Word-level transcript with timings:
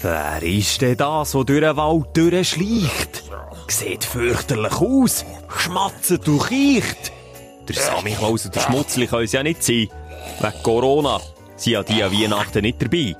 Wer 0.00 0.42
ist 0.42 0.80
denn 0.80 0.96
das, 0.96 1.32
der 1.32 1.44
durch 1.44 1.60
den 1.60 1.76
Wald 1.76 2.16
durchschleicht? 2.16 3.24
Sieht 3.66 4.04
fürchterlich 4.04 4.74
aus, 4.74 5.24
schmatzt 5.56 6.28
und 6.28 6.40
keicht. 6.40 7.12
Der 7.68 7.76
Sammy 7.76 8.12
Klaus 8.12 8.46
und 8.46 8.54
der 8.54 8.60
Schmutzli 8.60 9.06
können 9.08 9.24
es 9.24 9.32
ja 9.32 9.42
nicht 9.42 9.62
sein. 9.62 9.88
Wegen 10.40 10.62
Corona 10.62 11.20
sind 11.56 11.72
ja 11.72 11.82
die 11.82 12.02
an 12.02 12.12
Weihnachten 12.12 12.62
nicht 12.62 12.80
dabei. 12.80 13.16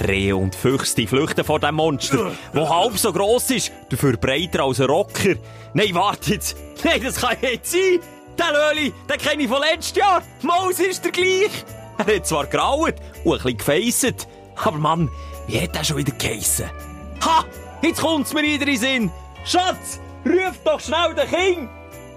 Rehe 0.00 0.36
und 0.36 0.54
Füchse 0.56 1.06
flüchten 1.06 1.44
vor 1.44 1.60
dem 1.60 1.76
Monster, 1.76 2.32
wo 2.52 2.68
halb 2.68 2.98
so 2.98 3.12
gross 3.12 3.50
ist, 3.50 3.70
dafür 3.90 4.16
breiter 4.16 4.64
als 4.64 4.80
ein 4.80 4.86
Rocker. 4.86 5.36
Nein, 5.74 5.94
warte 5.94 6.32
jetzt. 6.32 6.56
Nein, 6.82 7.00
das 7.02 7.20
kann 7.20 7.36
nicht 7.40 7.66
sein. 7.66 8.00
Der 8.36 8.46
Löli, 8.52 8.92
den 9.08 9.18
kenne 9.18 9.42
ich 9.44 9.48
von 9.48 9.60
letztes 9.60 9.96
Jahr. 9.96 10.22
Maus 10.42 10.80
ist 10.80 11.04
der 11.04 11.12
gleich. 11.12 11.64
Er 11.98 12.16
hat 12.16 12.26
zwar 12.26 12.46
graut 12.46 12.94
und 13.24 13.32
ein 13.34 13.42
bisschen 13.42 13.58
gefeisset, 13.58 14.26
aber 14.56 14.78
Mann, 14.78 15.08
wie 15.46 15.60
hat 15.60 15.74
der 15.74 15.84
schon 15.84 15.96
wieder 15.98 16.12
geheissen? 16.12 16.70
Ha! 17.24 17.44
Jetzt 17.82 18.00
kommt's 18.00 18.32
mir 18.32 18.42
wieder 18.42 18.66
in 18.66 18.78
Sinn. 18.78 19.10
Schatz, 19.44 20.00
ruf 20.24 20.56
doch 20.64 20.80
schnell 20.80 21.14
den 21.14 21.28
Kind. 21.28 21.70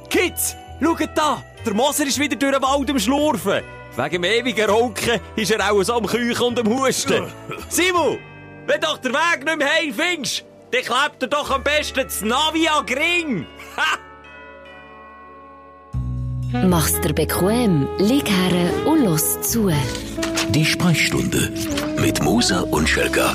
Kids, 0.09 0.55
schaut 0.82 1.09
da, 1.16 1.44
der 1.66 1.73
Moser 1.73 2.05
ist 2.05 2.20
wieder 2.20 2.35
durch 2.35 2.54
den 2.54 2.62
Wald 2.62 2.90
am 2.90 2.99
Schlurfen. 2.99 3.63
Wegen 3.96 4.22
dem 4.22 4.23
ewigen 4.26 4.70
Rauchen 4.70 5.20
ist 5.35 5.52
er 5.52 5.72
auch 5.72 5.82
so 5.82 5.96
am 5.96 6.05
Küchen 6.05 6.44
und 6.44 6.59
am 6.59 6.68
Husten. 6.68 7.32
Simon, 7.70 8.20
wenn 8.68 8.82
doch 8.82 8.98
der 8.98 9.12
Weg 9.12 9.46
nicht 9.46 9.57
mehr 9.57 9.73
heim 9.73 9.94
findest, 9.94 10.46
dann 10.71 10.82
klebt 10.82 11.21
er 11.21 11.27
doch 11.30 11.49
am 11.49 11.63
besten 11.63 12.04
das 12.04 12.21
Navi 12.21 12.68
an 12.68 12.85
Gring. 12.85 13.48
Ha! 13.77 13.98
Mach's 16.64 17.00
dir 17.02 17.14
bequem, 17.14 17.88
lieg 18.00 18.30
her 18.30 18.88
und 18.88 19.04
los 19.04 19.41
zu. 19.41 19.70
Die 20.50 20.66
Sprechstunde 20.66 21.52
mit 22.02 22.23
Musa 22.23 22.62
und 22.62 22.88
Schelga. 22.88 23.34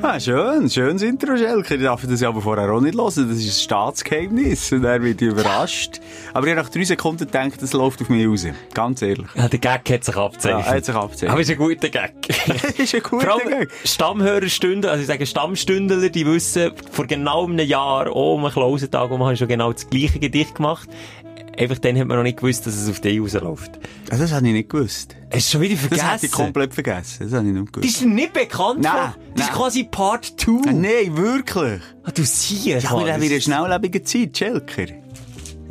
Ah, 0.00 0.20
schön, 0.20 0.70
schönes 0.70 1.02
Intro, 1.02 1.36
Schelker. 1.36 1.74
Ich 1.74 1.82
darf 1.82 2.06
das 2.08 2.20
ja 2.20 2.28
aber 2.28 2.40
vorher 2.40 2.70
auch 2.72 2.80
nicht 2.80 2.94
hören. 2.96 3.06
Das 3.06 3.16
ist 3.16 3.48
ein 3.48 3.64
Staatsgeheimnis. 3.64 4.70
Und 4.70 4.84
er 4.84 5.02
wird 5.02 5.20
überrascht. 5.20 5.98
Aber 6.32 6.46
ich 6.46 6.52
habe 6.52 6.62
nach 6.62 6.68
drei 6.70 6.84
Sekunden 6.84 7.26
gedacht, 7.26 7.60
das 7.60 7.72
läuft 7.72 8.00
auf 8.02 8.08
mich 8.08 8.24
raus. 8.24 8.46
Ganz 8.74 9.02
ehrlich. 9.02 9.26
Ja, 9.34 9.48
der 9.48 9.58
Gag 9.58 9.90
hat 9.90 10.04
sich 10.04 10.14
Ja, 10.14 10.24
abgezeichnet. 10.24 10.66
er 10.66 10.72
hat 10.76 10.84
sich 10.84 10.94
abgezeichnet. 10.94 11.30
Aber 11.32 11.40
ist 11.40 11.50
ein 11.50 11.56
guter 11.56 11.88
Gag. 11.88 12.12
Das 12.46 12.64
ist 12.78 12.94
ein 12.94 13.02
guter 13.02 13.26
Vor 13.26 13.40
allem 13.40 13.48
Gag. 13.58 13.70
Stammhörerstunden, 13.84 14.88
also 14.88 15.00
ich 15.00 15.08
sage 15.08 15.26
Stammstündler, 15.26 16.08
die 16.10 16.24
wissen, 16.26 16.70
vor 16.92 17.06
genau 17.08 17.46
einem 17.46 17.58
Jahr, 17.66 18.14
oh, 18.14 18.34
um 18.34 18.44
einen 18.44 18.52
Klausentag, 18.52 19.10
um 19.10 19.20
habe 19.24 19.32
ich 19.32 19.40
schon 19.40 19.48
genau 19.48 19.72
das 19.72 19.90
gleiche 19.90 20.20
Gedicht 20.20 20.54
gemacht. 20.54 20.88
Einfach 21.58 21.78
dann 21.78 21.98
hat 21.98 22.06
man 22.06 22.16
noch 22.16 22.22
nicht 22.22 22.38
gewusst, 22.38 22.66
dass 22.66 22.74
es 22.76 22.88
auf 22.88 23.00
die 23.00 23.18
rausläuft. 23.18 23.72
Also, 24.10 24.22
das 24.24 24.32
habe 24.32 24.46
ich 24.46 24.52
nicht 24.52 24.68
gewusst. 24.68 25.16
Hast 25.32 25.48
du 25.48 25.52
schon 25.52 25.60
wieder 25.62 25.74
Das 25.74 25.80
vergessen? 25.82 26.06
habe 26.08 26.26
ich 26.26 26.32
komplett 26.32 26.74
vergessen. 26.74 27.16
Das 27.24 27.32
habe 27.32 27.48
ich 27.48 27.52
nicht 27.54 27.66
Das 27.66 27.72
gewusst. 27.72 27.88
ist 27.94 28.00
dir 28.02 28.06
nicht 28.08 28.32
bekannt 28.32 28.80
Nein? 28.80 29.14
Das 29.34 29.46
ist 29.48 29.52
quasi 29.52 29.84
Part 29.84 30.24
2. 30.36 30.52
Ah, 30.68 30.72
Nein, 30.72 31.16
wirklich. 31.16 31.80
Ah, 32.04 32.10
du 32.12 32.22
siehst, 32.24 32.66
Ich 32.66 32.88
habe 32.90 33.04
mir 33.04 33.20
wieder 33.20 33.40
schnelllebige 33.40 34.02
Zeit, 34.04 34.38
Schelker. 34.38 34.86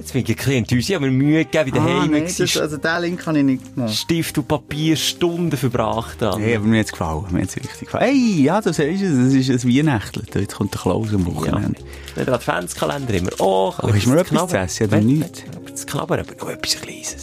Jetzt 0.08 0.13
bin 0.13 0.23
ich 0.23 0.30
ein 0.30 0.36
bisschen 0.38 0.53
enttäuscht. 0.53 0.89
Ich 0.89 0.95
habe 0.95 1.05
mir 1.08 1.11
Mühe 1.11 1.44
gegeben, 1.44 1.66
wie 1.66 1.72
daheim 1.72 2.11
nee, 2.11 2.19
gewesen. 2.22 2.44
das, 2.45 2.58
also 2.58 2.77
den 2.77 3.02
Link 3.02 3.25
habe 3.27 3.39
ich 3.39 3.44
nicht 3.44 3.75
gemacht. 3.75 3.94
Stift 3.94 4.38
und 4.38 4.47
Papier 4.47 4.95
Stunden 4.95 5.58
verbracht 5.58 6.22
haben. 6.22 6.41
Nee, 6.41 6.55
aber 6.55 6.64
mir 6.66 6.80
hat's 6.80 6.91
gefallen. 6.91 7.25
Mir 7.31 7.41
hat's 7.41 7.58
richtig 7.58 7.80
gefallen. 7.81 8.05
Hey, 8.05 8.41
ja, 8.41 8.61
das 8.61 8.80
ist 8.80 9.02
es. 9.02 9.33
Das 9.47 9.49
ist 9.49 9.66
ein 9.66 9.69
Weihnachtler. 9.75 10.23
Jetzt 10.39 10.55
kommt 10.55 10.73
der 10.73 10.80
Klaus 10.81 11.14
am 11.14 11.19
Ja, 11.27 11.36
Wochenende. 11.36 11.81
der 12.16 12.30
Adventskalender 12.30 13.14
immer. 13.16 13.31
Oh, 13.39 13.73
Oh, 13.81 13.88
du 13.88 14.09
mir 14.09 14.19
etwas 14.22 14.47
zu 14.49 14.58
essen? 14.58 14.89
Ja, 14.91 14.99
nichts. 15.02 15.44
nein, 15.45 15.61
Etwas 15.66 15.80
zu 15.81 15.86
knabbern, 15.88 16.19
aber 16.21 16.45
oh, 16.45 16.49
etwas 16.49 16.80
Kleines. 16.81 17.16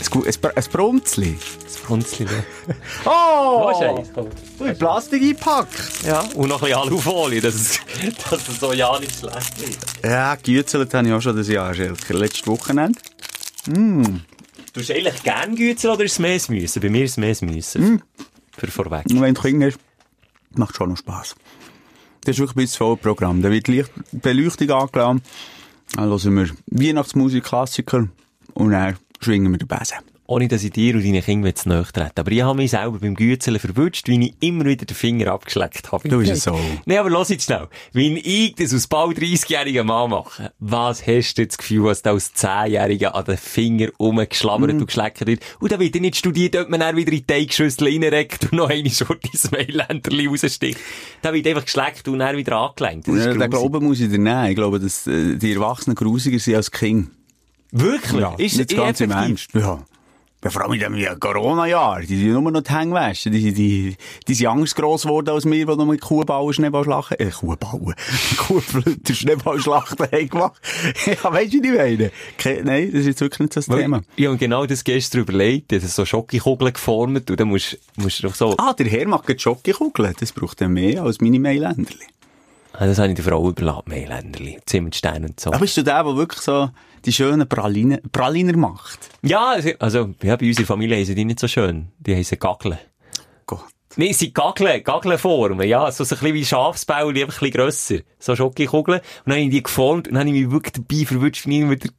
Ein, 0.00 0.06
gu- 0.10 0.24
ein, 0.24 0.34
Br- 0.40 0.56
ein 0.56 0.64
Brunzli. 0.70 1.38
Das 1.64 1.76
Frunzli. 1.76 2.26
Oh! 3.04 4.02
Du 4.58 4.64
hast 4.66 4.78
Plastik 4.78 5.22
eingepackt. 5.22 6.02
Ja, 6.06 6.20
und 6.34 6.48
noch 6.48 6.62
ein 6.62 6.68
bisschen 6.68 6.80
Alufolie, 6.82 7.40
dass 7.40 7.54
es, 7.54 7.80
dass 8.30 8.48
es 8.48 8.60
so 8.60 8.72
ja 8.72 8.98
nicht 8.98 9.18
schlecht 9.18 9.60
wird. 9.60 9.78
Ja, 10.04 10.34
gegützelt 10.36 10.94
habe 10.94 11.06
ich 11.08 11.12
auch 11.12 11.20
schon 11.20 11.36
das 11.36 11.48
Jahr, 11.48 11.74
Schelker. 11.74 12.14
Letztes 12.14 12.46
Wochenende. 12.46 12.98
Du 13.66 14.80
hast 14.80 14.90
eigentlich 14.90 15.22
gern 15.22 15.54
Gützel 15.56 15.90
oder 15.90 16.04
ist 16.04 16.12
es 16.12 16.18
mehr 16.18 16.38
müssen? 16.48 16.80
Bei 16.82 16.88
mir 16.90 17.04
ist 17.04 17.12
es 17.12 17.16
mehr 17.16 17.36
müssen. 17.54 18.02
Für 18.56 18.66
vorweg. 18.68 19.06
Und 19.10 19.20
wenn 19.20 19.34
du 19.34 19.40
Kinder 19.42 19.66
hast, 19.66 19.78
macht 20.56 20.76
schon 20.76 20.90
noch 20.90 20.96
Spass. 20.96 21.34
Das 22.22 22.36
ist 22.36 22.38
wirklich 22.38 22.56
ein 22.56 22.60
bisschen 22.64 22.78
voll 22.78 22.96
Programm. 22.96 23.42
Da 23.42 23.50
wird 23.50 23.68
Licht, 23.68 23.90
Beleuchtung 24.12 24.70
angeladen. 24.70 25.22
Dann 25.96 26.08
hören 26.08 26.36
wir 26.36 26.50
Weihnachtsmusik, 26.66 27.44
Klassiker. 27.44 28.08
Und 28.54 28.70
dann 28.70 28.96
schwingen 29.24 29.50
wir 29.52 29.58
den 29.58 29.68
Besen. 29.68 29.98
Ohne 30.26 30.48
dass 30.48 30.64
ich 30.64 30.70
dir 30.70 30.94
und 30.94 31.04
deinen 31.04 31.22
Kindern 31.22 31.54
zu 31.54 31.68
nahe 31.68 31.84
trete. 31.84 32.12
Aber 32.16 32.30
ich 32.32 32.40
habe 32.40 32.56
mich 32.56 32.70
selber 32.70 32.98
beim 32.98 33.14
Gützeln 33.14 33.58
verwünscht, 33.58 34.08
wie 34.08 34.24
ich 34.28 34.34
immer 34.40 34.64
wieder 34.64 34.86
den 34.86 34.94
Finger 34.96 35.30
abgeschleckt 35.30 35.92
habe. 35.92 36.08
Du 36.08 36.16
bist 36.18 36.32
es 36.32 36.44
so. 36.44 36.58
Nein, 36.86 36.96
aber 36.96 37.10
lass 37.10 37.28
jetzt 37.28 37.44
schnell. 37.44 37.68
Wenn 37.92 38.16
ich 38.16 38.54
das 38.54 38.72
aus 38.72 38.86
bald 38.86 39.18
30-jährigen 39.18 39.86
Mann 39.86 40.08
mache, 40.08 40.50
was 40.58 41.06
hast 41.06 41.34
du 41.34 41.46
das 41.46 41.58
Gefühl, 41.58 41.84
was 41.84 42.00
da 42.00 42.12
als 42.12 42.34
10-Jähriger 42.34 43.08
an 43.08 43.26
den 43.26 43.36
Finger 43.36 43.88
rumgeschlammert 44.00 44.72
Mhm. 44.72 44.78
und 44.80 44.86
geschleckt 44.86 45.26
wird? 45.26 45.42
Und 45.60 45.72
da 45.72 45.78
wird 45.78 45.94
nicht 45.96 46.16
studiert, 46.16 46.56
ob 46.56 46.70
man 46.70 46.80
dann 46.80 46.96
wieder 46.96 47.12
in 47.12 47.18
die 47.18 47.26
Teigschüssel 47.26 47.86
reinreckt 47.88 48.44
und 48.44 48.54
noch 48.54 48.70
eine 48.70 48.88
Schurte 48.88 49.28
ins 49.30 49.50
Mailänderli 49.50 50.26
raussticht. 50.28 50.78
Da 51.20 51.34
wird 51.34 51.46
einfach 51.48 51.66
geschleckt 51.66 52.08
und 52.08 52.20
dann 52.20 52.34
wieder 52.34 52.56
angelenkt. 52.56 53.08
Das 53.08 53.26
Ja, 53.26 53.34
den. 53.34 53.50
Glauben 53.50 53.84
muss 53.84 54.00
ich 54.00 54.08
dir 54.08 54.16
nehmen. 54.18 54.46
Ich 54.46 54.56
glaube, 54.56 54.80
dass 54.80 55.06
äh, 55.06 55.36
die 55.36 55.52
Erwachsenen 55.52 55.96
grusiger 55.96 56.38
sind 56.38 56.54
als 56.54 56.70
Kinder. 56.70 57.10
Wirklich? 57.76 58.20
Ja, 58.20 58.34
ist 58.38 58.56
nicht 58.56 58.76
ganz 58.76 59.00
im? 59.00 59.10
Ernst. 59.10 59.48
Ja. 59.52 59.80
Ja, 60.44 60.50
vor 60.50 60.62
allem 60.62 60.74
in 60.74 60.80
dem 61.00 61.18
Corona-Jahr. 61.20 62.02
Die 62.02 62.18
sind 62.18 62.32
nur 62.34 62.50
noch 62.52 62.60
die 62.60 62.70
Hängwäsche. 62.70 63.30
Die, 63.30 63.54
die, 63.54 63.96
die 64.28 64.34
sind 64.34 64.46
Angst 64.46 64.76
gross 64.76 65.04
geworden 65.04 65.30
als 65.30 65.46
wir, 65.46 65.52
die 65.54 65.64
noch 65.64 65.86
mit 65.86 66.02
Kuhbauen 66.02 66.52
Schneeballschlachten, 66.52 67.18
äh, 67.18 67.30
Kuhbauen, 67.30 67.94
Kuhflöter 68.36 69.14
Schneeballschlachten 69.14 70.06
haben 70.12 70.28
gemacht. 70.28 70.60
ja, 71.06 71.32
weißt 71.32 71.54
du, 71.54 71.62
wie 71.62 71.68
ich 71.68 71.74
meine? 71.78 72.10
Ke 72.36 72.60
Nein, 72.62 72.90
das 72.92 73.00
ist 73.00 73.06
jetzt 73.06 73.20
wirklich 73.22 73.40
nicht 73.40 73.54
so 73.54 73.60
das 73.60 73.68
Weil- 73.70 73.80
Thema. 73.80 74.02
Ja, 74.16 74.28
und 74.30 74.38
genau 74.38 74.66
das 74.66 74.84
gestern 74.84 75.22
überlegt, 75.22 75.72
das 75.72 75.82
ist 75.82 75.94
so 75.96 76.04
Schokokugeln 76.04 76.74
geformt 76.74 77.30
und 77.30 77.40
dann 77.40 77.48
musst, 77.48 77.78
musst 77.96 78.22
du 78.22 78.28
doch 78.28 78.34
so, 78.34 78.54
Ah, 78.58 78.74
der 78.74 78.86
Herr 78.86 79.08
macht 79.08 79.40
Schokokugeln. 79.40 80.14
Das 80.20 80.32
braucht 80.32 80.60
er 80.60 80.68
mehr 80.68 81.04
als 81.04 81.22
meine 81.22 81.40
Mailänderli. 81.40 82.04
ah, 82.74 82.84
das 82.84 82.98
habe 82.98 83.08
ich 83.08 83.14
der 83.14 83.24
Frau 83.24 83.48
überlassen, 83.48 83.84
Mailänderli, 83.86 84.58
Zimmerstein 84.66 85.24
und 85.24 85.40
so. 85.40 85.48
Aber 85.50 85.60
bist 85.60 85.74
du 85.78 85.82
der, 85.82 86.04
der 86.04 86.16
wirklich 86.16 86.42
so 86.42 86.68
die 87.04 87.12
schönen 87.12 87.48
Pralinen, 87.48 88.00
Praliner 88.10 88.56
macht? 88.56 88.98
Ja, 89.22 89.56
also, 89.78 90.14
ja, 90.22 90.36
bei 90.36 90.46
unserer 90.46 90.66
Familie 90.66 90.96
heissen 90.96 91.14
die 91.14 91.24
nicht 91.24 91.40
so 91.40 91.48
schön. 91.48 91.88
Die 91.98 92.14
heissen 92.14 92.38
Gaggeln. 92.38 92.78
Gott. 93.46 93.64
Nee, 93.96 94.10
es 94.10 94.18
sind 94.18 94.34
Gaggeln, 94.34 94.82
Gaggelformen, 94.82 95.68
ja. 95.68 95.90
So, 95.90 96.04
so 96.04 96.14
ein 96.14 96.20
bisschen 96.20 96.34
wie 96.34 96.44
Schafsbauli, 96.44 97.22
einfach 97.22 97.42
ein 97.42 97.50
bisschen 97.50 97.62
grösser. 97.62 97.96
So 98.18 98.34
Schokokugeln. 98.36 99.00
Und 99.00 99.06
dann 99.26 99.34
habe 99.34 99.44
ich 99.44 99.50
die 99.50 99.62
geformt 99.62 100.08
und 100.08 100.14
dann 100.14 100.26
habe 100.26 100.36
ich 100.36 100.44
mich 100.44 100.52
wirklich 100.52 100.72
dabei 100.72 101.04
verwünscht, 101.06 101.46
wie 101.46 101.62
ich 101.62 101.70
wieder, 101.70 101.90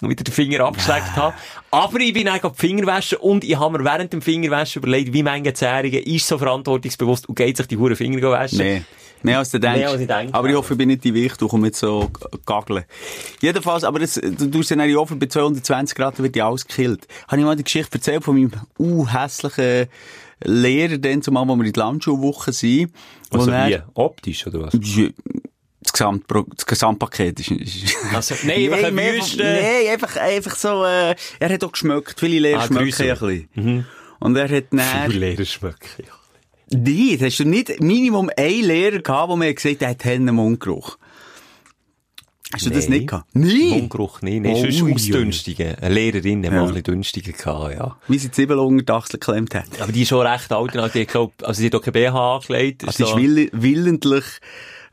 wieder 0.00 0.24
den 0.24 0.32
Finger 0.32 0.60
abgeschleckt 0.60 1.16
habe. 1.16 1.34
Aber 1.70 2.00
ich 2.00 2.12
bin 2.12 2.28
eigentlich 2.28 2.52
die 2.52 2.58
Fingerwäsche 2.58 3.18
und 3.18 3.44
ich 3.44 3.58
habe 3.58 3.78
mir 3.78 3.84
während 3.84 4.12
dem 4.12 4.22
Fingerwäschen 4.22 4.82
überlegt, 4.82 5.12
wie 5.12 5.22
manche 5.22 5.54
Zehnjährige 5.54 6.00
ist 6.00 6.26
so 6.26 6.38
verantwortungsbewusst 6.38 7.28
und 7.28 7.34
geht 7.34 7.56
sich 7.56 7.66
die 7.66 7.76
Huren 7.76 7.96
Finger 7.96 8.30
waschen. 8.30 8.58
Nee. 8.58 8.82
Mehr 9.22 9.38
als 9.38 9.50
du 9.50 9.60
denkst. 9.60 9.78
Mehr 9.78 9.90
als 9.90 10.00
ich 10.00 10.06
denke, 10.06 10.34
aber 10.34 10.46
ich 10.48 10.52
ja. 10.52 10.58
hoffe, 10.58 10.74
ich 10.74 10.78
bin 10.78 10.88
nicht 10.88 11.04
die 11.04 11.14
Wicht, 11.14 11.40
du 11.40 11.48
kommst 11.48 11.66
jetzt 11.66 11.78
so 11.80 12.10
gaggeln. 12.46 12.84
Jedenfalls, 13.40 13.84
aber 13.84 13.98
das, 13.98 14.14
du 14.14 14.50
tust 14.50 14.70
dann 14.70 14.80
in 14.80 14.96
Ofen 14.96 15.18
bei 15.18 15.26
220 15.26 15.96
Grad, 15.96 16.18
dann 16.18 16.24
wird 16.24 16.36
ja 16.36 16.48
alles 16.48 16.66
gekillt. 16.66 17.06
Habe 17.28 17.38
ich 17.40 17.44
mal 17.46 17.56
die 17.56 17.64
Geschichte 17.64 17.94
erzählt 17.94 18.24
von 18.24 18.34
meinem 18.36 18.52
uh, 18.78 19.06
hässlichen 19.06 19.86
Lehrer, 20.44 20.98
dann 20.98 21.22
zumal, 21.22 21.46
wo 21.46 21.54
wir 21.56 21.64
in 21.64 21.72
der 21.72 21.84
Landschulwoche 21.84 22.52
sind. 22.52 22.92
Also 23.30 23.50
er- 23.50 23.68
wie? 23.68 23.78
Optisch, 23.94 24.46
oder 24.46 24.62
was? 24.62 24.72
Das, 25.84 25.92
Gesamtpro 25.92 26.46
das 26.54 26.64
Gesamtpaket 26.64 27.40
ist, 27.40 27.50
ist 27.50 27.96
Also, 28.14 28.34
nein, 28.44 28.72
einfach 28.72 28.90
mehr 28.92 29.14
Wüste. 29.14 29.42
Nein, 29.42 29.92
einfach, 29.92 30.16
einfach 30.16 30.54
so, 30.56 30.84
äh, 30.84 31.14
er 31.40 31.48
hat 31.52 31.64
auch 31.64 31.72
geschmeckt. 31.72 32.14
Viele 32.18 32.38
Lehrer 32.38 32.60
Ah, 32.62 32.66
schmecken 32.66 33.04
ja 33.06 33.14
ein 33.14 33.18
bisschen. 33.54 33.86
Und 34.20 34.36
er 34.36 34.48
hat 34.48 34.64
dann... 34.70 35.10
Viele 35.10 35.30
Lehrer 35.30 35.44
schmecken, 35.44 36.04
ja. 36.06 36.12
Nein, 36.72 37.18
hast 37.20 37.38
du 37.38 37.44
nicht 37.44 37.80
Minimum 37.80 38.30
einen 38.36 38.64
Lehrer 38.64 38.98
gehabt, 39.00 39.30
der 39.30 39.36
mir 39.36 39.54
gesagt 39.54 39.76
hat, 39.76 39.82
er 39.82 39.88
hat 39.90 40.06
einen 40.06 40.34
Mundgeruch? 40.34 40.98
Hast 42.54 42.66
du 42.66 42.70
das 42.70 42.88
Nein. 42.88 42.98
nicht 42.98 43.08
gehabt? 43.08 43.28
Nein! 43.32 43.68
Mundgeruch 43.70 44.20
nicht. 44.20 44.42
Nee, 44.42 44.52
Oh, 44.54 44.60
sonst 44.60 44.82
ui, 44.82 44.88
ui. 44.90 44.94
ausdünstige. 44.94 45.78
Eine 45.80 45.94
Lehrerin, 45.94 46.42
die 46.42 46.48
Ja. 46.48 46.54
mal 46.54 46.60
ein 46.62 46.66
bisschen 46.68 46.82
dünstiger 46.84 47.32
gehabt, 47.32 47.74
ja. 47.74 47.96
Wie 48.08 48.18
sie 48.18 48.28
die 48.28 48.32
Zwiebel 48.32 48.58
unter 48.58 48.84
die 48.84 48.92
Achsel 48.92 49.18
geklemmt 49.18 49.54
hat. 49.54 49.80
Aber 49.80 49.90
die 49.90 50.02
ist 50.02 50.08
schon 50.08 50.26
recht 50.26 50.52
alt, 50.52 50.76
also 50.76 50.92
die, 50.92 51.06
glaub, 51.06 51.32
also 51.42 51.60
die 51.62 51.66
hat 51.68 51.74
auch 51.76 51.80
kein 51.82 51.92
BH 51.94 52.34
angelegt. 52.36 52.84
Also, 52.86 53.06
so, 53.06 53.10
ist 53.12 53.22
will, 53.22 53.48
willentlich, 53.52 54.24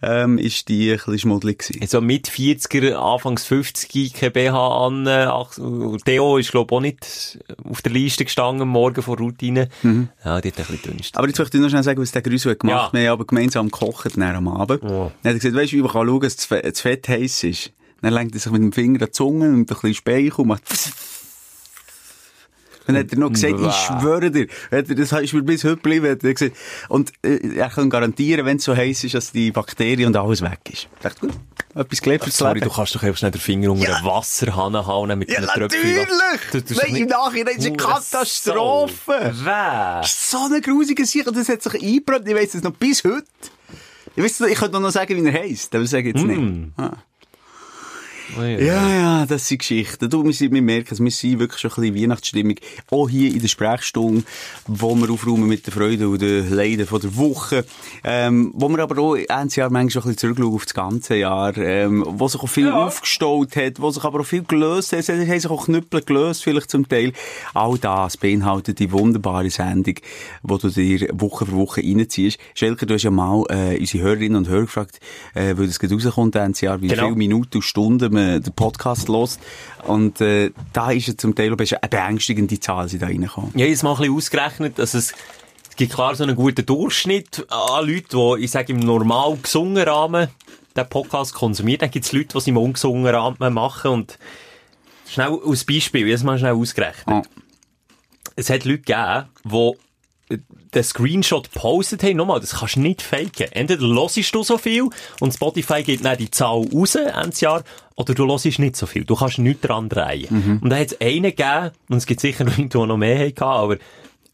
ähm, 0.02 0.38
ist 0.38 0.68
die 0.70 0.92
ein 0.92 0.98
bisschen 0.98 1.20
schmuddelig 1.20 1.60
gewesen. 1.60 1.88
so 1.88 2.00
mit 2.02 2.30
40er, 2.30 2.94
Anfangs 2.94 3.44
50 3.46 4.14
kein 4.14 4.32
BH 4.32 4.86
an. 4.88 5.06
äh, 5.08 5.28
Theo 6.06 6.38
ist, 6.38 6.52
glaub 6.52 6.72
auch 6.72 6.80
nicht 6.80 7.40
auf 7.70 7.82
der 7.82 7.92
Liste 7.92 8.24
gestanden, 8.26 8.68
morgen 8.68 9.02
vor 9.02 9.18
Routine. 9.18 9.68
Ja, 9.84 10.40
die 10.42 10.50
hat 10.52 10.60
ein 10.60 10.66
bisschen 10.66 10.82
dünstig. 10.84 11.12
Aber 11.16 11.28
jetzt 11.28 11.38
möchte 11.40 11.58
ich 11.58 11.64
noch 11.64 11.70
schnell 11.70 11.84
sagen, 11.84 12.02
was 12.02 12.12
der 12.12 12.22
Grüße 12.22 12.50
hat 12.52 12.60
gemacht. 12.60 12.94
Ja. 12.94 13.00
Wir 13.00 13.08
haben 13.10 13.14
aber 13.14 13.26
gemeinsam 13.26 13.70
gekocht 13.70 14.16
dann 14.16 14.36
am 14.36 14.48
Abend. 14.48 14.82
Oh. 14.84 14.88
Dann 14.88 15.02
hat 15.02 15.12
er 15.24 15.34
gesagt, 15.34 15.56
weißt 15.56 15.72
du, 15.74 15.78
wie 15.78 15.82
man 15.82 15.92
kann 15.92 16.08
schauen, 16.08 16.20
dass 16.22 16.36
das 16.38 16.46
Fe- 16.46 16.62
das 16.64 16.82
Fett 16.82 17.08
heiß 17.10 17.44
ist? 17.44 17.72
Dann 18.02 18.14
lenkt 18.14 18.34
er 18.34 18.40
sich 18.40 18.52
mit 18.52 18.62
dem 18.62 18.72
Finger 18.72 19.02
an 19.02 19.08
die 19.08 19.12
Zunge 19.12 19.50
und 19.50 19.60
ein 19.60 19.66
bisschen 19.66 19.94
Speichel 19.94 20.34
und 20.42 20.48
macht 20.48 20.64
Dann 22.94 22.98
hat 23.04 23.12
er 23.12 23.20
noch 23.20 23.30
gesagt, 23.32 23.56
ich 23.60 23.74
schwöre 23.74 24.32
dir, 24.32 24.48
das 24.72 25.12
ist 25.12 25.34
mir 25.34 25.44
bis 25.44 25.64
heute 25.64 25.76
geblieben, 25.76 26.10
hat 26.10 26.24
er 26.24 26.34
gesagt. 26.34 26.56
Und 26.90 27.12
äh, 27.24 27.56
er 27.58 27.70
kann 27.70 27.90
garantieren, 27.90 28.46
wenn 28.46 28.58
es 28.58 28.64
so 28.64 28.76
heiß 28.76 29.04
ist, 29.04 29.14
dass 29.16 29.32
die 29.32 29.52
Bakterien 29.52 30.08
und 30.08 30.18
alles 30.18 30.42
weg 30.42 30.60
ist. 30.72 30.88
Ich 30.96 31.02
dachte, 31.02 31.20
gut, 31.22 31.32
etwas 31.76 32.02
gelernt 32.02 32.24
fürs 32.24 32.38
Sorry, 32.38 32.56
Leben. 32.56 32.68
du 32.70 32.74
kannst 32.76 32.96
doch 32.96 33.04
einfach 33.04 33.18
schnell 33.20 33.32
den 33.32 33.42
Finger 33.42 33.72
unter 33.72 33.88
Ja. 33.88 34.00
den 34.00 34.06
Wasserhahn 34.06 34.76
hauen 34.88 35.20
mit 35.20 35.30
ja, 35.32 35.38
einem 35.38 35.48
natürlich! 35.48 36.08
Tröpfchen. 36.52 36.64
Du- 36.68 36.74
Nein, 36.82 36.96
im 36.96 37.08
Nachhinein 37.08 37.58
ist 37.58 37.68
eine 37.68 37.78
Katastrophe. 37.78 39.34
Wer? 39.44 40.02
so 40.06 40.38
eine 40.46 40.62
grusige 40.62 41.06
Sache 41.06 41.26
und 41.30 41.38
das 41.38 41.50
hat 41.50 41.62
sich 41.62 41.74
eingebrannt. 41.82 42.28
Ich 42.28 42.36
weiss 42.36 42.56
es 42.56 42.64
noch 42.64 42.72
bis 42.74 43.04
heute. 43.04 43.24
Ich 44.16 44.24
weiss, 44.24 44.40
ich 44.42 44.58
könnte 44.58 44.80
noch 44.80 44.90
sagen, 44.90 45.24
wie 45.24 45.28
er 45.30 45.34
heisst, 45.44 45.74
aber 45.76 45.86
sage 45.86 46.10
ich 46.10 46.16
jetzt 46.16 46.26
nicht. 46.26 46.72
Ah. 46.78 46.92
Ja, 48.38 48.90
ja, 48.90 49.26
das 49.26 49.48
sind 49.48 49.60
Geschichten. 49.60 50.10
Du, 50.10 50.24
wir, 50.24 50.62
merken 50.62 50.94
es, 50.94 51.00
wir 51.04 51.12
sind 51.12 51.40
wirklich 51.40 51.60
schon 51.60 51.72
ein 51.72 51.82
bisschen 51.82 52.04
Weihnachtsstimmung. 52.04 52.56
Auch 52.92 53.10
hier 53.10 53.32
in 53.34 53.40
der 53.42 53.48
Sprechstunde, 53.48 54.24
wo 54.68 54.96
wir 54.96 55.10
aufräumen 55.10 55.48
mit 55.48 55.66
der 55.66 55.74
Freude 55.74 56.08
und 56.10 56.22
den 56.22 56.50
Leiden 56.50 56.86
von 56.86 57.02
der 57.02 57.16
Woche. 57.16 57.66
Ähm, 58.04 58.52
wo 58.54 58.70
wir 58.70 58.80
aber 58.80 59.02
auch 59.02 59.18
ein 59.28 59.48
Jahr 59.50 59.70
manchmal 59.70 59.90
schon 59.90 60.02
ein 60.04 60.16
bisschen 60.16 60.36
zurückschauen 60.36 60.54
auf 60.54 60.66
das 60.66 60.74
ganze 60.74 61.16
Jahr. 61.16 61.58
Ähm, 61.58 62.06
wo 62.08 62.28
sich 62.28 62.42
auch 62.42 62.48
viel 62.48 62.70
aufgestaut 62.72 63.56
hat, 63.56 63.82
wo 63.82 63.90
sich 63.92 64.04
aber 64.04 64.22
auch 64.22 64.26
viel 64.26 64.44
gelöst 64.44 64.92
hat. 64.94 65.00
Es 65.00 65.10
haben 65.10 65.26
sich 65.26 65.50
auch 65.50 65.66
Knüppel 65.66 66.02
gelöst, 66.02 66.44
vielleicht 66.44 66.70
zum 66.70 66.88
Teil. 66.88 67.14
All 67.54 67.78
das 67.78 68.18
beinhaltet 68.18 68.80
die 68.80 68.92
wunderbare 68.92 69.50
Sendung, 69.50 69.96
wo 70.44 70.58
du 70.58 70.70
dir 70.70 71.10
Woche 71.14 71.46
für 71.46 71.54
Woche 71.54 71.82
reinziehst. 71.82 72.38
Schelker, 72.54 72.86
du 72.86 72.94
hast 72.94 73.04
ja 73.04 73.12
mal 73.12 73.44
äh, 73.50 73.78
unsere 73.80 74.04
Hörerinnen 74.04 74.36
und 74.38 74.48
Hörer 74.48 74.62
gefragt, 74.62 75.00
äh, 75.34 75.56
weil 75.58 75.68
das 75.68 75.80
gerade 75.80 75.96
rauskommt, 75.96 76.36
Ende 76.36 76.60
Jahr, 76.60 76.82
wie 76.82 76.88
Genau. 76.88 77.06
viele 77.06 77.16
Minuten 77.16 77.58
und 77.58 77.64
Stunden 77.64 78.12
man 78.20 78.42
den 78.42 78.54
Podcast 78.54 79.08
hört. 79.08 79.40
Und 79.88 80.22
äh, 80.22 80.52
da 80.74 80.92
ist 80.92 81.08
ja 81.08 81.18
zum 81.18 81.36
Teil 81.36 81.48
eine 81.48 81.90
beängstigende 81.90 82.60
Zahl, 82.60 82.88
die 82.88 83.00
da 83.00 83.08
reinkommt. 83.08 83.56
Ja, 83.56 83.66
jetzt 83.66 83.84
mal 83.84 83.92
ein 83.92 83.98
bisschen 83.98 84.16
ausgerechnet, 84.16 84.80
dass 84.80 84.94
es, 84.94 85.14
gibt 85.80 85.94
klar 85.94 86.14
so 86.14 86.24
einen 86.26 86.36
guten 86.36 86.66
Durchschnitt 86.66 87.46
an 87.50 87.88
Leuten, 87.88 88.38
die, 88.38 88.44
ich 88.44 88.52
sage, 88.52 88.74
im 88.74 88.80
normal 88.80 89.38
gesungenen 89.42 89.88
Rahmen 89.88 90.28
den 90.76 90.90
Podcast 90.90 91.34
konsumieren. 91.34 91.80
Dann 91.80 91.92
gibt 91.92 92.06
es 92.06 92.12
Leute, 92.12 92.28
die 92.34 92.38
es 92.38 92.48
im 92.48 92.58
ungesungenen 92.58 93.16
Rahmen 93.16 93.54
machen 93.54 93.92
und 93.92 94.20
schnell 95.08 95.40
als 95.46 95.64
Beispiel, 95.64 96.06
jetzt 96.08 96.26
mal 96.26 96.38
schnell 96.38 96.54
ausgerechnet. 96.54 97.08
Ah. 97.08 97.22
Es 98.36 98.50
hat 98.50 98.66
Leute 98.66 98.82
gegeben, 98.82 99.30
die 99.46 99.74
den 100.74 100.84
Screenshot 100.84 101.52
gepostet 101.52 102.04
haben. 102.04 102.18
Nochmal, 102.18 102.40
das 102.40 102.56
kannst 102.60 102.76
du 102.76 102.82
nicht 102.82 103.02
faken. 103.02 103.52
Entweder 103.52 103.88
hörst 103.88 104.36
du 104.36 104.44
so 104.44 104.58
viel 104.58 104.90
und 105.20 105.34
Spotify 105.34 105.84
gibt 105.84 106.06
dann 106.06 106.18
die 106.18 106.32
Zahl 106.32 106.68
raus, 106.74 106.96
Ende 106.96 107.36
Jahr, 107.40 107.64
oder 107.96 108.14
du 108.14 108.28
hörst 108.28 108.46
nicht 108.46 108.76
so 108.76 108.86
viel. 108.86 109.04
Du 109.04 109.16
kannst 109.16 109.40
nichts 109.40 109.62
dran 109.62 109.90
drehen. 109.90 110.60
Und 110.62 110.70
da 110.70 110.78
hat 110.78 110.92
es 110.92 111.02
einen 111.02 111.24
gegeben, 111.24 111.72
und 111.90 111.98
es 111.98 112.06
gibt 112.06 112.22
sicher 112.22 112.46
Leute, 112.46 112.68
die 112.68 112.78
noch 112.78 112.98
mehr 112.98 113.28
hatten, 113.28 113.44
aber 113.44 113.78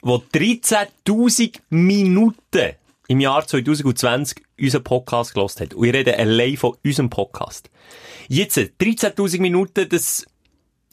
wo 0.01 0.15
13.000 0.17 1.59
Minuten 1.69 2.73
im 3.07 3.19
Jahr 3.19 3.45
2020 3.47 4.43
unseren 4.59 4.83
Podcast 4.83 5.33
gelost 5.33 5.61
hat. 5.61 5.73
Und 5.73 5.85
ich 5.85 5.93
rede 5.93 6.17
allein 6.17 6.57
von 6.57 6.75
unserem 6.83 7.09
Podcast. 7.09 7.69
Jetzt, 8.27 8.57
13.000 8.57 9.41
Minuten, 9.41 9.89
das 9.89 10.25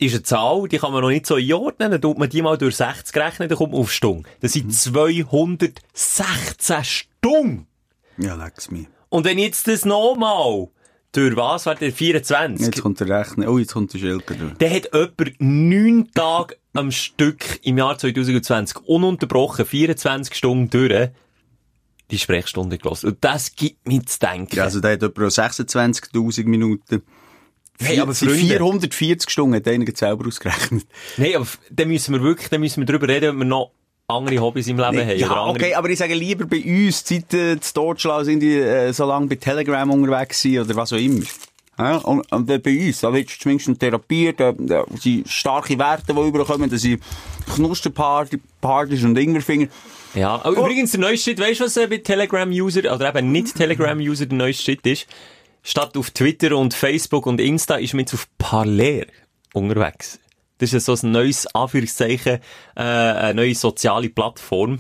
ist 0.03 0.15
eine 0.15 0.23
Zahl, 0.23 0.69
die 0.69 0.79
kann 0.79 0.93
man 0.93 1.03
noch 1.03 1.11
nicht 1.11 1.27
so 1.27 1.37
einordnen. 1.37 1.91
Dann 1.91 2.01
tut 2.01 2.19
man 2.19 2.29
die 2.29 2.43
mal 2.43 2.59
durch 2.59 2.77
60 2.77 3.17
rechnen, 3.17 3.49
dann 3.49 3.59
kommt 3.59 3.73
man 3.73 3.81
auf 3.81 3.93
Stunde. 3.93 4.29
Das 4.41 4.53
sind 4.53 4.75
216 4.75 5.77
Stunden. 6.85 7.67
Ja, 8.19 8.35
leck's 8.35 8.71
mir. 8.71 8.87
Und 9.09 9.25
wenn 9.25 9.39
jetzt 9.39 9.69
das 9.69 9.85
nochmal 9.85 10.69
durch 11.13 11.37
was 11.37 11.67
war 11.67 11.75
der 11.75 11.93
24? 11.93 12.67
Jetzt 12.67 12.83
kommt 12.83 12.99
der 13.01 13.09
Rechner. 13.09 13.51
Oh, 13.51 13.59
jetzt 13.59 13.75
kommt 13.75 13.93
der 13.93 13.99
Schelker 13.99 14.35
durch. 14.35 14.55
Der 14.55 14.71
hat 14.75 14.87
etwa 14.87 15.25
neun 15.39 16.11
Tage 16.15 16.57
am 16.73 16.91
Stück 16.91 17.61
im 17.63 17.77
Jahr 17.79 17.99
2020 17.99 18.79
ununterbrochen 18.87 19.67
24 19.67 20.35
Stunden 20.35 20.71
durch 20.71 21.11
die 22.11 22.19
Sprechstunde 22.19 22.79
gelassen. 22.79 23.09
Und 23.09 23.19
das 23.21 23.55
gibt 23.55 23.87
mir 23.87 24.05
zu 24.05 24.19
denken. 24.19 24.57
Ja, 24.57 24.65
also 24.65 24.81
der 24.81 24.93
hat 24.93 25.03
etwa 25.03 25.27
26.000 25.27 26.47
Minuten. 26.47 27.03
Hey, 27.83 28.01
aber 28.01 28.15
sind 28.15 28.29
Freunde- 28.31 28.47
440 28.47 29.31
Stunden, 29.31 29.57
hat 29.57 29.69
einer 29.69 29.85
selber 29.95 30.27
ausgerechnet. 30.27 30.85
Nein, 31.17 31.37
aber 31.37 31.47
dann 31.71 31.89
müssen 31.89 32.15
wir 32.15 32.23
wirklich, 32.23 32.49
dann 32.49 32.61
müssen 32.61 32.81
wir 32.81 32.87
darüber 32.87 33.09
reden, 33.09 33.31
ob 33.31 33.37
wir 33.39 33.45
noch 33.45 33.71
andere 34.09 34.39
Hobbys 34.39 34.67
im 34.69 34.77
Leben 34.77 34.87
haben. 34.87 34.97
oder 34.99 35.15
Ja, 35.15 35.29
andere... 35.31 35.49
okay, 35.67 35.75
aber 35.75 35.89
ich 35.91 35.99
sage 35.99 36.15
lieber 36.15 36.45
bei 36.47 36.63
uns, 36.63 37.03
seit 37.07 37.33
äh, 37.35 37.59
zu 37.61 37.75
Deutschland 37.75 38.27
sind 38.27 38.41
die 38.41 38.57
äh, 38.59 38.93
so 38.93 39.07
lange 39.07 39.27
bei 39.27 39.37
Telegram 39.37 39.91
unterwegs 39.91 40.41
sind 40.43 40.59
oder 40.61 40.77
was 40.77 40.93
auch 40.93 40.99
immer. 40.99 41.25
Ja, 41.79 41.97
und, 41.97 42.31
und 42.31 42.51
äh, 42.51 42.59
bei 42.59 42.87
uns, 42.87 43.01
da 43.01 43.13
wird 43.13 43.31
zumindest 43.31 43.69
eine 43.69 43.79
Therapie, 43.79 44.33
da, 44.37 44.53
da 44.53 44.85
sind 45.01 45.27
starke 45.29 45.79
Werte, 45.79 46.13
die 46.13 46.21
überkommen, 46.21 46.69
da 46.69 46.77
sind 46.77 47.03
Knusterparty, 47.55 48.39
Partys 48.61 49.03
und 49.05 49.17
Ingwerfinger. 49.17 49.69
Ja, 50.15 50.35
aber 50.45 50.51
übrigens, 50.59 50.91
der 50.91 51.01
neueste 51.01 51.31
Shit, 51.31 51.41
weißt 51.41 51.61
du, 51.61 51.65
was 51.65 51.77
äh, 51.79 51.87
bei 51.87 51.97
Telegram-User, 51.99 52.95
oder 52.95 53.09
eben 53.09 53.33
nicht 53.33 53.55
Telegram-User 53.57 54.27
der 54.27 54.37
neueste 54.37 54.63
Shit 54.65 54.87
ist? 54.87 55.07
Statt 55.63 55.97
auf 55.97 56.11
Twitter 56.11 56.57
und 56.57 56.75
Facebook 56.75 57.27
und 57.27 57.41
Insta 57.41 57.77
ist 57.77 57.95
man 57.95 58.01
jetzt 58.01 58.15
auf 58.15 58.27
Parler 58.39 59.07
unterwegs. 59.55 60.19
Das 60.59 60.73
ist 60.73 60.87
so 60.87 60.95
ein 60.95 61.13
neues, 61.13 61.47
Anführungszeichen, 61.55 62.39
äh, 62.77 62.81
eine 62.81 63.35
neue 63.35 63.55
soziale 63.55 64.09
Plattform. 64.09 64.79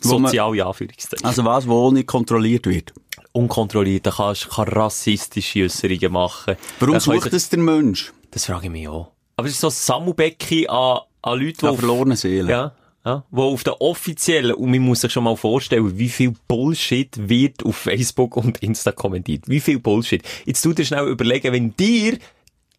Soziale 0.00 0.64
Anführungszeichen. 0.66 1.24
Also 1.24 1.44
was, 1.44 1.66
wo 1.68 1.90
nicht 1.90 2.06
kontrolliert 2.06 2.66
wird. 2.66 2.92
Unkontrolliert, 3.32 4.06
da 4.06 4.10
kannst 4.12 4.46
du 4.46 4.62
rassistische 4.62 5.64
Äußerungen 5.64 6.12
machen. 6.12 6.56
Warum 6.78 6.94
Da 6.94 7.00
sucht 7.00 7.32
das 7.32 7.48
der 7.48 7.58
Mensch? 7.58 8.12
Das 8.30 8.44
frage 8.46 8.66
ich 8.66 8.70
mich 8.72 8.88
auch. 8.88 9.10
Aber 9.36 9.46
es 9.48 9.54
ist 9.54 9.60
so 9.60 9.68
ein 9.68 9.72
Sammelbecken 9.72 10.68
an, 10.68 10.98
an 11.22 11.38
Leute, 11.40 11.52
die 11.58 11.66
An 11.66 11.72
auf- 11.72 11.78
verlorene 11.78 12.16
Seelen. 12.16 12.48
Ja, 12.48 12.72
ja. 13.04 13.24
Wo 13.30 13.42
auf 13.44 13.64
der 13.64 13.80
offiziellen, 13.80 14.54
und 14.54 14.70
man 14.70 14.80
muss 14.80 15.02
sich 15.02 15.12
schon 15.12 15.24
mal 15.24 15.36
vorstellen, 15.36 15.98
wie 15.98 16.08
viel 16.08 16.34
Bullshit 16.48 17.10
wird 17.28 17.64
auf 17.64 17.76
Facebook 17.76 18.36
und 18.36 18.62
Insta 18.62 18.92
kommentiert. 18.92 19.46
Wie 19.46 19.60
viel 19.60 19.78
Bullshit. 19.78 20.22
Jetzt 20.46 20.62
tu 20.62 20.72
dir 20.72 20.84
schnell 20.84 21.08
überlegen, 21.08 21.52
wenn 21.52 21.76
dir 21.76 22.18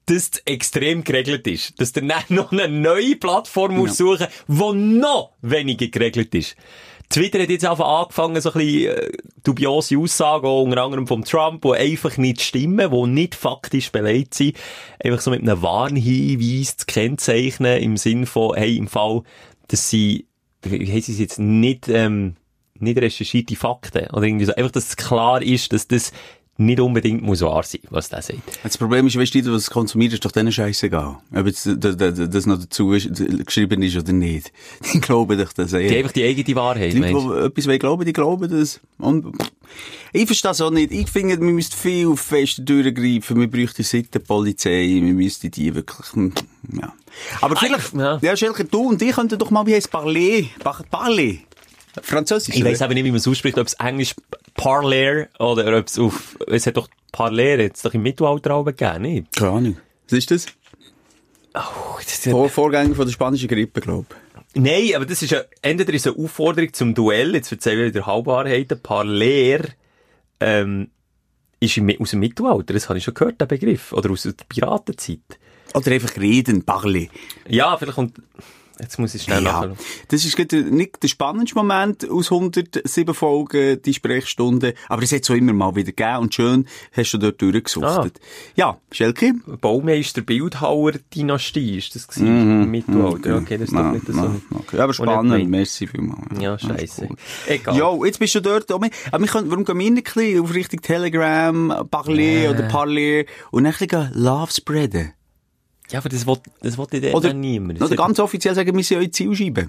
das 0.07 0.31
extrem 0.45 1.03
geregelt 1.03 1.47
ist, 1.47 1.79
dass 1.79 1.91
du 1.91 2.01
dann 2.01 2.23
noch 2.29 2.51
eine 2.51 2.67
neue 2.67 3.15
Plattform 3.15 3.75
musst 3.75 3.97
suchen, 3.97 4.27
die 4.47 4.73
noch 4.73 5.31
weniger 5.41 5.87
geregelt 5.87 6.33
ist. 6.35 6.55
Twitter 7.09 7.39
hat 7.41 7.49
jetzt 7.49 7.65
einfach 7.65 7.87
angefangen, 7.87 8.41
so 8.41 8.51
ein 8.53 8.59
bisschen 8.59 8.97
äh, 8.97 9.11
dubiose 9.43 9.97
Aussagen, 9.97 10.47
auch 10.47 10.63
unter 10.63 10.83
anderem 10.83 11.05
vom 11.05 11.23
Trump, 11.23 11.61
die 11.61 11.71
einfach 11.73 12.17
nicht 12.17 12.41
stimmen, 12.41 12.91
die 12.91 13.07
nicht 13.07 13.35
faktisch 13.35 13.91
belegt 13.91 14.33
sind, 14.33 14.57
einfach 15.03 15.21
so 15.21 15.29
mit 15.29 15.41
einem 15.41 15.61
Warnhinweis 15.61 16.77
zu 16.77 16.85
kennzeichnen, 16.87 17.81
im 17.81 17.97
Sinn 17.97 18.25
von, 18.25 18.55
hey, 18.55 18.75
im 18.75 18.87
Fall, 18.87 19.21
dass 19.67 19.89
sie, 19.89 20.27
wie 20.61 20.91
heisst 20.91 21.09
es 21.09 21.19
jetzt, 21.19 21.39
nicht, 21.39 21.87
ähm, 21.87 22.35
nicht 22.79 22.97
recherchierte 22.99 23.55
Fakten, 23.55 24.07
oder 24.11 24.23
irgendwie 24.23 24.45
so, 24.45 24.55
einfach, 24.55 24.71
dass 24.71 24.89
es 24.89 24.97
klar 24.97 25.41
ist, 25.41 25.73
dass 25.73 25.87
das 25.87 26.11
nicht 26.57 26.79
unbedingt 26.79 27.21
muss 27.21 27.41
wahr 27.41 27.63
sein, 27.63 27.81
was 27.89 28.07
der 28.09 28.21
sagt. 28.21 28.39
Das 28.63 28.77
Problem 28.77 29.07
ist, 29.07 29.17
weißt 29.17 29.35
du, 29.35 29.51
was 29.53 29.69
konsumiert, 29.69 30.13
ist 30.13 30.23
doch 30.23 30.31
denen 30.31 30.51
scheißegal. 30.53 31.17
Ob 31.35 31.45
jetzt 31.47 31.65
das, 31.65 31.97
das, 31.97 32.29
das 32.29 32.45
noch 32.45 32.59
dazu 32.59 32.93
ist, 32.93 33.09
geschrieben 33.45 33.81
ist 33.83 33.97
oder 33.97 34.13
nicht. 34.13 34.53
Die 34.93 35.01
glauben 35.01 35.37
doch 35.37 35.51
das 35.51 35.73
eher. 35.73 35.89
Die 35.89 35.97
einfach 35.97 36.13
die 36.13 36.23
eigene 36.23 36.55
Wahrheit, 36.55 36.93
Die 36.93 36.99
Leute, 36.99 37.51
die 37.55 37.61
etwas 37.63 37.79
glauben, 37.79 38.05
die 38.05 38.13
glauben 38.13 38.49
das. 38.49 38.79
Und 38.99 39.35
ich 40.13 40.25
verstehe 40.27 40.51
das 40.51 40.61
auch 40.61 40.71
nicht. 40.71 40.93
Ich 40.93 41.09
finde, 41.09 41.37
wir 41.39 41.51
müssten 41.51 41.75
viel 41.75 42.15
fester 42.15 42.61
durchgreifen. 42.61 43.37
Wir 43.39 43.47
bräuchten 43.49 43.83
Sittenpolizei. 43.83 44.87
Wir 44.87 45.13
müssten 45.13 45.51
die 45.51 45.75
wirklich, 45.75 46.13
hm, 46.13 46.31
ja. 46.71 46.93
Aber 47.41 47.57
vielleicht, 47.57 47.93
ja. 47.93 48.17
ja, 48.21 48.37
Schelker, 48.37 48.63
du 48.63 48.89
und 48.89 49.01
ich 49.01 49.13
könnten 49.13 49.37
doch 49.37 49.51
mal, 49.51 49.65
wie 49.65 49.73
heisst 49.73 49.91
Parler? 49.91 50.43
Par- 50.59 50.83
Parler? 50.89 51.33
Französisch? 52.01 52.55
Ich 52.55 52.63
weiss 52.63 52.81
aber 52.81 52.93
nicht, 52.93 53.03
wie 53.05 53.11
man 53.11 53.17
es 53.17 53.27
ausspricht, 53.27 53.57
ob 53.57 53.67
es 53.67 53.73
Englisch 53.75 54.15
Parler 54.55 55.27
oder 55.39 55.77
ob 55.77 55.87
es 55.87 55.97
auf, 55.99 56.37
es 56.47 56.65
hat 56.67 56.77
doch 56.77 56.87
Parler 57.11 57.59
jetzt 57.59 57.83
doch 57.85 57.93
im 57.93 58.01
Mittelalter 58.03 58.53
auch 58.55 58.63
gegeben, 58.65 59.01
nicht? 59.03 59.35
Keine 59.35 59.51
Ahnung. 59.51 59.77
Was 60.09 60.17
ist 60.19 60.31
das? 60.31 60.45
Oh, 61.53 61.95
das 61.97 62.13
ist 62.13 62.25
ja- 62.25 62.31
Vor 62.31 62.49
Vorgänger 62.49 62.95
von 62.95 63.05
der 63.05 63.13
spanischen 63.13 63.47
Grippe, 63.47 63.81
glaube 63.81 64.05
ich. 64.09 64.61
Nein, 64.61 64.91
aber 64.95 65.05
das 65.05 65.21
ist 65.21 65.31
ja, 65.31 65.41
entweder 65.61 65.93
ist 65.93 66.07
eine 66.07 66.17
Aufforderung 66.17 66.71
zum 66.73 66.93
Duell, 66.93 67.33
jetzt 67.35 67.51
erzähle 67.51 67.87
ich 67.87 67.93
wieder 67.93 68.05
Halbwahrheiten, 68.05 68.79
Parler, 68.81 69.59
ähm, 70.39 70.89
ist 71.59 71.77
im, 71.77 71.89
aus 71.99 72.11
dem 72.11 72.19
Mittelalter, 72.19 72.73
das 72.73 72.87
habe 72.89 72.97
ich 72.97 73.03
schon 73.03 73.13
gehört, 73.13 73.39
der 73.41 73.45
Begriff, 73.47 73.91
oder 73.93 74.11
aus 74.11 74.23
der 74.23 74.33
Piratenzeit. 74.47 75.19
Oder 75.73 75.91
einfach 75.91 76.15
reden, 76.17 76.63
Parler. 76.63 77.05
Ja, 77.49 77.75
vielleicht 77.77 77.95
kommt, 77.95 78.17
jetzt 78.79 78.99
muss 78.99 79.15
ich 79.15 79.23
schnell 79.23 79.43
Ja, 79.43 79.51
nachschauen. 79.51 79.77
das 80.09 80.25
ist 80.25 80.35
gerade 80.35 80.63
nicht 80.63 81.01
der 81.03 81.07
spannendste 81.07 81.57
Moment 81.57 82.09
aus 82.09 82.31
107 82.31 83.13
Folgen, 83.13 83.81
die 83.81 83.93
Sprechstunde, 83.93 84.73
aber 84.89 85.03
es 85.03 85.11
hat 85.11 85.25
so 85.25 85.33
immer 85.33 85.53
mal 85.53 85.75
wieder 85.75 85.91
gegeben 85.91 86.17
und 86.17 86.33
schön 86.35 86.67
hast 86.91 87.11
du 87.13 87.17
dort 87.17 87.41
durchgesuchtet. 87.41 88.19
Ja, 88.55 88.77
Schelke? 88.91 89.33
Baumeister 89.61 90.21
Bildhauer-Dynastie 90.21 91.77
ist 91.77 91.95
das 91.95 92.07
gewesen, 92.07 92.63
im 92.63 92.71
Mittelalter. 92.71 93.37
Okay, 93.37 93.57
das 93.57 93.69
ist 93.69 93.75
doch 93.75 93.91
nicht 93.91 94.07
so. 94.07 94.41
okay. 94.55 94.79
Aber 94.79 94.93
spannend, 94.93 95.49
merci 95.49 95.87
vielmals. 95.87 96.39
Ja, 96.39 96.53
das 96.53 96.63
ist 96.63 96.69
scheisse. 96.69 97.07
cool. 97.09 97.17
Egal. 97.47 97.77
Ja, 97.77 98.05
jetzt 98.05 98.19
bist 98.19 98.35
du 98.35 98.41
dort. 98.41 98.71
Aber 98.71 98.87
wir 98.87 99.27
können, 99.27 99.49
warum 99.49 99.65
gehen 99.65 99.79
wir 99.79 99.91
nicht 99.91 100.07
ein 100.07 100.13
bisschen 100.13 100.41
auf 100.43 100.53
Richtung 100.53 100.81
Telegram, 100.81 101.87
Parler 101.89 102.51
oder 102.51 102.63
Parler 102.67 103.23
und 103.51 103.63
dann 103.63 103.73
ein 103.73 103.77
bisschen 103.87 104.11
Love 104.13 104.51
spreaden? 104.51 105.13
Ja, 105.91 105.99
aber 105.99 106.09
das 106.09 106.25
will, 106.25 106.37
das 106.61 106.77
will 106.77 106.87
ich 106.91 107.13
Oder, 107.13 107.29
dann 107.29 107.39
niemand. 107.39 107.81
oder 107.81 107.95
ganz 107.95 108.19
offiziell 108.19 108.55
sagen, 108.55 108.75
wir 108.75 108.83
sind 108.83 108.97
eure 108.97 109.11
Zielscheibe. 109.11 109.67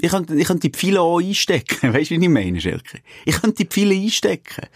Ich 0.00 0.10
könnte, 0.10 0.34
ich 0.34 0.46
könnte 0.46 0.68
die 0.68 0.76
Pfeile 0.76 1.00
auch 1.00 1.20
einstecken. 1.20 1.92
Weißt 1.94 2.10
du, 2.10 2.20
wie 2.20 2.24
ich 2.24 2.28
meine, 2.28 2.60
Schelke? 2.60 2.98
Ich 3.24 3.40
könnte 3.40 3.64
die 3.64 3.66
Pfeile 3.66 3.94
einstecken. 3.94 4.66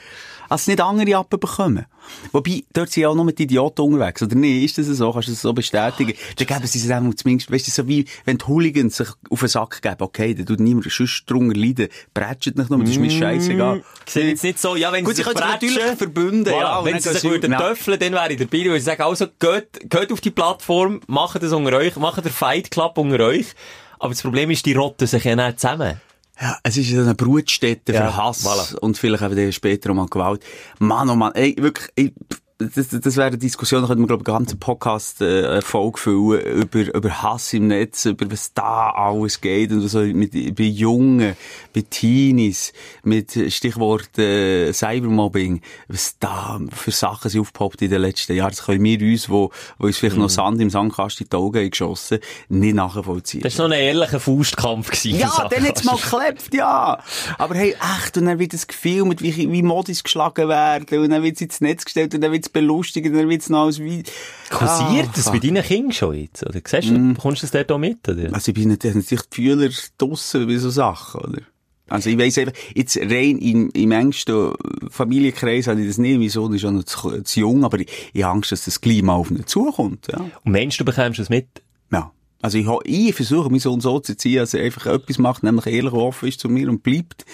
Als 0.50 0.66
nicht 0.66 0.80
andere 0.80 1.16
abbekommen. 1.16 1.86
Wobei, 2.32 2.64
dort 2.72 2.90
sind 2.90 3.04
ja 3.04 3.08
auch 3.08 3.14
noch 3.14 3.22
mit 3.22 3.38
Idioten 3.38 3.82
unterwegs. 3.82 4.20
Oder 4.20 4.34
nicht? 4.34 4.76
Ist 4.76 4.90
das 4.90 4.96
so? 4.96 5.12
Kannst 5.12 5.28
du 5.28 5.32
das 5.32 5.42
so 5.42 5.52
bestätigen? 5.52 6.14
Dann 6.36 6.46
geben 6.48 6.66
sie 6.66 6.80
es 6.80 6.90
einmal 6.90 7.14
zumindest, 7.14 7.52
weißt 7.52 7.68
du, 7.68 7.70
so 7.70 7.86
wie, 7.86 8.04
wenn 8.24 8.36
die 8.36 8.44
Hooligans 8.46 8.96
sich 8.96 9.08
auf 9.30 9.38
den 9.38 9.48
Sack 9.48 9.80
geben. 9.80 9.96
Okay, 10.00 10.34
dann 10.34 10.46
tut 10.46 10.58
niemand 10.58 10.90
sonst 10.90 11.24
drunter 11.30 11.56
leiden. 11.56 11.86
Prätscht 12.12 12.56
nicht 12.56 12.68
nur, 12.68 12.80
das 12.80 12.90
ist 12.90 12.98
mir 12.98 13.10
scheissegal. 13.12 13.84
Ich 14.04 14.12
sehe 14.12 14.28
jetzt 14.28 14.42
nicht 14.42 14.58
so, 14.58 14.74
ja, 14.74 14.90
wenn 14.90 15.04
Gut, 15.04 15.14
sie 15.14 15.22
sie 15.22 15.30
sich 15.30 15.38
natürlich 15.38 15.84
verbünden, 15.96 16.52
Voilà, 16.52 16.58
ja. 16.58 16.84
wenn 16.84 16.98
sie 16.98 17.10
sich 17.10 17.22
würden 17.22 17.52
töffeln, 17.52 18.00
dann 18.00 18.12
wäre 18.12 18.32
ich 18.32 18.38
dabei. 18.40 18.70
Und 18.70 18.76
ich 18.76 18.82
sage 18.82 19.04
also, 19.04 19.28
geht, 19.38 19.88
geht 19.88 20.10
auf 20.10 20.20
die 20.20 20.32
Plattform, 20.32 21.00
macht 21.06 21.40
das 21.44 21.52
unter 21.52 21.76
euch, 21.76 21.94
macht 21.94 22.24
den 22.24 22.32
Fight 22.32 22.72
Club 22.72 22.98
unter 22.98 23.20
euch. 23.24 23.54
Aber 24.00 24.08
das 24.08 24.22
Problem 24.22 24.50
ist, 24.50 24.66
die 24.66 24.72
rotten 24.72 25.06
sich 25.06 25.22
ja 25.22 25.36
nicht 25.36 25.60
zusammen. 25.60 26.00
Ja, 26.40 26.56
es 26.62 26.76
ist 26.76 26.92
eine 26.94 27.14
Brutstätte 27.14 27.92
Ja, 27.92 28.10
für 28.10 28.16
Hass 28.16 28.46
voilà. 28.46 28.76
und 28.78 28.96
vielleicht 28.96 29.22
dann 29.22 29.52
später 29.52 29.90
auch 29.90 29.94
mal 29.94 30.06
Gewalt. 30.06 30.42
Mann, 30.78 31.10
oh 31.10 31.14
Mann, 31.16 31.34
ey, 31.34 31.54
wirklich, 31.58 31.88
ey, 31.96 32.14
das, 32.60 32.88
das 32.88 33.16
wäre 33.16 33.28
eine 33.28 33.38
Diskussion, 33.38 33.82
da 33.82 33.88
könnte 33.88 34.00
man, 34.00 34.08
glaube 34.08 34.22
ich, 34.22 34.28
einen 34.28 34.44
ganzen 34.44 34.58
Podcast, 34.58 35.22
äh, 35.22 35.46
eine 35.46 35.62
Folge 35.62 35.98
füllen, 35.98 36.40
über, 36.62 36.94
über 36.94 37.22
Hass 37.22 37.52
im 37.54 37.68
Netz, 37.68 38.04
über 38.04 38.30
was 38.30 38.52
da 38.52 38.90
alles 38.90 39.40
geht 39.40 39.72
und 39.72 39.80
so 39.88 40.00
mit, 40.00 40.32
bei 40.32 40.64
Jungen, 40.64 41.36
bei 41.74 41.84
Teenies, 41.88 42.72
mit 43.02 43.32
Stichwort, 43.52 44.18
äh, 44.18 44.72
Cybermobbing, 44.72 45.62
was 45.88 46.16
da 46.18 46.60
für 46.70 46.90
Sachen 46.90 47.30
sind 47.30 47.40
aufgepoppt 47.40 47.82
in 47.82 47.90
den 47.90 48.02
letzten 48.02 48.34
Jahren. 48.34 48.50
Das 48.50 48.64
können 48.64 48.84
wir 48.84 49.00
uns, 49.00 49.30
wo, 49.30 49.50
wo 49.78 49.86
uns 49.86 49.96
vielleicht 49.96 50.18
noch 50.18 50.28
Sand 50.28 50.60
im 50.60 50.70
Sandkasten 50.70 51.24
in 51.24 51.30
die 51.30 51.36
Augen 51.36 51.70
geschossen, 51.70 52.18
nicht 52.48 52.74
nachvollziehen. 52.74 53.40
Das 53.42 53.58
war 53.58 53.68
noch 53.68 53.74
ein 53.74 53.82
ehrlicher 53.82 54.20
Faustkampf. 54.20 54.90
gewesen 54.90 55.18
Ja, 55.18 55.48
dann 55.48 55.64
hat's 55.64 55.84
mal 55.84 55.96
geklebt, 55.96 56.54
ja. 56.54 57.02
Aber 57.38 57.54
hey, 57.54 57.74
echt, 57.98 58.16
und 58.18 58.26
dann 58.26 58.38
wird 58.38 58.52
es 58.54 58.66
gefilmt, 58.66 59.22
wie, 59.22 59.50
wie 59.50 59.62
Modis 59.62 60.02
geschlagen 60.02 60.48
werden, 60.48 60.98
und 60.98 61.10
dann 61.10 61.22
wird's 61.22 61.40
ins 61.40 61.60
Netz 61.60 61.84
gestellt, 61.84 62.14
und 62.14 62.20
dann 62.20 62.32
wird's 62.32 62.49
belustigt, 62.52 63.06
und 63.06 63.14
dann 63.14 63.28
wird's 63.28 63.48
noch 63.48 63.64
alles 63.64 63.80
wie... 63.80 64.02
Kursiert 64.50 65.06
Ah, 65.08 65.12
das 65.14 65.24
fuck. 65.24 65.34
bei 65.34 65.38
deinen 65.38 65.62
Kindern 65.62 65.92
schon 65.92 66.14
jetzt? 66.14 66.42
Oder 66.44 66.60
siehst 66.64 66.90
du, 66.90 67.14
bekommst 67.14 67.42
du 67.42 67.46
das 67.46 67.52
dort 67.52 67.72
auch 67.72 67.78
mit? 67.78 68.08
Oder? 68.08 68.32
Also 68.32 68.50
ich 68.50 68.54
bin 68.54 68.68
natürlich 68.68 69.06
die 69.06 69.18
Fühler 69.30 69.70
draussen 69.98 70.46
bei 70.46 70.56
so 70.56 70.70
Sachen, 70.70 71.20
oder? 71.20 71.42
Also 71.88 72.08
ich 72.08 72.18
weiss 72.18 72.38
einfach, 72.38 72.52
jetzt 72.74 72.96
rein 72.96 73.38
im, 73.38 73.68
im 73.70 73.90
engsten 73.90 74.52
Familienkreis 74.90 75.66
habe 75.66 75.80
ich 75.80 75.88
das 75.88 75.98
nicht, 75.98 76.18
mein 76.18 76.28
Sohn 76.28 76.54
ist 76.54 76.62
ja 76.62 76.70
noch 76.70 76.84
zu, 76.84 77.22
zu 77.22 77.40
jung, 77.40 77.64
aber 77.64 77.80
ich, 77.80 77.88
ich 78.12 78.22
habe 78.22 78.34
Angst, 78.34 78.52
dass 78.52 78.64
das 78.64 78.80
gleich 78.80 79.02
mal 79.02 79.14
auf 79.14 79.30
ihn 79.30 79.44
zukommt, 79.44 80.06
ja. 80.10 80.20
Und 80.44 80.52
meinst 80.52 80.78
du, 80.78 80.84
du 80.84 80.92
bekommst 80.92 81.18
es 81.18 81.28
mit? 81.28 81.48
Ja. 81.90 82.12
Also 82.42 82.58
ich, 82.58 82.66
ich 82.84 83.14
versuche, 83.14 83.50
meinen 83.50 83.58
Sohn 83.60 83.80
so 83.80 83.98
zu 84.00 84.12
erziehen, 84.12 84.38
dass 84.38 84.54
er 84.54 84.64
einfach 84.64 84.86
etwas 84.86 85.18
macht, 85.18 85.42
nämlich 85.42 85.66
ehrlich 85.66 85.92
und 85.92 86.00
offen 86.00 86.28
ist 86.28 86.40
zu 86.40 86.48
mir 86.48 86.68
und 86.70 86.82
bleibt 86.82 87.24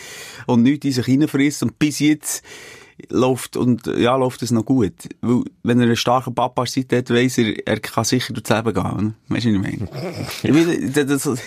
und 0.47 0.63
nichts 0.63 0.87
in 0.87 0.93
sich 0.93 1.05
hineinfrisst. 1.07 1.63
Und 1.63 1.79
bis 1.79 2.01
jetzt 2.01 2.43
läuft, 3.11 3.57
und 3.57 3.87
ja, 3.87 4.17
läuft 4.17 4.43
es 4.43 4.51
noch 4.51 4.65
gut. 4.65 4.93
Weil, 5.21 5.43
wenn 5.63 5.79
er 5.81 5.87
einen 5.87 5.97
starken 5.97 6.35
Papa 6.35 6.63
an 6.63 6.67
Seite 6.67 6.99
hat, 6.99 7.11
weiss 7.11 7.39
er, 7.39 7.55
er 7.67 7.81
kann 7.81 8.05
sicher 8.05 8.33
durchs 8.33 8.49
Leben 8.51 8.73
gehen. 8.75 9.15
Weißt 9.29 9.45
du, 9.47 9.61
was 9.61 9.69
ich 9.71 9.79
meine? 9.79 9.89
Ich 10.43 10.55
will- 10.55 10.91
das, 10.93 11.23
das, 11.25 11.41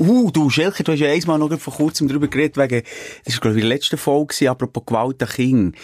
uh, 0.00 0.30
du, 0.30 0.50
Schelker, 0.50 0.82
du 0.84 0.92
hast 0.92 1.00
ja 1.00 1.08
einmal 1.10 1.38
noch 1.38 1.58
vor 1.58 1.74
kurzem 1.74 2.08
darüber 2.08 2.28
geredet, 2.28 2.56
wegen, 2.56 2.82
das 3.24 3.34
war, 3.34 3.40
glaube 3.40 3.58
ich, 3.58 3.62
in 3.64 3.68
der 3.68 3.76
letzten 3.76 3.96
Folge, 3.96 4.26
gewesen, 4.34 4.48
apropos 4.48 4.84
Gewalt 4.86 5.22
an 5.22 5.28
Kindern. 5.28 5.74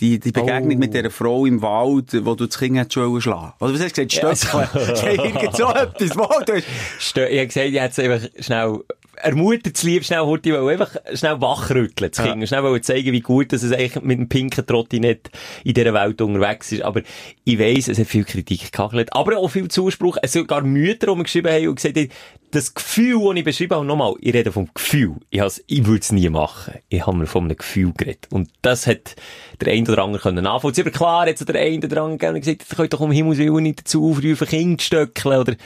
Die, 0.00 0.18
die 0.18 0.32
Begegnung 0.32 0.74
Oh. 0.74 0.78
mit 0.78 0.92
dieser 0.92 1.08
Frau 1.08 1.46
im 1.46 1.62
Wald, 1.62 2.24
wo 2.26 2.34
du 2.34 2.46
das 2.46 2.58
Kind 2.58 2.76
hättest 2.76 2.94
schlagen. 3.22 3.52
Oder 3.60 3.74
was 3.74 3.80
hast 3.80 3.96
du 3.96 4.04
gesagt? 4.04 4.12
Stöckchen? 4.42 5.14
Irgend 5.24 5.56
so 5.56 5.68
etwas. 5.68 6.16
Wow, 6.16 6.42
du 6.44 6.54
hast, 6.54 6.64
Stö 6.98 7.24
ich 7.26 7.38
habe 7.38 7.46
gesagt, 7.46 7.68
ich 7.68 7.80
hätte 7.80 8.02
es 8.02 8.10
einfach 8.10 8.28
schnell, 8.44 8.80
ermutigt 9.24 9.76
zu 9.76 9.86
lieb, 9.86 10.04
schnell 10.04 10.20
Horti, 10.20 10.52
weil 10.52 10.68
einfach 10.68 10.94
schnell 11.14 11.40
wachrütteln, 11.40 12.10
das 12.10 12.24
Kind. 12.24 12.46
Schnell 12.46 12.62
wollen 12.62 12.82
zeigen, 12.82 13.12
wie 13.12 13.20
gut 13.20 13.52
dass 13.52 13.62
es 13.62 13.72
eigentlich 13.72 14.02
mit 14.02 14.18
dem 14.18 14.28
pinken 14.28 14.66
Trotti 14.66 15.00
nicht 15.00 15.30
in 15.64 15.74
dieser 15.74 15.94
Welt 15.94 16.20
unterwegs 16.20 16.72
ist. 16.72 16.82
Aber 16.82 17.02
ich 17.44 17.58
weiss, 17.58 17.88
es 17.88 17.98
hat 17.98 18.06
viel 18.06 18.24
Kritik 18.24 18.72
gekachelt, 18.72 19.12
aber 19.12 19.38
auch 19.38 19.48
viel 19.48 19.68
Zuspruch. 19.68 20.18
Es 20.22 20.32
sogar 20.32 20.62
Mütter, 20.62 21.08
die 21.08 21.16
mir 21.16 21.24
geschrieben 21.24 21.52
haben 21.52 21.68
und 21.68 21.76
gesagt 21.76 21.96
haben, 21.96 22.08
das 22.50 22.74
Gefühl, 22.74 23.20
das 23.24 23.36
ich 23.36 23.44
beschrieben 23.44 23.74
habe, 23.74 23.86
nochmal, 23.86 24.14
ich 24.20 24.32
rede 24.32 24.52
vom 24.52 24.68
Gefühl. 24.72 25.16
Ich, 25.30 25.40
has, 25.40 25.62
ich 25.66 25.86
würde 25.86 26.00
es 26.00 26.12
nie 26.12 26.28
machen. 26.28 26.74
Ich 26.88 27.06
habe 27.06 27.16
mir 27.16 27.26
von 27.26 27.44
einem 27.44 27.56
Gefühl 27.56 27.92
geredet. 27.96 28.28
Und 28.30 28.50
das 28.62 28.86
hat 28.86 29.16
der 29.60 29.72
ein 29.72 29.88
oder 29.88 30.04
andere 30.04 30.22
können 30.22 30.44
nachvollziehen. 30.44 30.86
Aber 30.86 30.96
klar, 30.96 31.26
jetzt 31.26 31.40
hat 31.40 31.48
der 31.48 31.60
ein 31.60 31.84
oder 31.84 32.02
andere 32.02 32.38
gesagt, 32.38 32.64
ihr 32.70 32.76
könnt 32.76 32.92
doch 32.92 33.00
um 33.00 33.10
Himmels 33.10 33.38
Willen 33.38 33.62
nicht 33.62 33.80
dazu 33.80 34.08
aufrufen, 34.08 34.46
Kinder 34.46 34.78
zu 34.78 34.86
stöckeln, 34.86 35.40
oder, 35.40 35.56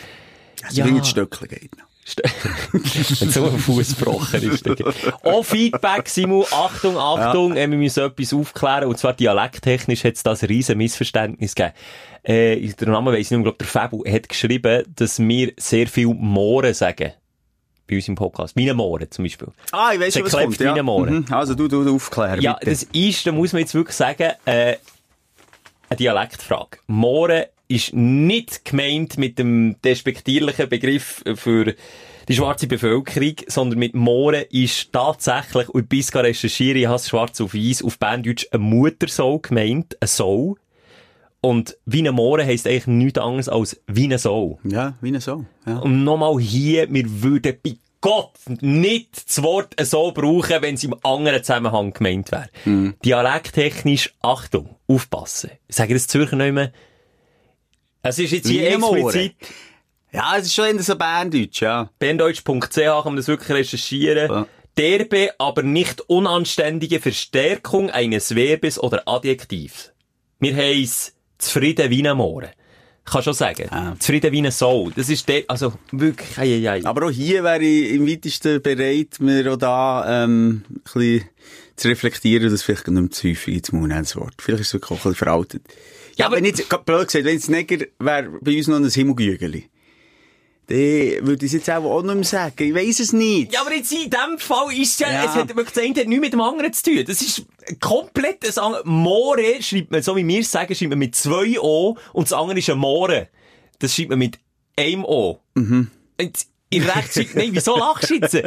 also, 0.63 0.83
jetzt 0.83 1.09
Stöckchen 1.09 1.49
geht. 1.49 1.77
noch. 1.77 1.88
Wenn 2.17 3.31
so 3.31 3.45
ein 3.45 3.59
Fuß 3.59 3.97
gebrochen 3.99 4.43
ist. 4.51 4.65
Auch 5.25 5.43
Feedback, 5.45 6.09
Simon. 6.09 6.45
Achtung, 6.51 6.97
Achtung, 6.97 7.57
äh, 7.57 7.71
wir 7.71 7.79
müssen 7.79 8.05
etwas 8.05 8.33
aufklären. 8.33 8.89
Und 8.89 8.99
zwar 8.99 9.13
dialekttechnisch 9.15 10.05
hat 10.05 10.15
es 10.15 10.23
da 10.23 10.33
ein 10.33 10.47
riesen 10.47 10.79
Missverständnis 10.79 11.55
gegeben. 11.55 11.75
Äh, 12.23 12.57
der 12.69 12.89
Name 12.89 13.13
weiss 13.13 13.21
ich 13.21 13.31
nicht, 13.31 13.43
glaube, 13.43 13.59
der 13.59 13.67
Fabu 13.67 14.05
hat 14.07 14.29
geschrieben, 14.29 14.85
dass 14.97 15.19
wir 15.19 15.53
sehr 15.59 15.87
viel 15.87 16.09
Mohren 16.09 16.75
sagen. 16.75 17.13
Bei 17.89 17.97
uns 17.97 18.07
im 18.09 18.17
Podcast. 18.17 18.55
Meine 18.55 18.75
Mohren 18.75 19.11
zum 19.11 19.25
Beispiel. 19.25 19.49
Ah, 19.73 19.93
ich 19.95 20.01
weiss 20.01 20.15
schon, 20.15 20.25
was 20.25 20.33
kommt. 20.33 20.61
Ja. 20.61 20.83
Mohren. 20.83 21.21
Mhm. 21.21 21.33
Also, 21.33 21.55
du, 21.55 21.69
du, 21.69 21.85
du 21.85 21.95
aufklären, 21.95 22.41
Ja, 22.41 22.55
bitte. 22.55 22.71
das 22.71 22.83
ist, 22.93 23.27
da 23.27 23.33
muss 23.33 23.53
man 23.53 23.61
jetzt 23.61 23.75
wirklich 23.75 23.97
sagen, 23.97 24.33
äh, 24.45 24.77
eine 25.89 25.97
Dialektfrage. 25.97 26.79
Mohren 26.87 27.45
ist 27.69 27.95
nicht 27.95 28.65
gemeint 28.65 29.19
mit 29.19 29.39
dem 29.39 29.77
despektierlichen 29.85 30.69
Begriff 30.69 31.23
für 31.35 31.75
die 32.29 32.35
schwarze 32.35 32.67
Bevölkerung, 32.67 33.37
sondern 33.47 33.79
mit 33.79 33.95
Mohren 33.95 34.45
ist 34.51 34.93
tatsächlich, 34.93 35.69
und 35.69 35.89
bis 35.89 36.11
gar 36.11 36.25
recherchieren, 36.25 36.81
ich 36.81 36.87
habe 36.87 36.99
schwarz 36.99 37.41
auf 37.41 37.55
weiß, 37.55 37.83
auf 37.83 37.99
Berndeutsch 37.99 38.47
eine 38.51 38.63
Muttersau 38.63 39.39
gemeint, 39.39 39.97
eine 40.01 40.09
Sau. 40.09 40.57
Und 41.41 41.79
wie 41.87 42.01
eine 42.01 42.13
Mohren 42.13 42.47
heisst 42.47 42.67
eigentlich 42.67 42.87
nichts 42.89 43.19
anderes 43.19 43.49
als 43.49 43.81
wie 43.87 44.05
eine 44.05 44.19
Sau. 44.19 44.59
Ja, 44.65 44.99
wie 45.01 45.09
eine 45.09 45.21
so. 45.21 45.47
Ja. 45.67 45.79
Und 45.79 46.05
nochmal 46.05 46.39
hier, 46.41 46.93
wir 46.93 47.23
würden 47.23 47.57
bei 47.63 47.77
Gott 48.01 48.35
nicht 48.61 49.29
das 49.29 49.43
Wort 49.43 49.75
so 49.81 50.13
brauchen, 50.13 50.63
wenn 50.63 50.75
es 50.75 50.85
im 50.85 50.95
anderen 51.03 51.43
Zusammenhang 51.43 51.93
gemeint 51.93 52.31
wäre. 52.31 52.49
Dialekttechnisch, 53.05 54.15
Achtung, 54.21 54.77
aufpassen. 54.87 55.51
Ich 55.67 55.77
sage 55.77 55.95
das 55.95 56.07
Zürcher 56.09 56.37
nicht 56.37 56.53
mehr. 56.53 56.73
Es 58.03 58.19
ist 58.19 58.31
jetzt 58.31 58.49
hier 58.49 58.71
explizit, 58.71 59.35
ja, 60.13 60.37
es 60.37 60.47
ist 60.47 60.55
schon 60.55 60.67
eher 60.67 60.83
so 60.83 60.97
Berndeutsch, 60.97 61.61
ja. 61.61 61.91
berndeutsch.ch 61.99 62.75
kann 62.75 63.05
man 63.05 63.17
das 63.17 63.29
wirklich 63.29 63.51
recherchieren. 63.51 64.31
Ja. 64.31 64.47
Derbe, 64.77 65.33
aber 65.39 65.63
nicht 65.63 66.03
unanständige 66.03 67.01
Verstärkung 67.01 67.91
eines 67.91 68.35
Verbes 68.35 68.79
oder 68.79 69.03
Adjektivs. 69.07 69.93
Wir 70.39 70.55
heiss 70.55 71.15
zufrieden 71.37 71.91
wie 71.91 72.09
ein 72.09 72.17
Mohren. 72.17 72.51
Kann 73.05 73.23
schon 73.23 73.35
sagen. 73.35 73.69
Zufrieden 73.99 74.33
wie 74.33 74.39
eine 74.39 74.53
Sau. 74.53 74.91
Das 74.95 75.09
ist 75.09 75.29
der, 75.29 75.43
also 75.49 75.73
wirklich, 75.91 76.39
ei, 76.39 76.61
ei, 76.63 76.71
ei. 76.71 76.85
Aber 76.85 77.07
auch 77.07 77.11
hier 77.11 77.43
wäre 77.43 77.63
ich 77.63 77.93
im 77.95 78.07
weitesten 78.07 78.63
bereit, 78.63 79.17
mir 79.19 79.53
auch 79.53 79.57
da, 79.57 80.25
ähm, 80.25 80.63
ein 80.69 80.81
bisschen 80.85 81.25
zu 81.75 81.89
reflektieren, 81.89 82.51
dass 82.51 82.63
vielleicht 82.63 82.87
nicht 82.87 83.01
mehr 83.01 83.11
zu 83.11 83.29
häufig 83.29 83.57
ins 83.57 83.73
Mund 83.73 83.93
das 83.93 84.15
Wort. 84.15 84.35
Vielleicht 84.39 84.61
ist 84.61 84.69
es 84.69 84.75
wirklich 84.75 84.91
auch 84.91 85.05
ein 85.05 85.11
bisschen 85.11 85.15
veraltet. 85.15 85.63
Ja, 86.19 86.27
aber- 86.27 86.37
wenn 86.37 86.45
jetzt, 86.45 86.69
blöd 86.69 87.07
gesagt, 87.07 87.25
wenn 87.25 87.35
jetzt 87.35 87.49
Neger 87.49 87.87
wäre 87.99 88.31
bei 88.41 88.57
uns 88.57 88.67
noch 88.67 88.77
ein 88.77 88.89
Himmelgügeli, 88.89 89.69
dann 90.67 90.77
würde 91.27 91.47
ich 91.47 91.53
es 91.53 91.53
jetzt 91.55 91.71
auch, 91.71 91.85
auch 91.85 92.03
nicht 92.03 92.15
mehr 92.15 92.25
sagen. 92.25 92.55
Ich 92.59 92.75
weiss 92.75 93.01
es 93.01 93.13
nicht. 93.15 93.55
Ja, 93.55 93.63
aber 93.63 93.75
jetzt 93.75 93.91
in 93.91 94.11
dem 94.11 94.39
Fall 94.39 94.71
ist 94.77 95.01
ja, 95.01 95.11
Ja. 95.11 95.25
es 95.25 95.31
hat 95.35 95.49
wirklich 95.57 95.75
das 95.75 95.83
eine 95.83 95.95
nichts 96.05 96.21
mit 96.21 96.33
dem 96.35 96.41
anderen 96.43 96.73
zu 96.75 96.83
tun. 96.83 97.05
Das 97.07 97.23
ist 97.23 97.47
komplett 97.81 98.47
das 98.47 98.59
andere. 98.59 98.83
More 98.87 99.63
schreibt 99.63 99.91
man, 99.91 100.03
so 100.03 100.15
wie 100.17 100.27
wir 100.27 100.45
sagen, 100.45 100.75
schreibt 100.75 100.91
man 100.91 100.99
mit 100.99 101.15
zwei 101.17 101.59
O 101.59 101.97
und 102.13 102.25
das 102.31 102.35
andere 102.35 102.59
ist 102.59 102.69
ein 102.69 102.77
More. 102.79 103.29
Das 103.79 103.95
schreibt 103.95 104.11
man 104.11 104.19
mit 104.19 104.39
einem 104.77 105.05
O. 105.07 105.41
Mhm. 105.55 105.91
Und 106.21 106.39
in 106.71 106.83
Rechtschreib, 106.83 107.35
nein, 107.35 107.49
wieso 107.53 107.77
lachst 107.79 108.11
du 108.11 108.15
jetzt? 108.17 108.35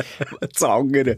Das 0.54 0.64
andere. 0.64 1.18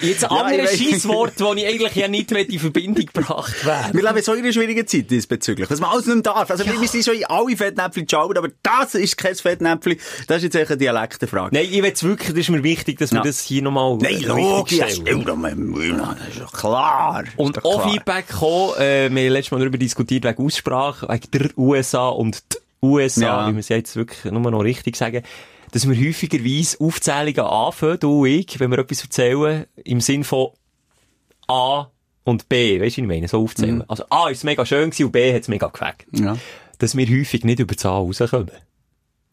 Jetzt 0.00 0.24
ein 0.24 0.36
Ja, 0.36 0.42
anderes. 0.42 0.78
Scheisswort, 0.78 1.32
das 1.38 1.56
ich 1.56 1.66
eigentlich 1.66 1.94
ja 1.94 2.08
nicht 2.08 2.30
in 2.32 2.58
Verbindung 2.58 3.06
gebracht 3.06 3.64
wäre. 3.64 3.90
Wir 3.92 4.02
leben 4.02 4.22
so 4.22 4.32
in 4.34 4.42
einer 4.44 4.52
schwierigen 4.52 4.86
Zeit 4.86 5.10
diesbezüglich. 5.10 5.70
Was 5.70 5.80
man 5.80 5.90
alles 5.90 6.06
nicht 6.06 6.14
mehr 6.16 6.22
darf. 6.22 6.50
Also, 6.50 6.64
wir 6.66 6.88
sind 6.88 7.04
schon 7.04 7.14
in 7.14 7.24
alle 7.24 7.56
Fettnäpfel 7.56 8.04
geschaut, 8.04 8.36
aber 8.36 8.48
das 8.62 8.94
ist 8.94 9.16
kein 9.16 9.34
Fettnäpfel. 9.34 9.96
Das 10.26 10.38
ist 10.38 10.42
jetzt 10.44 10.56
echt 10.56 10.70
eine 10.70 10.76
Dialektenfrage. 10.78 11.54
Nein, 11.54 11.66
ich 11.70 11.82
will 11.82 11.92
wirklich, 12.10 12.28
das 12.30 12.38
ist 12.38 12.50
mir 12.50 12.62
wichtig, 12.62 12.98
dass 12.98 13.10
wir 13.12 13.18
Ja. 13.18 13.24
das 13.24 13.40
hier 13.40 13.62
nochmal 13.62 13.96
Nein, 13.96 14.20
logisch. 14.22 14.78
Ja, 14.78 14.86
das 14.86 14.98
ist 14.98 16.40
doch 16.40 16.52
klar. 16.52 17.24
Ist 17.24 17.38
Und 17.38 17.64
auch 17.64 17.80
klar. 17.82 17.90
Feedback 17.92 18.28
gekommen, 18.28 18.74
äh, 18.78 19.10
wir 19.10 19.22
haben 19.24 19.32
letztes 19.32 19.52
Mal 19.52 19.58
darüber 19.60 19.78
diskutiert, 19.78 20.24
wegen 20.24 20.44
Aussprache, 20.44 21.08
wegen 21.08 21.30
der 21.32 21.58
USA 21.58 22.08
und 22.08 22.42
die 22.52 22.58
USA, 22.86 23.20
Ja. 23.22 23.48
wie 23.48 23.52
wir 23.54 23.60
es 23.60 23.68
jetzt 23.68 23.96
wirklich 23.96 24.24
nur 24.30 24.50
noch 24.50 24.60
richtig 24.60 24.96
sagen, 24.96 25.22
dass 25.74 25.88
wir 25.88 25.96
häufigerweise 26.08 26.78
Aufzählungen 26.80 27.40
anfangen, 27.40 27.98
du 27.98 28.20
und 28.22 28.28
ich, 28.28 28.60
wenn 28.60 28.70
wir 28.70 28.78
etwas 28.78 29.02
erzählen, 29.02 29.66
im 29.82 30.00
Sinn 30.00 30.22
von 30.22 30.50
A 31.48 31.86
und 32.22 32.48
B, 32.48 32.80
weißt 32.80 32.96
du, 32.96 33.00
ich 33.02 33.06
meine, 33.06 33.26
so 33.28 33.42
aufzählen. 33.42 33.82
Also 33.88 34.04
A 34.08 34.28
ist 34.30 34.44
mega 34.44 34.64
schön 34.64 34.90
gewesen 34.90 35.06
und 35.06 35.12
B 35.12 35.34
hat 35.34 35.42
es 35.42 35.48
mega 35.48 35.66
gefällt. 35.66 36.06
Ja. 36.12 36.36
Dass 36.78 36.96
wir 36.96 37.06
häufig 37.06 37.44
nicht 37.44 37.58
über 37.58 37.74
die 37.74 37.84
A 37.86 37.90
rauskommen. 37.90 38.50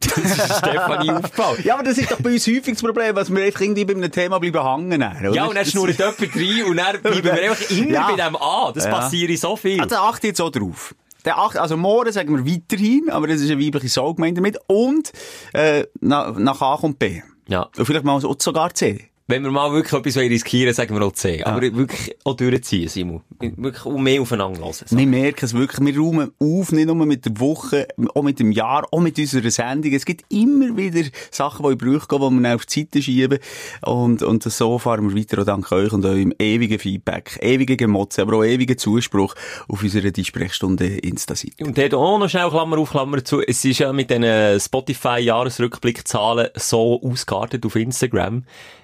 Das 0.03 0.17
ist 0.17 0.57
Stefanie 0.57 1.12
aufgefallen. 1.12 1.62
Ja, 1.63 1.75
aber 1.75 1.83
das 1.83 2.00
ist 2.00 2.12
doch 2.12 2.19
bei 2.19 2.31
uns 2.31 2.48
häufig 2.48 2.74
das 2.74 2.81
Problem, 2.81 3.13
dass 3.15 3.29
wir 3.31 3.43
einfach 3.45 3.62
irgendwie 3.62 3.86
bei 3.86 3.93
einem 3.93 4.12
Thema 4.12 4.39
bleiben 4.39 4.63
hängen. 4.89 5.03
Oder? 5.03 5.31
Ja, 5.31 5.45
und 5.45 5.53
dann 5.55 5.63
schnurrt 5.65 5.95
jemand 6.00 6.19
rein 6.19 6.63
und 6.67 6.77
dann 6.77 7.01
bleiben 7.03 7.24
wir 7.24 7.33
einfach 7.51 7.69
immer 7.69 7.91
Ja. 7.91 8.10
bei 8.10 8.15
dem 8.15 8.36
an. 8.36 8.74
Das 8.74 8.86
Ja. 8.86 8.91
passiert 8.91 9.38
so 9.39 9.55
viel. 9.55 9.79
Also 9.79 9.95
achte 9.98 10.25
jetzt 10.27 10.41
auch 10.41 10.50
drauf. 10.50 10.95
Der 11.25 11.37
acht, 11.37 11.57
also 11.57 11.77
morgen 11.77 12.11
sagen 12.11 12.35
wir 12.45 12.51
weiterhin, 12.53 13.09
aber 13.09 13.27
das 13.27 13.41
ist 13.41 13.51
eine 13.51 13.63
weibliche 13.63 13.89
Soul 13.89 14.15
gemeint 14.15 14.37
damit. 14.37 14.57
Und 14.67 15.11
äh, 15.53 15.85
nach, 15.99 16.35
nach 16.37 16.61
A 16.61 16.77
kommt 16.77 16.97
B. 16.99 17.21
Ja. 17.47 17.69
Und 17.77 17.85
vielleicht 17.85 18.05
mal 18.05 18.19
so- 18.21 18.35
sogar 18.39 18.73
C. 18.73 19.11
Wenn 19.31 19.43
wir 19.43 19.51
mal 19.51 19.71
wirklich 19.71 19.93
etwas 19.93 20.17
riskieren 20.17 20.73
sagen 20.73 20.93
wir 20.93 21.05
auch 21.05 21.13
C. 21.13 21.41
Aber 21.41 21.61
wirklich 21.61 22.17
auch 22.25 22.35
durchziehen, 22.35 22.89
Simon. 22.89 23.21
Wirklich 23.39 23.85
auch 23.85 23.97
mehr 23.97 24.21
aufeinander 24.21 24.59
hören. 24.59 24.73
So. 24.73 24.97
Wir 24.97 25.07
merken 25.07 25.45
es 25.45 25.53
wirklich, 25.53 25.79
wir 25.85 25.97
räumen 25.97 26.31
auf, 26.38 26.73
nicht 26.73 26.88
nur 26.88 27.05
mit 27.05 27.25
der 27.25 27.39
Woche, 27.39 27.88
auch 28.13 28.23
mit 28.23 28.39
dem 28.39 28.51
Jahr, 28.51 28.85
auch 28.91 29.00
mit 29.00 29.17
unserer 29.17 29.50
Sendung. 29.50 29.93
Es 29.93 30.03
gibt 30.03 30.25
immer 30.27 30.75
wieder 30.75 31.09
Sachen, 31.31 31.65
die 31.65 31.71
in 31.71 31.77
Brüche 31.77 32.07
gehen, 32.07 32.19
die 32.19 32.29
wir 32.29 32.41
dann 32.41 32.55
auf 32.55 32.65
die 32.65 32.81
Seite 32.81 33.01
schieben. 33.01 33.39
Und, 33.85 34.21
und 34.21 34.43
so 34.43 34.77
fahren 34.77 35.09
wir 35.09 35.17
weiter, 35.17 35.39
auch 35.39 35.45
dank 35.45 35.71
euch 35.71 35.93
und 35.93 36.03
eurem 36.05 36.33
ewigen 36.38 36.77
Feedback, 36.77 37.39
ewigen 37.41 37.77
Gemotze, 37.77 38.23
aber 38.23 38.39
auch 38.39 38.43
ewigen 38.43 38.77
Zuspruch 38.77 39.33
auf 39.69 39.81
unserer 39.81 40.11
Die 40.11 40.25
Sprechstunde 40.25 40.88
Insta-Seite. 40.88 41.63
Und 41.63 41.77
dort 41.77 41.93
auch 41.93 42.19
noch 42.19 42.29
schnell 42.29 42.50
Klammer 42.50 42.79
auf, 42.79 42.91
Klammer 42.91 43.23
zu. 43.23 43.39
Es 43.39 43.63
ist 43.63 43.79
ja 43.79 43.93
mit 43.93 44.09
den 44.09 44.59
Spotify-Jahresrückblickzahlen 44.59 46.50
so 46.55 47.01
ausgeartet 47.01 47.65
auf 47.65 47.77
Instagram. 47.77 48.43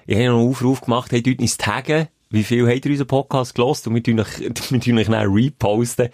Ich 0.10 0.16
habe 0.16 0.28
noch 0.28 0.40
einen 0.40 0.50
Aufruf 0.50 0.82
gemacht, 0.82 1.12
hey, 1.12 1.22
dort 1.22 1.40
uns 1.40 1.58
taggen. 1.58 2.08
Wie 2.30 2.44
viel 2.44 2.66
habt 2.66 2.86
ihr 2.86 2.92
unseren 2.92 3.08
Podcast 3.08 3.56
gelost? 3.56 3.88
Und 3.88 3.96
wir 3.96 4.02
tun 4.02 4.22
euch, 4.22 4.40
wir 4.70 4.80
tun 4.80 4.98
euch 4.98 5.08
dann 5.08 5.30
reposten. 5.30 6.10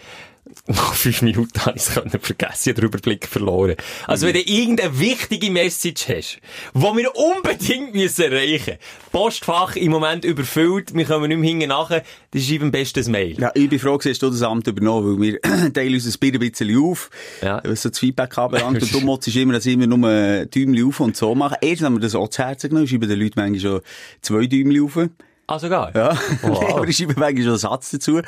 Nach 0.66 0.94
fünf 0.94 1.22
Minuten 1.24 1.60
habe 1.66 1.76
ich 1.76 1.84
es 1.84 1.94
können 1.94 2.10
vergessen, 2.10 2.70
ich 2.70 2.76
den 2.76 2.86
Überblick 2.86 3.28
verloren. 3.28 3.76
Also, 4.08 4.28
wenn 4.28 4.34
du 4.34 4.40
irgendeine 4.40 4.98
wichtige 4.98 5.52
Message 5.52 6.08
hast, 6.08 6.40
die 6.74 6.80
wir 6.82 7.14
unbedingt 7.18 7.94
müssen 7.94 8.22
erreichen 8.32 8.78
müssen, 8.78 9.12
Postfach 9.12 9.76
im 9.76 9.92
Moment 9.92 10.24
überfüllt, 10.24 10.96
wir 10.96 11.04
kommen 11.04 11.28
nicht 11.28 11.38
mehr 11.40 11.50
hinten 11.50 11.68
nachher, 11.68 12.04
dann 12.32 12.42
schreib 12.42 12.62
am 12.62 12.72
besten 12.72 13.04
ein 13.04 13.12
Mail. 13.12 13.42
Ja, 13.42 13.52
ich 13.54 13.68
bin 13.70 13.78
froh, 13.78 13.98
dass 13.98 14.18
du 14.20 14.30
das 14.30 14.42
Amt 14.42 14.66
übernommen, 14.68 15.20
weil 15.20 15.22
wir 15.34 15.42
teilen 15.74 15.96
uns 15.96 16.06
ein 16.06 16.18
Bier 16.18 16.34
ein 16.34 16.40
bisschen 16.40 16.78
auf, 16.82 17.10
Ja. 17.42 17.62
was 17.66 17.82
so 17.82 17.90
das 17.90 18.00
Feedback 18.00 18.38
anbelangt. 18.38 18.82
und 18.82 18.94
du 18.94 19.02
motzest 19.06 19.36
immer, 19.36 19.52
dass 19.52 19.66
wir 19.66 19.76
nur 19.76 20.46
Däumchen 20.46 20.88
auf 20.88 21.00
und 21.02 21.18
so 21.18 21.36
machen. 21.36 21.58
Erst 21.60 21.82
haben 21.82 21.96
wir 21.96 22.00
das 22.00 22.16
auch 22.16 22.30
zu 22.30 22.42
Herzen 22.42 22.70
genommen, 22.70 22.88
schreiben 22.88 23.10
den 23.10 23.20
Leuten 23.20 23.34
manchmal 23.36 23.60
schon 23.60 23.82
zwei 24.22 24.46
Däumchen 24.48 24.82
auf. 24.86 25.10
Ah, 25.46 25.60
sogar? 25.60 25.94
Ja, 25.94 26.18
Wow. 26.42 26.64
aber 26.78 26.88
ich 26.88 26.96
schreibe 26.98 27.16
manchmal 27.18 27.42
schon 27.44 27.50
einen 27.52 27.58
Satz 27.58 27.92
dazu. 27.92 28.22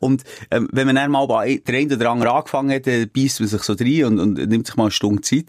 Und 0.00 0.22
ähm, 0.50 0.68
wenn 0.72 0.86
man 0.86 0.96
dann 0.96 1.10
mal 1.10 1.26
bei 1.26 1.60
der 1.66 1.74
eine 1.78 1.94
oder 1.94 2.10
andere 2.10 2.32
angefangen 2.32 2.70
hat, 2.74 2.86
dann 2.86 3.10
beißt 3.14 3.40
man 3.40 3.48
sich 3.48 3.62
so 3.62 3.74
rein 3.74 4.04
und, 4.04 4.18
und 4.20 4.48
nimmt 4.48 4.66
sich 4.66 4.76
mal 4.76 4.84
eine 4.84 4.90
Stunde 4.90 5.20
Zeit. 5.20 5.46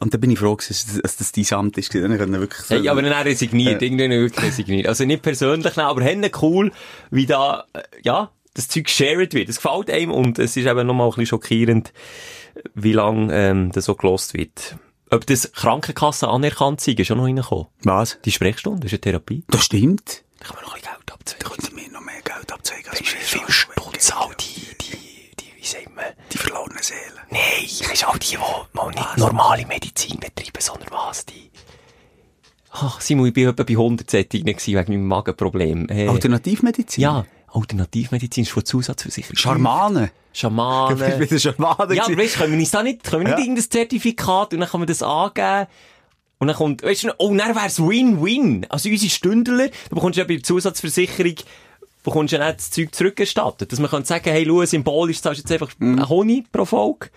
Und 0.00 0.12
dann 0.12 0.20
bin 0.20 0.30
ich 0.30 0.38
froh, 0.40 0.56
dass 0.56 0.98
dass 1.00 1.16
das 1.16 1.32
dein 1.32 1.46
Amt 1.58 1.78
ist. 1.78 1.94
Dann 1.94 2.18
können 2.18 2.32
wir 2.32 2.40
wirklich 2.40 2.60
so, 2.62 2.74
Hey, 2.74 2.88
aber 2.88 3.02
dann 3.02 3.12
resigniert, 3.22 3.80
Ja. 3.80 3.86
irgendwann 3.86 4.10
wirklich 4.10 4.44
resigniert. 4.46 4.88
Also 4.88 5.04
nicht 5.04 5.22
persönlich, 5.22 5.76
nein, 5.76 5.86
aber 5.86 6.02
henne 6.02 6.30
cool, 6.42 6.72
wie 7.10 7.26
da, 7.26 7.64
äh, 7.72 7.82
ja, 8.02 8.30
das 8.54 8.68
Zeug 8.68 8.84
geshared 8.86 9.32
wird. 9.34 9.48
Es 9.48 9.56
gefällt 9.62 9.90
einem 9.90 10.10
und 10.10 10.38
es 10.40 10.56
ist 10.56 10.66
eben 10.66 10.86
nochmal 10.86 11.06
ein 11.06 11.10
bisschen 11.10 11.26
schockierend, 11.26 11.92
wie 12.74 12.92
lange 12.92 13.32
ähm, 13.32 13.70
das 13.72 13.84
so 13.84 13.94
gelost 13.94 14.34
wird. 14.34 14.76
Ob 15.10 15.26
das 15.26 15.52
Krankenkassen 15.52 16.28
anerkannt 16.28 16.80
sind, 16.80 16.98
ist 16.98 17.06
schon 17.06 17.18
noch 17.18 17.24
reingekommen. 17.26 17.66
Was? 17.84 18.18
Die 18.24 18.32
Sprechstunde, 18.32 18.80
das 18.80 18.88
ist 18.88 18.94
eine 18.94 19.00
Therapie. 19.02 19.44
Das 19.48 19.64
stimmt. 19.64 20.22
Da 20.46 20.52
kann 20.52 20.56
man 20.56 20.64
noch 20.64 20.74
ein 20.74 20.80
bisschen 20.80 20.94
Geld 20.96 21.12
abzahlen. 21.12 21.42
Da 21.42 21.48
können 21.48 21.76
wir 21.76 21.92
noch 21.92 22.00
mehr 22.02 22.22
Geld 22.22 22.52
abzeigen. 22.52 22.88
als 22.90 22.98
Das 22.98 23.08
ist 23.08 23.14
wir 23.14 23.40
viel 23.40 23.50
Stutz, 23.52 24.10
all 24.12 24.34
die, 24.38 24.60
die, 24.76 25.30
die, 25.40 25.62
wie 25.62 25.66
sagt 25.66 25.94
man? 25.96 26.04
Die 26.30 26.36
verlorenen 26.38 26.82
Seelen. 26.82 27.00
Nein, 27.30 27.40
das 27.62 27.80
ist 27.92 28.04
all 28.06 28.18
die, 28.18 28.36
die 28.36 28.38
mal 28.74 28.90
nicht 28.90 29.16
normale 29.16 29.66
Medizin 29.66 30.18
betreiben, 30.20 30.60
sondern 30.60 30.88
was, 30.90 31.24
die... 31.24 31.50
Ach, 32.72 33.00
Simon, 33.00 33.28
ich 33.28 33.32
bin 33.32 33.48
etwa 33.48 33.62
bei 33.62 33.72
100 33.72 34.10
Sättigen 34.10 34.44
gewesen 34.46 34.74
wegen 34.78 34.92
meinem 34.92 35.06
Magenproblem. 35.06 35.88
Äh, 35.88 36.08
Alternativmedizin? 36.08 37.02
Ja, 37.02 37.24
Alternativmedizin 37.52 38.42
ist 38.42 38.50
von 38.50 38.64
Zusatzversicherung. 38.64 39.36
Scharmane. 39.36 40.10
Schamane. 40.32 40.96
Du 40.96 41.18
bist 41.18 41.20
wieder 41.20 41.38
Scharmane. 41.40 41.94
Ja, 41.94 42.04
aber 42.04 42.18
weißt, 42.18 42.36
können 42.36 42.52
wir 42.52 42.58
uns 42.58 42.70
da 42.72 42.82
nicht, 42.82 43.04
können 43.04 43.22
wir 43.22 43.28
nicht 43.28 43.38
Ja. 43.38 43.44
irgendein 43.44 43.70
Zertifikat 43.70 44.52
und 44.52 44.60
dann 44.60 44.68
kann 44.68 44.80
man 44.80 44.88
das 44.88 45.02
angeben. 45.02 45.68
Und 46.44 46.48
dann 46.48 46.56
kommt, 46.56 46.82
weißt 46.82 47.04
du, 47.04 47.14
oh, 47.16 47.34
dann 47.34 47.56
wär's 47.56 47.80
Win-Win. 47.80 48.66
Also 48.68 48.90
unsere 48.90 49.10
Stündler, 49.10 49.68
du 49.88 49.94
bekommst 49.94 50.18
ja 50.18 50.24
bei 50.24 50.34
der 50.34 50.42
Zusatzversicherung, 50.42 51.36
bekommst 52.02 52.34
ja 52.34 52.46
nicht 52.46 52.58
das 52.58 52.70
Zeug 52.70 52.94
zurückgestattet. 52.94 53.72
Dass 53.72 53.80
man 53.80 53.90
kann 53.90 54.04
sagen, 54.04 54.28
hey, 54.30 54.44
schau, 54.46 54.62
symbolisch 54.66 55.22
zahlst 55.22 55.38
du 55.38 55.42
jetzt 55.42 55.52
einfach 55.52 55.74
Mhm. 55.78 56.00
einen 56.00 56.08
Honig 56.10 56.52
pro 56.52 56.66
Folge. 56.66 57.08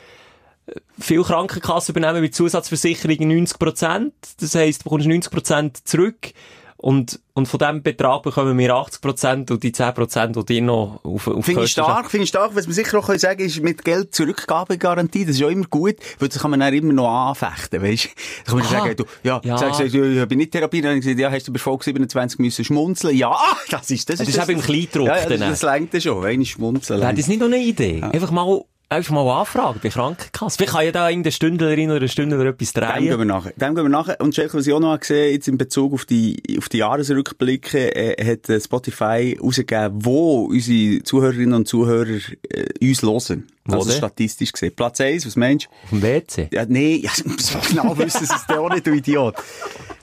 Viele 0.98 1.24
Krankenkassen 1.24 1.94
übernehmen 1.94 2.22
bei 2.24 2.30
Zusatzversicherungen 2.30 3.46
90%. 3.46 4.14
Das 4.40 4.56
heisst, 4.56 4.80
du 4.80 4.84
bekommst 4.86 5.08
90% 5.08 5.84
zurück. 5.84 6.32
Und, 6.80 7.20
und 7.34 7.48
von 7.48 7.58
diesem 7.58 7.82
Betrag 7.82 8.22
bekommen 8.22 8.56
wir 8.56 8.72
80% 8.76 9.52
und 9.52 9.64
die 9.64 9.72
10%, 9.74 10.28
die 10.34 10.46
dir 10.46 10.62
noch 10.62 11.00
auf, 11.04 11.28
auf 11.28 11.44
Finde 11.44 11.64
ich 11.64 11.72
stark, 11.72 12.12
finde 12.12 12.26
ich 12.26 12.30
stark. 12.30 12.56
Was 12.56 12.68
man 12.68 12.74
sicher 12.76 13.00
auch 13.00 13.08
sagen 13.16 13.38
kann, 13.40 13.48
ist 13.48 13.62
mit 13.64 13.84
Geld 13.84 14.14
Zurückgabegarantie. 14.14 15.26
Das 15.26 15.36
ist 15.36 15.40
ja 15.42 15.50
immer 15.50 15.66
gut, 15.66 15.96
weil 16.20 16.30
das 16.30 16.40
kann 16.40 16.52
man 16.52 16.60
dann 16.60 16.74
immer 16.76 16.94
noch 16.94 17.10
anfechten, 17.10 17.82
weißt 17.82 18.06
du? 18.06 18.10
Da 18.46 18.52
kann 18.52 18.60
man 18.60 18.68
Aha. 18.68 18.80
sagen, 18.84 18.96
du, 18.96 19.04
ja, 19.24 19.42
Ja. 19.44 19.58
sagst 19.58 19.80
du, 19.80 19.86
ich 20.22 20.28
bin 20.28 20.38
nicht 20.38 20.52
Therapie, 20.52 20.82
dann 20.82 20.90
habe 20.92 21.00
ich 21.00 21.06
gesagt, 21.06 21.20
ja, 21.20 21.32
hast 21.32 21.48
du 21.48 21.54
bei 21.54 21.60
Folge 21.60 21.84
27 21.86 22.38
müssen 22.40 22.64
schmunzeln? 22.64 23.18
Ja, 23.18 23.32
ah, 23.32 23.58
das 23.72 23.90
ist, 23.90 24.08
das 24.10 24.20
Das 24.20 24.28
ist, 24.28 24.38
ist 24.38 24.44
eben 24.44 24.60
im 24.60 24.64
Kleindruck 24.64 25.08
Ja, 25.08 25.18
ja, 25.18 25.26
das, 25.30 25.40
das 25.40 25.62
längt 25.64 25.94
ja 25.96 26.00
schon, 26.00 26.22
wenn 26.22 26.42
ich 26.42 26.52
schmunzeln. 26.52 27.02
Wäre 27.02 27.14
das 27.16 27.28
nicht 27.28 27.40
noch 27.40 27.48
eine 27.48 27.58
Idee? 27.58 28.04
Einfach 28.04 28.30
mal, 28.30 28.62
einfach 28.90 29.14
mal 29.14 29.40
anfragen 29.40 29.80
bei 29.82 29.90
Krankenkasse. 29.90 30.58
Vielleicht 30.58 30.74
kann 30.74 30.86
ja 30.86 30.92
da 30.92 31.10
irgendeine 31.10 31.32
Stündlerin 31.32 31.92
oder 31.92 32.02
ein 32.02 32.10
Stündler 32.10 32.40
etwas 32.46 32.74
Dem 32.74 32.84
gehen 32.84 32.92
drehen. 32.92 33.18
wir 33.20 33.26
nachher. 33.26 33.52
Dem 33.52 33.76
gehen 33.76 33.86
wir 33.86 33.90
nachher. 33.90 34.20
Und 34.22 34.36
Schelke, 34.36 34.58
was 34.58 34.68
ich 34.68 34.74
auch 34.74 34.80
noch 34.80 35.00
gesehen 35.00 35.34
jetzt 35.34 35.48
in 35.48 35.58
Bezug 35.58 35.94
auf 35.94 36.06
die, 36.06 36.42
auf 36.58 36.70
die 36.70 36.78
Jahresrückblicke, 36.78 37.96
äh, 37.96 38.34
hat 38.34 38.50
äh, 38.50 38.60
Spotify 38.60 39.38
rausgegeben, 39.42 40.06
wo 40.06 40.46
unsere 40.46 41.04
Zuhörerinnen 41.04 41.54
und 41.54 41.68
Zuhörer 41.68 42.20
äh, 42.50 42.90
uns 42.90 43.02
hören. 43.02 43.48
Also 43.70 43.90
denn? 43.90 43.98
statistisch 43.98 44.54
gesehen. 44.54 44.74
Platz 44.76 45.02
1, 45.02 45.26
was 45.26 45.36
meinst 45.36 45.66
du? 45.66 45.70
Auf 45.84 45.90
dem 45.90 46.02
WC. 46.02 46.50
Ja, 46.54 46.66
nee, 46.66 46.96
ja, 47.04 47.12
genau 47.70 47.98
wissen 47.98 48.26
sie 48.26 48.34
es 48.34 48.58
auch 48.58 48.70
nicht, 48.70 48.88
du 48.88 48.92
Idiot. 48.92 49.36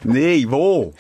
Nee, 0.03 0.45
wo? 0.49 0.93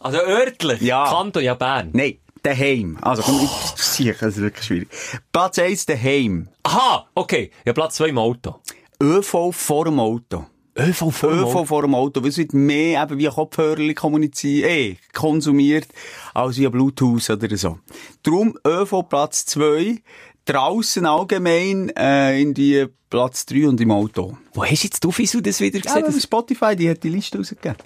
Also 0.00 0.18
örtlich. 0.18 0.80
Ja. 0.80 1.04
Kanton, 1.04 1.44
ja 1.44 1.54
Bern. 1.54 1.90
Nee, 1.92 2.18
daheim. 2.42 2.98
Also, 3.00 3.22
komm, 3.22 3.40
ich 3.42 3.82
sicher, 3.82 4.14
das 4.20 4.36
ist 4.36 4.42
wirklich 4.42 4.64
schwierig. 4.66 4.88
Platz 5.32 5.58
1, 5.58 5.86
daheim. 5.86 6.48
Aha, 6.64 7.06
okay. 7.14 7.50
Ja, 7.64 7.72
Platz 7.72 7.96
zwei 7.96 8.08
im 8.08 8.18
Auto. 8.18 8.56
ÖV 9.02 9.52
vor 9.52 9.84
dem 9.86 9.98
Auto. 10.00 10.46
ÖV 10.78 11.10
vor 11.10 11.30
dem 11.30 11.38
ÖV 11.40 11.46
Auto. 11.54 11.64
vor 11.66 11.82
dem 11.82 11.94
Auto, 11.94 12.22
weil 12.22 12.30
es 12.30 12.38
wird 12.38 12.54
mehr 12.54 13.02
eben 13.02 13.18
via 13.18 13.30
Kopfhörer 13.30 13.92
kommuniziert, 13.94 14.68
eh, 14.70 14.96
konsumiert, 15.12 15.88
als 16.34 16.56
via 16.58 16.70
Bluetooth 16.70 17.28
oder 17.30 17.56
so. 17.56 17.78
Darum 18.22 18.56
ÖV 18.66 19.02
Platz 19.08 19.44
2, 19.46 20.02
draussen 20.44 21.06
allgemein, 21.06 21.90
äh, 21.96 22.40
in 22.40 22.54
die 22.54 22.86
Platz 23.10 23.44
3 23.46 23.68
und 23.68 23.80
im 23.80 23.90
Auto. 23.90 24.36
Wo 24.54 24.64
hast 24.64 24.82
du 24.82 24.86
jetzt 24.86 25.04
du, 25.04 25.12
wieso 25.14 25.40
das 25.40 25.60
wieder 25.60 25.76
Ja, 25.78 25.82
gesehen? 25.82 26.04
aber 26.04 26.12
das, 26.12 26.22
Spotify, 26.22 26.74
die 26.74 26.88
hat 26.88 27.02
die 27.02 27.10
Liste 27.10 27.38
rausgegeben. 27.38 27.76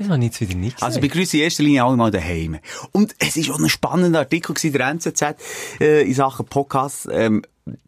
Das 0.00 0.08
habe 0.08 0.18
ich 0.20 0.24
jetzt 0.24 0.40
wieder 0.40 0.54
nicht 0.54 0.76
gesehen. 0.76 0.86
Also, 0.86 0.98
ich 0.98 1.02
begrüße 1.02 1.36
in 1.36 1.42
erster 1.42 1.62
Linie 1.62 1.84
alle 1.84 1.96
mal 1.96 2.10
daheim. 2.10 2.58
Und 2.92 3.14
es 3.18 3.36
ist 3.36 3.50
auch 3.50 3.58
ein 3.58 3.68
spannender 3.68 4.20
Artikel 4.20 4.54
gewesen, 4.54 4.72
der 4.72 4.88
NZZ, 4.88 5.22
äh, 5.78 6.06
in 6.06 6.14
Sachen 6.14 6.46
Podcast, 6.46 7.06
ähm, 7.12 7.42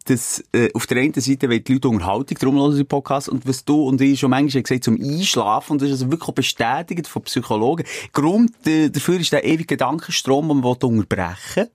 das, 0.05 0.43
äh, 0.53 0.69
auf 0.75 0.85
der 0.85 0.99
einen 0.99 1.15
Seite 1.15 1.49
will 1.49 1.61
die 1.61 1.73
Leute 1.73 1.89
Unterhaltung, 1.89 2.37
darum 2.39 2.55
hören 2.57 2.73
sie 2.73 2.83
Podcast, 2.83 3.29
und 3.29 3.47
was 3.47 3.65
du 3.65 3.81
und 3.81 3.99
ich 3.99 4.19
schon 4.19 4.29
manchmal 4.29 4.59
haben 4.59 4.63
gesagt 4.63 4.83
zum 4.83 5.01
Einschlafen, 5.01 5.73
und 5.73 5.81
das 5.81 5.89
ist 5.89 5.93
also 6.03 6.11
wirklich 6.11 6.35
bestätigt 6.35 7.07
von 7.07 7.23
Psychologen. 7.23 7.83
Grund 8.11 8.51
äh, 8.67 8.89
dafür 8.89 9.19
ist 9.19 9.31
der 9.31 9.43
ewige 9.43 9.65
Gedankenstrom, 9.65 10.49
den 10.49 10.59
man 10.59 10.75
unterbrechen. 10.75 11.69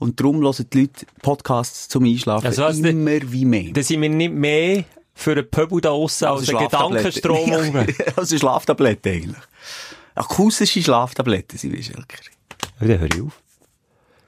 Und 0.00 0.18
darum 0.18 0.42
hören 0.42 0.66
die 0.72 0.80
Leute 0.80 1.06
Podcasts 1.22 1.88
zum 1.88 2.04
Einschlafen 2.04 2.46
Also, 2.46 2.64
also, 2.64 2.84
immer 2.84 3.20
wie 3.30 3.44
mehr. 3.44 3.72
Da 3.72 3.82
sind 3.82 4.02
wir 4.02 4.08
nicht 4.08 4.32
mehr 4.32 4.84
für 5.14 5.32
einen 5.32 5.48
Pöbel 5.48 5.80
da 5.80 5.90
aussen 5.90 6.26
als 6.26 6.48
ein 6.48 6.58
Gedankenstrom. 6.58 7.86
also 8.16 8.38
Schlaftablette 8.38 9.10
eigentlich. 9.10 9.36
Akustische 10.14 10.82
Schlaftabletten 10.82 11.58
sind 11.58 11.72
wir, 11.72 11.82
Schelker. 11.82 12.18
Ja, 12.80 12.86
Dann 12.86 12.98
hör 13.00 13.06
ich 13.06 13.22
auf. 13.22 13.40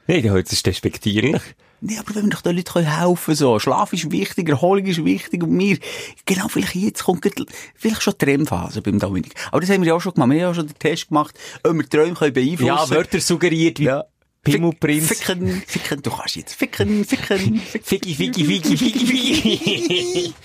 Nein, 0.06 0.22
dann 0.22 0.32
hört 0.32 0.52
es 0.52 0.62
despektierlich. 0.62 1.40
Nee, 1.86 1.98
aber 1.98 2.14
wenn 2.14 2.24
wir 2.24 2.30
doch 2.30 2.40
den 2.40 2.56
Leuten 2.56 2.82
helfen 2.86 3.24
können, 3.26 3.36
so. 3.36 3.58
Schlaf 3.58 3.92
ist 3.92 4.10
wichtig, 4.10 4.48
Erholung 4.48 4.86
ist 4.86 5.04
wichtig 5.04 5.42
und 5.42 5.50
mir, 5.50 5.76
genau, 6.24 6.48
vielleicht 6.48 6.74
jetzt 6.76 7.04
kommt 7.04 7.28
vielleicht 7.74 8.00
schon 8.00 8.14
die 8.18 8.24
REM-Phase 8.24 8.80
beim 8.80 8.98
Dominik. 8.98 9.34
Aber 9.50 9.60
das 9.60 9.68
haben 9.68 9.82
wir 9.82 9.88
ja 9.88 9.94
auch 9.94 10.00
schon 10.00 10.14
gemacht. 10.14 10.30
Wir 10.30 10.46
haben 10.46 10.48
ja 10.48 10.54
schon 10.54 10.66
den 10.66 10.78
Test 10.78 11.08
gemacht, 11.08 11.38
ob 11.62 11.74
wir 11.74 11.86
Träume 11.86 12.14
können 12.14 12.32
beeinflussen 12.32 12.66
Ja, 12.68 12.88
Wörter 12.88 13.20
suggeriert 13.20 13.80
wie 13.80 13.84
Ja. 13.84 14.04
Pimmelprinz. 14.44 15.08
Ficken, 15.08 15.62
ficken, 15.66 16.02
du 16.02 16.10
kannst 16.10 16.36
jetzt 16.36 16.54
ficken, 16.54 17.04
ficken, 17.04 17.60
Figi, 17.82 18.14
Figi, 18.14 18.44
Figi, 18.44 18.76
Figi. 18.76 20.34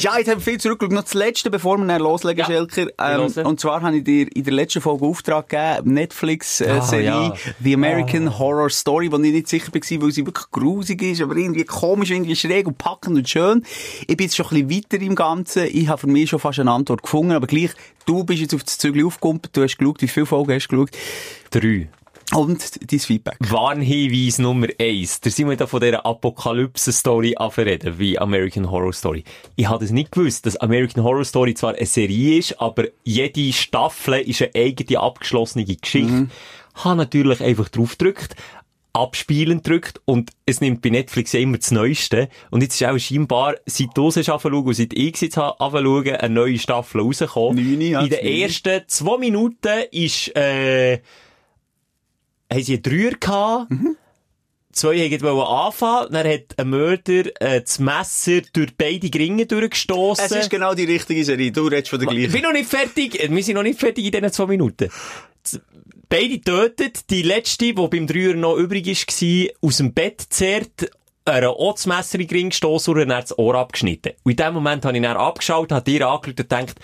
Ja, 0.00 0.18
jetzt 0.18 0.28
haben 0.28 0.36
wir 0.38 0.44
viel 0.44 0.60
zurückgeschaut. 0.60 0.92
Noch 0.92 1.04
das 1.04 1.14
Letzte, 1.14 1.50
bevor 1.50 1.78
wir 1.78 1.86
dann 1.86 2.02
loslegen, 2.02 2.40
Ja. 2.40 2.46
Schelker. 2.46 2.88
Ähm, 2.98 3.46
und 3.46 3.58
zwar 3.58 3.80
habe 3.80 3.96
ich 3.96 4.04
dir 4.04 4.26
in 4.36 4.44
der 4.44 4.52
letzten 4.52 4.82
Folge 4.82 5.06
Auftrag 5.06 5.48
gegeben, 5.48 5.94
Netflix-Serie, 5.94 6.82
Ah, 6.82 7.24
ja. 7.28 7.34
The 7.62 7.74
American 7.74 8.38
Horror 8.38 8.68
Story, 8.68 9.10
wo 9.10 9.16
ich 9.16 9.32
nicht 9.32 9.48
sicher 9.48 9.72
war, 9.72 10.02
weil 10.02 10.12
sie 10.12 10.26
wirklich 10.26 10.50
grusig 10.50 11.00
ist, 11.02 11.22
aber 11.22 11.36
irgendwie 11.36 11.64
komisch, 11.64 12.10
irgendwie 12.10 12.36
schräg 12.36 12.66
und 12.66 12.76
packend 12.76 13.16
und 13.16 13.28
schön. 13.28 13.64
Ich 14.06 14.16
bin 14.16 14.26
jetzt 14.26 14.36
schon 14.36 14.46
ein 14.50 14.66
bisschen 14.68 14.84
weiter 14.92 15.02
im 15.04 15.14
Ganzen. 15.14 15.64
Ich 15.72 15.88
habe 15.88 15.98
für 15.98 16.06
mich 16.06 16.28
schon 16.28 16.38
fast 16.38 16.58
eine 16.58 16.70
Antwort 16.70 17.02
gefunden, 17.02 17.32
aber 17.32 17.46
gleich, 17.46 17.70
du 18.04 18.24
bist 18.24 18.40
jetzt 18.42 18.54
auf 18.54 18.64
das 18.64 18.76
Zügel 18.78 19.06
aufgekumpelt, 19.06 19.56
du 19.56 19.62
hast 19.62 19.78
geschaut, 19.78 20.02
wie 20.02 20.08
viele 20.08 20.26
Folgen 20.26 20.52
hast 20.52 20.68
du 20.68 20.76
geschaut? 20.84 20.90
Drei. 21.50 21.88
Und 22.34 22.92
dein 22.92 22.98
Feedback. 22.98 23.36
Warnhinweis 23.40 24.38
Nummer 24.38 24.66
eins. 24.78 25.20
Der 25.20 25.32
Simon 25.32 25.52
hat 25.52 25.62
da 25.62 25.66
von 25.66 25.80
dieser 25.80 26.04
Apokalypse-Story 26.04 27.34
anverreden, 27.36 27.98
wie 27.98 28.18
American 28.18 28.70
Horror 28.70 28.92
Story. 28.92 29.24
Ich 29.56 29.66
hatte 29.68 29.86
es 29.86 29.92
nicht 29.92 30.12
gewusst, 30.12 30.44
dass 30.44 30.56
American 30.56 31.04
Horror 31.04 31.24
Story 31.24 31.54
zwar 31.54 31.74
eine 31.74 31.86
Serie 31.86 32.38
ist, 32.38 32.60
aber 32.60 32.84
jede 33.02 33.52
Staffel 33.52 34.20
ist 34.20 34.42
eine 34.42 34.54
eigene 34.54 35.00
abgeschlossene 35.00 35.64
Geschichte. 35.64 36.12
Mhm. 36.12 36.30
Habe 36.74 36.96
natürlich 36.96 37.40
einfach 37.40 37.70
drauf 37.70 37.96
gedrückt, 37.96 38.36
abspielen 38.92 39.62
drückt 39.62 40.00
und 40.04 40.30
es 40.44 40.60
nimmt 40.60 40.82
bei 40.82 40.90
Netflix 40.90 41.32
ja 41.32 41.40
immer 41.40 41.56
das 41.56 41.70
Neueste. 41.70 42.28
Und 42.50 42.62
jetzt 42.62 42.78
ist 42.80 42.86
auch 42.86 42.98
scheinbar, 42.98 43.54
seit 43.64 43.96
du 43.96 44.08
es 44.08 44.16
hast 44.18 44.28
angefangen 44.28 44.66
und 44.66 44.74
seit 44.74 44.92
ich 44.92 45.18
jetzt 45.20 45.38
habe 45.38 45.58
angefangen, 45.60 46.16
eine 46.16 46.34
neue 46.34 46.58
Staffel 46.58 47.00
rausgekommen. 47.00 47.64
Neune, 47.64 47.84
ja, 47.84 48.00
In 48.02 48.10
den 48.10 48.18
ersten 48.18 48.82
zwei 48.86 49.16
Minuten 49.16 49.84
ist, 49.92 50.36
äh, 50.36 51.00
haben 52.52 52.62
sie 52.62 52.74
einen 52.74 52.82
Dreier 52.82 53.10
gehabt. 53.18 53.72
Zwei 54.72 54.98
haben 54.98 55.22
wollen 55.22 55.46
anfangen, 55.46 56.12
dann 56.12 56.26
hat 56.28 56.42
ein 56.58 56.68
Mörder 56.70 57.24
äh, 57.40 57.62
das 57.62 57.78
Messer 57.78 58.42
durch 58.52 58.76
beide 58.76 59.10
Gringe 59.10 59.46
durchgestossen. 59.46 60.24
Es 60.26 60.30
ist 60.32 60.50
genau 60.50 60.74
die 60.74 60.84
richtige 60.84 61.24
Serie. 61.24 61.50
Du 61.50 61.66
redest 61.66 61.88
von 61.88 61.98
der 61.98 62.08
Ich 62.10 62.14
gleichen. 62.16 62.32
bin 62.32 62.42
noch 62.42 62.52
nicht 62.52 62.68
fertig. 62.68 63.28
Wir 63.28 63.42
sind 63.42 63.54
noch 63.54 63.62
nicht 63.62 63.80
fertig 63.80 64.04
in 64.04 64.12
diesen 64.12 64.32
zwei 64.32 64.46
Minuten. 64.46 64.88
Z- 65.42 65.62
Beide 66.10 66.40
tötet. 66.40 67.10
Die 67.10 67.22
letzte, 67.22 67.66
die 67.66 67.72
beim 67.74 68.06
Dreier 68.06 68.34
noch 68.34 68.56
übrig 68.56 68.86
war, 68.86 69.48
aus 69.68 69.76
dem 69.78 69.92
Bett 69.92 70.24
zerrt, 70.30 70.90
einer 71.24 71.50
auch 71.50 71.74
das 71.74 71.86
Messer 71.86 72.18
in 72.20 72.28
den 72.28 72.36
Ring 72.36 72.48
gestossen 72.50 72.92
und 72.92 72.98
dann 73.00 73.08
das 73.08 73.36
Ohr 73.38 73.54
abgeschnitten. 73.56 74.12
Und 74.22 74.30
in 74.30 74.36
dem 74.36 74.54
Moment 74.54 74.84
habe 74.84 74.96
ich 74.96 75.02
dann 75.02 75.16
abgeschaut, 75.16 75.72
habe 75.72 75.84
dir 75.90 76.06
angeschaut 76.08 76.28
und 76.28 76.36
gedacht, 76.48 76.76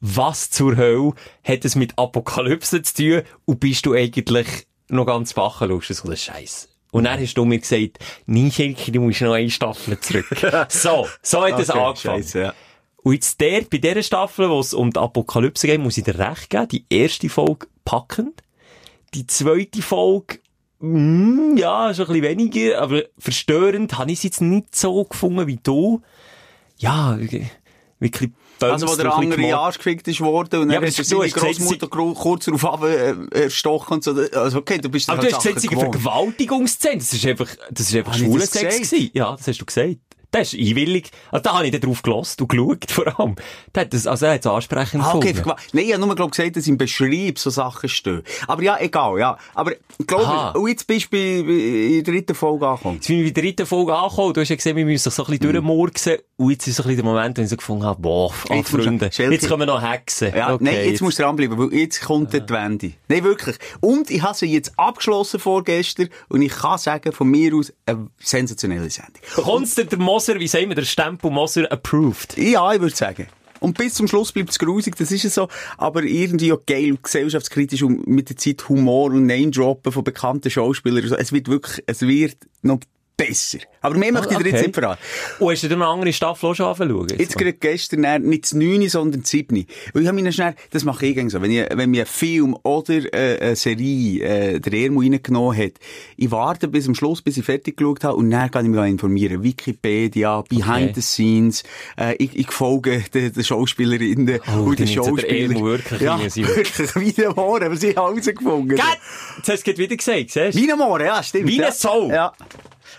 was 0.00 0.50
zur 0.50 0.76
Hölle 0.76 1.14
hat 1.42 1.64
es 1.64 1.74
mit 1.74 1.98
Apokalypse 1.98 2.82
zu 2.82 2.94
tun 2.94 3.22
und 3.46 3.58
bist 3.60 3.86
du 3.86 3.94
eigentlich 3.94 4.46
noch 4.88 5.06
ganz 5.06 5.34
bachen 5.34 5.68
lustig, 5.68 5.96
so 5.96 6.08
ein 6.08 6.16
Scheiß. 6.16 6.68
Und 6.92 7.04
dann 7.04 7.18
hast 7.20 7.34
du 7.34 7.44
mir 7.44 7.58
gesagt, 7.58 7.98
nein, 8.26 8.52
Schelke, 8.52 8.92
du 8.92 9.00
musst 9.00 9.20
noch 9.20 9.32
eine 9.32 9.50
Staffel 9.50 9.98
zurück. 9.98 10.26
so, 10.68 11.08
so 11.22 11.42
hat 11.44 11.58
es 11.58 11.70
Okay, 11.70 11.78
angefangen. 11.80 12.22
scheisse, 12.22 12.40
ja. 12.40 12.54
Und 13.02 13.14
jetzt 13.14 13.40
der, 13.40 13.62
bei 13.62 13.78
dieser 13.78 14.02
Staffel, 14.02 14.48
wo 14.48 14.60
es 14.60 14.72
um 14.72 14.90
die 14.92 15.00
Apokalypse 15.00 15.66
geht, 15.66 15.80
muss 15.80 15.98
ich 15.98 16.04
dir 16.04 16.18
recht 16.18 16.50
geben. 16.50 16.68
Die 16.68 16.86
erste 16.88 17.28
Folge 17.28 17.66
packend. 17.84 18.42
Die 19.12 19.26
zweite 19.26 19.82
Folge, 19.82 20.38
mm, 20.78 21.56
ja, 21.56 21.92
schon 21.92 22.06
ein 22.06 22.12
bisschen 22.20 22.38
weniger, 22.38 22.80
aber 22.80 23.02
verstörend 23.18 23.98
habe 23.98 24.10
ich 24.12 24.18
es 24.18 24.22
jetzt 24.24 24.40
nicht 24.40 24.74
so 24.74 25.04
gefunden 25.04 25.46
wie 25.46 25.58
du. 25.62 26.00
Ja, 26.78 27.18
wirklich 27.98 28.30
Also, 28.72 28.88
wo 28.88 28.96
der 28.96 29.14
andere 29.14 29.36
gemalt. 29.40 29.54
arschgefickt 29.54 30.08
ist 30.08 30.20
worden 30.20 30.60
und 30.62 30.70
Ja, 30.70 30.80
dann 30.80 30.88
hat 30.88 30.98
er 30.98 31.04
du 31.04 31.08
seine 31.08 31.28
Großmutter 31.30 31.88
gro- 31.88 32.14
kurz 32.14 32.44
darauf 32.46 32.64
ab, 32.64 32.82
äh, 32.84 33.14
erstochen 33.30 33.94
und 33.94 34.04
so. 34.04 34.12
Also, 34.32 34.58
okay, 34.58 34.78
du 34.78 34.88
bist 34.88 35.08
Aber 35.10 35.22
halt 35.22 35.30
du 35.32 35.36
hast 35.36 35.42
gesagt, 35.42 35.56
es 35.58 35.62
sei 35.64 35.70
eine. 35.70 35.80
Vergewaltigungsszene. 35.80 36.96
Das 36.98 37.12
ist 37.12 37.26
einfach, 37.26 37.48
das 37.70 37.88
ist 37.88 37.94
einfach 37.96 38.12
Habe 38.12 38.22
ich 38.22 38.26
schwuler 38.28 38.40
das 38.40 38.50
Sex 38.50 38.62
gesagt? 38.78 38.90
gewesen. 38.90 39.10
Ja, 39.14 39.36
das 39.36 39.46
hast 39.48 39.60
du 39.60 39.64
gesagt. 39.64 39.96
Das 40.34 40.52
ist 40.52 40.60
einwillig. 40.60 41.10
Also, 41.30 41.42
da 41.44 41.54
habe 41.54 41.66
ich 41.66 41.72
dann 41.72 41.80
drauf 41.80 42.02
gelost 42.02 42.40
und 42.40 42.48
geschaut, 42.48 42.90
vor 42.90 43.20
allem. 43.20 43.36
Der 43.74 43.82
hat 43.82 43.94
das, 43.94 44.06
also, 44.06 44.26
er 44.26 44.34
hat 44.34 44.40
es 44.40 44.46
ansprechend 44.46 45.02
Ah, 45.04 45.14
okay, 45.14 45.32
gefunden. 45.32 45.58
Nein, 45.72 45.84
ich 45.86 45.92
habe 45.94 46.04
nur 46.06 46.14
glaub, 46.16 46.30
gesagt, 46.32 46.56
dass 46.56 46.66
im 46.66 46.76
Beschreib 46.76 47.38
so 47.38 47.50
Sachen 47.50 47.88
stehen. 47.88 48.22
Aber 48.48 48.62
ja, 48.62 48.76
egal, 48.80 49.18
ja. 49.18 49.38
Aber 49.54 49.72
Aha. 50.12 50.50
und 50.50 50.68
jetzt 50.68 50.86
bist 50.86 51.06
du 51.06 51.10
bei, 51.10 51.42
bei, 51.46 51.52
in 51.52 52.04
der 52.04 52.14
dritten 52.14 52.34
Folge 52.34 52.66
angekommen. 52.66 52.96
Jetzt 52.96 53.06
bin 53.06 53.18
ich 53.20 53.24
bei 53.26 53.30
der 53.40 53.42
dritten 53.44 53.66
Folge 53.66 53.94
angekommen. 53.94 54.34
Du 54.34 54.40
hast 54.40 54.48
ja 54.48 54.56
gesehen, 54.56 54.76
wir 54.76 54.84
müssen 54.84 55.10
so 55.10 55.22
ein 55.24 55.30
bisschen 55.30 55.52
durchmurksen. 55.52 56.16
Und 56.36 56.50
jetzt 56.50 56.66
ist 56.66 56.76
so 56.76 56.82
ein 56.82 56.88
bisschen 56.88 57.04
der 57.04 57.12
Moment, 57.12 57.36
wenn 57.36 57.44
ich 57.44 57.50
so 57.50 57.56
gefunden 57.56 57.84
habe, 57.84 58.00
boah, 58.02 58.32
ach, 58.32 58.50
Jetzt 58.56 58.72
du- 58.72 58.82
Freunde, 58.82 59.10
Schelke. 59.12 59.34
jetzt 59.34 59.46
können 59.46 59.60
wir 59.60 59.66
noch 59.66 59.80
hexen. 59.82 60.32
Ja, 60.34 60.52
okay, 60.54 60.64
nein, 60.64 60.88
jetzt 60.90 61.00
musst 61.00 61.18
du 61.20 61.22
dranbleiben, 61.22 61.56
weil 61.56 61.72
jetzt 61.78 62.00
kommt 62.02 62.32
die 62.32 62.40
Wende. 62.48 62.92
Nein, 63.08 63.22
wirklich. 63.22 63.56
Und 63.80 64.10
ich 64.10 64.20
habe 64.22 64.34
sie 64.36 64.46
jetzt 64.46 64.72
abgeschlossen 64.76 65.38
vorgestern 65.38 66.08
und 66.28 66.42
ich 66.42 66.52
kann 66.52 66.76
sagen, 66.78 67.12
von 67.12 67.28
mir 67.28 67.54
aus, 67.54 67.72
eine 67.86 68.08
sensationelle 68.18 68.90
Sendung. 68.90 69.22
Kommst 69.36 69.78
du 69.78 69.84
der 69.84 69.98
Moser, 70.24 70.40
wie 70.40 70.48
sagen 70.48 70.68
wir, 70.68 70.74
der 70.74 70.84
Stempel 70.84 71.30
Moser 71.30 71.70
approved? 71.70 72.38
Ja, 72.38 72.72
ich 72.72 72.80
würde 72.80 72.96
sagen. 72.96 73.26
Und 73.60 73.76
bis 73.76 73.92
zum 73.92 74.08
Schluss 74.08 74.32
bleibt 74.32 74.48
es 74.48 74.58
grusig, 74.58 74.96
das 74.96 75.12
ist 75.12 75.26
es 75.26 75.34
so. 75.34 75.48
Aber 75.76 76.02
irgendwie 76.02 76.50
auch 76.50 76.64
geil 76.64 76.96
gesellschaftskritisch 77.02 77.82
und 77.82 78.06
mit 78.06 78.30
der 78.30 78.38
Zeit 78.38 78.66
Humor 78.70 79.10
und 79.10 79.26
Name-Droppen 79.26 79.92
von 79.92 80.02
bekannten 80.02 80.50
Schauspielern. 80.50 81.04
Es 81.12 81.30
wird 81.30 81.48
wirklich, 81.48 81.84
es 81.86 82.00
wird 82.00 82.38
noch 82.62 82.80
besser. 83.16 83.58
Aber 83.80 83.96
mehr 83.96 84.12
möchte 84.12 84.32
ich 84.32 84.38
dir 84.38 84.44
jetzt 84.46 84.54
okay. 84.54 84.66
nicht 84.66 84.74
verraten. 84.74 85.02
Und 85.38 85.52
hast 85.52 85.62
du 85.62 85.68
dir 85.68 85.76
noch 85.76 85.86
eine 85.86 85.94
andere 85.94 86.12
Staffel 86.12 86.50
auch 86.50 86.54
schon 86.54 86.66
angeschaut? 86.66 87.18
Jetzt 87.18 87.36
gerade 87.36 87.52
gestern 87.52 88.22
nicht 88.22 88.44
das 88.44 88.54
9, 88.54 88.88
sondern 88.88 89.20
das 89.22 89.30
7. 89.30 89.66
Und 89.92 90.00
ich 90.00 90.06
habe 90.06 90.14
mich 90.14 90.24
dann 90.24 90.32
schnell, 90.32 90.54
das 90.70 90.84
mache 90.84 91.06
ich 91.06 91.14
gerne 91.14 91.30
so, 91.30 91.40
wenn, 91.42 91.50
ich, 91.50 91.66
wenn 91.70 91.90
mir 91.90 92.02
ein 92.02 92.06
Film 92.06 92.56
oder 92.62 93.12
äh, 93.14 93.38
eine 93.40 93.56
Serie 93.56 94.54
äh, 94.54 94.60
der 94.60 94.72
Ermo 94.72 95.00
reingenommen 95.00 95.56
hat, 95.56 95.72
ich 96.16 96.30
warte 96.30 96.68
bis 96.68 96.84
zum 96.84 96.94
Schluss, 96.94 97.22
bis 97.22 97.36
ich 97.36 97.44
fertig 97.44 97.76
geschaut 97.76 98.04
habe 98.04 98.16
und 98.16 98.30
dann 98.30 98.50
kann 98.50 98.64
ich 98.64 98.70
mich 98.70 98.84
informieren. 98.84 99.42
Wikipedia, 99.42 100.42
Behind 100.42 100.74
Okay. 100.74 100.92
the 100.94 101.00
Scenes, 101.00 101.62
äh, 101.98 102.14
ich, 102.16 102.36
ich 102.36 102.50
folge 102.50 103.04
den, 103.12 103.32
den 103.32 103.44
Schauspielerinnen 103.44 104.40
Oh, 104.54 104.62
und 104.64 104.78
den 104.78 104.88
Schauspielern. 104.88 105.62
Wirklich 105.64 106.00
ja, 106.00 106.16
rein, 106.16 106.34
wirklich, 106.34 106.96
wie 106.96 107.12
der 107.12 107.34
Mohren, 107.34 107.64
aber 107.64 107.76
sie 107.76 107.94
haben 107.96 108.14
herausgefunden. 108.14 108.76
Gott! 108.76 108.98
Jetzt 109.36 109.48
hast 109.48 109.66
du 109.66 109.70
es 109.72 109.78
wieder 109.78 109.96
gesagt, 109.96 110.30
siehst 110.30 110.36
du? 110.36 110.54
Wie 110.54 110.70
ein 110.70 110.78
Mohren, 110.78 111.06
ja, 111.06 111.22
stimmt. 111.22 111.48
Wie 111.48 111.62
eine 111.62 111.72
Sau. 111.72 112.10
Ja. 112.10 112.32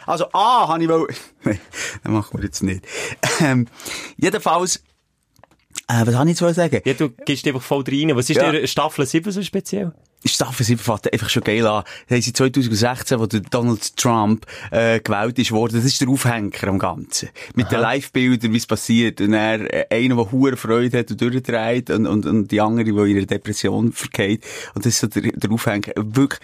Also, 0.05 0.25
A, 0.33 0.67
habe 0.67 0.83
ich 0.83 0.89
wohl, 0.89 1.07
nein, 1.43 1.59
das 2.03 2.11
machen 2.11 2.37
wir 2.39 2.45
jetzt 2.45 2.63
nicht. 2.63 2.85
Ähm, 3.41 3.67
jedenfalls, 4.17 4.77
äh, 5.87 6.05
was 6.05 6.15
habe 6.15 6.25
ich 6.29 6.33
jetzt 6.35 6.41
wollen 6.41 6.53
sagen? 6.53 6.81
Ja, 6.85 6.93
du 6.93 7.09
gehst 7.09 7.45
einfach 7.47 7.61
voll 7.61 7.83
rein. 7.87 8.15
Was 8.15 8.29
ist 8.29 8.37
Ja. 8.37 8.51
der 8.51 8.65
Staffel 8.67 9.05
7 9.05 9.31
so 9.31 9.41
speziell? 9.43 9.93
Staffel 10.27 10.65
7 10.65 10.79
fängt 10.79 11.11
einfach 11.13 11.29
schon 11.29 11.43
geil 11.43 11.65
an. 11.67 11.83
Da 12.07 12.15
haben 12.15 12.21
sie 12.21 12.33
2016, 12.33 13.19
wo 13.19 13.25
Donald 13.27 13.95
Trump 13.95 14.45
äh, 14.71 14.99
gewählt 14.99 15.37
ist 15.39 15.51
worden, 15.51 15.75
das 15.75 15.85
ist 15.85 16.01
der 16.01 16.09
Aufhänger 16.09 16.63
am 16.63 16.79
Ganzen. 16.79 17.29
Mit 17.53 17.71
den 17.71 17.79
Live-Bildern, 17.79 18.51
wie 18.53 18.57
es 18.57 18.65
passiert. 18.65 19.21
Und 19.21 19.33
er, 19.33 19.91
äh, 19.91 20.03
einer, 20.05 20.15
der 20.15 20.31
hohe 20.31 20.57
Freude 20.57 20.99
hat 20.99 21.11
und 21.11 21.21
durchdreht 21.21 21.89
und, 21.89 22.07
und, 22.07 22.25
und 22.25 22.51
die 22.51 22.59
andere, 22.61 22.85
die 22.85 22.91
in 23.11 23.17
einer 23.17 23.25
Depression 23.25 23.91
vergeht. 23.91 24.43
Und 24.73 24.85
das 24.85 24.93
ist 24.93 24.99
so 25.01 25.07
der, 25.07 25.31
der 25.31 25.51
Aufhänger. 25.51 25.91
Wirklich, 25.95 26.39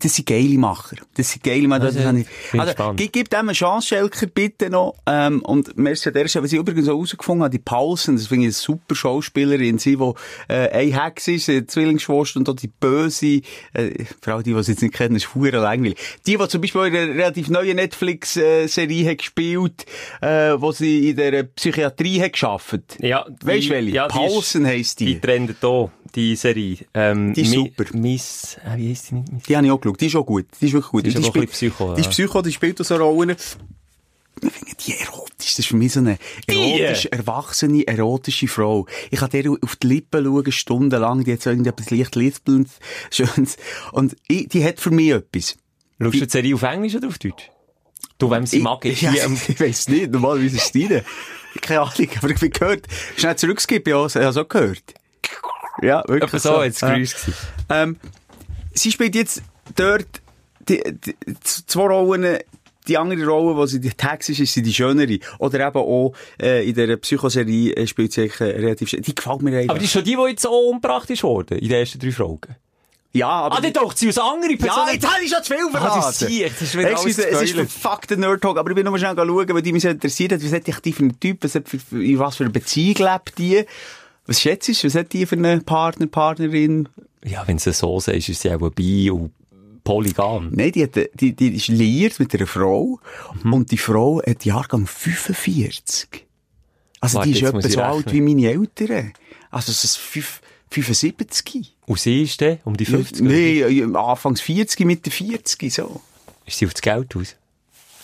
das 0.00 0.14
sind 0.16 0.26
geile 0.26 0.58
Macher. 0.58 0.96
Das 1.16 1.30
sind 1.30 1.44
geile 1.44 1.68
Macher. 1.68 1.84
Das 1.92 1.96
habe 2.06 2.20
ich- 2.20 2.26
also, 2.60 2.72
gib, 2.96 3.12
gib 3.12 3.30
dem 3.30 3.40
eine 3.40 3.52
Chance, 3.52 3.88
Schelker, 3.88 4.26
bitte 4.26 4.70
noch. 4.70 4.94
Ähm, 5.06 5.40
und 5.42 5.76
merci 5.76 6.08
an 6.08 6.14
der 6.14 6.26
Stelle, 6.28 6.44
was 6.44 6.52
ich 6.52 6.58
übrigens 6.58 6.88
auch 6.88 6.92
herausgefunden 6.94 7.44
habe, 7.44 7.50
die 7.52 7.58
Paulsen, 7.62 8.16
das 8.16 8.26
finde 8.26 8.44
ich 8.44 8.46
eine 8.48 8.52
super 8.54 8.94
Schauspielerin, 8.94 9.78
sie, 9.78 9.96
die 9.96 10.12
äh, 10.48 10.68
ein 10.70 11.00
Hex 11.00 11.28
ist, 11.28 11.48
eine 11.48 11.66
Zwillingsschwester 11.66 12.40
und 12.40 12.48
auch 12.48 12.56
die 12.56 12.68
böse, 12.68 12.93
äh, 13.72 14.04
für 14.20 14.34
alle 14.34 14.42
die, 14.42 14.54
die 14.54 14.62
sie 14.62 14.72
jetzt 14.72 14.82
nicht 14.82 14.94
kennen, 14.94 15.16
ist 15.16 15.26
verdammt 15.26 15.54
langweilig. 15.54 15.96
Die, 16.26 16.36
die 16.36 16.48
zum 16.48 16.60
Beispiel 16.60 16.82
in 16.86 16.96
einer 16.96 17.14
relativ 17.14 17.48
neuen 17.48 17.76
Netflix-Serie 17.76 19.10
hat 19.10 19.18
gespielt, 19.18 19.84
äh, 20.20 20.54
wo 20.56 20.72
sie 20.72 21.10
in 21.10 21.16
der 21.16 21.42
Psychiatrie 21.44 22.20
hat 22.22 22.32
gearbeitet. 22.34 22.96
Ja, 23.00 23.26
Weißt 23.42 23.66
du 23.66 23.70
welche? 23.70 23.90
ja, 23.90 24.08
die 24.08 24.12
Paulsen 24.14 24.66
heisst 24.66 25.00
die. 25.00 25.06
Die 25.06 25.20
trennt 25.20 25.56
hier, 25.60 25.90
die 26.14 26.36
Serie. 26.36 26.78
Ähm, 26.94 27.34
Die 27.34 27.42
ist 27.42 27.50
Mi- 27.50 27.56
super. 27.76 27.84
Miss, 27.96 28.56
äh, 28.64 28.76
wie 28.78 28.90
heisst 28.90 29.10
die 29.10 29.14
nicht? 29.16 29.32
Miss? 29.32 29.42
Die 29.44 29.56
habe 29.56 29.66
ich 29.66 29.72
auch 29.72 29.80
geschaut. 29.80 30.00
Die 30.00 30.06
ist 30.06 30.16
auch 30.16 30.26
gut. 30.26 30.46
Die 30.60 30.66
ist 30.66 30.72
wirklich 30.72 30.90
gut. 30.90 31.06
Die 31.06 31.10
ist 31.10 31.26
spielt- 31.26 31.50
Psycho, 31.50 31.94
Die 31.94 32.00
ist. 32.00 32.10
Psycho, 32.10 32.42
die 32.42 32.52
spielt 32.52 32.80
auch 32.80 32.84
so 32.84 32.96
Rollen. 32.96 33.36
Ich 34.42 34.52
finde 34.52 34.74
die 34.86 34.98
erotisch. 34.98 35.34
Das 35.38 35.58
ist 35.58 35.66
für 35.68 35.76
mich 35.76 35.92
so 35.92 36.00
eine 36.00 36.18
erotisch, 36.46 37.06
erwachsene, 37.06 37.86
erotische 37.86 38.48
Frau. 38.48 38.86
Ich 39.10 39.20
kann 39.20 39.30
der 39.30 39.50
auf 39.50 39.76
die 39.76 39.86
Lippen 39.86 40.24
schauen, 40.24 40.52
stundenlang. 40.52 41.24
Die 41.24 41.32
hat 41.32 41.42
so 41.42 41.50
irgendetwas 41.50 41.90
leicht 41.90 42.14
lispelnd, 42.16 42.68
schönes. 43.10 43.56
Und 43.92 44.16
ich, 44.28 44.48
die 44.48 44.64
hat 44.64 44.80
für 44.80 44.90
mich 44.90 45.10
etwas. 45.10 45.56
Schaust 46.00 46.14
du 46.14 46.20
die 46.26 46.30
Serie 46.30 46.54
auf 46.54 46.62
Englisch 46.62 46.94
oder 46.96 47.08
auf 47.08 47.18
Deutsch? 47.18 47.50
Du, 48.18 48.30
wem 48.30 48.46
sie 48.46 48.60
mag, 48.60 48.84
ist 48.84 49.00
ja, 49.02 49.12
ich 49.12 49.60
weiss 49.60 49.88
nicht. 49.88 50.10
Normalerweise 50.10 50.56
ist 50.56 50.64
es 50.66 50.72
deine. 50.72 51.04
Keine 51.60 51.80
Ahnung. 51.80 52.08
Aber 52.16 52.30
ich 52.30 52.36
habe 52.36 52.50
gehört. 52.50 52.86
Schnell 53.16 53.36
zurückskippen, 53.36 53.90
ja. 53.92 54.06
Ich 54.06 54.14
habe 54.16 54.32
so 54.32 54.44
gehört. 54.44 54.94
Ja, 55.82 56.02
wirklich. 56.06 56.34
Etwa 56.34 56.38
so, 56.38 56.62
jetzt 56.62 56.80
Ja. 56.82 56.94
grüß 56.94 57.14
gewesen. 57.14 57.34
Ähm, 57.70 57.96
sie 58.72 58.92
spielt 58.92 59.14
jetzt 59.14 59.42
dort 59.76 60.22
die, 60.68 60.82
die, 60.84 61.14
zwei 61.42 61.86
Rollen. 61.86 62.38
Die 62.86 62.98
andere 62.98 63.24
Rolle, 63.24 63.56
wo 63.56 63.64
sie 63.66 63.80
die 63.80 63.90
Text 63.90 64.28
ist, 64.30 64.40
ist 64.40 64.52
sie 64.52 64.62
die 64.62 64.74
schönere. 64.74 65.18
Oder 65.38 65.66
eben 65.66 65.78
auch 65.78 66.12
äh, 66.40 66.68
in 66.68 66.74
der 66.74 66.96
Psychoserie 66.96 67.72
äh, 67.74 67.86
spielt 67.86 68.12
sie 68.12 68.26
äh, 68.26 68.44
relativ 68.44 68.90
schön. 68.90 69.02
Die 69.02 69.14
gefällt 69.14 69.42
mir 69.42 69.58
einfach. 69.58 69.70
Aber 69.70 69.78
die 69.78 69.86
ist 69.86 69.92
schon 69.92 70.04
die, 70.04 70.16
die 70.16 70.30
jetzt 70.30 70.42
so 70.42 70.50
umgebracht 70.50 71.08
ist 71.08 71.22
worden, 71.22 71.58
in 71.58 71.68
den 71.68 71.78
ersten 71.78 71.98
drei 71.98 72.12
Folgen. 72.12 72.56
Ja, 73.14 73.28
aber... 73.28 73.56
Ah, 73.56 73.60
dann 73.60 73.72
taucht 73.72 73.96
sie 73.96 74.08
aus 74.08 74.18
anderen 74.18 74.58
ja, 74.58 74.66
Personen. 74.66 74.92
jetzt 74.92 75.06
habe 75.06 75.22
ich 75.22 75.30
schon 75.30 75.42
zu 75.44 75.54
viel 75.54 75.70
verraten. 75.70 76.00
Ah, 76.00 76.06
das 76.06 76.22
ist 76.22 76.28
sie, 76.28 76.42
das 76.42 76.62
ist 76.62 76.76
wieder 76.76 76.98
alles 76.98 77.18
es 77.18 77.42
ist 77.42 77.54
verfuckter 77.54 78.16
Nerd 78.16 78.42
Talk, 78.42 78.58
aber 78.58 78.70
ich 78.70 78.74
bin 78.76 78.84
nur 78.84 78.98
schnell 78.98 79.14
schauen, 79.14 79.48
weil 79.48 79.62
die 79.62 79.72
mich 79.72 79.84
so 79.84 79.88
interessiert 79.88 80.32
hat, 80.32 80.44
was 80.44 80.52
hat 80.52 80.84
die 80.84 80.92
für 80.92 81.04
einen 81.04 81.20
Typ, 81.20 81.44
was 81.44 81.54
hat 81.54 81.68
für, 81.68 81.78
in 82.02 82.18
was 82.18 82.36
für 82.36 82.44
eine 82.44 82.52
Beziehung 82.52 82.96
lebt 82.96 83.38
die? 83.38 83.64
Was 84.26 84.40
schätzt 84.40 84.68
du, 84.68 84.86
was 84.86 84.94
hat 84.96 85.12
die 85.12 85.26
für 85.26 85.36
einen 85.36 85.64
Partner, 85.64 86.08
Partnerin? 86.08 86.88
Ja, 87.24 87.46
wenn 87.46 87.58
sie 87.58 87.72
so 87.72 88.00
sagst, 88.00 88.28
ist 88.28 88.42
sie 88.42 88.52
auch 88.52 88.70
bi 88.70 89.10
und 89.10 89.30
polygam. 89.84 90.48
Nein, 90.52 90.72
die, 90.72 90.82
hat, 90.84 90.96
die, 91.14 91.34
die 91.36 91.54
ist 91.54 91.68
liiert 91.68 92.18
mit 92.18 92.34
einer 92.34 92.46
Frau 92.46 92.98
Mhm. 93.42 93.52
und 93.52 93.70
die 93.70 93.78
Frau 93.78 94.20
hat 94.26 94.44
Jahrgang 94.44 94.86
45. 94.86 96.26
Also 97.00 97.18
Warte, 97.18 97.28
die 97.30 97.34
ist 97.38 97.42
etwa 97.42 97.60
so 97.60 97.80
alt 97.82 98.12
wie 98.12 98.20
meine 98.22 98.48
Eltern. 98.50 99.12
Also 99.50 99.70
es 99.70 99.84
ist 99.84 99.96
fünf- 99.98 100.40
75. 100.70 101.76
Und 101.86 102.00
sie 102.00 102.22
ist 102.22 102.40
dann 102.40 102.58
um 102.64 102.76
die 102.76 102.84
50? 102.86 103.20
Nein, 103.22 103.94
anfangs 103.94 104.40
40, 104.40 104.84
Mitte 104.86 105.10
40, 105.10 105.72
so. 105.72 106.00
Ist 106.46 106.58
sie 106.58 106.66
auf 106.66 106.72
das 106.72 106.82
Geld 106.82 107.14
aus? 107.14 107.36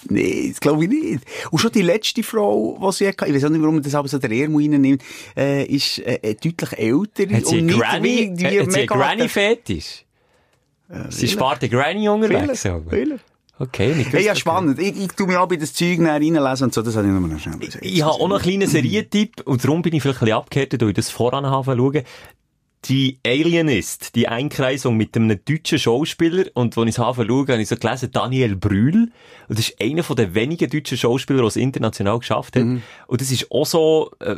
Nee, 0.09 0.49
das 0.51 0.61
glaube 0.61 0.85
ich 0.85 0.91
nicht. 0.91 1.25
Und 1.51 1.59
schon 1.59 1.73
die 1.73 1.83
letzte 1.83 2.23
Frau, 2.23 2.79
die 2.81 2.93
sie 2.97 3.09
hatte, 3.09 3.27
ich 3.27 3.35
weiß 3.35 3.45
auch 3.45 3.49
nicht, 3.51 3.61
warum 3.61 3.75
man 3.77 3.83
das 3.85 3.95
aber 3.95 4.09
so 4.09 4.19
der 4.19 4.31
Ärmel 4.31 4.63
reinnimmt, 4.71 5.03
äh, 5.37 5.65
ist 5.65 5.99
äh, 5.99 6.21
äh, 6.23 6.35
deutlich 6.35 6.73
älter. 6.79 7.35
Hat 7.37 7.47
sie 7.47 7.61
und 7.61 7.69
Granny, 7.69 8.33
wie, 8.35 8.39
wie 8.51 8.61
hat 8.61 8.73
sie 8.73 8.89
einen 8.89 9.29
Granny-Fetisch? 10.91 11.17
sie 11.17 11.29
spart 11.29 11.63
den 11.63 11.71
Granny 11.71 12.09
unterwegs. 12.09 12.67
Vielleicht. 12.89 13.25
Okay, 13.59 13.95
nicht 13.95 14.13
Hey, 14.13 14.25
ja, 14.25 14.35
spannend. 14.35 14.79
Ich, 14.79 14.97
ich 14.97 15.09
tu 15.09 15.27
mich 15.27 15.37
auch 15.37 15.47
bei 15.47 15.57
das 15.57 15.75
Zeug 15.75 15.99
näher 15.99 16.15
reinlesen 16.15 16.65
und 16.65 16.75
so, 16.75 16.81
das 16.81 16.97
habe 16.97 17.07
ich 17.07 17.13
nur 17.13 17.21
noch 17.21 17.39
schnell 17.39 17.59
gesagt. 17.59 17.85
Ich 17.85 18.03
habe 18.03 18.15
auch 18.15 18.29
noch 18.29 18.37
einen 18.37 18.43
kleinen 18.43 18.69
Serientipp 18.69 19.43
und 19.45 19.63
darum 19.63 19.83
bin 19.83 19.95
ich 19.95 20.03
vielleicht 20.03 20.23
ein 20.23 20.25
bisschen 20.25 20.39
abgehärtet, 20.39 20.81
weil 20.81 20.89
ich 20.89 20.95
das 20.95 21.11
voran 21.11 21.45
habe 21.45 21.77
schauen. 21.77 22.03
Die 22.87 23.19
Alienist, 23.27 24.15
die 24.15 24.29
Einkreisung 24.29 24.97
mit 24.97 25.15
einem 25.15 25.39
deutschen 25.45 25.79
Schauspieler 25.79 26.45
und 26.55 26.79
als 26.79 26.89
ich 26.89 26.95
es 26.95 26.99
habe 26.99 27.27
schauen, 27.27 27.49
habe 27.49 27.61
ich 27.61 27.69
so 27.69 27.77
gelesen, 27.77 28.11
Daniel 28.11 28.57
Brühl. 28.57 29.13
Und 29.49 29.59
das 29.59 29.69
ist 29.69 29.79
einer 29.79 30.03
von 30.03 30.17
den 30.17 30.35
wenigen 30.35 30.71
deutschen 30.71 30.97
Schauspieler, 30.97 31.41
der 31.41 31.49
es 31.49 31.57
international 31.57 32.19
geschafft 32.19 32.57
hat. 32.57 32.63
Und 32.63 33.21
das 33.21 33.31
ist 33.31 33.51
auch 33.51 33.67
so, 33.67 34.11
äh, 34.21 34.37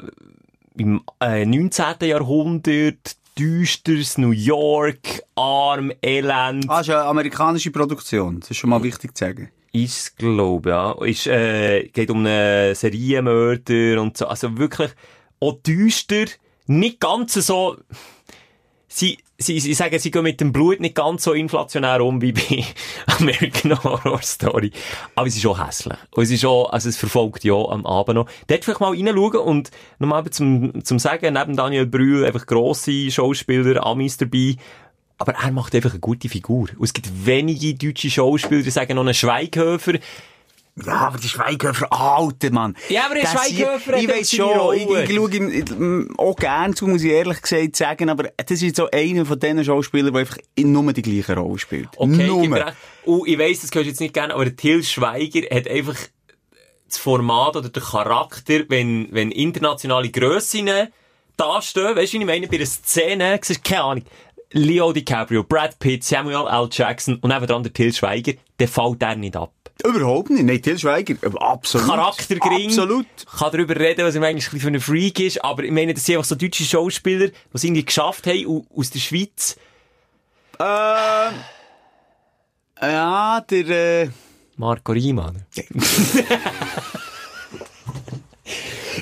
im 0.76 1.02
äh, 1.20 1.44
19. 1.44 1.84
Jahrhundert, 2.02 3.16
düsteres 3.38 4.18
New 4.18 4.30
York, 4.30 5.22
arm, 5.34 5.92
elend. 6.02 6.68
Ah, 6.68 6.80
ist 6.80 6.90
eine 6.90 7.04
amerikanische 7.04 7.70
Produktion. 7.70 8.40
Das 8.40 8.50
ist 8.50 8.56
schon 8.58 8.70
mal 8.70 8.82
wichtig 8.82 9.16
zu 9.16 9.24
sagen. 9.24 9.50
Ist, 9.72 10.18
glaube 10.18 10.70
ja. 10.70 10.92
Ist, 11.04 11.26
äh, 11.26 11.88
geht 11.88 12.10
um 12.10 12.26
einen 12.26 12.74
Serienmörder 12.74 14.00
und 14.00 14.16
so. 14.16 14.26
Also 14.26 14.58
wirklich 14.58 14.90
auch 15.40 15.54
düster. 15.62 16.26
Nicht 16.66 17.00
ganz 17.00 17.34
so, 17.34 17.76
sie, 18.86 19.18
sie, 19.42 19.60
sie 19.60 19.74
sagen, 19.74 19.98
sie 19.98 20.10
gehen 20.10 20.22
mit 20.22 20.40
dem 20.40 20.52
Blut 20.52 20.80
nicht 20.80 20.94
ganz 20.94 21.24
so 21.24 21.32
inflationär 21.32 22.02
um 22.04 22.20
wie 22.22 22.32
bei 22.32 22.64
American 23.18 23.82
Horror 23.82 24.22
Story. 24.22 24.70
Aber 25.14 25.26
es 25.26 25.36
ist 25.36 25.46
auch 25.46 25.64
hässlich. 25.64 25.98
Und 26.12 26.22
es 26.22 26.30
ist 26.30 26.44
auch, 26.44 26.70
also 26.70 26.88
es 26.88 26.96
verfolgt 26.96 27.44
ja 27.44 27.54
am 27.54 27.84
Abend 27.86 28.14
noch. 28.16 28.28
Dort 28.46 28.64
vielleicht 28.64 28.80
mal 28.80 28.90
reinschauen 28.90 29.40
und 29.40 29.70
nochmal 29.98 30.24
zum, 30.30 30.84
zum 30.84 30.98
Sagen, 30.98 31.34
neben 31.34 31.56
Daniel 31.56 31.86
Brühl 31.86 32.24
einfach 32.24 32.46
grosse 32.46 33.10
Schauspieler, 33.10 33.84
Amis 33.84 34.16
dabei. 34.16 34.56
Aber 35.18 35.34
er 35.34 35.52
macht 35.52 35.74
einfach 35.74 35.90
eine 35.90 36.00
gute 36.00 36.28
Figur. 36.28 36.68
Und 36.76 36.84
es 36.84 36.92
gibt 36.92 37.26
wenige 37.26 37.74
deutsche 37.74 38.10
Schauspieler, 38.10 38.62
die 38.62 38.70
sagen 38.70 38.96
noch 38.96 39.02
einen 39.02 39.14
Schweighöfer. 39.14 39.94
Ja, 40.76 41.08
aber 41.08 41.18
die 41.18 41.28
Schweighöfer, 41.28 41.92
alter 41.92 42.50
Mann. 42.50 42.76
Ja, 42.88 43.04
aber 43.04 43.16
der 43.16 43.26
Schweighöfer 43.26 43.94
Ich 43.98 44.06
seine 44.06 44.44
schon, 44.44 44.74
ich, 44.74 44.88
ich 44.88 45.14
schaue 45.14 45.30
ihm 45.30 46.14
auch 46.16 46.34
gerne 46.34 46.74
zu, 46.74 46.86
muss 46.86 47.02
ich 47.02 47.10
ehrlich 47.10 47.42
gesagt 47.42 47.76
sagen, 47.76 48.08
aber 48.08 48.30
das 48.36 48.62
ist 48.62 48.76
so 48.76 48.88
einer 48.90 49.26
von 49.26 49.38
diesen 49.38 49.64
Schauspielern, 49.64 50.14
der 50.14 50.20
einfach 50.20 50.38
in 50.54 50.72
nur 50.72 50.90
die 50.94 51.02
gleiche 51.02 51.36
Rolle 51.36 51.58
spielt. 51.58 51.90
Okay, 51.96 52.26
nur. 52.26 52.72
Und 53.04 53.28
ich 53.28 53.38
weiss, 53.38 53.60
das 53.60 53.70
du 53.70 53.80
jetzt 53.80 54.00
nicht 54.00 54.14
gerne, 54.14 54.34
aber 54.34 54.56
Till 54.56 54.82
Schweiger 54.82 55.42
hat 55.54 55.68
einfach 55.68 55.96
das 56.88 56.98
Format 56.98 57.56
oder 57.56 57.68
den 57.68 57.82
Charakter, 57.82 58.60
wenn, 58.68 59.08
wenn 59.10 59.30
internationale 59.30 60.10
Grössinnen 60.10 60.88
dastehen, 61.36 61.96
weißt 61.96 62.14
du, 62.14 62.18
ich 62.18 62.24
meine, 62.24 62.48
bei 62.48 62.56
einer 62.56 62.66
Szene, 62.66 63.38
siehst, 63.42 63.64
keine 63.64 63.82
Ahnung, 63.82 64.04
Leo 64.52 64.92
DiCaprio, 64.92 65.44
Brad 65.44 65.78
Pitt, 65.78 66.04
Samuel 66.04 66.46
L. 66.46 66.68
Jackson 66.70 67.16
und 67.16 67.30
nebenan 67.30 67.62
der 67.62 67.72
Till 67.72 67.92
Schweiger, 67.92 68.34
der 68.58 68.68
fällt 68.68 69.00
der 69.00 69.16
nicht 69.16 69.36
ab. 69.36 69.52
Überhaupt 69.84 70.30
nicht. 70.30 70.44
Nein, 70.44 70.62
Til 70.62 70.78
Schweiger, 70.78 71.14
äh, 71.22 71.30
absolut. 71.38 71.86
Charakter 71.88 72.36
gering. 72.36 72.68
Absolut. 72.68 73.06
Kann 73.38 73.50
darüber 73.52 73.76
reden, 73.76 74.04
was 74.04 74.14
ihm 74.14 74.22
eigentlich 74.22 74.46
ein 74.48 74.52
bisschen 74.52 74.60
für 74.60 74.76
ein 74.76 74.80
Freak 74.80 75.18
ist, 75.20 75.44
aber 75.44 75.64
ich 75.64 75.70
meine, 75.72 75.94
das 75.94 76.04
sind 76.04 76.16
einfach 76.16 76.28
so 76.28 76.34
deutsche 76.34 76.64
Schauspieler, 76.64 77.28
die 77.28 77.34
es 77.52 77.64
irgendwie 77.64 77.84
geschafft 77.84 78.26
haben, 78.26 78.46
au- 78.46 78.64
aus 78.76 78.90
der 78.90 78.98
Schweiz. 79.00 79.56
Ähm, 80.60 81.34
ja, 82.80 83.40
der, 83.40 83.68
äh, 84.04 84.08
Marco 84.56 84.92
Riemann. 84.92 85.44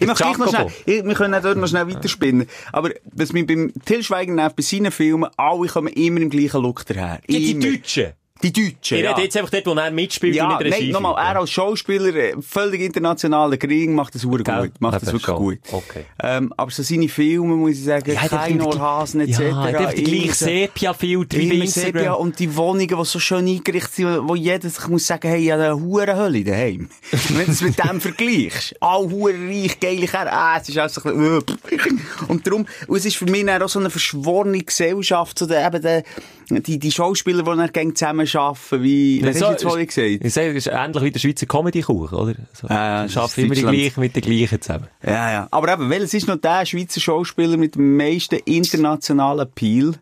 ich 0.01 0.07
mach 0.07 0.17
gleich 0.17 0.39
noch 0.39 0.49
schnell, 0.49 0.67
ich, 0.87 1.05
wir 1.05 1.15
können 1.15 1.35
auch 1.35 1.43
dort 1.43 1.59
noch 1.59 1.69
schnell 1.69 1.89
weiterspinnen. 1.89 2.47
Aber, 2.73 2.91
was 3.13 3.33
mich 3.33 3.47
beim 3.47 3.73
Til 3.85 4.03
Schweiger 4.03 4.33
nervt, 4.33 4.57
bei 4.57 4.63
seinen 4.63 4.93
Filmen, 4.93 5.29
alle 5.37 5.67
kommen 5.69 5.93
immer 5.93 6.21
im 6.21 6.31
gleichen 6.31 6.63
Look 6.63 6.87
daher. 6.87 7.21
Ja, 7.27 7.39
die 7.39 7.51
Immer. 7.53 7.67
Deutschen. 7.67 8.13
Die 8.43 8.53
Deutschen, 8.53 8.99
Ich 8.99 9.05
ja. 9.05 9.11
rede 9.11 9.23
jetzt 9.23 9.37
einfach 9.37 9.51
dort, 9.51 9.67
wo 9.67 9.73
er 9.75 9.91
mitspielt 9.91 10.35
Ja, 10.35 10.57
und 10.57 10.63
nicht 10.65 10.73
Regie 10.75 10.85
nein, 10.93 11.03
nochmal, 11.03 11.15
er 11.23 11.39
als 11.41 11.51
Schauspieler, 11.51 12.15
äh, 12.15 12.35
völlig 12.41 12.81
internationaler 12.81 13.57
Krieg, 13.59 13.91
macht 13.91 14.15
das 14.15 14.23
super 14.23 14.39
gut. 14.39 14.73
Macht 14.81 14.95
das 15.03 15.07
wirklich 15.07 15.25
schon. 15.25 15.37
gut. 15.37 15.59
Okay. 15.71 16.05
Ähm, 16.23 16.53
aber 16.57 16.71
so 16.71 16.83
seine 16.83 17.09
Filme, 17.09 17.55
muss 17.57 17.73
ich 17.73 17.85
sagen, 17.85 18.11
Ja, 18.13 18.21
der 18.21 18.29
kein 18.31 18.61
hat 18.61 18.67
Ohrhasen 18.67 19.21
etc. 19.21 19.39
Ja, 19.41 19.67
der 19.71 19.79
hat 19.81 19.97
einfach 19.99 20.35
so- 20.35 20.45
Sepia-Filter 20.47 21.37
bei 21.37 21.43
Immer 21.45 21.67
Sepia 21.67 21.89
Instagram. 21.91 22.15
und 22.21 22.39
die 22.39 22.57
Wohnungen, 22.57 22.89
die 22.89 23.05
so 23.05 23.19
schön 23.19 23.47
eingerichtet 23.47 23.93
sind, 23.95 24.29
wo 24.29 24.35
jeder 24.35 24.71
sich 24.71 24.89
muss 24.89 25.07
sagen, 25.07 25.29
hey, 25.29 25.45
ich 25.45 25.51
habe 25.53 25.65
eine 25.65 25.81
Hurenhölle 25.81 26.43
daheim. 26.45 26.89
Wenn 27.29 27.47
du 27.47 27.53
es 27.53 27.61
mit 27.61 27.79
dem 27.79 28.01
vergleichst. 28.01 28.75
All 28.81 29.11
hurenreich, 29.11 29.79
geile 29.81 30.07
Kerl, 30.07 30.29
ah, 30.29 30.57
es 30.61 30.69
ist 30.69 30.79
alles 30.79 30.95
so 30.95 31.03
ein 31.03 31.17
bisschen, 31.17 31.39
äh, 31.79 32.23
Und 32.29 32.47
darum, 32.47 32.67
und 32.87 32.97
es 32.97 33.05
ist 33.05 33.17
für 33.17 33.27
mich 33.27 33.49
auch 33.51 33.69
so 33.69 33.79
eine 33.79 33.91
verschworene 33.91 34.59
Gesellschaft, 34.61 35.39
so 35.39 35.47
der, 35.47 35.67
eben 35.67 35.83
der, 35.83 36.03
die, 36.51 36.79
die 36.79 36.91
Schauspieler, 36.91 37.43
die 37.43 37.57
dann 37.57 37.73
gerne 37.73 37.95
zusammen 37.95 38.29
arbeiten, 38.33 38.83
wie, 38.83 39.23
was 39.23 39.37
hast 39.37 39.41
du 39.41 39.51
jetzt 39.51 39.63
vorhin 39.63 39.87
gesagt? 39.87 40.25
Ich 40.25 40.33
sage, 40.33 40.51
es 40.51 40.67
ist 40.67 40.73
ähnlich 40.73 41.03
wie 41.03 41.11
der 41.11 41.19
Schweizer 41.19 41.47
Comedy-Kuchen, 41.47 42.19
oder? 42.19 42.35
So, 42.53 42.67
ja, 42.69 43.07
sie 43.09 43.15
das 43.15 43.17
arbeiten 43.17 43.53
ist 43.53 43.63
immer 43.63 43.73
die 43.73 43.79
gleichen 43.79 44.01
mit 44.01 44.17
den 44.17 44.23
gleichen 44.23 44.61
zusammen. 44.61 44.89
Ja, 45.05 45.31
ja. 45.31 45.49
Aber 45.51 45.73
eben, 45.73 45.91
welches 45.91 46.15
ist 46.15 46.29
noch 46.29 46.37
der 46.37 46.67
Schweizer 46.67 47.01
Schauspieler 47.01 47.57
mit 47.57 47.75
dem 47.77 47.97
meisten 47.97 48.37
internationalen 48.45 49.41
Appeal? 49.41 49.95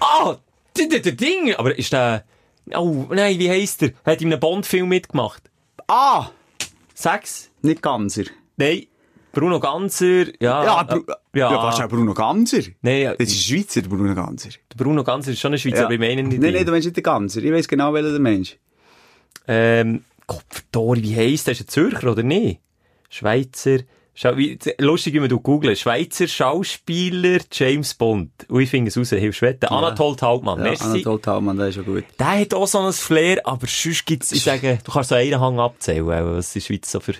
Ah, 0.00 0.36
der, 0.76 0.86
der, 0.86 1.00
der 1.00 1.12
Ding! 1.12 1.54
Aber 1.54 1.76
ist 1.78 1.92
der... 1.92 2.24
Oh, 2.74 3.06
nein, 3.10 3.38
wie 3.38 3.50
heisst 3.50 3.82
der? 3.82 3.92
Hat 4.04 4.20
in 4.20 4.32
einem 4.32 4.40
Bond-Film 4.40 4.88
mitgemacht. 4.88 5.42
Ah! 5.86 6.30
Sechs? 6.94 7.50
Nicht 7.62 7.82
Ganser. 7.82 8.24
Nein. 8.56 8.86
Bruno 9.32 9.60
Ganser, 9.60 10.24
ja. 10.40 10.64
Ja, 10.64 10.82
Bru 10.82 10.98
äh, 10.98 11.38
ja. 11.38 11.50
ja, 11.52 11.60
fast 11.60 11.80
auch 11.82 11.88
Bruno 11.88 12.14
Ganser. 12.14 12.62
Nein, 12.82 13.02
ja, 13.02 13.14
Das 13.14 13.28
ist 13.28 13.34
ein 13.50 13.56
Schweizer, 13.58 13.82
Bruno 13.82 14.14
Ganser. 14.14 14.48
der 14.72 14.76
Bruno 14.84 15.04
Ganser 15.04 15.30
ist 15.32 15.40
schon 15.40 15.52
ein 15.52 15.58
Schweizer, 15.58 15.78
Ja. 15.78 15.84
aber 15.84 15.94
ich 15.94 16.00
meine 16.00 16.22
nicht 16.22 16.40
Nein, 16.40 16.52
nein, 16.52 16.64
du 16.66 16.72
meinst 16.72 16.86
nicht 16.86 16.96
den 16.96 17.02
Ganser. 17.04 17.42
Ich 17.42 17.52
weiss 17.52 17.68
genau, 17.68 17.92
welcher 17.94 18.10
der 18.10 18.20
Mensch. 18.20 18.56
Ähm, 19.46 20.04
Kopfdori, 20.26 21.02
wie 21.02 21.16
heisst 21.16 21.46
der? 21.46 21.52
Ist 21.52 21.62
ein 21.62 21.68
Zürcher, 21.68 22.10
oder 22.12 22.22
nicht? 22.22 22.60
Schweizer, 23.08 23.78
Schau, 24.12 24.36
wie, 24.36 24.58
lustig, 24.78 25.14
wie 25.14 25.20
man 25.20 25.28
du 25.28 25.40
googelt. 25.40 25.78
Schweizer 25.78 26.26
Schauspieler 26.28 27.38
James 27.50 27.94
Bond. 27.94 28.30
Und 28.48 28.60
ich 28.60 28.68
finde 28.68 28.88
es 28.88 28.98
raus, 28.98 29.10
hilfst 29.10 29.40
wetten. 29.40 29.66
Anatol 29.66 30.14
Taubmann, 30.16 30.58
Ja, 30.58 30.64
merci. 30.64 30.84
Anatol 30.84 31.20
Thalmann, 31.20 31.56
der 31.56 31.68
ist 31.68 31.76
schon 31.76 31.84
gut. 31.86 32.04
Der 32.18 32.40
hat 32.40 32.52
auch 32.52 32.66
so 32.66 32.80
ein 32.80 32.92
Flair, 32.92 33.40
aber 33.46 33.66
sonst 33.66 34.04
gibt's, 34.04 34.32
ich 34.32 34.42
sage, 34.42 34.78
du 34.84 34.92
kannst 34.92 35.08
so 35.10 35.14
einen 35.14 35.40
Hang 35.40 35.58
abzählen, 35.58 36.08
äh, 36.10 36.36
was 36.36 36.52
die 36.52 36.60
Schweiz 36.60 36.90
so 36.90 37.00
für 37.00 37.14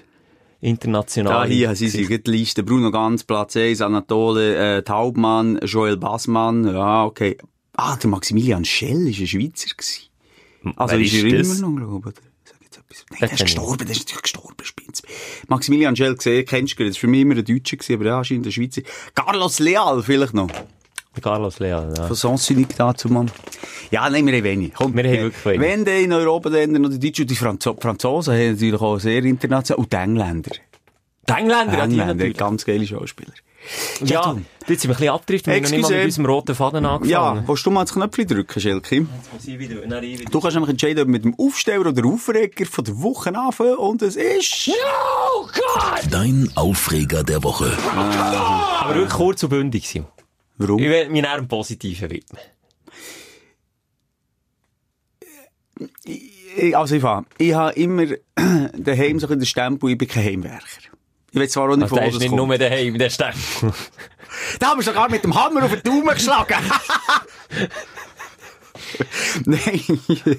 Da 0.61 0.67
internationale... 0.69 1.53
hier, 1.53 1.75
sie 1.75 1.89
sind 1.89 2.09
die 2.09 2.31
Liste. 2.31 2.63
Bruno 2.63 2.91
Ganz, 2.91 3.25
Platz 3.25 3.57
1, 3.57 3.81
Anatole 3.81 4.79
äh, 4.79 4.83
Taubmann, 4.83 5.59
Joel 5.63 5.97
Bassmann, 5.97 6.65
ja, 6.65 7.05
okay. 7.05 7.39
Ah, 7.75 7.97
der 7.97 8.11
Maximilian 8.11 8.65
Schell 8.65 9.05
war 9.05 9.07
ein 9.07 9.27
Schweizer. 9.27 9.71
Gewesen. 9.75 10.11
Also 10.77 10.95
Wer 10.95 11.01
ist 11.01 11.15
er 11.15 11.39
das? 11.39 11.59
immer 11.59 11.71
noch, 11.71 12.01
glaube 12.01 12.11
ich. 12.11 12.31
Nein, 13.11 13.21
der 13.21 13.33
ist 13.33 13.41
gestorben, 13.41 13.87
der 13.87 13.91
ist 13.91 14.01
natürlich 14.01 14.23
gestorben, 14.23 14.65
Spinz. 14.65 15.03
Maximilian 15.49 15.97
Schell 15.97 16.15
gesehen, 16.15 16.45
kennst 16.47 16.79
du, 16.79 16.85
das 16.85 16.97
war 16.97 17.01
für 17.01 17.07
mich 17.07 17.21
immer 17.21 17.37
ein 17.37 17.45
Deutscher, 17.45 17.77
aber 17.95 18.05
ja, 18.05 18.19
anscheinend 18.19 18.47
ein 18.47 18.53
Schweizer. 18.53 18.83
Carlos 19.15 19.59
Leal 19.59 20.03
vielleicht 20.03 20.35
noch. 20.35 20.51
Carlos 21.21 21.59
Leal, 21.59 21.93
ja. 21.97 22.07
Von 22.07 22.17
Sansinig 22.17 22.69
dazu, 22.77 23.09
Mann. 23.09 23.31
Ja, 23.91 24.09
nein, 24.09 24.25
wir 24.27 24.35
haben 24.35 24.45
wenig. 24.45 24.73
Komm, 24.75 24.95
Wir 24.95 25.05
haben 25.05 25.13
wirklich 25.13 25.45
wenig. 25.45 25.61
Wenn 25.61 25.85
dann 25.85 25.97
in 25.97 26.13
Europa 26.13 26.51
dann 26.51 26.73
noch 26.73 26.89
die 26.89 27.01
Deutschen 27.01 27.23
und 27.23 27.31
die 27.31 27.37
Franzo 27.37 27.77
Franzosen 27.79 28.35
haben 28.35 28.53
natürlich 28.53 28.81
auch 28.81 28.99
sehr 28.99 29.25
international, 29.25 29.81
und 29.83 29.93
die 29.93 29.97
Engländer. 29.97 30.51
Die 31.29 31.33
Engländer, 31.33 31.73
ja, 31.73 31.87
die 31.87 31.93
Engländer, 31.93 32.15
natürlich. 32.15 32.37
ganz 32.37 32.65
geile 32.65 32.87
Schauspieler. 32.87 33.33
Ja, 34.05 34.33
du. 34.33 34.41
jetzt 34.73 34.83
sind 34.83 34.89
wir 34.91 34.95
ein 34.95 34.99
bisschen 35.01 35.09
abgedriftet, 35.15 35.47
wir 35.49 35.55
haben 35.57 35.63
noch 35.65 35.71
nicht 35.71 35.83
mal 35.83 35.97
mit 35.99 36.05
unserem 36.07 36.27
roten 36.27 36.55
Faden 36.55 36.85
Ja, 36.85 36.95
angefangen. 36.95 37.45
willst 37.49 37.67
du 37.67 37.71
mal 37.71 37.85
das 37.85 37.93
Knöpfchen 37.93 38.27
drücken, 38.27 38.61
Schelke? 38.61 39.07
Du 40.31 40.41
kannst 40.41 40.55
nämlich 40.55 40.71
entscheiden, 40.71 41.03
ob 41.03 41.09
mit 41.09 41.25
dem 41.25 41.35
Aufsteller 41.39 41.87
oder 41.91 42.07
Aufreger 42.07 42.65
von 42.65 42.85
der 42.85 43.03
Woche 43.03 43.37
anfangen 43.37 43.75
und 43.75 44.01
es 44.01 44.17
ist... 44.17 44.71
Dein 46.11 46.51
Aufreger 46.55 47.23
der 47.23 47.43
Woche. 47.43 47.77
Aber 48.81 48.95
wirklich 48.95 49.13
kurz 49.13 49.43
und 49.43 49.51
bündig, 49.51 49.87
Simon. 49.89 50.09
Warum? 50.61 50.79
Ich 50.79 50.89
will 50.91 51.09
mich 51.09 51.27
einem 51.27 51.49
Positiven 51.49 52.11
widmen. 52.11 52.43
ich, 56.05 56.77
also 56.77 56.95
ich 56.97 57.01
fahre, 57.01 57.25
ich 57.39 57.55
habe 57.55 57.73
immer 57.81 58.05
daheim 58.77 59.19
so 59.19 59.27
in 59.29 59.39
der 59.39 59.47
Stempel, 59.47 59.91
ich 59.91 59.99
bin 59.99 60.07
kein 60.07 60.25
Heimwerker. 60.25 60.67
Ich 61.33 61.41
weiß 61.41 61.53
zwar 61.53 61.71
auch 61.71 61.77
nicht, 61.77 61.85
Also, 61.85 61.97
wo 61.97 62.01
ist 62.01 62.13
das 62.15 62.21
nicht 62.21 62.29
kommt. 62.29 62.49
nur 62.49 62.59
daheim, 62.59 62.99
der 62.99 63.11
Stempel. 63.11 63.73
Da 64.61 64.69
haben 64.69 64.79
wir 64.79 64.85
sogar 64.85 65.11
mit 65.11 65.25
dem 65.25 65.35
Hammer 65.35 65.65
auf 65.65 65.73
den 65.73 65.83
Daumen 65.83 66.07
geschlagen. 66.15 66.55
Nein. 69.45 69.83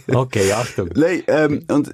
Okay, 0.07 0.53
Achtung. 0.53 0.89
Nein, 0.95 1.23
ähm, 1.27 1.65
und 1.67 1.93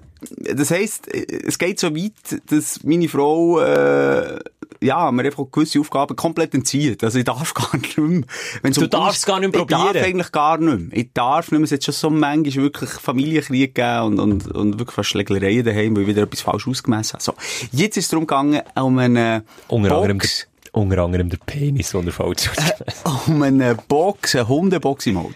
das 0.54 0.72
heisst, 0.72 1.08
es 1.14 1.58
geht 1.60 1.80
so 1.80 1.96
weit, 1.96 2.14
dass 2.50 2.84
meine 2.84 3.08
Frau, 3.08 3.60
äh, 3.60 4.40
ja, 4.82 5.12
mir 5.12 5.24
einfach 5.26 5.46
gewisse 5.52 5.80
Aufgaben 5.80 6.16
komplett 6.16 6.54
entzieht. 6.54 7.04
Also 7.04 7.20
ich 7.20 7.26
darf 7.26 7.54
gar 7.54 7.76
nicht 7.78 7.98
mehr. 7.98 8.24
Wenn's 8.62 8.78
Du 8.78 8.88
darfst 8.88 9.26
gar 9.26 9.40
nicht 9.40 9.52
mehr 9.52 9.62
Ich 9.62 9.68
darf 9.68 9.86
probieren. 9.86 10.06
eigentlich 10.06 10.32
gar 10.32 10.58
nicht 10.58 10.90
mehr. 10.90 10.98
Ich 10.98 11.10
darf 11.14 11.52
nicht 11.52 11.60
mehr. 11.60 11.66
Es 11.66 11.72
hat 11.72 11.84
schon 11.84 11.94
so 11.94 12.10
manchmal 12.10 12.64
wirklich 12.64 12.90
Familienkrieg 12.90 13.74
gegeben 13.76 14.20
und, 14.20 14.20
und, 14.20 14.48
und 14.56 14.80
wirklich 14.80 14.96
fast 14.96 15.10
Schlägereien 15.10 15.64
daheim, 15.66 15.96
weil 15.96 16.04
ich 16.04 16.10
wieder 16.10 16.24
etwas 16.24 16.42
falsch 16.42 16.68
ausgemessen 16.68 17.14
habe. 17.14 17.24
So. 17.24 17.34
Jetzt 17.72 17.98
ist 17.98 18.06
es 18.06 18.10
darum 18.10 18.28
gegangen, 18.28 18.62
um 18.76 18.98
eine 19.00 19.44
Unter 19.68 19.96
anderem, 19.96 20.18
Box, 20.20 20.48
unter 20.72 21.04
anderem 21.04 21.30
der 21.30 21.38
Penis, 21.46 21.92
den 21.92 22.06
er 22.06 22.14
falsch 22.14 22.50
um 23.28 23.42
eine 23.42 23.76
Box, 23.76 24.36
eine 24.36 24.48
Hundebox 24.48 25.06
im 25.08 25.18
Auto. 25.18 25.34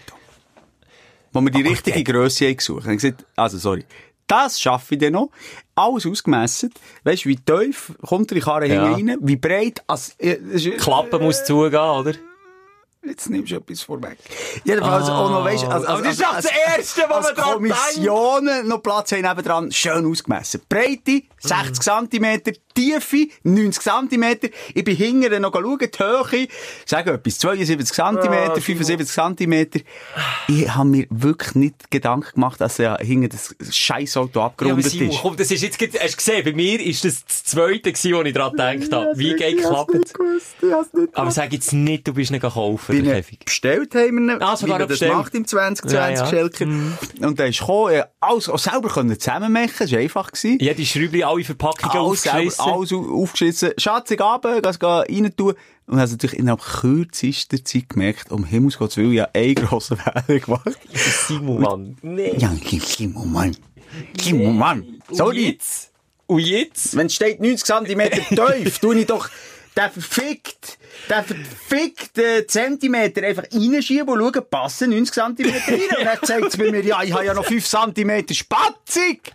Wo 1.32 1.40
wir 1.40 1.50
die 1.50 1.62
richtige 1.62 2.04
Grösse 2.04 2.46
haben 2.46 2.56
gesucht 2.58 2.86
haben. 2.86 3.16
Also, 3.36 3.56
sorry. 3.56 3.84
Das 4.26 4.60
schaffe 4.60 4.94
ich 4.94 5.00
dann 5.00 5.12
noch. 5.14 5.30
Alles 5.74 6.06
ausgemessen. 6.06 6.72
Weißt 7.04 7.24
du, 7.24 7.28
wie 7.30 7.36
tief 7.36 7.92
kommt 8.06 8.30
die 8.30 8.40
Karre 8.40 8.66
Ja. 8.66 8.92
rein? 8.92 9.16
Wie 9.20 9.36
breit? 9.36 9.82
Also, 9.86 10.12
äh, 10.18 10.36
Klappe 10.78 11.18
muss 11.18 11.44
zugehen, 11.44 11.74
oder? 11.80 12.14
Jetzt 13.04 13.28
nimmst 13.30 13.50
du 13.50 13.56
etwas 13.56 13.82
vorweg. 13.82 14.16
Jedenfalls 14.64 15.08
auch 15.08 15.28
noch, 15.28 15.44
weißt 15.44 15.64
du, 15.64 15.68
also, 15.68 15.88
Aber 15.88 16.02
das 16.02 16.12
ist 16.12 16.22
doch 16.22 16.34
das 16.36 16.46
Erste, 16.46 17.02
was 17.08 17.26
man 17.26 17.34
dran 17.34 17.52
Kommissionen 17.54 18.68
noch 18.68 18.80
Platz 18.80 19.10
haben 19.12 19.22
nebendran, 19.22 19.72
schön 19.72 20.06
ausgemessen. 20.06 20.60
Breite, 20.68 21.22
60 21.42 21.82
cm, 21.82 22.40
Tiefe, 22.74 23.26
90 23.42 23.82
cm. 23.82 24.24
Ich 24.74 24.84
bin 24.84 24.96
hinten 24.96 25.42
noch 25.42 25.52
schauen, 25.52 25.78
die 25.78 25.98
Höhe, 25.98 26.48
sag 26.86 27.06
etwas, 27.06 27.38
72 27.38 27.94
cm, 27.94 28.60
75 28.60 29.08
cm. 29.38 29.66
Ich 30.48 30.74
habe 30.74 30.88
mir 30.88 31.06
wirklich 31.10 31.54
nicht 31.54 31.90
Gedanken 31.90 32.34
gemacht, 32.34 32.60
dass 32.60 32.78
ja 32.78 32.96
hinten 32.98 33.28
das 33.28 33.54
Scheissauto 33.74 34.38
Ja, 34.38 34.44
aber 34.46 34.52
abgerundet 34.52 34.86
Simon, 34.86 35.10
ist. 35.10 35.20
komm, 35.20 35.36
das 35.36 35.50
ist 35.50 35.62
jetzt, 35.62 35.78
hast 35.80 36.12
du 36.12 36.16
gesehen, 36.16 36.44
bei 36.44 36.52
mir 36.52 36.80
ist 36.80 37.04
das 37.04 37.24
das 37.24 37.44
zweite 37.44 37.92
gewesen, 37.92 38.14
wo 38.14 38.22
ich 38.22 38.32
dran 38.34 38.52
gedacht 38.52 38.92
habe. 38.92 39.18
Wie 39.18 39.34
geht 39.34 39.58
klappt 39.58 40.12
Aber 41.14 41.30
sag 41.30 41.52
jetzt 41.52 41.72
nicht, 41.72 42.06
du 42.08 42.14
bist 42.14 42.30
nicht 42.30 42.42
kaufen, 42.42 42.96
bin 42.96 43.04
der 43.04 43.22
bestellt 43.44 43.94
haben 43.94 44.26
wir 44.26 44.34
ihn, 44.34 44.42
Ah, 44.42 44.56
sogar 44.56 44.60
wie 44.66 44.70
man 44.70 44.80
das 44.80 44.88
bestellt. 44.88 45.12
macht 45.12 45.34
im 45.34 45.46
2020, 45.46 45.92
Ja, 45.94 46.10
ja. 46.10 46.26
Schelker. 46.26 46.64
Und 46.64 47.38
dann 47.38 47.48
ist 47.48 47.58
gekommen, 47.60 48.02
alles 48.20 48.48
auch 48.48 48.58
selber 48.58 48.88
können 48.88 49.18
zusammen 49.18 49.52
machen, 49.52 49.72
das 49.78 49.92
war 49.92 49.98
einfach 49.98 50.32
gewesen. 50.32 50.58
Ja, 50.60 50.74
die 50.74 50.86
Schräubchen, 50.86 51.22
alle 51.32 51.44
Verpackungen 51.44 51.96
alles 51.96 52.22
selber, 52.22 52.38
aufgeschlissen. 52.38 52.64
alles 52.64 52.92
au- 52.92 53.22
aufgeschissen. 53.22 53.70
Schatzig 53.78 54.20
runter, 54.20 54.60
geh 54.78 54.86
rein 54.86 55.32
tun. 55.36 55.54
Und 55.86 55.98
hast 56.00 56.12
natürlich 56.12 56.38
innerhalb 56.38 56.62
kürzester 56.62 57.62
Zeit 57.64 57.88
gemerkt, 57.88 58.30
um 58.30 58.44
Himmels 58.44 58.78
Gottes 58.78 58.96
Willen, 58.98 59.12
ja, 59.12 59.28
einen 59.34 59.54
grossen 59.56 59.96
Fehler 59.98 60.38
gemacht. 60.40 60.78
Simon, 60.92 61.60
Mann. 61.60 61.96
Nee. 62.02 62.34
Ja, 62.38 62.52
Kimo, 62.64 63.24
Mann. 63.24 63.56
Kimo, 64.16 64.50
Mann. 64.52 65.00
Und 65.08 65.16
Sorry. 65.16 65.48
jetzt? 65.50 65.90
Und 66.26 66.38
jetzt? 66.40 66.96
Wenn 66.96 67.06
es 67.08 67.14
steht 67.14 67.40
90 67.40 67.64
cm 67.64 68.10
tief, 68.10 68.78
tue 68.78 68.96
ich 69.00 69.06
doch 69.06 69.28
den 69.76 69.90
verfickt, 69.90 70.78
den 71.10 71.24
verfickten 71.24 72.46
Zentimeter 72.48 73.22
einfach 73.26 73.44
reinschieben 73.52 74.08
und 74.08 74.18
schauen, 74.34 74.44
passen 74.50 74.90
90 74.90 75.12
cm 75.14 75.46
rein. 75.46 75.80
Und 75.98 76.04
dann 76.04 76.18
zeigt 76.22 76.46
es 76.48 76.56
bei 76.56 76.70
mir, 76.70 76.84
ja, 76.84 77.02
ich 77.02 77.12
habe 77.12 77.24
ja 77.26 77.34
noch 77.34 77.44
5 77.44 77.66
cm 77.66 78.32
Spatzig. 78.34 79.32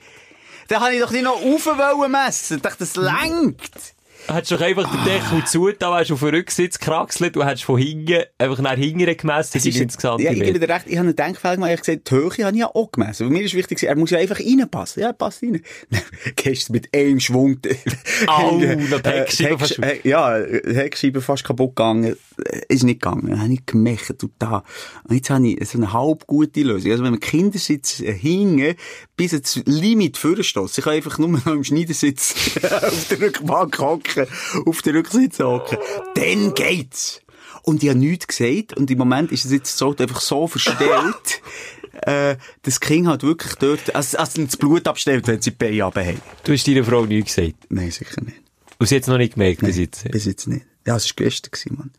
Dann 0.67 0.81
habe 0.81 0.95
ich 0.95 1.01
doch 1.01 1.11
nicht 1.11 1.23
noch 1.23 1.41
rauf 1.79 2.07
messen. 2.07 2.57
Ich 2.57 2.63
dachte, 2.63 2.79
das 2.79 2.95
längt. 2.95 3.95
Hättest 4.27 4.51
du 4.51 4.57
doch 4.57 4.65
einfach 4.65 4.91
den 4.91 5.03
Deckel 5.05 5.45
zu, 5.45 5.69
da 5.77 5.91
wärst 5.95 6.09
du 6.09 6.15
auf 6.15 6.19
den 6.19 6.29
Rücksitz 6.29 6.79
gekraxelt 6.79 7.37
und 7.37 7.45
hättest 7.45 7.63
von 7.63 7.77
hinten, 7.77 8.23
einfach 8.37 8.59
nach 8.59 8.73
hinten 8.75 9.05
gemessen, 9.17 9.61
die 9.61 9.71
90 9.79 10.03
ja, 10.19 10.31
ich 10.31 10.39
gebe 10.43 10.59
dir 10.59 10.69
recht, 10.69 10.85
ich 10.87 10.97
habe 10.97 11.07
einen 11.07 11.15
Denkfehler 11.15 11.55
gemacht, 11.55 11.71
ich 11.73 11.79
gesagt, 11.81 12.09
die 12.11 12.15
Höhe 12.15 12.29
habe 12.45 12.55
ich 12.55 12.59
ja 12.61 12.67
auch 12.73 12.91
gemessen. 12.91 13.25
Weil 13.27 13.33
mir 13.33 13.43
ist 13.43 13.53
wichtig, 13.53 13.83
er 13.83 13.95
muss 13.95 14.09
ja 14.09 14.19
einfach 14.19 14.39
reinpassen. 14.39 15.01
Ja, 15.03 15.13
passt 15.13 15.43
rein. 15.43 15.61
Gehst 16.35 16.69
du 16.69 16.73
mit 16.73 16.93
einem 16.93 17.19
Schwung. 17.19 17.59
Au, 18.27 18.59
Äh, 18.59 18.77
Heckscheibe 19.03 19.55
Hecksch- 19.55 19.59
fast- 19.59 19.79
äh, 19.79 19.99
Ja, 20.03 20.35
Heckscheibe 20.35 21.21
fast 21.21 21.43
kaputt 21.43 21.75
gegangen. 21.75 22.15
Äh, 22.43 22.61
Ist 22.69 22.83
nicht 22.83 23.01
gegangen. 23.01 23.27
Dann 23.29 23.41
habe 23.41 23.53
ich 23.53 23.65
gemecht 23.65 24.23
und 24.23 24.31
da. 24.39 24.63
Und 25.07 25.15
jetzt 25.15 25.29
habe 25.29 25.47
ich 25.47 25.69
so 25.69 25.77
eine 25.77 25.93
halb 25.93 26.27
gute 26.27 26.61
Lösung. 26.63 26.91
Also 26.91 27.03
wenn 27.03 27.11
man 27.11 27.19
Kindersitz 27.19 27.99
äh, 28.01 28.13
hingen, 28.13 28.75
bis 29.15 29.33
ins 29.33 29.61
Limit 29.65 30.17
vorstoßen. 30.17 30.81
Ich 30.81 30.83
kann 30.83 30.93
einfach 30.93 31.17
nur 31.17 31.29
noch 31.29 31.45
im 31.47 31.63
Schneidersitz 31.63 32.35
auf 32.63 33.07
der 33.09 33.21
Rückbank 33.21 33.77
hocken, 33.79 34.16
auf 34.65 34.81
der 34.81 34.93
Rücksitz 34.95 35.39
hocken. 35.39 35.77
Dann 36.15 36.53
geht's. 36.53 37.21
Und 37.63 37.83
ich 37.83 37.89
habe 37.89 37.99
nichts 37.99 38.27
gesagt. 38.27 38.75
Und 38.77 38.89
im 38.89 38.97
Moment 38.97 39.31
ist 39.31 39.45
es 39.45 39.51
jetzt 39.51 39.77
so, 39.77 39.95
einfach 39.95 40.21
so 40.21 40.47
verstellt, 40.47 41.41
äh, 42.01 42.37
das 42.63 42.79
Kind 42.79 43.07
hat 43.07 43.23
wirklich 43.23 43.55
dort, 43.55 43.93
also, 43.93 44.17
also 44.17 44.43
das 44.45 44.55
Blut 44.57 44.87
abstellt, 44.87 45.27
wenn 45.27 45.41
sie 45.41 45.51
die 45.51 45.55
Beine 45.57 45.83
runterhaben. 45.83 46.21
Du 46.43 46.53
hast 46.53 46.67
deiner 46.67 46.83
Frau 46.83 47.05
nichts 47.05 47.35
gesagt. 47.35 47.55
Nein, 47.69 47.91
sicher 47.91 48.21
nicht. 48.21 48.37
Und 48.79 48.87
sie 48.87 48.95
hat 48.95 49.01
es 49.01 49.07
noch 49.07 49.17
nicht 49.17 49.33
gemerkt 49.33 49.61
bis 49.61 49.77
jetzt. 49.77 50.09
Bis 50.11 50.25
jetzt 50.25 50.47
nicht. 50.47 50.65
Ja, 50.85 50.95
es 50.95 51.05
war 51.07 51.13
gestern, 51.25 51.75
Mann. 51.77 51.91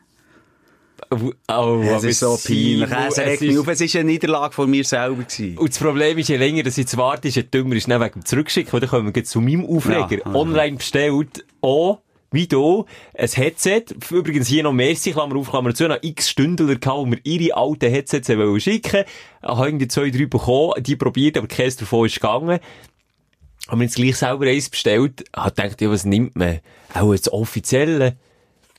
Oh, 1.10 1.32
oh, 1.48 1.82
Es 1.96 2.04
ist 2.04 2.20
so 2.20 2.36
peinlich. 2.36 2.90
Es 2.90 3.16
es 3.16 3.18
regt 3.18 3.42
ist- 3.42 3.48
mich 3.48 3.58
auf. 3.58 3.68
Es 3.68 3.80
ist 3.80 3.94
eine 3.96 4.04
Niederlage 4.04 4.52
von 4.54 4.68
mir 4.70 4.84
selber 4.84 5.22
gewesen. 5.22 5.56
Und 5.56 5.70
das 5.70 5.78
Problem 5.78 6.18
ist, 6.18 6.28
je 6.28 6.36
länger 6.36 6.62
dass 6.64 6.76
jetzt 6.76 6.96
warte, 6.96 7.28
je 7.28 7.42
dümmer 7.42 7.76
ist 7.76 7.88
es 7.88 8.00
wegen 8.00 8.12
dem 8.12 8.24
Zurückschicken. 8.24 8.74
Oder 8.74 8.86
kommen 8.88 9.14
wir 9.14 9.24
zu 9.24 9.40
meinem 9.40 9.64
Aufreger. 9.64 10.18
Ja. 10.26 10.34
Online 10.34 10.76
bestellt, 10.76 11.44
auch, 11.60 12.00
wie 12.30 12.46
du, 12.46 12.84
ein 13.14 13.28
Headset. 13.28 13.84
Übrigens 14.10 14.48
hier 14.48 14.62
noch 14.62 14.72
Merci, 14.72 15.12
Klammer 15.12 15.36
auf, 15.36 15.50
Klammer 15.50 15.74
zu, 15.74 15.88
noch 15.88 15.98
x 16.02 16.28
Stündler 16.30 16.76
gehabt, 16.76 16.98
wo 16.98 17.10
wir 17.10 17.18
ihre 17.24 17.56
alten 17.56 17.90
Headsets 17.90 18.28
wollen 18.28 18.60
schicken. 18.60 19.04
Haben 19.42 19.64
irgendwie 19.64 19.88
zwei, 19.88 20.10
drei 20.10 20.26
bekommen, 20.26 20.74
die 20.82 20.96
probiert, 20.96 21.36
aber 21.38 21.46
keins 21.48 21.76
davon 21.76 22.06
ist 22.06 22.16
gegangen. 22.16 22.58
Haben 23.68 23.80
wir 23.80 23.84
jetzt 23.84 23.96
gleich 23.96 24.16
selber 24.16 24.46
eins 24.46 24.70
bestellt, 24.70 25.24
hat 25.34 25.56
gedacht, 25.56 25.80
ja, 25.80 25.90
was 25.90 26.04
nimmt 26.04 26.36
man? 26.36 26.60
Auch 26.94 27.12
das 27.12 27.30
offizielle. 27.32 28.16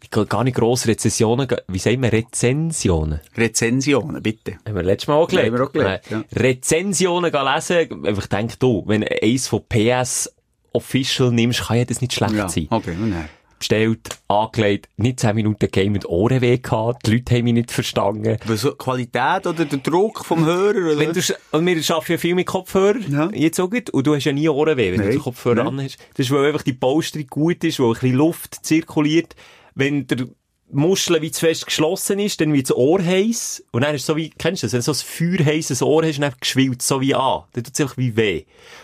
Ich 0.01 0.09
gar 0.11 0.43
nicht 0.45 0.55
grosse 0.55 0.87
Rezessionen, 0.87 1.47
ge- 1.47 1.59
wie 1.67 1.77
sagen 1.77 2.01
wir, 2.01 2.11
Rezensionen? 2.13 3.19
Rezensionen, 3.35 4.23
bitte. 4.23 4.53
Haben 4.65 4.75
wir 4.75 4.83
letztes 4.83 5.07
Mal 5.09 5.15
auch 5.15 5.27
gelernt. 5.27 5.51
Haben 5.51 5.57
wir 5.59 5.65
auch 5.67 5.71
gelernt, 5.73 6.03
Äh, 6.09 6.13
ja. 6.13 6.23
Rezensionen 6.33 7.31
lesen. 7.31 8.05
Einfach 8.05 8.27
denk 8.27 8.57
du, 8.59 8.83
wenn 8.87 9.03
eins 9.03 9.47
von 9.47 9.61
PS 9.67 10.33
Official 10.71 11.31
nimmst, 11.31 11.63
kann 11.67 11.77
ja 11.77 11.85
das 11.85 11.99
nicht 12.01 12.13
schlecht 12.13 12.33
Ja, 12.33 12.47
sein. 12.47 12.67
okay, 12.69 12.95
dann. 12.97 13.29
Bestellt, 13.59 14.09
angelegt, 14.27 14.87
nicht 14.97 15.19
10 15.19 15.35
Minuten 15.35 15.67
Game 15.69 15.91
mit 15.93 16.05
Ohrenweh 16.05 16.57
gehabt, 16.57 17.05
die 17.05 17.11
Leute 17.11 17.35
haben 17.35 17.43
mich 17.43 17.53
nicht 17.53 17.71
verstanden. 17.71 18.37
Aber 18.43 18.57
so 18.57 18.71
die 18.71 18.77
Qualität 18.77 19.45
oder 19.45 19.65
der 19.65 19.79
Druck 19.79 20.25
vom 20.25 20.45
Hörer? 20.45 20.69
Oder? 20.93 20.97
Wenn 20.99 21.13
du, 21.13 21.19
und 21.51 21.65
wir 21.65 21.75
arbeiten 21.95 22.11
ja 22.13 22.17
viel 22.17 22.35
mit 22.35 22.47
Kopfhörer, 22.47 22.99
Ja. 23.09 23.29
jetzt 23.33 23.59
auch 23.59 23.69
gut, 23.69 23.89
und 23.89 24.07
du 24.07 24.15
hast 24.15 24.23
ja 24.23 24.31
nie 24.31 24.47
Ohrenweh, 24.49 24.91
wenn 24.91 24.99
Nein, 24.99 25.07
du 25.07 25.13
den 25.13 25.21
Kopfhörer 25.21 25.55
nein. 25.63 25.67
an 25.67 25.81
hast. 25.83 25.97
Das 26.15 26.25
ist, 26.25 26.31
weil 26.31 26.45
einfach 26.47 26.63
die 26.63 26.73
Polsterung 26.73 27.27
gut 27.27 27.63
ist, 27.63 27.79
weil 27.79 27.87
ein 27.87 27.93
bisschen 27.93 28.13
Luft 28.15 28.65
zirkuliert. 28.65 29.35
Wenn 29.75 30.07
der 30.07 30.27
Muschel 30.71 31.21
wie 31.21 31.31
zu 31.31 31.41
fest 31.41 31.65
geschlossen 31.65 32.19
ist, 32.19 32.39
dann 32.41 32.53
wird 32.53 32.69
das 32.69 32.77
Ohr 32.77 33.03
heiß. 33.03 33.63
Und 33.71 33.83
dann 33.83 33.95
ist 33.95 34.05
so 34.05 34.15
wie, 34.15 34.29
kennst 34.29 34.63
du 34.63 34.67
das, 34.67 34.73
wenn 34.73 34.79
du 34.79 34.83
so 34.83 34.91
ein 34.91 35.37
feuerheises 35.37 35.81
Ohr 35.81 36.03
hast, 36.03 36.19
dann 36.19 36.33
geschwillt 36.39 36.81
es 36.81 36.87
so 36.87 37.01
wie 37.01 37.15
an. 37.15 37.43
Dann 37.53 37.63
tut 37.63 37.73
es 37.73 37.81
einfach 37.81 37.97
wie 37.97 38.15
weh. 38.15 38.43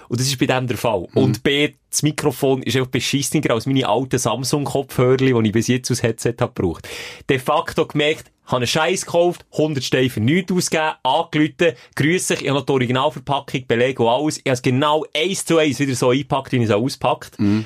Und 0.10 0.19
das 0.19 0.28
ist 0.28 0.39
bei 0.39 0.48
dem 0.48 0.67
der 0.67 0.78
Fall. 0.78 1.08
Mhm. 1.13 1.21
Und 1.21 1.43
B, 1.43 1.74
das 1.89 2.04
Mikrofon 2.04 2.63
ist 2.63 2.76
einfach 2.76 2.89
beschissener 2.89 3.52
als 3.52 3.65
meine 3.65 3.88
alten 3.88 4.17
Samsung-Kopfhörer, 4.17 5.17
die 5.17 5.48
ich 5.48 5.52
bis 5.52 5.67
jetzt 5.67 5.89
als 5.91 6.04
Headset 6.04 6.36
habe 6.39 6.54
gebraucht. 6.54 6.88
De 7.30 7.39
facto 7.39 7.86
gemerkt, 7.86 8.32
habe 8.45 8.58
einen 8.58 8.67
Scheiß 8.67 9.06
gekauft, 9.06 9.45
100 9.54 9.84
Steine 9.84 10.10
für 10.10 10.19
nichts 10.19 10.52
ausgegeben, 10.52 10.93
angelüht, 11.04 11.76
grüß 11.95 12.30
ich, 12.32 12.41
ich 12.41 12.48
habe 12.50 12.60
noch 12.60 12.65
die 12.65 12.74
Originalverpackung, 12.74 13.65
Belege 13.67 14.04
und 14.04 14.10
alles. 14.10 14.38
Ich 14.38 14.45
habe 14.45 14.54
es 14.54 14.62
genau 14.62 15.06
eins 15.15 15.45
zu 15.45 15.58
eins 15.58 15.80
wieder 15.80 15.95
so 15.95 16.10
eingepackt, 16.10 16.52
wie 16.52 16.58
ich 16.58 16.63
es 16.63 16.71
auch 16.71 16.82
auspackt. 16.82 17.39
Mhm. 17.39 17.65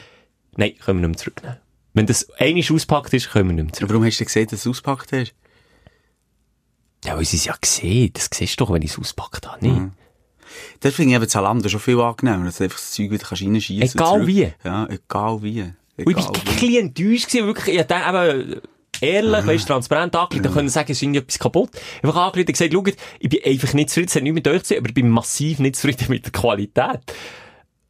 Nein, 0.56 0.76
können 0.78 1.02
wir 1.02 1.08
nicht 1.08 1.18
mehr 1.18 1.26
zurücknehmen. 1.26 1.69
Wenn 2.00 2.06
das 2.06 2.30
einiges 2.40 2.72
auspackt 2.72 3.14
ist, 3.14 3.30
können 3.30 3.50
wir 3.50 3.56
nicht 3.56 3.66
mehr 3.66 3.74
zurück. 3.74 3.90
Warum 3.90 4.06
hast 4.06 4.22
du 4.22 4.24
gesehen, 4.24 4.48
dass 4.48 4.64
du 4.64 4.70
es 4.70 4.78
ausgepackt 4.78 5.12
hast? 5.12 5.36
Ja, 7.04 7.18
weil 7.18 7.26
sie 7.26 7.36
es 7.36 7.44
ja 7.44 7.54
gesehen. 7.60 8.12
Das 8.14 8.30
siehst 8.34 8.58
du 8.58 8.64
doch, 8.64 8.72
wenn 8.72 8.82
ich 8.82 8.92
es 8.92 8.98
auspackt 8.98 9.46
habe, 9.46 9.68
nicht? 9.68 9.78
Mhm. 9.78 9.92
Das 10.80 10.94
finde 10.94 11.12
ich 11.12 11.16
eben 11.18 11.28
Zalando 11.28 11.68
schon 11.68 11.82
viel 11.82 12.00
angenehmer, 12.00 12.46
dass 12.46 12.60
du 12.60 12.64
einfach 12.64 12.78
das 12.78 12.94
Zeug 12.94 13.12
wieder 13.12 13.26
kannst 13.28 13.44
reinschiessen 13.44 13.82
kannst. 13.82 13.96
Egal 13.96 14.28
wie. 14.28 14.54
Ja, 14.64 14.88
egal 14.88 15.44
wie. 15.44 15.62
Und 15.62 15.74
ich 15.98 16.08
Egal 16.08 16.24
war 16.24 16.36
ein 16.36 16.46
bisschen 16.46 16.76
enttäuscht 16.78 17.34
wirklich. 17.34 17.76
Ich 17.76 17.86
habe 17.90 18.40
eben 18.40 18.62
ehrlich, 19.02 19.46
weißt, 19.46 19.68
transparent 19.68 20.16
angelegt, 20.16 20.46
dann 20.46 20.54
können 20.54 20.70
sagen, 20.70 20.94
es 20.94 21.00
ist 21.00 21.02
irgendwie 21.02 21.20
etwas 21.20 21.38
kaputt. 21.38 21.72
Einfach 22.02 22.16
angelegt 22.16 22.48
und 22.48 22.54
gesagt, 22.54 22.72
schaut, 22.72 22.96
ich 23.20 23.28
bin 23.28 23.42
einfach 23.44 23.74
nicht 23.74 23.90
zufrieden, 23.90 24.08
es 24.08 24.16
hat 24.16 24.24
nichts 24.24 24.36
mit 24.36 24.48
euch 24.48 24.64
zu 24.64 24.74
tun, 24.74 24.78
aber 24.78 24.88
ich 24.88 24.96
bin 24.96 25.10
massiv 25.10 25.60
nicht 25.60 25.76
zufrieden 25.76 26.06
mit 26.08 26.24
der 26.24 26.32
Qualität. 26.32 27.02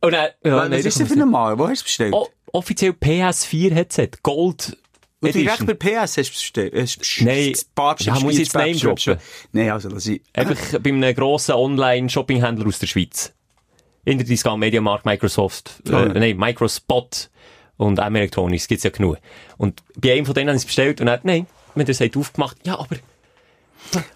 Und 0.02 0.14
dann, 0.14 0.30
ja, 0.44 0.72
Was 0.72 0.86
ist 0.86 1.00
denn 1.00 1.08
für 1.08 1.22
ein 1.22 1.30
Mal? 1.30 1.60
Wo 1.60 1.68
hast 1.68 1.70
du 1.70 1.74
es 1.74 1.84
bestellt? 1.84 2.14
Oh, 2.16 2.28
offiziell 2.54 2.91
PS4 2.91 3.74
Headset, 3.74 4.10
Gold. 4.24 4.78
Und 5.22 5.36
direkt 5.36 5.66
bei 5.66 5.74
PS 5.74 6.18
hast 6.18 6.56
du 6.56 6.62
es 6.62 6.97
Nein. 7.22 7.54
Ja, 8.00 8.20
muss 8.20 8.34
ich 8.34 8.39
jetzt 8.39 8.54
Name 8.54 8.74
droppen? 8.74 9.18
Nein, 9.52 9.70
also, 9.70 9.89
lass 9.89 10.08
ich... 10.08 10.22
Einfach 10.34 10.80
bei 10.80 10.89
einem 10.91 11.14
grossen 11.14 11.56
Online-Shopping-Händler 11.56 12.66
aus 12.68 12.80
der 12.80 12.88
Schweiz. 12.88 13.34
Interdiscount, 14.06 14.60
Mediamarkt, 14.60 15.06
Microsoft, 15.06 15.82
äh, 15.89 15.93
Ah, 15.93 16.06
nein, 16.06 16.38
Microspot 16.38 17.30
und 17.76 18.00
M 18.00 18.16
Electronics, 18.16 18.68
gibt's 18.68 18.86
ja 18.86 18.91
genug. 18.91 19.18
Und 19.58 19.84
bei 19.97 20.14
einem 20.14 20.26
von 20.26 20.34
denen 20.34 20.47
habe 20.50 20.56
ich 20.56 20.62
es 20.62 20.66
bestellt 20.66 21.02
und 21.02 21.08
er 21.08 21.14
hat, 21.14 21.26
nein, 21.26 21.47
mir 21.76 21.84
das 21.84 22.00
hat 22.00 22.16
aufgemacht, 22.16 22.58
ja, 22.66 22.80
aber, 22.80 22.95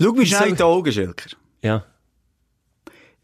Schau 0.01 0.11
mir 0.13 0.25
schnell 0.25 0.49
in 0.49 0.55
die 0.55 0.63
Augen, 0.63 0.91
Schilker. 0.91 1.35
ja. 1.61 1.85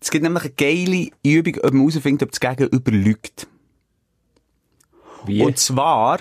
Es 0.02 0.12
gibt 0.12 0.24
nämlich 0.24 0.44
eine 0.44 0.54
geile 0.54 1.10
Übung, 1.24 1.58
ob 1.58 1.74
man 1.74 1.82
herausfindet, 1.90 2.24
ob 2.24 2.32
das 2.32 2.40
Gegenüber 2.40 2.92
lügt. 2.92 3.48
Wie, 5.26 5.42
Und 5.42 5.58
zwar, 5.58 6.20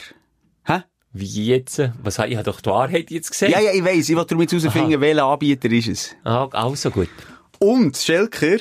hä? 0.65 0.83
wie 1.13 1.47
jetzt? 1.47 1.81
Was 2.03 2.19
ich, 2.19 2.25
ich 2.27 2.37
habe 2.37 2.45
doch 2.45 2.61
die 2.61 2.71
Wahrheit 2.71 3.11
jetzt 3.11 3.31
gesehen. 3.31 3.51
Ja, 3.51 3.61
ja, 3.61 3.73
ich 3.73 3.85
weiss, 3.85 4.09
ich 4.09 4.17
will 4.17 4.25
darum 4.25 4.43
jetzt 4.43 4.53
herausfinden, 4.53 5.01
welcher 5.01 5.25
Anbieter 5.25 5.71
ist 5.71 5.89
es. 5.89 6.17
Ah, 6.25 6.49
also 6.53 6.91
gut. 6.91 7.09
Und, 7.59 7.97
Schelker, 7.97 8.59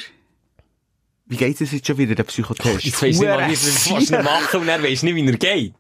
wie 1.26 1.38
geht 1.38 1.60
es 1.60 1.72
jetzt 1.72 1.86
schon 1.86 1.98
wieder, 1.98 2.16
der 2.16 2.24
Psychotest? 2.24 3.02
Weisst 3.02 3.02
du 3.02 3.06
nicht 3.06 3.20
mal, 3.22 3.50
wie 3.50 4.06
du 4.06 4.24
machen 4.24 4.62
und 4.62 4.68
weisst 4.68 5.02
du 5.04 5.06
nicht, 5.08 5.16
wie 5.16 5.28
er 5.28 5.38
geht. 5.38 5.74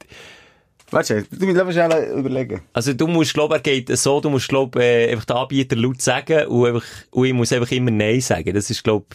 Warte, 0.89 1.25
du 1.29 1.45
musst 1.45 1.59
einfach 1.59 1.73
schnell 1.73 2.17
überlegen. 2.17 2.61
Also 2.71 2.93
du 2.93 3.07
musst, 3.07 3.33
glaub, 3.33 3.51
er 3.51 3.59
geht 3.59 3.95
so, 3.97 4.21
du 4.21 4.29
musst, 4.29 4.47
glaub, 4.47 4.75
äh, 4.77 5.11
einfach 5.11 5.25
den 5.25 5.35
Anbieter 5.35 5.75
laut 5.75 6.01
sagen 6.01 6.47
und, 6.47 6.67
einfach, 6.67 6.85
und 7.11 7.25
ich 7.25 7.33
muss 7.33 7.51
einfach 7.51 7.71
immer 7.71 7.91
Nein 7.91 8.21
sagen. 8.21 8.53
Das 8.53 8.69
ist, 8.69 8.83
glaub, 8.83 9.13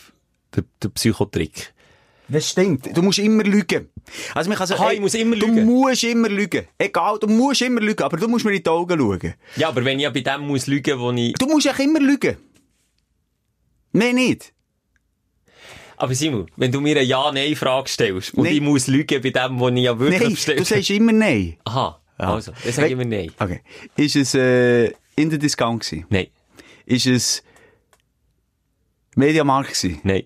der, 0.54 0.64
der 0.82 0.90
Psychotrick. 0.90 1.72
Das 2.32 2.48
stimmt. 2.50 2.96
Du 2.96 3.02
musst 3.02 3.18
immer 3.18 3.44
lügen. 3.44 3.88
Also, 4.34 4.48
man 4.48 4.56
kann 4.58 4.66
sagen, 4.66 4.80
Aha, 4.80 4.90
ey, 4.90 4.94
ich 4.96 5.00
muss 5.00 5.14
immer 5.14 5.36
du 5.36 5.46
lügen. 5.46 5.64
musst 5.66 6.02
immer 6.04 6.28
lügen. 6.28 6.66
Egal, 6.78 7.18
du 7.18 7.26
musst 7.26 7.60
immer 7.62 7.80
lügen, 7.80 8.02
aber 8.02 8.16
du 8.16 8.26
musst 8.28 8.44
mir 8.44 8.52
in 8.52 8.62
die 8.62 8.68
Augen 8.70 8.98
schauen. 8.98 9.34
Ja, 9.56 9.68
aber 9.68 9.84
wenn 9.84 9.98
ich 9.98 10.04
ja 10.04 10.10
bei 10.10 10.20
dem 10.20 10.40
muss 10.46 10.66
lügen, 10.66 10.98
wo 10.98 11.12
ich... 11.12 11.34
Du 11.34 11.46
musst 11.46 11.68
auch 11.68 11.78
immer 11.78 12.00
lügen. 12.00 12.36
Nein, 13.92 14.14
nicht. 14.14 14.52
Aber 15.98 16.14
Simon, 16.14 16.46
wenn 16.56 16.72
du 16.72 16.80
mir 16.80 16.96
eine 16.96 17.04
Ja-Nein-Frage 17.06 17.88
stellst 17.88 18.34
und 18.34 18.44
Nein. 18.44 18.54
ich 18.54 18.60
muss 18.60 18.86
lügen 18.88 19.20
bei 19.22 19.30
dem, 19.30 19.60
wo 19.60 19.68
ich 19.68 19.82
ja 19.84 19.98
wirklich 19.98 20.20
Nein, 20.22 20.32
bestellt 20.32 20.60
du 20.60 20.64
sagst 20.64 20.90
immer 20.90 21.12
Nein. 21.12 21.56
Aha, 21.64 22.00
Ja. 22.18 22.34
also, 22.34 22.52
dann 22.64 22.72
sage 22.72 22.86
ich 22.88 22.92
immer 22.94 23.04
Nein. 23.04 23.30
Okay. 23.38 23.60
Ist 23.96 24.16
es, 24.16 24.34
äh, 24.34 24.86
in 25.16 25.30
der 25.30 25.38
Discount 25.38 25.84
gewesen? 25.84 26.06
Nein, 26.08 26.26
Ist 26.86 27.06
es 27.06 27.42
Mediamarkt 29.14 29.74
gewesen? 29.74 30.00
nein, 30.02 30.24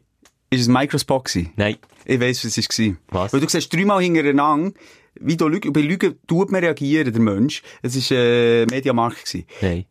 Ist 0.50 0.60
es 0.62 0.68
Microspot 0.68 1.24
gewesen? 1.24 1.52
nein. 1.56 1.76
Ich 2.06 2.20
weiss, 2.20 2.44
was 2.44 2.56
es 2.56 2.68
war. 2.68 2.96
Was? 3.08 3.32
Weil 3.32 3.40
du 3.40 3.48
siehst 3.48 3.72
dreimal 3.72 4.02
hintereinander, 4.02 4.72
wie 5.20 5.36
du 5.36 5.48
Lügen, 5.48 5.72
bei 5.72 5.80
Lügen 5.80 6.18
tut 6.26 6.52
man 6.52 6.62
reagieren, 6.62 7.12
der 7.12 7.20
Mensch. 7.20 7.62
Es 7.82 8.10
war, 8.10 8.16
äh, 8.16 8.66
Mediamarkt 8.66 9.24
gewesen. 9.24 9.46
Nein. 9.60 9.86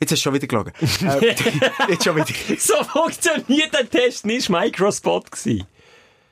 Jetzt 0.00 0.12
hast 0.12 0.18
du 0.18 0.22
schon 0.24 0.34
wieder 0.34 0.46
gelogen. 0.46 0.72
äh, 1.04 1.34
jetzt 1.88 2.04
schon 2.04 2.16
wieder. 2.16 2.26
So 2.58 2.82
funktioniert 2.84 3.72
der 3.72 3.88
Test 3.88 4.26
nicht, 4.26 4.50
Microspot 4.50 5.30
gewesen. 5.30 5.66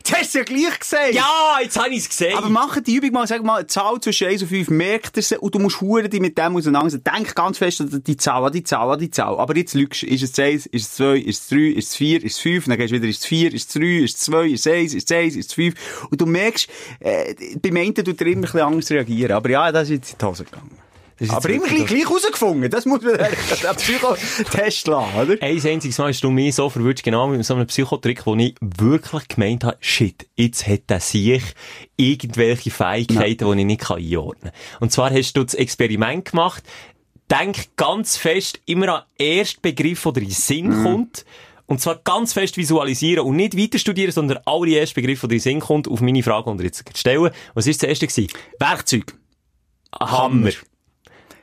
Jetzt 0.07 0.18
hast 0.18 0.34
du 0.34 0.38
ja 0.38 0.44
gleich 0.44 0.78
gesagt. 0.78 1.14
Ja, 1.14 1.57
jetzt 1.62 1.78
habe 1.78 1.88
ich 1.88 2.00
es 2.00 2.09
gesehen. 2.11 2.36
Aber 2.36 2.50
mach 2.50 2.78
die 2.78 2.96
Übung 2.96 3.12
mal, 3.12 3.26
sag 3.26 3.42
mal, 3.42 3.61
eine 3.61 3.66
Zahl 3.66 3.98
zwischen 4.00 4.28
1 4.28 4.42
und 4.42 4.48
5, 4.48 4.68
merkt 4.68 5.16
er 5.16 5.22
sie, 5.22 5.38
und 5.38 5.55
du 5.55 5.59
musst 5.59 5.80
hure 5.80 6.11
dich 6.11 6.20
mit 6.20 6.36
dem 6.36 6.57
auseinandersetzen. 6.57 7.05
Denk 7.05 7.34
ganz 7.34 7.57
fest 7.57 7.80
an 7.80 8.02
die 8.07 8.16
Zahl, 8.18 8.44
an 8.44 8.52
die 8.52 8.62
Zahl, 8.62 8.90
an 8.90 8.98
die 8.98 9.11
Zahl. 9.11 9.38
Aber 9.38 9.57
jetzt 9.57 9.72
lügst 9.72 10.02
du. 10.02 10.07
Ist 10.07 10.22
es 10.22 10.38
1, 10.38 10.66
ist 10.66 10.84
es 10.84 10.94
2, 10.96 11.16
ist 11.16 11.42
es 11.42 11.48
3, 11.48 11.57
ist 11.57 11.88
es 11.88 11.96
4, 11.96 12.22
ist 12.22 12.34
es 12.34 12.38
5, 12.40 12.64
dann 12.66 12.76
gehst 12.76 12.92
du 12.92 12.96
wieder, 12.96 13.09
ist 13.09 13.20
es 13.20 13.26
4, 13.26 13.55
ist 13.55 13.68
es 13.68 13.74
3, 13.74 13.86
ist 14.05 14.16
es 14.16 14.20
2, 14.24 14.46
ist 14.46 14.66
es 14.66 14.72
1, 14.72 14.94
ist 14.94 15.11
es 15.11 15.16
1, 15.16 15.36
ist 15.36 15.48
es 15.48 15.55
5. 15.55 15.74
Und 16.11 16.20
du 16.20 16.26
merkst, 16.26 16.68
äh, 17.00 17.34
beim 17.62 17.76
einen 17.78 17.94
tut 17.94 18.20
er 18.20 18.26
immer 18.26 18.36
ein 18.36 18.40
bisschen 18.42 18.61
anders 18.61 18.90
reagieren. 18.90 19.32
Aber 19.32 19.48
ja, 19.48 19.72
das 19.72 19.84
ist 19.84 19.90
jetzt 19.90 20.12
in 20.12 20.18
die 20.18 20.24
Hose 20.26 20.44
gegangen. 20.44 20.84
Das 21.18 21.28
ist 21.28 21.34
jetzt 21.34 21.44
Aber 21.44 21.54
immer 21.54 21.66
gleich, 21.68 21.86
gleich 21.86 22.10
rausgefunden. 22.10 22.70
Das 22.70 22.86
muss 22.86 23.02
man 23.02 23.14
eigentlich 23.20 23.60
den 23.60 23.76
Psychotest 23.76 24.86
lassen, 24.86 25.20
oder? 25.20 25.36
Ein 25.40 25.66
einziges 25.66 25.98
Mal 25.98 26.08
hast 26.08 26.24
du 26.24 26.30
mich 26.30 26.54
so 26.54 26.68
verwirrt, 26.68 27.02
genau 27.02 27.28
mit 27.28 27.44
so 27.44 27.54
einem 27.54 27.66
Psychotrick, 27.66 28.26
wo 28.26 28.34
ich 28.36 28.56
wirklich 28.60 29.28
gemeint 29.28 29.64
habe, 29.64 29.76
shit, 29.80 30.26
jetzt 30.36 30.66
hat 30.66 30.90
der 30.90 31.00
sich 31.00 31.42
irgendwelche 31.96 32.70
Fähigkeiten, 32.70 33.50
die 33.50 33.60
ich 33.60 33.66
nicht 33.66 33.80
kann 33.82 33.98
einordnen 33.98 34.52
kann. 34.52 34.80
Und 34.80 34.92
zwar 34.92 35.10
hast 35.10 35.34
du 35.34 35.44
das 35.44 35.54
Experiment 35.54 36.30
gemacht, 36.30 36.64
denk 37.30 37.76
ganz 37.76 38.16
fest 38.16 38.60
immer 38.66 38.88
an 38.88 39.02
den 39.18 39.38
ersten 39.38 39.60
Begriff, 39.62 40.02
der 40.02 40.16
in 40.16 40.28
den 40.28 40.30
Sinn 40.30 40.82
kommt, 40.82 41.24
und 41.66 41.80
zwar 41.80 41.96
ganz 41.96 42.34
fest 42.34 42.56
visualisieren 42.56 43.24
und 43.24 43.36
nicht 43.36 43.56
weiter 43.56 43.78
studieren, 43.78 44.12
sondern 44.12 44.38
alle 44.44 44.78
ersten 44.78 45.00
Begriffe, 45.00 45.28
die 45.28 45.36
in 45.36 45.38
den 45.38 45.42
Sinn 45.42 45.60
kommt, 45.60 45.88
auf 45.88 46.00
meine 46.00 46.22
Frage, 46.22 46.50
ihr 46.50 46.64
jetzt 46.64 46.84
stellen. 46.98 47.30
Was 47.54 47.66
war 47.66 47.72
das 47.72 47.82
erste? 47.82 48.06
gewesen? 48.06 48.28
Werkzeug. 48.58 49.14
Hammer. 49.98 50.50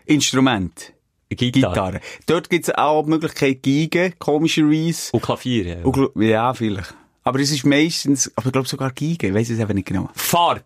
Instrument. 0.06 0.94
Gitarre. 1.30 1.74
Gitarre. 1.74 2.02
Dort 2.26 2.50
gibt 2.50 2.68
es 2.68 2.76
auch 2.76 3.04
die 3.04 3.10
Möglichkeit, 3.10 3.64
Geige, 3.64 4.14
komischerweise. 4.20 5.12
Und 5.14 5.22
Klavier. 5.22 5.66
Ja. 5.66 5.86
Und 5.86 6.12
Ja, 6.16 6.54
vielleicht. 6.54 6.94
Aber 7.24 7.40
es 7.40 7.52
ist 7.52 7.66
meistens, 7.66 8.32
aber 8.36 8.48
ich 8.48 8.52
glaube 8.52 8.68
sogar 8.68 8.92
Geige, 8.92 9.28
ich 9.28 9.34
weiss 9.34 9.50
es 9.50 9.60
eben 9.60 9.76
nicht 9.76 9.88
genau. 9.88 10.10
Farbe. 10.14 10.64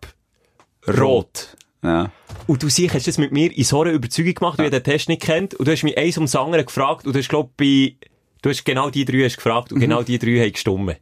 Rot. 0.88 1.56
Ja. 1.84 2.12
Und 2.48 2.64
du 2.64 2.70
siehst, 2.70 2.94
hast 2.94 3.08
das 3.08 3.18
mit 3.18 3.32
mir 3.32 3.56
in 3.56 3.64
so 3.64 3.82
einer 3.82 3.92
Überzeugung 3.92 4.34
gemacht, 4.34 4.58
weil 4.58 4.66
ich 4.66 4.72
den 4.72 4.84
Test 4.84 5.10
nicht 5.10 5.22
kennt. 5.22 5.54
Und 5.56 5.68
du 5.68 5.72
hast 5.72 5.84
mich 5.84 5.98
eins 5.98 6.18
ums 6.18 6.36
andere 6.36 6.64
gefragt. 6.64 7.06
Und 7.06 7.14
du 7.14 7.20
hast, 7.20 7.30
glaub, 7.30 7.56
bei, 7.58 7.96
du 8.42 8.50
hast 8.50 8.66
genau 8.66 8.90
die 8.90 9.06
drei 9.06 9.24
hast 9.24 9.38
gefragt. 9.38 9.72
Und 9.72 9.80
genau 9.80 10.04
die 10.04 10.20
drei 10.20 10.40
haben 10.40 10.52
gestummen. 10.52 10.96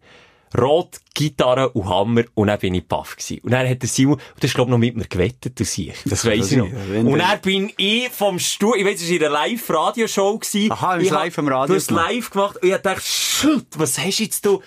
Rot, 0.57 0.99
Gitarre 1.13 1.69
und 1.69 1.87
Hammer. 1.89 2.23
Und 2.35 2.47
dann 2.47 2.59
bin 2.59 2.75
ich 2.75 2.85
baff 2.87 3.15
gewesen. 3.15 3.39
Und 3.43 3.51
dann 3.51 3.67
hat 3.67 3.81
der 3.81 3.89
Simon, 3.89 4.15
und 4.15 4.23
du 4.43 4.47
hast, 4.47 4.53
glaub, 4.53 4.67
noch 4.69 4.77
mit 4.77 4.95
mir 4.95 5.05
gewettet, 5.05 5.59
du 5.59 5.63
siehst. 5.65 6.01
Das, 6.05 6.21
kann 6.23 6.31
weiss 6.31 6.51
ich 6.51 6.57
noch. 6.57 6.69
sein, 6.69 7.07
Und 7.07 7.17
der- 7.17 7.27
dann 7.27 7.41
bin 7.41 7.71
ich 7.77 8.09
vom 8.09 8.39
Stuhl, 8.39 8.75
ich 8.77 8.85
weiss, 8.85 9.01
es 9.01 9.09
war 9.09 9.15
in 9.15 9.23
einer 9.23 9.33
Live-Radioshow 9.33 10.37
gewesen. 10.39 10.71
Aha, 10.71 10.97
Ich 10.99 11.09
live 11.09 11.39
am 11.39 11.47
Radio 11.47 11.73
Du 11.73 11.79
hast 11.79 11.91
live 11.91 12.29
gemacht. 12.29 12.57
Und 12.61 12.69
ich 12.69 12.75
dachte, 12.77 13.01
shit, 13.03 13.65
was 13.77 13.97
hast 13.97 14.19
jetzt 14.19 14.45
du, 14.45 14.61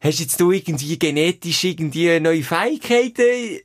hast 0.00 0.20
jetzt 0.20 0.40
du 0.40 0.52
irgendwie 0.52 0.98
genetisch 0.98 1.64
irgendwie 1.64 2.18
neue 2.20 2.42
Fähigkeiten? 2.42 3.60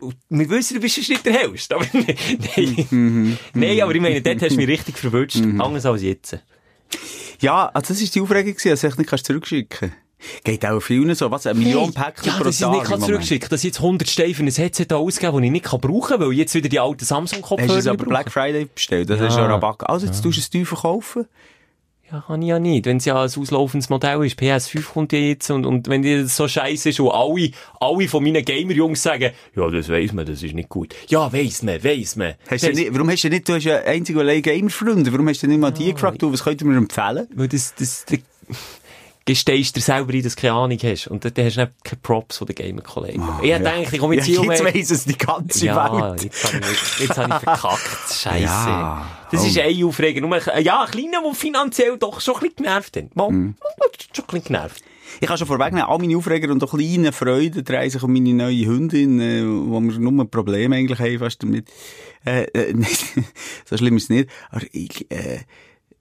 Und 0.00 0.16
wir 0.30 0.48
wissen, 0.48 0.74
du 0.74 0.80
bist 0.80 0.96
nicht 0.96 1.26
der 1.26 1.34
Hellste. 1.34 1.74
Aber 1.74 1.86
nein. 1.92 2.86
Mhm. 2.90 3.38
nein, 3.52 3.80
aber 3.82 3.94
ich 3.94 4.00
meine, 4.00 4.22
dort 4.22 4.40
hast 4.42 4.52
du 4.52 4.56
mich 4.56 4.68
richtig 4.68 4.96
verwünscht. 4.96 5.36
Anders 5.58 5.84
als 5.84 6.02
jetzt. 6.02 6.38
Ja, 7.40 7.66
also 7.68 7.88
das 7.92 8.00
ist 8.02 8.14
die 8.14 8.20
Aufregung 8.20 8.54
dass 8.62 8.84
echt 8.84 8.98
nicht 8.98 9.08
kannst 9.10 9.26
zurückschicken 9.26 9.92
Geht 10.44 10.64
auch 10.66 10.80
vielen 10.80 11.14
so, 11.14 11.30
was, 11.30 11.46
eine 11.46 11.58
Million 11.58 11.92
Päckchen 11.92 12.26
ja, 12.32 12.36
pro 12.36 12.44
dass 12.44 12.56
ich 12.56 12.60
Tag 12.60 12.72
nicht 12.72 12.82
kann 12.84 13.00
Moment. 13.00 13.06
zurückschicken 13.06 13.48
Dass 13.48 13.60
ich 13.60 13.68
jetzt 13.68 13.78
100 13.78 14.08
Steine 14.08 14.34
für 14.34 14.42
ein 14.42 14.50
Headset 14.50 14.86
da 14.88 14.96
ausgebe, 14.96 15.32
das 15.32 15.42
ich 15.42 15.50
nicht 15.50 15.64
kann 15.64 15.80
brauchen 15.80 16.08
kann, 16.08 16.20
weil 16.20 16.32
ich 16.32 16.38
jetzt 16.38 16.54
wieder 16.54 16.68
die 16.68 16.80
alten 16.80 17.00
Hast 17.00 17.10
du 17.10 17.14
Samsung-Kopfhörer 17.14 17.78
es 17.78 17.86
aber 17.86 17.96
brauche. 17.98 18.08
Black 18.08 18.30
Friday 18.32 18.68
bestellt? 18.74 19.08
Das 19.10 19.20
Ja. 19.20 19.26
ist 19.28 19.36
ja 19.36 19.46
Rabatt. 19.46 19.88
Also, 19.88 20.06
jetzt 20.06 20.22
tust 20.22 20.36
du 20.36 20.40
es 20.40 20.50
teuer 20.50 20.66
verkaufen? 20.66 21.26
Ja, 22.12 22.24
kann 22.26 22.42
ich 22.42 22.48
ja 22.48 22.58
nicht. 22.58 22.86
Wenn 22.86 22.96
es 22.96 23.04
ja 23.04 23.14
ein 23.22 23.30
auslaufendes 23.30 23.88
Modell 23.88 24.24
ist. 24.26 24.36
PS5 24.36 24.84
kommt 24.92 25.12
ja 25.12 25.20
jetzt 25.20 25.48
und, 25.50 25.64
und 25.64 25.86
wenn 25.86 26.02
die 26.02 26.24
so 26.24 26.48
scheiße 26.48 26.88
ist 26.88 26.98
und 26.98 27.12
alle, 27.12 27.52
alle 27.78 28.08
von 28.08 28.24
meinen 28.24 28.44
Gamer-Jungs 28.44 29.00
sagen, 29.00 29.30
ja, 29.54 29.70
das 29.70 29.88
weiss 29.88 30.12
man, 30.12 30.26
das 30.26 30.42
ist 30.42 30.52
nicht 30.52 30.68
gut. 30.68 30.92
Ja, 31.06 31.32
weiss 31.32 31.62
man, 31.62 31.82
weiss 31.84 32.16
man. 32.16 32.34
Hast 32.50 32.64
du 32.64 32.72
nicht, 32.72 32.92
warum 32.92 33.08
hast 33.10 33.22
du 33.22 33.28
nicht, 33.28 33.48
du 33.48 33.54
hast 33.54 33.62
ja 33.62 33.76
einzig 33.82 34.16
allein 34.16 34.42
Gamer-Freunde, 34.42 35.12
warum 35.12 35.28
hast 35.28 35.44
du 35.44 35.46
nicht 35.46 35.60
mal 35.60 35.70
die 35.70 35.92
gefragt, 35.92 36.20
du, 36.20 36.32
was 36.32 36.42
könnt 36.42 36.60
ihr 36.60 36.66
mir 36.66 36.78
empfehlen? 36.78 37.28
Weil 37.32 37.46
das, 37.46 37.76
das, 37.76 38.04
das 38.06 38.18
gestehst 39.32 39.76
dir 39.76 39.80
selber 39.80 40.12
ein, 40.12 40.22
dass 40.22 40.34
du 40.34 40.40
keine 40.40 40.54
Ahnung 40.54 40.78
hast. 40.82 41.06
Und 41.08 41.24
dann, 41.24 41.34
dann 41.34 41.44
hast 41.46 41.56
du 41.56 41.60
nicht 41.60 41.72
keine 41.84 42.00
Props 42.02 42.38
von 42.38 42.46
den 42.46 42.56
Gamer-Kollegen. 42.56 43.22
ich 43.42 43.52
hab 43.52 43.58
gedacht, 43.60 43.92
ich 43.92 43.98
komme 43.98 44.14
jetzt 44.16 44.28
Ah, 44.28 44.32
ja, 44.32 44.40
hier 44.42 44.50
jetzt 44.52 44.64
weiss 44.64 44.90
es 44.90 45.04
die 45.04 45.18
ganze 45.18 45.66
Ja, 45.66 46.10
Welt. 46.10 46.24
jetzt 46.24 46.44
habe 46.44 46.58
ich, 46.58 47.00
jetzt 47.00 47.18
hab 47.18 47.28
ich 47.28 47.44
verkackt. 47.44 48.12
Scheisse. 48.12 48.44
Ja. 48.44 49.06
Das 49.30 49.42
Oh. 49.42 49.46
ist 49.46 49.58
ein 49.58 49.84
Aufreger. 49.84 50.20
Nur, 50.20 50.34
ein- 50.34 50.64
ja, 50.64 50.82
ein 50.82 50.90
kleiner, 50.90 51.22
der 51.24 51.34
finanziell 51.34 51.96
doch 51.98 52.20
schon 52.20 52.34
ein 52.34 52.40
bisschen 52.40 52.56
genervt 52.56 52.96
hat. 52.96 53.16
Mal, 53.16 53.30
Mhm. 53.30 53.54
schon 54.14 54.24
ein 54.24 54.26
bisschen 54.26 54.44
genervt. 54.44 54.82
Ich 55.20 55.26
kann 55.26 55.36
schon 55.38 55.46
vorwegnehmen, 55.48 55.88
all 55.88 55.98
meine 55.98 56.16
Aufreger 56.16 56.50
und 56.52 56.62
auch 56.62 56.70
kleine 56.70 57.12
Freuden 57.12 57.64
drehen 57.64 57.90
sich 57.90 58.02
um 58.02 58.12
meine 58.12 58.32
neue 58.32 58.64
Hündin, 58.66 59.20
äh, 59.20 59.42
wo 59.44 59.80
wir 59.80 59.98
nur 59.98 60.12
ein 60.24 60.30
Problem 60.30 60.72
eigentlich 60.72 60.98
haben 61.00 61.18
fast 61.18 61.42
damit. 61.42 61.68
Äh, 62.24 62.44
äh, 62.52 62.74
so 63.64 63.76
schlimm 63.76 63.96
ist 63.96 64.04
es 64.04 64.08
nicht. 64.10 64.30
Aber 64.50 64.64
ich, 64.72 65.10
äh, 65.10 65.40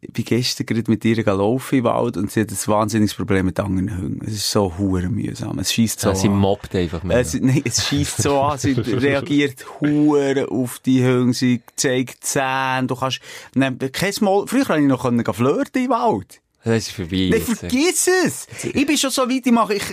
bin 0.01 0.23
gestern 0.23 0.65
gerade 0.65 0.89
mit 0.89 1.03
ihr 1.03 1.23
gelaufen 1.23 1.79
im 1.79 1.83
Wald 1.83 2.15
und 2.15 2.31
sie 2.31 2.41
hat 2.41 2.51
ein 2.51 2.57
wahnsinniges 2.67 3.13
Problem 3.13 3.45
mit 3.45 3.59
anderen 3.59 3.97
Hunden. 3.97 4.25
Es 4.25 4.33
ist 4.33 4.51
so 4.51 4.77
hure 4.77 5.09
mühsam. 5.09 5.59
Es 5.59 5.73
schießt 5.73 5.99
so 5.99 6.09
Ja, 6.09 6.15
sie 6.15 6.29
mobbt 6.29 6.73
einfach 6.73 7.03
mehr. 7.03 7.19
Es, 7.19 7.33
nein, 7.33 7.61
es 7.65 7.85
schießt 7.87 8.21
so 8.21 8.39
an, 8.39 8.57
sie 8.57 8.71
reagiert 8.77 9.65
hure 9.81 10.47
auf 10.49 10.79
die 10.79 11.03
Hunde, 11.03 11.33
sie 11.33 11.61
zeigt 11.75 12.23
Zähne, 12.23 12.87
du 12.87 12.95
kannst, 12.95 13.19
ne, 13.55 13.75
kein 13.91 14.13
Mal, 14.21 14.47
früher 14.47 14.65
konnte 14.65 14.81
ich 14.81 14.87
noch 14.87 15.35
flirten 15.35 15.83
im 15.83 15.89
Wald. 15.89 16.41
das 16.63 16.87
ist 16.87 16.91
vorbei. 16.91 17.29
Nein, 17.31 17.41
vergiss 17.41 18.07
es! 18.25 18.47
Ich 18.63 18.85
bin 18.85 18.97
schon 18.97 19.11
so 19.11 19.29
weit, 19.29 19.45
ich 19.45 19.51
mache, 19.51 19.73
ich 19.73 19.83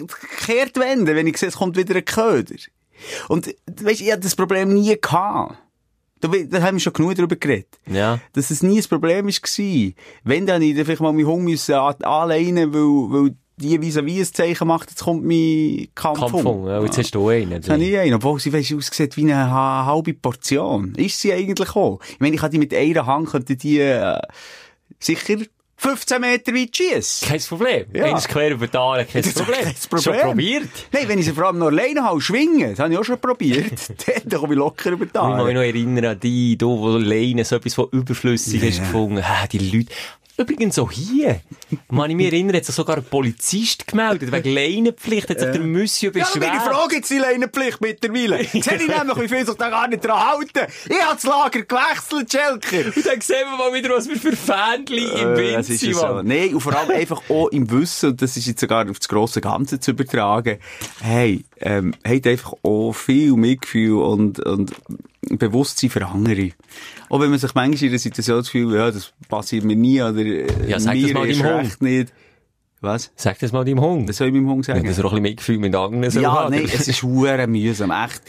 kehrt 0.45 0.77
wenden, 0.79 1.17
wenn 1.17 1.27
ich 1.27 1.39
sehe, 1.39 1.49
es 1.49 1.57
kommt 1.57 1.77
wieder 1.77 1.97
ein 1.97 2.05
Köder. 2.05 2.55
Und, 3.29 3.55
weisst, 3.67 4.01
ich 4.01 4.11
hatte 4.11 4.23
das 4.23 4.37
Problem 4.37 4.73
nie 4.73 4.97
gehabt. 5.01 5.59
Da, 6.21 6.29
da 6.29 6.63
haben 6.63 6.77
wir 6.77 6.81
schon 6.81 6.93
genug 6.95 7.15
darüber 7.15 7.37
geredet. 7.37 7.79
Ja. 7.87 8.19
Dass 8.33 8.51
es 8.51 8.63
nie 8.63 8.79
ein 8.81 8.85
Problem 8.89 9.27
war. 9.27 9.93
Wenn, 10.25 10.47
dann 10.47 10.63
ich 10.63 10.75
vielleicht 10.75 11.01
mal 11.03 11.13
meinen 11.13 11.59
an- 11.71 11.95
anleinen, 12.03 12.73
weil, 12.73 12.81
weil 13.25 13.35
die 13.59 13.79
vis-à-vis 13.79 14.29
ein 14.31 14.35
Zeichen 14.35 14.69
macht, 14.69 14.91
jetzt 14.91 15.03
kommt 15.03 15.25
mein 15.25 15.89
Kampfhund. 15.95 16.33
Kampfhund. 16.33 16.67
Ja, 16.69 16.83
jetzt 16.83 16.99
hast 16.99 17.15
du 17.15 17.29
einen. 17.29 17.53
Jetzt 17.53 17.69
habe 17.71 17.83
ich 17.83 17.97
einen, 17.99 18.15
obwohl 18.15 18.39
sie 18.41 18.53
weisst, 18.53 18.75
aussieht 18.75 19.17
wie 19.17 19.23
eine 19.23 19.51
ha- 19.51 19.87
halbe 19.87 20.13
Portion. 20.15 20.95
Ist 20.95 21.21
sie 21.21 21.33
eigentlich 21.33 21.75
auch? 21.75 22.01
Ich 22.11 22.21
meine, 22.21 22.35
ich 22.35 22.41
kann 22.41 22.51
die 22.51 22.59
mit 22.59 22.75
einer 22.75 23.07
Hand, 23.07 23.29
könnte 23.31 23.57
die, 23.57 23.79
äh, 23.79 24.19
sicher 24.99 25.37
15 25.79 26.21
Meter 26.21 26.55
weit 26.55 26.75
schiessen. 26.77 27.29
Kein 27.29 27.41
Problem. 27.41 27.87
Ja. 27.93 28.05
Eines 28.05 28.27
quer 28.27 28.51
über 28.51 28.67
die 28.67 28.77
Aare, 28.77 29.05
kein 29.05 29.23
Problem. 29.23 29.65
kein 29.65 29.75
Problem. 29.75 30.03
Schon 30.15 30.21
probiert. 30.21 30.69
Nein, 30.93 31.09
wenn 31.09 31.19
ich 31.19 31.27
sie 31.27 31.33
vor 31.33 31.45
allem 31.45 31.59
noch 31.59 31.67
alleine 31.67 32.03
habe, 32.03 32.21
schwingen, 32.21 32.71
das 32.71 32.79
habe 32.79 32.93
ich 32.93 32.99
auch 32.99 33.05
schon 33.05 33.21
probiert, 33.21 33.73
dann 34.25 34.41
komme 34.41 34.55
ich 34.55 34.59
locker 34.59 34.91
über 34.91 35.05
die 35.05 35.11
Ich 35.11 35.13
kann 35.13 35.45
mich 35.45 35.55
noch 35.55 35.61
erinnern 35.61 36.05
an 36.07 36.21
die, 36.21 36.57
du, 36.57 36.79
wo 36.79 36.97
Leine 36.97 37.45
so 37.45 37.57
etwas 37.57 37.75
von 37.75 37.89
überflüssig 37.91 38.63
hast 38.63 38.81
gefunden. 38.81 39.23
Ah, 39.23 39.47
die 39.47 39.59
Leute. 39.59 39.93
Übrigens 40.39 40.79
auch 40.79 40.91
hier. 40.93 41.41
Man, 41.91 42.11
ich 42.11 42.17
mich 42.17 42.27
erinnere, 42.27 42.59
hat 42.59 42.65
sich 42.67 42.75
sogar 42.75 42.99
ein 42.99 43.05
Polizist 43.05 43.87
gemeldet, 43.87 44.31
wegen 44.31 44.51
Leinenpflicht, 44.55 45.31
hat 45.31 45.41
sich 45.41 45.51
der 45.51 45.61
Monsieur 45.61 46.13
Ja, 46.15 46.25
beschwert. 46.25 46.53
meine 46.53 46.61
Frage 46.61 46.97
jetzt 46.97 47.11
die 47.11 47.19
Leinenpflicht 47.19 47.81
mittlerweile. 47.81 48.45
Sehe 48.45 48.59
ich 48.59 48.89
nämlich, 48.89 49.19
wie 49.21 49.29
viel 49.29 49.47
sich 49.47 49.55
da 49.57 49.71
gar 49.71 49.89
nicht 49.89 50.05
dran 50.05 50.19
halten. 50.33 50.73
Ich 50.89 51.01
habe 51.03 51.15
das 51.15 51.25
Lager 51.25 51.63
gewechselt, 51.63 52.31
Schelker. 52.33 52.87
Und 52.97 53.07
dann 53.07 53.21
sehen 53.21 53.47
wir 53.51 53.57
mal 53.57 53.73
wieder, 53.75 53.91
was 53.97 54.09
wir 54.09 54.17
für 54.17 54.37
Fähnchen 54.37 54.99
im 55.19 55.33
Äh, 55.35 55.37
Wind 55.39 55.69
ist 55.71 55.81
sind, 55.81 55.93
ja 55.93 55.99
so. 56.17 56.23
Nein, 56.23 56.55
und 56.55 56.61
vor 56.61 56.77
allem 56.77 56.91
einfach 56.91 57.23
auch 57.31 57.49
im 57.49 57.71
Wissen, 57.71 58.11
und 58.11 58.21
das 58.23 58.37
ist 58.37 58.47
jetzt 58.47 58.61
sogar 58.61 58.89
auf 58.91 58.99
das 58.99 59.09
grosse 59.09 59.41
Ganze 59.41 59.81
zu 59.81 59.93
übertragen, 59.93 60.59
hey, 61.01 61.45
ähm, 61.61 61.95
habt 62.07 62.27
einfach 62.27 62.53
auch 62.63 62.93
viel 62.93 63.33
Mitgefühl 63.33 64.03
und, 64.03 64.41
und 64.41 64.73
Bewusstsein 65.31 65.91
für 65.91 66.07
andere. 66.07 66.51
Auch 67.09 67.21
wenn 67.21 67.31
man 67.31 67.39
sich 67.39 67.55
manchmal 67.55 67.85
in 67.85 67.91
der 67.91 67.99
Situation 67.99 68.39
das 68.39 68.47
Gefühl, 68.47 68.75
ja, 68.77 68.91
das 68.91 69.13
passiert 69.29 69.65
mir 69.65 69.77
nie, 69.77 70.01
oder 70.03 70.19
äh, 70.19 70.47
Ja, 70.69 70.79
sag 70.81 70.95
das 70.95 71.03
mir 71.03 71.15
mal 71.15 71.27
erst 71.29 71.41
deinem 71.41 71.57
recht 71.57 71.83
nicht. 71.83 72.13
Was? 72.83 73.11
Sag 73.17 73.39
das 73.39 73.53
mal 73.53 73.65
deinem 73.65 73.81
Hund. 73.81 74.09
Das 74.09 74.19
soll 74.19 74.29
ich 74.29 74.35
meinem 74.35 74.49
Hund 74.51 74.65
sagen? 74.65 74.81
Wenn 74.81 74.87
das 74.87 74.99
er 74.99 75.07
auch 75.07 75.13
ein 75.13 75.15
bisschen 75.17 75.23
Mitgefühl 75.23 75.59
mit 75.59 75.75
anderen 75.75 76.23
Ja, 76.23 76.33
haben. 76.33 76.55
nein, 76.55 76.69
es 76.73 76.87
ist 76.87 77.03
hure 77.03 77.47
mühsam, 77.47 77.91
echt. 77.91 78.21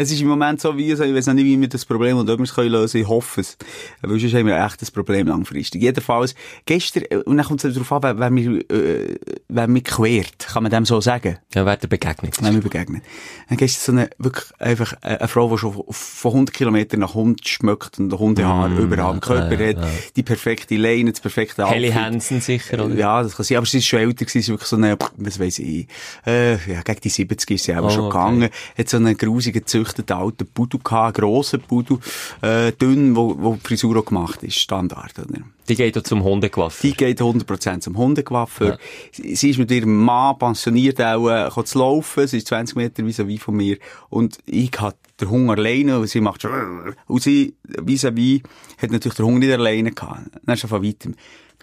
Es 0.00 0.10
ist 0.10 0.22
im 0.22 0.28
Moment 0.28 0.62
so 0.62 0.78
wie, 0.78 0.90
ich 0.92 0.98
weiß 0.98 1.26
noch 1.26 1.34
nicht, 1.34 1.44
wie 1.44 1.60
wir 1.60 1.68
das 1.68 1.84
Problem 1.84 2.16
und 2.16 2.30
ob 2.30 2.38
wir 2.38 2.44
es 2.44 2.54
können 2.54 2.70
lösen, 2.72 3.02
ich 3.02 3.06
hoffe 3.06 3.42
es. 3.42 3.58
Weil 4.00 4.18
sonst 4.18 4.32
haben 4.34 4.46
wir 4.46 4.56
echt 4.64 4.80
ein 4.80 4.88
Problem 4.94 5.26
langfristig. 5.26 5.82
Jedenfalls, 5.82 6.34
gestern, 6.64 7.02
äh, 7.10 7.16
und 7.16 7.36
dann 7.36 7.44
kommt 7.44 7.62
es 7.62 7.74
darauf 7.74 7.92
an, 7.92 8.02
wer, 8.02 8.18
wer 8.18 8.30
mir, 8.30 8.60
äh, 8.70 9.16
wer 9.48 9.68
mir 9.68 9.82
quert, 9.82 10.38
kann 10.54 10.62
man 10.62 10.72
dem 10.72 10.86
so 10.86 11.02
sagen, 11.02 11.36
Ja, 11.54 11.66
wer 11.66 11.76
dir 11.76 11.88
begegnet. 11.88 12.42
wenn 12.42 12.54
mir 12.54 12.62
begegnet. 12.62 13.02
Dann 13.50 13.58
gestern 13.58 13.94
so 13.96 14.00
eine, 14.00 14.10
wirklich 14.16 14.46
einfach, 14.58 14.94
äh, 15.02 15.18
eine 15.18 15.28
Frau, 15.28 15.50
die 15.50 15.58
schon 15.58 15.84
von 15.90 16.30
100 16.32 16.54
Kilometern 16.56 17.00
nach 17.00 17.12
Hund 17.12 17.46
schmeckt 17.46 17.98
und 17.98 18.10
Hundehaar 18.18 18.70
überall 18.70 19.10
am 19.12 19.20
Körper 19.20 19.60
ja, 19.60 19.76
hat, 19.82 19.88
die 20.16 20.22
perfekte 20.22 20.76
Leine, 20.76 21.10
das 21.10 21.20
perfekte 21.20 21.68
Helly 21.68 21.88
Outfit. 21.88 22.02
Hansen 22.02 22.40
sicher, 22.40 22.82
oder? 22.86 22.94
Ja, 22.94 23.22
das 23.22 23.36
kann 23.36 23.44
sein. 23.44 23.58
Aber 23.58 23.66
sie 23.66 23.76
ist 23.78 23.86
schon 23.86 23.98
älter 23.98 24.24
gewesen, 24.24 24.48
wirklich 24.48 24.68
so 24.68 24.76
eine, 24.76 24.96
was 25.18 25.38
weiss 25.38 25.58
ich, 25.58 25.86
äh, 26.26 26.52
ja, 26.72 26.80
gegen 26.82 27.00
die 27.02 27.10
70 27.10 27.50
ist 27.50 27.64
sie 27.64 27.74
auch 27.76 27.84
Oh, 27.84 27.90
schon 27.90 28.04
okay. 28.06 28.16
gegangen. 28.18 28.48
Hat 28.78 28.88
so 28.88 28.96
einen 28.96 29.14
grusigen, 29.18 29.66
gezüchteten 29.90 30.16
alten 30.16 30.46
Pudu 30.46 30.78
gehabt, 30.78 31.18
grossen 31.18 31.60
Pudu, 31.60 31.98
äh, 32.42 32.72
dünn, 32.72 33.16
wo, 33.16 33.36
wo 33.38 33.54
die 33.54 33.60
Frisur 33.60 33.98
auch 33.98 34.04
gemacht 34.04 34.42
ist, 34.42 34.56
Standard, 34.56 35.18
oder? 35.18 35.40
Die 35.68 35.74
geht 35.76 35.96
auch 35.96 36.02
zum 36.02 36.24
Hundegewaffe. 36.24 36.86
Die 36.86 36.94
geht 36.94 37.20
100% 37.20 37.80
zum 37.80 37.96
Hundegewaffer. 37.96 38.78
Sie 39.12 39.36
sie 39.36 39.50
ist 39.50 39.58
mit 39.58 39.70
ihrem 39.70 39.96
Mann 39.96 40.36
pensioniert 40.38 41.00
auch, 41.00 41.28
äh, 41.28 41.64
zu 41.64 41.78
laufen. 41.78 42.26
Sie 42.26 42.38
ist 42.38 42.48
20 42.48 42.76
Meter 42.76 43.04
vis-à-vis 43.04 43.40
von 43.40 43.54
mir. 43.54 43.78
Und 44.08 44.38
ich 44.46 44.72
hatte 44.80 44.98
den 45.20 45.30
Hunger 45.30 45.52
alleine 45.52 45.98
und 45.98 46.08
sie 46.08 46.20
macht 46.20 46.42
schon, 46.42 46.96
und 47.06 47.22
sie 47.22 47.54
vis-à-vis 47.64 48.42
hat 48.78 48.90
natürlich 48.90 49.16
den 49.16 49.26
Hunger 49.26 49.38
nicht 49.38 49.52
alleine 49.52 49.92
gehabt. 49.92 50.30
Dann 50.44 50.54
ist 50.54 50.62
sie 50.62 50.68
von 50.68 50.82
weitem. 50.82 51.14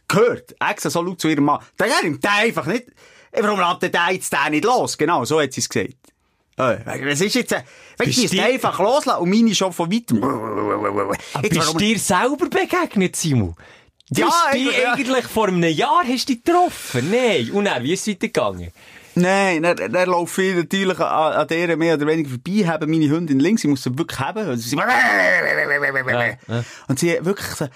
Gehört, 0.08 0.56
extra 0.60 0.90
so 0.90 1.02
laut 1.02 1.20
zu 1.20 1.28
ihrem 1.28 1.46
Mann. 1.46 1.60
Der 1.78 1.88
nimmt 2.04 2.26
einfach 2.26 2.66
nicht. 2.66 2.86
Warum 3.34 3.60
lässt 3.60 3.94
der 3.94 4.14
jetzt 4.14 4.32
den 4.32 4.52
nicht 4.52 4.64
los? 4.64 4.98
Genau, 4.98 5.26
so 5.26 5.42
hat 5.42 5.52
sie 5.52 5.60
es 5.60 5.68
gesagt. 5.68 5.98
Äh, 6.58 6.78
was 7.06 7.22
ist 7.22 7.36
jetzt, 7.36 7.52
äh, 7.52 7.62
wenn 7.98 8.08
Bist 8.08 8.24
ich 8.24 8.32
du- 8.32 8.42
einfach 8.44 8.80
loslassen 8.80 9.22
und 9.22 9.30
meine 9.30 9.54
schon 9.54 9.72
von 9.72 9.92
weitem. 9.92 10.18
Jetzt, 11.42 11.50
Bist 11.50 11.62
warum- 11.68 11.78
du 11.78 11.86
dir 11.86 12.00
selber 12.00 12.50
begegnet, 12.50 13.16
Simon? 13.16 13.56
Du 14.10 14.22
Ja, 14.22 14.30
die 14.54 14.58
eigentlich, 14.58 14.78
ja. 14.82 14.94
eigentlich 14.94 15.26
vor 15.26 15.48
einem 15.50 15.64
Jahr 15.64 16.04
hast 16.08 16.30
du 16.30 16.34
dich 16.34 16.44
getroffen. 16.44 17.12
Nein. 17.12 17.52
Und 17.52 17.66
dann, 17.66 17.84
wie 17.84 17.94
ist 17.94 18.02
es 18.02 18.08
weitergegangen? 18.08 18.72
Nein, 19.16 19.64
dann, 19.64 19.76
dann 19.92 20.10
laufe 20.10 20.44
ich 20.44 20.56
natürlich 20.56 21.00
an, 21.00 21.34
an 21.34 21.48
der 21.48 21.76
mehr 21.76 21.96
oder 21.96 22.06
weniger 22.08 22.30
vorbei, 22.30 22.68
haben 22.68 22.90
meine 22.90 23.10
Hündin 23.10 23.40
links, 23.40 23.64
ich 23.64 23.70
muss 23.70 23.84
sie 23.84 23.98
wirklich 23.98 24.20
haben. 24.20 24.48
Also 24.48 24.62
sie 24.62 24.76
ja. 26.48 26.64
Und 26.88 27.00
sie 27.00 27.18
wirklich 27.26 27.48
so, 27.48 27.68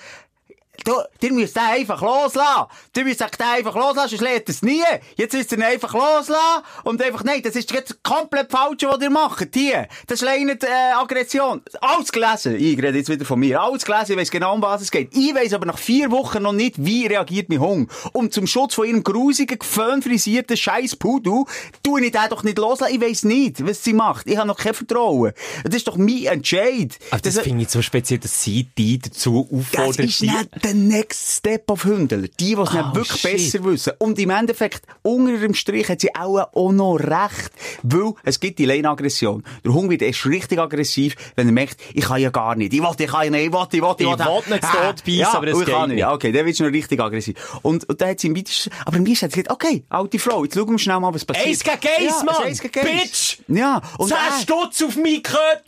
du, 0.83 0.93
ihr 1.21 1.33
müsst 1.33 1.55
den 1.55 1.63
einfach 1.63 2.01
loslassen. 2.01 2.65
Du 2.93 3.01
müsst 3.03 3.19
den 3.21 3.27
einfach 3.39 3.75
loslassen, 3.75 4.09
sonst 4.09 4.21
lernt 4.21 4.47
er 4.47 4.49
es 4.49 4.61
nie. 4.61 4.81
Jetzt 5.15 5.33
müsst 5.33 5.51
ihr 5.51 5.57
ihn 5.57 5.63
einfach 5.63 5.93
loslassen 5.93 6.63
und 6.83 7.01
einfach, 7.01 7.23
nein, 7.23 7.41
das 7.43 7.55
ist 7.55 7.71
jetzt 7.71 8.03
komplett 8.03 8.51
falsch, 8.51 8.83
was 8.83 9.01
ihr 9.01 9.09
macht. 9.09 9.47
Hier, 9.53 9.87
das 10.07 10.21
ist 10.21 10.25
leider 10.25 10.53
äh, 10.67 10.93
Aggression. 10.93 11.61
Alles 11.81 12.11
gelesen. 12.11 12.55
Ich 12.55 12.77
rede 12.77 12.97
jetzt 12.97 13.09
wieder 13.09 13.25
von 13.25 13.39
mir. 13.39 13.61
Alles 13.61 13.85
gelesen, 13.85 14.11
ich 14.13 14.17
weiss 14.17 14.31
genau, 14.31 14.53
um 14.55 14.61
was 14.61 14.81
es 14.81 14.91
geht. 14.91 15.15
Ich 15.15 15.33
weiss 15.35 15.53
aber 15.53 15.65
nach 15.65 15.77
vier 15.77 16.11
Wochen 16.11 16.41
noch 16.43 16.53
nicht, 16.53 16.75
wie 16.83 17.05
reagiert 17.07 17.49
mein 17.49 17.59
Hund. 17.59 17.91
Und 18.13 18.33
zum 18.33 18.47
Schutz 18.47 18.75
von 18.75 18.87
ihrem 18.87 19.03
grusigen, 19.03 19.59
geföhnfrisierten 19.59 20.57
scheiß 20.57 20.95
Pudu, 20.95 21.45
tue 21.83 22.05
ich 22.05 22.11
den 22.11 22.21
doch 22.29 22.43
nicht 22.43 22.57
loslassen. 22.57 22.93
Ich 22.95 23.01
weiss 23.01 23.23
nicht, 23.23 23.65
was 23.65 23.83
sie 23.83 23.93
macht. 23.93 24.27
Ich 24.27 24.37
habe 24.37 24.47
noch 24.47 24.57
kein 24.57 24.73
Vertrauen. 24.73 25.33
Das 25.63 25.75
ist 25.75 25.87
doch 25.87 25.97
mein 25.97 26.25
Entscheid. 26.25 26.97
Aber 27.11 27.21
das, 27.21 27.35
Das- 27.35 27.43
finde 27.43 27.63
ich 27.63 27.69
so 27.69 27.81
speziell, 27.81 28.19
dass 28.19 28.43
sie 28.43 28.63
die 28.77 28.99
dazu 28.99 29.47
das 29.51 29.59
auffordert, 29.59 29.99
ist 30.05 30.21
die- 30.21 30.29
nicht 30.29 30.49
der 30.73 30.81
Next 30.81 31.37
Step 31.37 31.69
of 31.71 31.83
Hündler. 31.85 32.17
Die, 32.21 32.29
die 32.39 32.53
es 32.53 32.73
nicht 32.73 32.95
wirklich 32.95 33.21
shit. 33.21 33.31
besser 33.33 33.63
wissen. 33.65 33.93
Und 33.99 34.17
im 34.19 34.29
Endeffekt, 34.29 34.83
unter 35.01 35.37
dem 35.37 35.53
Strich 35.53 35.89
hat 35.89 36.01
sie 36.01 36.13
auch, 36.15 36.39
auch 36.53 36.71
noch 36.71 36.95
recht. 36.97 37.51
Weil 37.83 38.13
es 38.23 38.39
gibt 38.39 38.59
die 38.59 38.65
Lane-Aggression. 38.65 39.43
Der 39.65 39.73
Hund 39.73 39.89
wird 39.89 40.01
erst 40.01 40.25
richtig 40.25 40.59
aggressiv, 40.59 41.15
wenn 41.35 41.47
er 41.47 41.53
merkt, 41.53 41.79
ich 41.93 42.05
kann 42.05 42.21
ja 42.21 42.29
gar 42.29 42.55
nicht. 42.55 42.73
Ich 42.73 42.81
will, 42.81 42.89
ich 42.97 43.07
kann 43.07 43.25
ja 43.25 43.29
nicht, 43.31 43.45
ich 43.47 43.51
will, 43.51 43.67
ich 43.71 43.81
will, 43.81 43.95
Ich 43.97 44.07
will. 44.07 44.17
will 44.17 44.41
nicht 44.49 44.63
Ah, 44.63 44.85
Tod 44.91 45.03
beißen, 45.03 45.13
ja, 45.13 45.33
aber 45.33 45.47
es 45.47 45.59
ich 45.59 45.65
kann 45.65 45.79
geht 45.81 45.87
nicht. 45.89 45.95
nicht. 46.05 46.05
Okay, 46.13 46.31
dann 46.31 46.45
wird 46.45 46.57
schon 46.57 46.67
richtig 46.67 46.99
aggressiv. 46.99 47.59
Und, 47.61 47.87
und 47.89 47.99
dann 48.01 48.09
hat 48.09 48.19
sie 48.19 48.27
im 48.27 48.35
weitesten, 48.37 48.69
aber 48.85 48.97
im 48.97 49.07
weitesten 49.07 49.25
hat 49.25 49.31
sie 49.33 49.43
gesagt, 49.43 49.51
okay, 49.51 49.83
alte 49.89 50.19
Frau, 50.19 50.43
jetzt 50.43 50.55
schauen 50.55 50.69
wir 50.71 50.79
schnell 50.79 50.99
mal, 50.99 51.13
was 51.13 51.25
passiert. 51.25 51.47
Eins 51.47 51.63
gegen 51.63 51.75
eins, 51.75 52.15
ja, 52.17 52.23
Mann! 52.23 52.43
Eins 52.43 52.61
gegen 52.61 52.79
eins. 52.87 53.01
Bitch! 53.01 53.37
Ja. 53.47 53.81
Und 53.97 54.09
Zehn 54.09 54.17
Stutz 54.43 54.81
auf 54.83 54.95
mich 54.95 55.23
gehört! 55.23 55.63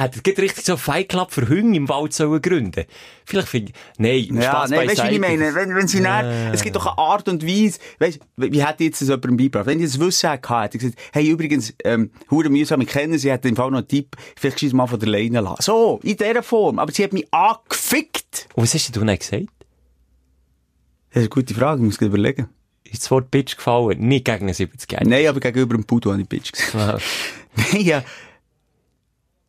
Hätte 0.00 0.20
geht 0.20 0.38
richtig 0.38 0.64
so 0.64 0.76
Fight 0.76 1.08
Club 1.08 1.32
für 1.32 1.48
Hunde 1.48 1.76
im 1.76 1.88
Wald 1.88 2.12
sollen 2.12 2.40
gründen. 2.40 2.84
Vielleicht 3.24 3.48
finde 3.48 3.72
ich, 3.72 3.98
nein, 3.98 4.40
Ja, 4.40 4.50
Spaß 4.50 4.70
nein, 4.70 4.88
weißt 4.88 5.00
du, 5.00 5.08
wie 5.08 5.14
ich 5.14 5.20
meine? 5.20 5.52
Wenn, 5.56 5.74
wenn 5.74 5.88
sie 5.88 5.98
äh. 5.98 6.52
es 6.52 6.62
gibt 6.62 6.76
doch 6.76 6.86
eine 6.86 6.98
Art 6.98 7.28
und 7.28 7.44
Weise, 7.44 7.80
weißt 7.98 8.20
wie 8.36 8.52
wie 8.52 8.64
hätte 8.64 8.84
jetzt 8.84 9.00
das 9.00 9.08
jemandem 9.08 9.36
beigebracht? 9.36 9.66
Wenn 9.66 9.80
ich 9.80 9.86
das 9.86 9.98
Wissen 9.98 10.30
hätte, 10.30 10.60
hätte 10.62 10.76
ich 10.76 10.82
gesagt, 10.84 11.00
hey, 11.12 11.28
übrigens, 11.28 11.74
ähm, 11.82 12.12
hure 12.30 12.48
mühsam, 12.48 12.80
ich 12.80 12.86
kenne 12.86 13.18
sie, 13.18 13.32
hat 13.32 13.44
im 13.44 13.56
Fall 13.56 13.72
noch 13.72 13.78
einen 13.78 13.88
Tipp, 13.88 14.14
vielleicht 14.36 14.60
schieß 14.60 14.72
mal 14.72 14.86
von 14.86 15.00
der 15.00 15.08
Leine 15.08 15.40
lassen. 15.40 15.62
So, 15.62 15.98
in 16.04 16.16
dieser 16.16 16.44
Form. 16.44 16.78
Aber 16.78 16.92
sie 16.92 17.02
hat 17.02 17.12
mich 17.12 17.26
angefickt. 17.34 18.46
Und 18.54 18.62
was 18.62 18.74
hast 18.74 18.94
du 18.94 19.00
denn 19.04 19.18
gesagt? 19.18 19.46
Das 21.10 21.10
ist 21.10 21.16
eine 21.16 21.28
gute 21.28 21.54
Frage, 21.54 21.80
ich 21.80 21.86
muss 21.86 22.00
überlegen. 22.00 22.48
Ist 22.84 23.02
das 23.02 23.10
Wort 23.10 23.32
Bitch 23.32 23.56
gefallen? 23.56 23.98
Nicht 23.98 24.26
gegen 24.26 24.44
einen 24.44 24.54
70 24.54 25.00
Nein, 25.00 25.26
aber 25.26 25.40
gegenüber 25.40 25.74
dem 25.74 25.84
Pudo 25.84 26.12
habe 26.12 26.22
ich 26.22 26.28
Bitch 26.28 26.52
gesagt. 26.52 27.02
Nein, 27.56 27.82
ja. 27.82 28.04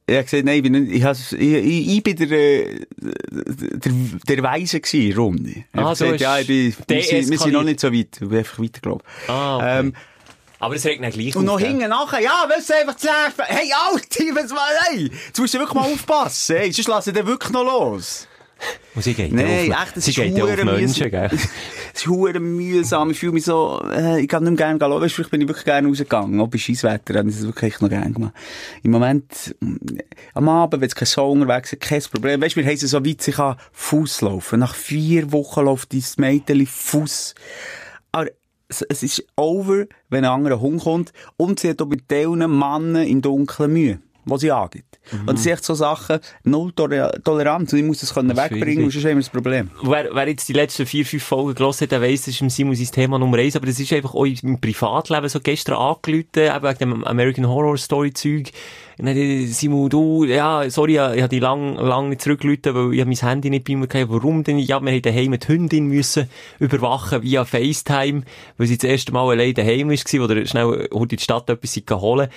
Ich 0.10 0.26
gesagt, 0.26 0.46
nein, 0.46 0.58
ich 0.58 0.64
bin, 0.64 0.72
nicht, 0.74 0.92
ich, 0.96 1.04
has- 1.04 1.34
ich, 1.34 1.40
ich, 1.54 1.88
ich 1.98 2.04
bin 2.04 2.16
der, 2.16 2.28
der, 2.28 3.92
der 4.28 4.44
Weise 4.44 4.80
gewesen, 4.80 5.08
der 5.10 5.18
Runde. 5.18 5.50
Ich 5.50 5.66
Ah, 5.74 5.90
gesagt, 5.92 6.20
ja, 6.22 6.40
ich 6.40 6.48
bin, 6.48 6.66
wir, 6.66 6.74
sind, 6.74 6.88
wir 6.88 7.04
sind 7.04 7.30
deeskaliert. 7.32 7.54
noch 7.54 7.64
nicht 7.64 7.80
so 7.80 7.88
weit, 7.94 8.08
ich 8.14 8.20
bin 8.28 8.38
einfach 8.38 8.60
weitergelaufen. 8.60 9.04
Ah, 9.28 9.58
okay. 9.58 9.80
ähm, 9.80 9.94
Aber 10.60 10.76
es 10.76 10.86
regt 10.86 11.04
dann 11.04 11.12
gleich 11.12 11.36
Und 11.36 11.46
noch 11.46 11.54
auf, 11.54 11.60
gell? 11.60 11.70
hinten 11.70 11.90
nachher, 11.90 12.22
ja, 12.22 12.46
willst 12.48 12.70
du 12.70 12.74
einfach? 12.76 12.96
Hey, 13.48 13.72
Alter, 13.72 14.24
was 14.36 14.52
war, 14.52 14.68
hey, 14.90 15.12
jetzt 15.28 15.40
musst 15.40 15.54
du 15.54 15.60
wirklich 15.60 15.76
mal 15.76 15.92
aufpassen, 15.94 16.56
hey, 16.58 16.72
sonst 16.72 16.88
lasse 16.88 17.10
ich 17.12 17.16
den 17.16 17.28
wirklich 17.28 17.52
noch 17.52 17.64
los. 17.64 18.28
Und 18.96 19.04
sie 19.04 19.14
geht 19.14 19.32
Nein, 19.32 19.72
auf, 19.72 19.84
echt, 19.84 19.98
das 19.98 20.06
sie 20.06 20.12
ist 20.12 20.18
geht 20.18 20.42
auf 20.42 20.64
Menschen, 20.64 21.10
gell? 21.10 21.30
Es 21.94 22.02
ist 22.02 22.08
hure 22.08 22.40
mühsam, 22.40 23.12
ich 23.12 23.20
fühle 23.20 23.34
mich 23.34 23.46
so, 23.46 23.82
äh, 23.92 24.22
ich 24.22 24.28
kann 24.28 24.44
nicht 24.44 24.52
mehr 24.52 24.58
gerne 24.58 24.80
gehen, 24.80 24.90
weißt 24.90 25.04
du, 25.04 25.16
vielleicht 25.16 25.32
bin 25.32 25.42
ich 25.42 25.48
wirklich 25.48 25.66
gerne 25.66 25.88
rausgegangen, 25.88 26.40
auch 26.40 26.48
bei 26.48 26.58
Scheisswetter, 26.58 27.20
habe 27.20 27.30
ich 27.30 27.36
das 27.36 27.46
wirklich 27.46 27.80
noch 27.82 27.90
gerne 27.90 28.12
gemacht. 28.12 28.34
Im 28.84 28.92
Moment, 28.92 29.56
mm, 29.60 29.76
am 30.34 30.50
Abend, 30.50 30.82
wenn 30.82 30.88
es 30.88 30.96
kein 30.96 31.06
Song 31.06 31.42
unterwegs 31.42 31.74
ist, 31.74 31.82
kein 31.82 32.02
Problem, 32.02 32.42
weißt 32.42 32.56
du, 32.56 32.62
wir 32.62 32.68
heißen 32.68 32.88
so 32.88 33.06
weit, 33.06 33.28
ich 33.28 33.36
kann 33.36 33.58
Fuß 33.72 34.22
laufen. 34.22 34.60
Nach 34.60 34.76
vier 34.76 35.32
Wochen 35.32 35.66
läuft 35.66 35.92
dieses 35.92 36.18
Mädchen 36.18 36.66
Fuß. 36.66 37.36
Aber 38.12 38.28
es, 38.70 38.84
es 38.84 39.04
ist 39.04 39.26
over, 39.36 39.86
wenn 40.10 40.24
ein 40.24 40.32
anderer 40.32 40.62
Hund 40.62 40.84
kommt. 40.84 41.12
Und 41.38 41.60
sie 41.60 41.70
hat 41.70 41.82
auch 41.82 41.88
bei 41.88 41.98
diesen 41.98 42.38
Männern 42.38 43.08
im 43.08 43.22
Dunkeln 43.22 43.74
Mühe, 43.74 44.00
was 44.26 44.42
sie 44.42 44.52
angeht. 44.52 44.86
Und 45.12 45.32
das 45.34 45.44
sind 45.44 45.54
echt 45.54 45.64
so 45.66 45.74
Sachen, 45.74 46.20
null 46.44 46.72
Tolera- 46.72 47.18
Toleranz. 47.24 47.74
Und 47.74 47.80
ich 47.80 47.86
muss 47.86 48.00
das 48.00 48.14
können 48.14 48.30
Das 48.30 48.38
ist 48.38 48.52
wegbringen, 48.52 48.84
und 48.84 48.92
sonst 48.92 49.06
haben 49.06 49.12
wir 49.12 49.22
das 49.24 49.30
Problem. 49.30 49.72
Wer, 49.82 50.10
wer 50.14 50.28
jetzt 50.28 50.48
die 50.50 50.54
letzten 50.54 50.86
vier, 50.86 51.06
fünf 51.06 51.24
Folgen 51.24 51.56
gelesen 51.56 51.82
hat, 51.82 51.92
der 51.92 52.02
weiss, 52.02 52.22
das 52.22 52.36
ist 52.36 52.42
im 52.42 52.50
Simon 52.50 52.76
sein 52.76 52.88
Thema 52.92 53.18
Nummer 53.18 53.38
eins, 53.38 53.56
aber 53.56 53.66
das 53.66 53.80
ist 53.80 53.92
einfach 53.92 54.14
auch 54.14 54.26
im 54.26 54.62
Privatleben 54.62 55.30
so 55.30 55.40
gestern 55.40 55.76
angerufen, 55.76 56.28
eben 56.36 56.64
wegen 56.64 56.78
dem 56.78 57.04
American 57.06 57.48
Horror 57.48 57.78
Story 57.78 58.14
Zeug. 58.14 58.52
Und 59.00 59.08
Simon, 59.48 59.90
du, 59.90 60.26
ja, 60.26 60.70
sorry, 60.70 60.94
ich 60.94 61.00
habe 61.00 61.30
die 61.30 61.40
lang, 61.40 61.76
lang 61.76 62.10
nicht 62.10 62.22
zurückgerufen, 62.22 62.76
weil 62.76 62.94
ich 62.94 63.00
hab 63.00 63.08
mein 63.08 63.16
Handy 63.16 63.50
nicht 63.50 63.66
bei 63.66 63.76
mir 63.76 63.88
gehabt. 63.88 64.12
Warum 64.12 64.44
denn? 64.44 64.60
Ja, 64.60 64.82
wir 64.82 64.92
haben 64.92 65.02
daheim 65.02 65.40
die 65.40 65.48
Hündin 65.48 65.88
müssen 65.88 66.30
überwachen 66.60 67.24
via 67.24 67.46
FaceTime, 67.46 68.24
weil 68.58 68.68
sie 68.68 68.78
das 68.78 68.90
erste 68.90 69.14
Mal 69.14 69.30
allein 69.30 69.54
daheim 69.54 69.90
war, 69.90 70.24
oder 70.24 70.46
schnell 70.46 70.90
heute 70.94 71.16
in 71.16 71.18
die 71.18 71.20
Stadt 71.20 71.50
etwas 71.50 71.82
holen. 72.02 72.28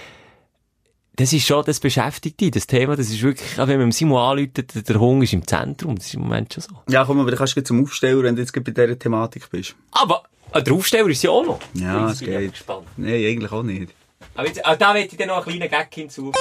Das 1.16 1.32
ist 1.32 1.46
schon, 1.46 1.64
das 1.64 1.78
beschäftigt 1.80 2.40
dich, 2.40 2.50
das 2.52 2.66
Thema, 2.66 2.96
das 2.96 3.10
ist 3.10 3.22
wirklich, 3.22 3.58
auch 3.60 3.68
wenn 3.68 3.78
man 3.78 3.92
Simon 3.92 4.18
anläutet, 4.18 4.88
der 4.88 4.98
Hunger 4.98 5.24
ist 5.24 5.32
im 5.32 5.46
Zentrum, 5.46 5.96
das 5.96 6.06
ist 6.06 6.14
im 6.14 6.22
Moment 6.22 6.54
schon 6.54 6.62
so. 6.62 6.70
Ja, 6.88 7.04
komm, 7.04 7.20
aber 7.20 7.32
kannst 7.32 7.52
du 7.52 7.54
gleich 7.56 7.66
zum 7.66 7.82
Aufsteller, 7.82 8.22
wenn 8.22 8.34
du 8.34 8.42
jetzt 8.42 8.52
bei 8.52 8.60
dieser 8.60 8.98
Thematik 8.98 9.50
bist. 9.50 9.74
Aber, 9.90 10.22
äh, 10.52 10.62
der 10.62 10.72
Aufsteller 10.72 11.08
ist 11.08 11.22
ja 11.22 11.30
auch 11.30 11.44
noch. 11.44 11.60
Ja, 11.74 12.10
es 12.10 12.20
ja 12.20 12.40
geht. 12.40 12.52
gespannt. 12.52 12.86
Nein, 12.96 13.14
eigentlich 13.14 13.52
auch 13.52 13.62
nicht. 13.62 13.92
Aber 14.34 14.46
jetzt, 14.46 14.58
äh, 14.58 14.76
da 14.78 14.92
möchte 14.92 15.12
ich 15.12 15.18
dann 15.18 15.28
noch 15.28 15.46
einen 15.46 15.58
kleinen 15.58 15.70
Gag 15.70 15.88
hinzufügen. 15.94 16.32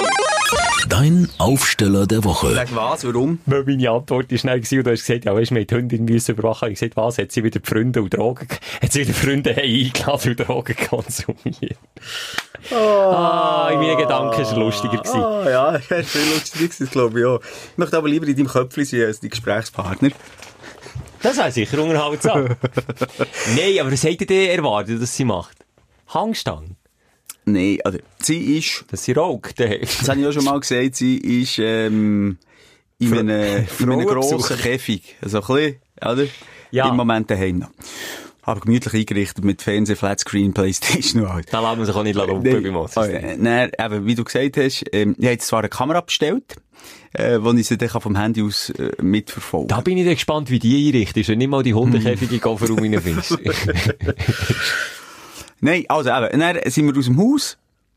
Dein 0.88 1.28
Aufsteller 1.38 2.06
der 2.06 2.24
Woche. 2.24 2.54
Sag 2.54 2.74
was, 2.74 3.04
warum? 3.04 3.40
Weil 3.46 3.64
meine 3.64 3.90
Antwort 3.90 4.30
war 4.30 4.38
schnell 4.38 4.60
gewesen, 4.60 4.78
und 4.78 4.86
du 4.86 4.90
hast 4.92 5.06
gesagt, 5.06 5.24
ja, 5.26 5.34
weisst, 5.34 5.50
wir 5.50 5.60
haben 5.60 5.66
die 5.66 5.74
Hündin 5.74 6.04
müssen 6.04 6.32
überwachen. 6.32 6.68
Ich 6.68 6.80
gesagt, 6.80 6.96
was? 6.96 7.18
Hat 7.18 7.32
sie 7.32 7.44
wieder 7.44 7.60
Freunde 7.62 8.02
und 8.02 8.14
Drogen, 8.14 8.48
hat 8.82 8.92
sie 8.92 9.00
wieder 9.00 9.12
Freunde 9.14 9.50
eingeladen 9.56 10.30
und 10.30 10.48
Drogen 10.48 10.76
konsumiert? 10.76 11.78
Ah, 12.70 13.70
in 13.72 13.78
meinen 13.78 13.98
Gedanken 13.98 14.42
war 14.42 14.52
er 14.52 14.58
lustiger 14.58 14.96
gewesen. 14.98 15.22
Ah, 15.22 15.50
ja, 15.50 15.72
das 15.72 15.90
wäre 15.90 16.04
viel 16.04 16.32
lustiger 16.32 16.64
gewesen, 16.64 16.90
glaube 16.90 17.20
ich 17.20 17.26
auch. 17.26 17.40
Ich 17.72 17.78
möchte 17.78 17.96
aber 17.96 18.08
lieber 18.08 18.26
in 18.26 18.36
deinem 18.36 18.48
Köpfchen 18.48 18.84
sein 18.84 19.02
als 19.04 19.20
dein 19.20 19.30
Gesprächspartner. 19.30 20.10
Das 21.22 21.36
wäre 21.36 21.52
sicher 21.52 21.82
unterhaltsam. 21.82 22.44
Nein, 23.56 23.78
aber 23.80 23.92
was 23.92 24.02
hättet 24.02 24.30
ihr 24.30 24.52
erwartet, 24.52 25.00
dass 25.00 25.14
sie 25.14 25.24
macht? 25.24 25.56
Hangstangen? 26.12 26.76
Nein, 27.44 27.78
also, 27.84 27.98
sie 28.20 28.58
ist, 28.58 28.84
Dass 28.90 29.04
sie 29.04 29.12
raucht? 29.12 29.58
das 29.58 30.08
habe 30.08 30.20
ich 30.20 30.26
auch 30.26 30.32
schon 30.32 30.44
mal 30.44 30.60
gesagt, 30.60 30.94
sie 30.94 31.18
ist, 31.18 31.58
ähm, 31.58 32.38
in 32.98 33.18
einem, 33.18 33.66
in 33.78 33.92
einem 33.92 34.06
grossen 34.06 34.56
Käfig. 34.56 35.16
Also 35.20 35.40
ein 35.40 35.46
bisschen, 35.46 35.76
oder? 36.00 36.26
Ja. 36.70 36.88
Im 36.88 36.96
Moment 36.96 37.30
daheim 37.30 37.58
noch. 37.58 37.70
Aber 38.44 38.60
gemütlich 38.60 38.94
eingerichtet 38.94 39.44
mit 39.44 39.62
Fernseh, 39.62 39.94
Flatscreen, 39.94 40.52
Playstation 40.52 41.22
und 41.22 41.28
alles. 41.28 41.46
Da 41.46 41.60
lässt 41.60 41.76
man 41.76 41.86
sich 41.86 41.94
auch 41.94 42.02
nicht 42.02 42.16
lumpen 42.16 42.52
Nein, 42.52 42.62
beim 42.62 42.76
oh, 42.76 42.84
Ossis. 42.84 43.08
ja, 43.08 43.36
nein, 43.36 43.70
eben, 43.78 44.06
wie 44.06 44.14
du 44.16 44.24
gesagt 44.24 44.56
hast, 44.56 44.84
ähm, 44.92 45.14
ich 45.16 45.24
habe 45.24 45.32
jetzt 45.32 45.46
zwar 45.46 45.60
eine 45.60 45.68
Kamera 45.68 46.00
bestellt, 46.00 46.56
äh, 47.12 47.38
wo 47.40 47.52
ich 47.52 47.68
sie 47.68 47.78
dann 47.78 47.88
vom 47.88 48.16
Handy 48.16 48.42
aus 48.42 48.70
äh, 48.70 48.90
mitverfolgen 49.00 49.68
Da 49.68 49.80
bin 49.80 49.96
ich 49.96 50.04
dann 50.04 50.14
gespannt, 50.14 50.50
wie 50.50 50.58
die 50.58 50.88
einrichtest, 50.88 51.28
wenn 51.28 51.38
nicht 51.38 51.50
mal 51.50 51.62
die 51.62 51.74
Hundekäfige 51.74 52.38
Kofferraum 52.40 52.78
reinfindest. 52.78 53.38
Nein, 55.62 55.84
also 55.88 56.10
eben, 56.10 56.40
dann 56.40 56.58
sind 56.70 56.86
wir 56.92 56.98
aus 56.98 57.04
dem 57.06 57.18
Haus, 57.18 57.56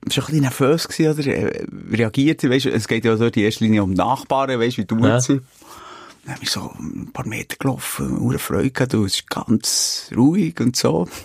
schon 0.09 0.24
ein 0.24 0.26
bisschen 0.28 0.41
nervös 0.41 0.88
gewesen, 0.88 1.20
oder, 1.20 1.28
äh, 1.28 1.66
reagiert, 1.91 2.43
weißt 2.47 2.66
du, 2.66 2.70
es 2.72 2.88
geht 2.88 3.03
ja 3.05 3.16
dort 3.16 3.36
in 3.36 3.43
erster 3.43 3.66
Linie 3.66 3.84
um 3.84 3.93
Nachbarn, 3.93 4.59
weißt 4.59 4.78
du, 4.78 4.82
wie 4.82 4.86
du 4.86 4.97
Ja. 4.99 5.20
sind. 5.20 5.41
Dann 6.26 6.36
bin 6.36 6.43
ich 6.43 6.51
so 6.51 6.72
ein 6.80 7.09
paar 7.11 7.28
Meter 7.28 7.55
gelaufen, 7.57 8.18
eine 8.30 8.39
Freude 8.39 8.70
gehabt, 8.72 8.93
du, 8.93 9.03
es 9.05 9.16
ist 9.16 9.30
ganz 9.30 10.09
ruhig 10.16 10.59
und 10.61 10.76
so. 10.78 11.07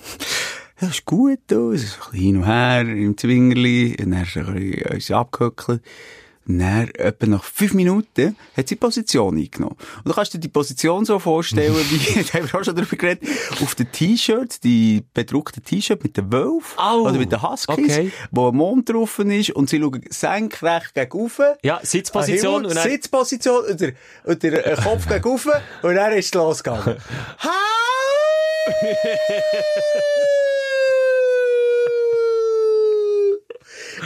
Ja, 0.82 0.88
ist 0.88 1.04
gut, 1.04 1.40
du, 1.48 1.72
es 1.72 1.82
ist 1.84 1.98
ein 2.06 2.10
bisschen 2.12 2.20
hin 2.24 2.36
und 2.38 2.46
her, 2.46 2.80
im 2.80 3.14
Zwingerli, 3.18 3.96
und 4.02 4.12
dann 4.12 4.22
ist 4.22 4.34
ein 4.38 4.54
bisschen 4.94 5.14
abgehöckelt. 5.16 5.82
Dann, 6.46 6.88
etwa 6.94 7.26
nach 7.26 7.44
fünf 7.44 7.74
Minuten, 7.74 8.36
hat 8.56 8.68
sie 8.68 8.76
Position 8.76 9.36
eingenommen. 9.36 9.76
Und 9.98 10.08
du 10.08 10.12
kannst 10.12 10.34
dir 10.34 10.38
die 10.38 10.48
Position 10.48 11.04
so 11.04 11.18
vorstellen, 11.18 11.74
wie, 11.90 12.22
da 12.22 12.34
haben 12.34 12.50
wir 12.50 12.60
auch 12.60 12.64
schon 12.64 12.74
drüber 12.74 12.96
geredet, 12.96 13.28
auf 13.62 13.74
den 13.74 13.90
T-Shirts, 13.92 14.60
die 14.60 15.04
bedruckten 15.14 15.62
T-Shirt 15.62 16.02
mit 16.02 16.16
den 16.16 16.32
Wölfen, 16.32 16.78
Au, 16.78 17.02
oder 17.02 17.18
mit 17.18 17.30
den 17.30 17.42
Huskies, 17.42 17.78
okay. 17.78 18.12
wo 18.30 18.48
ein 18.48 18.56
Mond 18.56 18.88
drauf 18.88 19.18
ist, 19.18 19.50
und 19.50 19.68
sie 19.68 19.80
schauen 19.80 20.02
senkrecht 20.08 20.94
gegen 20.94 21.12
rauf. 21.12 21.40
ja, 21.62 21.80
Sitzposition 21.82 22.66
und 22.66 22.74
dann... 22.74 22.88
Sitzposition 22.88 23.64
und 23.66 23.80
der, 23.80 23.92
und 24.24 24.42
der 24.42 24.66
äh, 24.66 24.82
Kopf 24.82 25.06
gegen 25.06 25.22
rauf 25.22 25.46
und 25.82 25.94
dann 25.94 26.12
ist 26.12 26.26
es 26.26 26.34
losgegangen. 26.34 26.96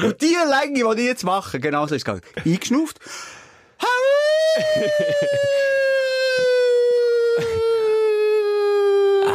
und 0.02 0.20
die 0.20 0.34
Länge, 0.34 0.94
die 0.94 1.02
ich 1.02 1.06
jetzt 1.06 1.24
mache, 1.24 1.60
genau 1.60 1.86
so 1.86 1.94
ist 1.94 2.00
es 2.00 2.04
gegangen. 2.04 2.22
Eingeschnauft. 2.44 2.98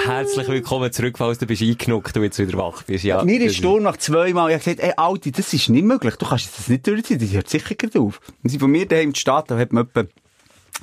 Herzlich 0.05 0.47
willkommen 0.47 0.91
zurück, 0.91 1.17
falls 1.17 1.37
du 1.37 1.45
bist 1.45 1.61
eingenuckt 1.61 2.15
und 2.15 2.23
jetzt 2.23 2.39
wieder 2.39 2.57
wach 2.57 2.83
bist. 2.83 3.03
Ja, 3.03 3.23
Mir 3.23 3.41
ist 3.41 3.57
Sturm 3.57 3.83
nach 3.83 3.97
zweimal, 3.97 4.49
ich 4.49 4.55
habe 4.55 4.63
gesagt, 4.63 4.79
ey, 4.79 4.93
Alti, 4.97 5.31
das 5.31 5.53
ist 5.53 5.69
nicht 5.69 5.83
möglich, 5.83 6.15
du 6.15 6.25
kannst 6.25 6.57
das 6.57 6.67
nicht 6.67 6.87
durchziehen, 6.87 7.19
das 7.19 7.31
hört 7.31 7.49
sicher 7.49 7.75
gerade 7.75 7.99
auf. 7.99 8.19
Und 8.43 8.49
sie 8.49 8.59
von 8.59 8.71
mir 8.71 8.87
daheim 8.87 9.09
in 9.09 9.13
die 9.13 9.19
Stadt, 9.19 9.51
da 9.51 9.57
hat 9.57 9.73
man 9.73 9.87
etwa, 9.87 10.05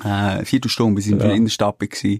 äh, 0.04 0.44
Viertelstunde, 0.44 0.94
bis 0.96 1.06
ich 1.06 1.12
in 1.12 1.18
der 1.18 1.32
Innenstadt 1.32 1.80
war. 1.80 2.18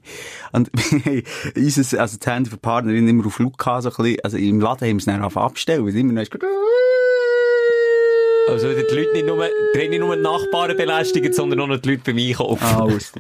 Und, 0.53 0.71
unser, 1.57 2.01
also 2.01 2.17
das 2.19 2.35
Handy 2.35 2.51
von 2.51 2.59
der 2.59 2.69
Partnerin 2.69 3.09
immer 3.09 3.27
auf 3.27 3.35
Flug 3.35 3.59
gehabt, 3.59 3.83
so 3.83 3.91
ein 3.91 3.97
bisschen, 3.97 4.25
also 4.25 4.37
im 4.39 4.61
Laden 4.61 4.89
haben 4.89 4.97
wir 4.97 4.99
es 4.99 5.05
dann 5.05 5.23
auf 5.23 5.37
abstellen, 5.37 5.87
immer 5.87 6.13
noch 6.13 6.23
Also, 8.49 8.69
die 8.73 8.95
Leute 8.95 9.13
nicht 9.13 9.27
nur, 9.27 9.49
die 9.75 9.89
nicht 9.89 9.99
nur 9.99 10.17
Nachbarn 10.17 10.77
belästigen, 10.77 11.33
sondern 11.33 11.61
auch 11.61 11.67
noch 11.67 11.79
die 11.79 11.91
Leute 11.91 12.03
beim 12.05 12.19
Einkaufen. 12.19 12.65
alles. 12.65 13.13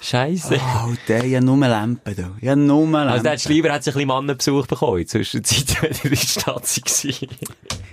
Scheisse. 0.00 0.54
Oh, 0.56 0.94
der, 1.08 1.18
habe 1.18 1.44
nur 1.44 1.58
Lampen 1.58 2.16
da. 2.16 2.48
Habe 2.48 2.60
nur 2.60 2.86
Lampen. 2.86 3.10
Also, 3.10 3.22
der 3.24 3.36
lieber 3.46 3.72
hat 3.72 3.84
sich 3.84 3.94
ein 3.94 3.98
bisschen 3.98 4.08
Mannenbesuch 4.08 4.66
bekommen, 4.66 4.98
in 4.98 5.04
der 5.04 5.08
Zwischenzeit, 5.08 5.82
wenn 5.82 5.90
er 5.92 6.04
in 6.04 6.10
der 6.10 6.16
Stadt 6.16 6.46
war. 6.46 7.28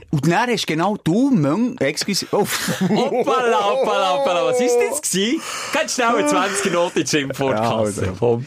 Und 0.10 0.26
dann 0.26 0.50
hast 0.50 0.68
genau 0.68 0.98
du, 1.04 1.32
Mung, 1.32 1.78
excuse, 1.80 2.26
oh. 2.32 2.48
Hoppala, 2.80 3.66
hoppala, 3.66 4.14
hoppala, 4.14 4.46
was 4.46 4.62
ist 4.62 4.78
das 4.90 5.02
gewesen? 5.02 5.42
Ganz 5.74 5.96
schnell 5.96 6.08
eine 6.08 6.28
20 6.28 6.66
Minuten 6.66 7.00
in 7.00 7.04
die 7.04 7.10
Schimpfwortkasse. 7.10 8.02
Ja, 8.06 8.08
also. 8.12 8.18
Komm. 8.18 8.46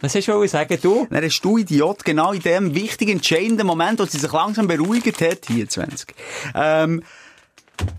Was 0.00 0.14
hast 0.14 0.28
du 0.28 0.46
sagen, 0.46 0.78
du? 0.80 1.06
Dann 1.10 1.24
hast 1.24 1.40
du, 1.42 1.58
Idiot, 1.58 2.04
genau 2.04 2.32
in 2.32 2.40
dem 2.40 2.74
wichtigen, 2.74 3.12
entscheidenden 3.12 3.66
Moment, 3.66 4.00
wo 4.00 4.04
sie 4.06 4.18
sich 4.18 4.32
langsam 4.32 4.66
beruhigt 4.66 5.20
hat, 5.20 5.40
hier 5.46 5.68
20, 5.68 6.14
ähm, 6.54 7.02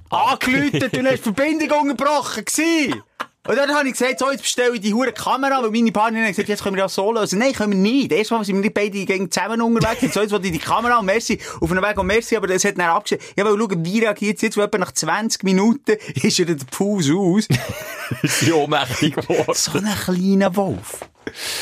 angelütet 0.09 0.97
und 0.97 1.05
hast 1.05 1.25
die 1.25 1.33
Verbindung 1.33 1.81
unterbrochen 1.81 2.43
gewesen. 2.43 3.03
Und 3.47 3.55
dann 3.55 3.73
habe 3.73 3.87
ich 3.87 3.93
gesagt, 3.93 4.19
so, 4.19 4.29
jetzt 4.29 4.43
bestelle 4.43 4.75
ich 4.75 4.81
die 4.81 4.93
hure 4.93 5.13
Kamera, 5.13 5.63
weil 5.63 5.71
meine 5.71 5.91
Partnerin 5.91 6.25
hat 6.25 6.31
gesagt, 6.31 6.49
jetzt 6.49 6.63
können 6.63 6.75
wir 6.75 6.83
das 6.83 6.93
so 6.93 7.11
lösen. 7.11 7.39
Nein, 7.39 7.53
können 7.53 7.71
wir 7.71 7.79
nicht. 7.79 8.11
Erstmal 8.11 8.45
sind 8.45 8.55
wir 8.55 8.61
nicht 8.61 8.75
beide 8.75 9.03
gegen 9.03 9.31
zusammen 9.31 9.61
unterwegs. 9.61 10.03
Und 10.03 10.13
so, 10.13 10.21
jetzt 10.21 10.31
wollte 10.31 10.45
ich 10.45 10.53
die 10.53 10.59
Kamera 10.59 10.99
und 10.99 11.07
merci, 11.07 11.39
auf 11.59 11.71
einem 11.71 11.83
Weg 11.83 11.97
und 11.97 12.05
merci, 12.05 12.35
aber 12.35 12.45
das 12.45 12.63
hat 12.65 12.77
dann 12.77 12.89
abgestellt. 12.89 13.23
Ja, 13.35 13.43
weil 13.43 13.57
schauen, 13.57 13.83
wie 13.83 13.99
reagiert 13.99 14.35
es 14.35 14.43
jetzt, 14.43 14.57
wo 14.57 14.61
etwa 14.61 14.77
nach 14.77 14.91
20 14.91 15.43
Minuten 15.43 15.97
ist 16.21 16.39
er 16.39 16.45
der 16.45 16.55
Puls 16.69 17.09
aus. 17.09 17.47
Ist 18.21 18.41
ja 18.41 18.55
ohnmächtig 18.55 19.15
geworden. 19.15 19.53
So 19.53 19.71
ein 19.71 19.85
kleiner 19.85 20.53
Wolf. 20.55 20.99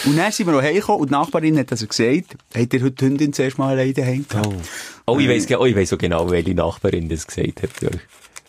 Und 0.06 0.18
dann 0.18 0.32
sind 0.32 0.46
wir 0.48 0.54
noch 0.54 0.62
heimgekommen 0.62 1.02
und 1.02 1.08
die 1.10 1.14
Nachbarin 1.14 1.58
hat 1.60 1.72
also 1.72 1.86
gesagt, 1.86 2.36
hat 2.56 2.74
ihr 2.74 2.82
heute 2.82 2.92
die 2.92 3.06
Hündin 3.06 3.34
zuerst 3.34 3.58
mal 3.58 3.70
alleine 3.70 3.94
daheim 3.94 4.26
gehabt? 4.28 4.48
Oh, 5.06 5.20
ich 5.20 5.28
weiss, 5.30 5.46
ge- 5.48 5.58
oh, 5.58 5.66
ich 5.66 5.76
weiss 5.76 5.90
so 5.90 5.98
genau, 5.98 6.30
welche 6.30 6.54
Nachbarin 6.56 7.10
das 7.10 7.28
gesagt 7.28 7.64
hat. 7.64 7.70
Ja. 7.82 7.90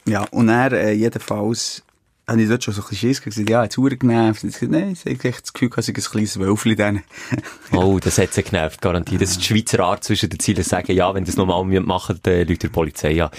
Ja, 0.06 0.24
und 0.30 0.46
dann, 0.46 0.72
äh, 0.72 0.92
jedenfalls, 0.92 1.82
habe 2.26 2.40
ich 2.42 2.48
dort 2.48 2.62
schon 2.62 2.72
so 2.74 2.80
ein 2.82 2.88
bisschen 2.88 3.08
Schiss 3.10 3.22
gesagt, 3.22 3.50
ja, 3.50 3.64
jetzt 3.64 3.76
Uhr 3.76 3.90
genervt. 3.90 4.44
Ich 4.44 4.52
gesagt, 4.54 4.70
nein, 4.72 4.92
ich 4.92 5.00
habe 5.00 5.28
echt 5.28 5.42
das 5.42 5.52
Gefühl, 5.52 5.70
dass 5.70 5.88
ich 5.88 5.96
ein 5.96 6.02
kleines 6.02 6.38
Wölfli 6.38 6.76
dann. 6.76 7.02
Oh, 7.72 7.98
das 8.00 8.18
hat 8.18 8.32
sie 8.32 8.42
genervt, 8.42 8.80
garantiert. 8.80 9.20
Das 9.22 9.30
ist 9.32 9.40
die 9.40 9.44
Schweizer 9.44 9.80
Art 9.80 10.02
zwischen 10.04 10.28
den 10.30 10.38
Zielen 10.40 10.62
sagen, 10.64 10.92
ja, 10.92 11.12
wenn 11.14 11.24
das 11.24 11.36
nochmal 11.36 11.64
machen, 11.80 12.18
dann 12.22 12.38
Leute 12.46 12.56
der 12.58 12.68
Polizei, 12.68 13.12
ja. 13.12 13.30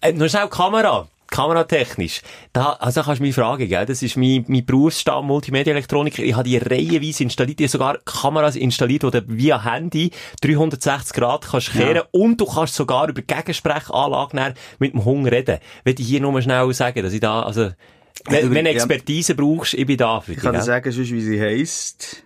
Äh, 0.00 0.12
noch 0.12 0.28
schnell 0.28 0.48
Kamera. 0.48 1.08
Kameratechnisch. 1.30 2.22
Da, 2.52 2.72
also 2.74 3.02
kannst 3.02 3.18
du 3.20 3.24
mich 3.24 3.34
fragen, 3.34 3.68
gell? 3.68 3.86
Das 3.86 4.02
ist 4.02 4.16
mein, 4.16 4.44
mein 4.48 4.64
Berufsstamm 4.64 5.26
Multimedia-Elektronik. 5.26 6.18
Ich 6.18 6.34
habe 6.34 6.48
die 6.48 6.58
reihenweise 6.58 7.24
installiert. 7.24 7.60
Ich 7.60 7.64
habe 7.64 7.70
sogar 7.70 7.98
Kameras 8.04 8.56
installiert, 8.56 9.04
wo 9.04 9.10
du 9.10 9.22
via 9.26 9.64
Handy 9.64 10.10
360 10.42 11.12
Grad 11.14 11.46
kannst 11.50 11.72
kehren 11.72 12.02
und 12.12 12.40
du 12.40 12.46
kannst 12.46 12.74
sogar 12.74 13.08
über 13.08 13.22
Gegensprechanlagen 13.22 14.54
mit 14.78 14.92
dem 14.92 15.04
Hund 15.04 15.26
reden. 15.30 15.58
Will 15.84 15.94
ich 15.98 16.06
hier 16.06 16.20
nur 16.20 16.40
schnell 16.40 16.72
sagen, 16.72 17.02
dass 17.02 17.12
ich 17.12 17.20
da, 17.20 17.42
also, 17.42 17.70
wenn, 18.26 18.54
wenn 18.54 18.64
du 18.64 18.70
Ja. 18.70 18.76
Expertise 18.76 19.34
brauchst, 19.34 19.74
ich 19.74 19.86
bin 19.86 19.96
da 19.96 20.20
für 20.20 20.32
dich. 20.32 20.38
Ich 20.38 20.42
kann 20.44 20.54
dir 20.54 20.62
sagen, 20.62 20.90
sonst, 20.92 21.10
wie 21.12 21.20
sie 21.20 21.40
heisst. 21.40 22.22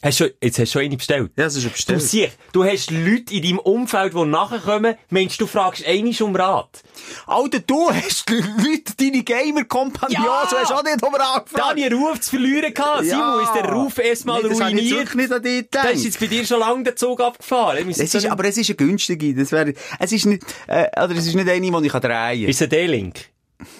Hast 0.00 0.20
du, 0.20 0.32
jetzt 0.40 0.60
hast 0.60 0.68
du 0.74 0.78
schon 0.78 0.82
eine 0.82 0.96
bestellt. 0.96 1.32
Ja, 1.36 1.44
das 1.44 1.56
ist 1.56 1.64
ja 1.64 1.70
Du 1.70 1.74
bestellt. 1.74 2.02
siehst, 2.02 2.38
du 2.52 2.62
hast 2.64 2.92
Leute 2.92 3.34
in 3.34 3.42
deinem 3.42 3.58
Umfeld, 3.58 4.14
die 4.14 4.24
nachkommen, 4.26 4.94
meinst 5.10 5.40
du, 5.40 5.46
fragst 5.48 5.84
einisch 5.84 6.20
um 6.20 6.36
Rat. 6.36 6.82
Alter, 7.26 7.58
du 7.58 7.90
hast 7.90 8.30
Leute, 8.30 8.94
deine 8.96 9.24
Gamer-Kompagnon, 9.24 10.24
Ja! 10.24 10.46
du 10.48 10.56
hast 10.56 10.72
auch 10.72 10.84
nicht 10.84 11.02
um 11.02 11.12
Rat 11.12 11.46
Da 11.52 11.72
ich 11.74 11.84
einen 11.86 12.00
Ruf 12.00 12.20
zu 12.20 12.30
verlieren 12.30 12.72
gehabt. 12.72 13.04
Simon 13.06 13.42
ist 13.42 13.52
der 13.54 13.72
Ruf 13.72 13.98
erstmal 13.98 14.40
Nee, 14.42 14.48
ruiniert. 14.54 15.14
nicht 15.16 15.32
an 15.32 15.42
dich 15.42 15.66
Da 15.70 15.80
gedacht. 15.82 15.94
ist 15.96 16.04
jetzt 16.04 16.20
bei 16.20 16.26
dir 16.28 16.46
schon 16.46 16.60
lange 16.60 16.84
der 16.84 16.94
Zug 16.94 17.20
abgefahren. 17.20 17.88
Es 17.90 17.98
ist, 17.98 18.24
aber 18.26 18.44
es 18.44 18.56
ist 18.56 18.68
eine 18.70 18.76
günstige. 18.76 19.34
Das 19.34 19.50
wäre, 19.50 19.74
es 19.98 20.12
ist 20.12 20.26
nicht, 20.26 20.44
äh, 20.68 20.86
oder 21.02 21.16
es 21.16 21.26
ist 21.26 21.34
nicht 21.34 21.48
eine, 21.48 21.60
die 21.60 21.86
ich 21.86 21.92
drehen 21.92 22.00
kann. 22.02 22.38
Ist 22.38 22.56
es 22.56 22.62
ein 22.62 22.70
D-Link? 22.70 23.16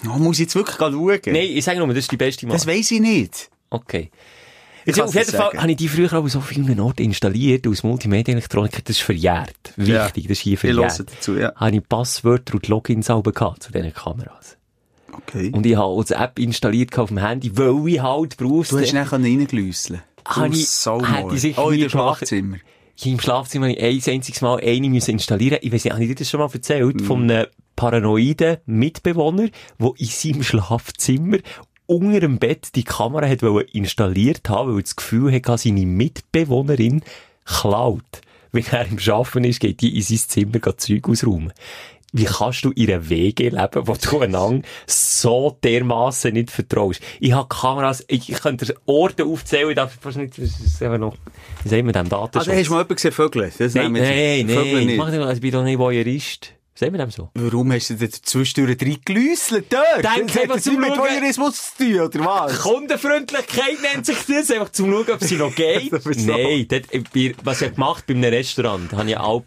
Oh, 0.06 0.18
muss 0.18 0.36
ich 0.40 0.46
jetzt 0.46 0.56
wirklich 0.56 0.76
schauen? 0.78 1.20
Nein, 1.26 1.36
ich 1.54 1.64
sage 1.64 1.78
nur, 1.78 1.86
das 1.88 1.98
ist 1.98 2.10
die 2.10 2.16
beste 2.16 2.44
Marke. 2.46 2.58
Das 2.58 2.66
weiss 2.66 2.90
ich 2.90 2.98
nicht. 3.00 3.50
Okay. 3.70 4.10
Ich 4.90 4.96
kann's 4.96 5.10
auf 5.10 5.14
jeden 5.14 5.30
Fall 5.36 5.52
habe 5.58 5.70
ich 5.70 5.76
die 5.76 5.88
früher 5.88 6.12
auch 6.12 6.22
an 6.24 6.28
so 6.28 6.40
vielen 6.40 6.80
Orten 6.80 7.02
installiert, 7.02 7.66
aus 7.66 7.82
Multimedia-Elektronik. 7.82 8.84
Das 8.84 8.96
ist 8.96 9.02
verjährt. 9.02 9.72
Wichtig, 9.76 10.24
das 10.28 10.38
ist 10.38 10.40
hier 10.40 10.54
Ich 10.54 10.60
verjährt. 10.60 10.98
dazu, 11.00 11.36
ja. 11.36 11.52
Habe 11.56 11.76
ich 11.76 11.88
Passwörter 11.88 12.54
und 12.54 12.68
Logins 12.68 13.06
selber 13.06 13.32
gehabt 13.32 13.62
zu 13.64 13.72
diesen 13.72 13.92
Kameras. 13.92 14.56
Okay. 15.12 15.50
Und 15.52 15.66
ich 15.66 15.74
habe 15.76 15.86
auch 15.86 16.04
die 16.04 16.14
App 16.14 16.38
installiert 16.38 16.96
auf 16.98 17.08
dem 17.08 17.18
Handy, 17.18 17.56
weil 17.56 17.88
ich 17.88 18.00
halt 18.02 18.36
berufs... 18.36 18.70
du 18.70 18.78
hast 18.78 18.92
nachher 18.92 19.18
reingelüsseln. 19.20 20.02
Habe 20.26 20.48
ich- 20.54 20.68
hätte 20.86 21.34
ich 21.34 21.40
sicher 21.40 21.64
Oh, 21.64 21.70
in. 21.70 21.88
Schlafzimmer. 21.90 22.56
Ich 22.96 23.06
im 23.06 23.20
Schlafzimmer 23.20 23.66
habe 23.68 23.76
ich 23.78 24.08
ein 24.08 24.14
einziges 24.14 24.40
Mal 24.42 24.60
eine 24.60 24.88
müssen 24.90 25.12
installieren. 25.12 25.58
Ich 25.62 25.72
weiß 25.72 25.84
nicht, 25.84 25.92
habe 25.92 26.02
ich 26.02 26.08
dir 26.10 26.16
das 26.16 26.28
schon 26.30 26.40
mal 26.40 26.50
erzählt? 26.52 27.00
Von 27.02 27.30
einem 27.30 27.46
paranoiden 27.76 28.58
Mitbewohner, 28.66 29.48
der 29.78 29.90
in 29.96 30.06
seinem 30.06 30.42
Schlafzimmer 30.42 31.38
unter 31.88 32.20
dem 32.20 32.38
Bett 32.38 32.74
die 32.76 32.84
Kamera 32.84 33.26
hat 33.26 33.42
installiert 33.72 34.48
haben, 34.48 34.74
weil 34.74 34.82
das 34.82 34.94
Gefühl 34.94 35.32
hatte, 35.32 35.58
seine 35.58 35.86
Mitbewohnerin 35.86 37.02
klaut. 37.44 38.02
Wenn 38.52 38.64
er 38.70 38.86
im 38.86 38.98
Schaffen 38.98 39.44
ist, 39.44 39.60
geht 39.60 39.80
die 39.80 39.96
in 39.96 40.02
sein 40.02 40.18
Zimmer 40.18 40.58
geht 40.58 40.80
Zeug 40.80 41.08
ausräumen. 41.08 41.52
Wie 42.12 42.24
kannst 42.24 42.64
du 42.64 42.70
in 42.70 42.90
einer 42.90 43.08
Wege 43.10 43.50
leben, 43.50 43.86
wo 43.86 43.94
du 43.94 44.20
einander 44.20 44.66
so 44.86 45.58
dermassen 45.62 46.32
nicht 46.34 46.50
vertraust? 46.50 47.00
Ich 47.20 47.32
habe 47.32 47.48
Kameras, 47.48 48.02
ich, 48.08 48.28
könnte 48.40 48.74
Orte 48.86 49.26
aufzählen, 49.26 49.68
ich 49.70 49.76
darf 49.76 49.94
fast 50.00 50.16
nicht, 50.16 50.38
das 50.38 50.58
ist 50.58 50.82
einfach 50.82 50.96
noch, 50.98 51.16
wie 51.64 51.68
sagen 51.68 51.84
wir 51.86 51.92
dem 51.92 52.08
Datenschutz? 52.08 52.48
Also, 52.48 52.52
hast 52.52 52.66
du 52.66 52.70
mal 52.72 52.78
jemanden 52.78 52.94
gesehen, 52.94 53.12
Vögel? 53.12 53.52
Das 53.58 53.74
Nein, 53.74 53.94
wir- 53.94 54.02
nein, 54.02 54.48
Vögel 54.48 54.72
nein, 54.74 54.86
nicht. 54.86 54.96
mach 54.96 55.10
nicht, 55.10 55.18
mal, 55.20 55.34
ich 55.34 55.40
bin 55.40 55.50
doch 55.52 55.64
nicht 55.64 55.78
Voyeurist. 55.78 56.54
Sagen 56.78 56.92
wir 56.92 56.98
dem 56.98 57.10
so? 57.10 57.28
Warum 57.34 57.72
hast 57.72 57.90
du 57.90 57.94
denn 57.94 58.12
zwischendurch 58.12 58.76
drei 58.76 58.98
gelüsselt 59.04 59.66
dort? 59.68 60.04
Denk 60.04 60.32
Das 60.32 60.46
das 60.46 60.62
zum 60.62 60.78
mit. 60.78 60.96
Voyeurismus 60.96 61.74
zu 61.76 61.84
tun, 61.84 62.00
oder 62.02 62.24
was? 62.24 62.60
Kundenfreundlichkeit 62.60 63.82
nennt 63.82 64.06
sich 64.06 64.18
das, 64.28 64.48
einfach 64.52 64.70
zum 64.70 64.92
Schauen, 64.92 65.10
ob 65.10 65.20
sie 65.20 65.34
noch 65.34 65.52
geht. 65.56 65.92
Das 65.92 66.06
ist 66.06 66.20
so. 66.20 66.30
Nein, 66.30 66.68
dort, 66.68 66.84
was 67.42 67.62
ich 67.62 67.74
gemacht 67.74 68.04
bei 68.06 68.14
einem 68.14 68.32
Restaurant, 68.32 68.92
habe 68.92 69.10
ich 69.10 69.16
auch, 69.16 69.42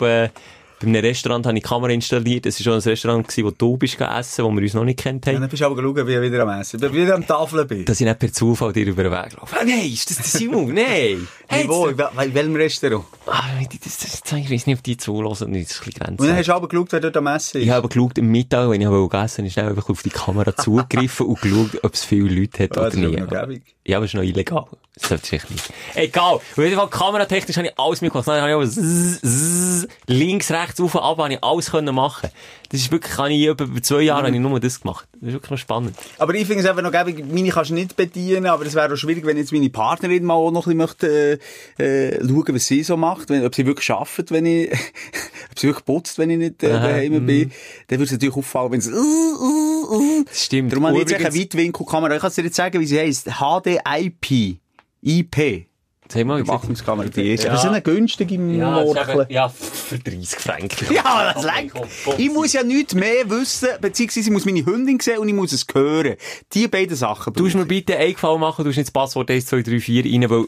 bei 0.81 0.87
einem 0.87 1.01
Restaurant 1.05 1.45
habe 1.45 1.57
ich 1.57 1.63
die 1.63 1.69
Kamera 1.69 1.91
installiert. 1.91 2.45
Es 2.45 2.59
war 2.59 2.63
schon 2.63 2.73
ein 2.73 2.89
Restaurant, 2.89 3.27
gewesen, 3.27 3.45
wo 3.45 3.51
du 3.51 3.77
bist 3.77 3.97
gegessen, 3.97 4.43
wo 4.45 4.51
wir 4.51 4.61
uns 4.61 4.73
noch 4.73 4.83
nicht 4.83 4.99
kennt 4.99 5.25
Ja, 5.25 5.33
haben. 5.33 5.41
dann 5.41 5.49
bist 5.49 5.61
du 5.61 5.65
aber 5.65 5.81
schauen, 5.81 6.07
wie 6.07 6.13
ich 6.15 6.21
wieder 6.21 6.41
am 6.43 6.59
Essen 6.61 6.79
bin. 6.79 6.91
Wie 6.93 6.97
ich 6.97 7.03
wieder 7.03 7.15
am 7.15 7.25
Tafel 7.27 7.65
bin. 7.65 7.85
Dass 7.85 7.99
ich 8.01 8.05
nicht 8.07 8.19
per 8.19 8.31
Zufall 8.33 8.73
dir 8.73 8.85
über 8.87 9.03
den 9.03 9.11
Weg 9.11 9.33
laufe. 9.39 9.55
Ah, 9.59 9.63
nein, 9.63 9.85
ist 9.91 10.09
das 10.09 10.17
der 10.17 10.25
Simon? 10.25 10.73
Nein! 10.73 11.27
Hey, 11.47 11.67
wo? 11.67 11.87
In 11.87 11.97
wel- 11.97 12.25
in 12.25 12.33
welchem 12.33 12.55
Restaurant? 12.55 13.05
Ah, 13.27 13.43
das, 13.69 13.97
das, 13.99 14.21
das, 14.21 14.31
ich 14.39 14.49
weiß 14.51 14.67
nicht, 14.67 14.77
ob 14.77 14.83
die 14.83 14.97
zulassen. 14.97 15.53
Das 15.53 15.61
ist 15.61 15.81
ein 15.81 15.85
bisschen 15.85 16.07
Und 16.17 16.21
dann 16.21 16.35
hast 16.37 16.47
du 16.47 16.53
aber 16.53 16.67
geschaut, 16.67 16.91
wer 16.91 16.99
dort 17.01 17.17
am 17.17 17.27
Essen 17.27 17.57
ist. 17.57 17.63
Ich 17.65 17.69
habe 17.69 17.87
geschaut, 17.87 18.17
am 18.19 18.25
Mittag, 18.27 18.69
wenn 18.69 18.81
ich 18.81 18.87
gegessen 18.87 19.37
habe, 19.37 19.47
ich 19.47 19.53
schnell 19.53 19.69
einfach 19.69 19.89
auf 19.89 20.01
die 20.03 20.09
Kamera 20.09 20.55
zugegriffen 20.55 21.25
und 21.27 21.41
geschaut, 21.41 21.83
ob 21.83 21.93
es 21.93 22.03
viele 22.03 22.29
Leute 22.33 22.63
hat 22.63 22.77
Ah, 22.77 22.81
oder 22.81 22.87
ist 22.89 22.95
nicht. 22.97 23.63
Ja, 23.85 23.97
aber 23.97 24.05
es 24.05 24.11
ist 24.11 24.15
noch 24.15 24.23
illegal. 24.23 24.65
Das 25.01 25.09
sollte 25.09 25.35
ich 25.35 25.49
nicht. 25.49 25.69
Egal. 25.95 26.35
Auf 26.35 26.57
jeden 26.57 26.75
Fall, 26.75 26.89
kameratechnisch 26.89 27.57
habe 27.57 27.67
ich 27.67 27.79
alles 27.79 28.01
mitgemacht. 28.01 28.27
Dann 28.27 28.41
habe 28.41 28.49
ich 28.51 28.55
auch 28.55 28.63
zzz, 28.63 29.21
zzz, 29.21 29.87
links, 30.07 30.51
rechts, 30.51 30.79
auf 30.79 30.95
und 30.95 31.01
ab, 31.01 31.17
habe 31.17 31.33
ich 31.33 31.43
alles 31.43 31.71
können 31.71 31.93
machen. 31.95 32.29
Das 32.69 32.79
ist 32.79 32.91
wirklich, 32.91 33.17
habe 33.17 33.33
ich 33.33 33.45
über 33.45 33.67
zwei 33.81 34.01
Jahre 34.01 34.27
habe 34.27 34.35
ich 34.35 34.41
nur 34.41 34.59
das 34.59 34.79
gemacht. 34.79 35.07
Das 35.13 35.27
ist 35.29 35.33
wirklich 35.33 35.51
noch 35.51 35.57
spannend. 35.57 35.97
Aber 36.17 36.33
ich 36.35 36.45
finde 36.47 36.63
es 36.63 36.69
einfach 36.69 36.81
noch 36.83 36.91
gäbig, 36.91 37.25
meine 37.29 37.49
kannst 37.49 37.71
du 37.71 37.73
nicht 37.73 37.97
bedienen, 37.97 38.45
aber 38.45 38.65
es 38.65 38.75
wäre 38.75 38.93
auch 38.93 38.95
schwierig, 38.95 39.25
wenn 39.25 39.35
jetzt 39.37 39.51
meine 39.51 39.69
Partnerin 39.69 40.23
mal 40.23 40.35
auch 40.35 40.51
noch 40.51 40.67
ein 40.67 40.77
bisschen 40.77 40.77
möchte, 40.77 41.39
äh, 41.79 42.09
äh, 42.15 42.19
schauen, 42.25 42.55
was 42.55 42.67
sie 42.67 42.83
so 42.83 42.95
macht, 42.95 43.29
wenn, 43.29 43.45
ob 43.45 43.53
sie 43.53 43.65
wirklich 43.65 43.89
arbeitet, 43.91 44.31
wenn 44.31 44.45
ich, 44.45 44.71
ob 45.51 45.59
sie 45.59 45.67
wirklich 45.67 45.85
putzt, 45.85 46.17
wenn 46.17 46.29
ich 46.29 46.37
nicht 46.37 46.63
äh, 46.63 46.69
daheim 46.69 47.25
bin, 47.25 47.51
dann 47.87 47.99
würde 47.99 48.05
es 48.05 48.11
natürlich 48.11 48.35
auffallen, 48.35 48.71
wenn 48.71 48.79
es, 48.79 48.87
uh, 48.87 48.93
uh, 48.93 49.95
uh. 49.97 50.25
Stimmt. 50.31 50.71
Darum 50.71 50.85
habe 50.87 50.95
ich 50.95 51.01
jetzt 51.01 51.11
Übrigens- 51.11 51.33
eine 51.33 51.43
Weitwinkelkamera. 51.43 52.15
Ich 52.15 52.21
kann 52.21 52.31
dir 52.31 52.43
jetzt 52.43 52.55
sagen, 52.55 52.79
wie 52.79 52.85
sie 52.85 52.99
heisst. 52.99 53.27
HDIP. 53.39 54.60
IP. 55.01 55.67
Sag 56.11 56.25
mal, 56.25 56.41
Überwachungskamera, 56.41 57.07
die 57.07 57.35
ist. 57.35 57.45
Ja. 57.45 57.51
Das 57.53 57.63
ist 57.63 57.69
eine 57.69 57.81
günstige 57.81 58.35
ja, 58.35 58.81
das 58.81 58.89
ist 58.89 58.95
Morkel. 58.95 59.21
eben- 59.21 59.33
ja, 59.33 59.47
für 59.47 59.97
30 59.97 60.39
Franken. 60.39 60.87
Ja, 60.93 61.31
das 61.33 61.43
lenkt. 61.45 61.73
Ich 62.17 62.29
muss 62.29 62.51
ja 62.51 62.63
nichts 62.63 62.93
mehr 62.95 63.29
wissen, 63.29 63.69
beziehungsweise 63.79 64.27
ich 64.27 64.33
muss 64.33 64.43
meine 64.43 64.65
Hündin 64.65 64.99
sehen 64.99 65.19
und 65.19 65.29
ich 65.29 65.33
muss 65.33 65.53
es 65.53 65.65
hören. 65.73 66.15
Die 66.51 66.67
beiden 66.67 66.97
Sachen. 66.97 67.31
Du 67.31 67.43
musst 67.43 67.55
mir 67.55 67.65
bitte 67.65 67.95
einen 67.95 68.11
Gefallen 68.11 68.41
machen, 68.41 68.65
du 68.65 68.69
hast 68.71 68.75
nicht 68.75 68.87
das 68.87 68.91
Passwort 68.91 69.31
1, 69.31 69.45
2, 69.45 69.61
3, 69.61 69.79
4 69.79 70.03
rein, 70.03 70.29
weil 70.29 70.45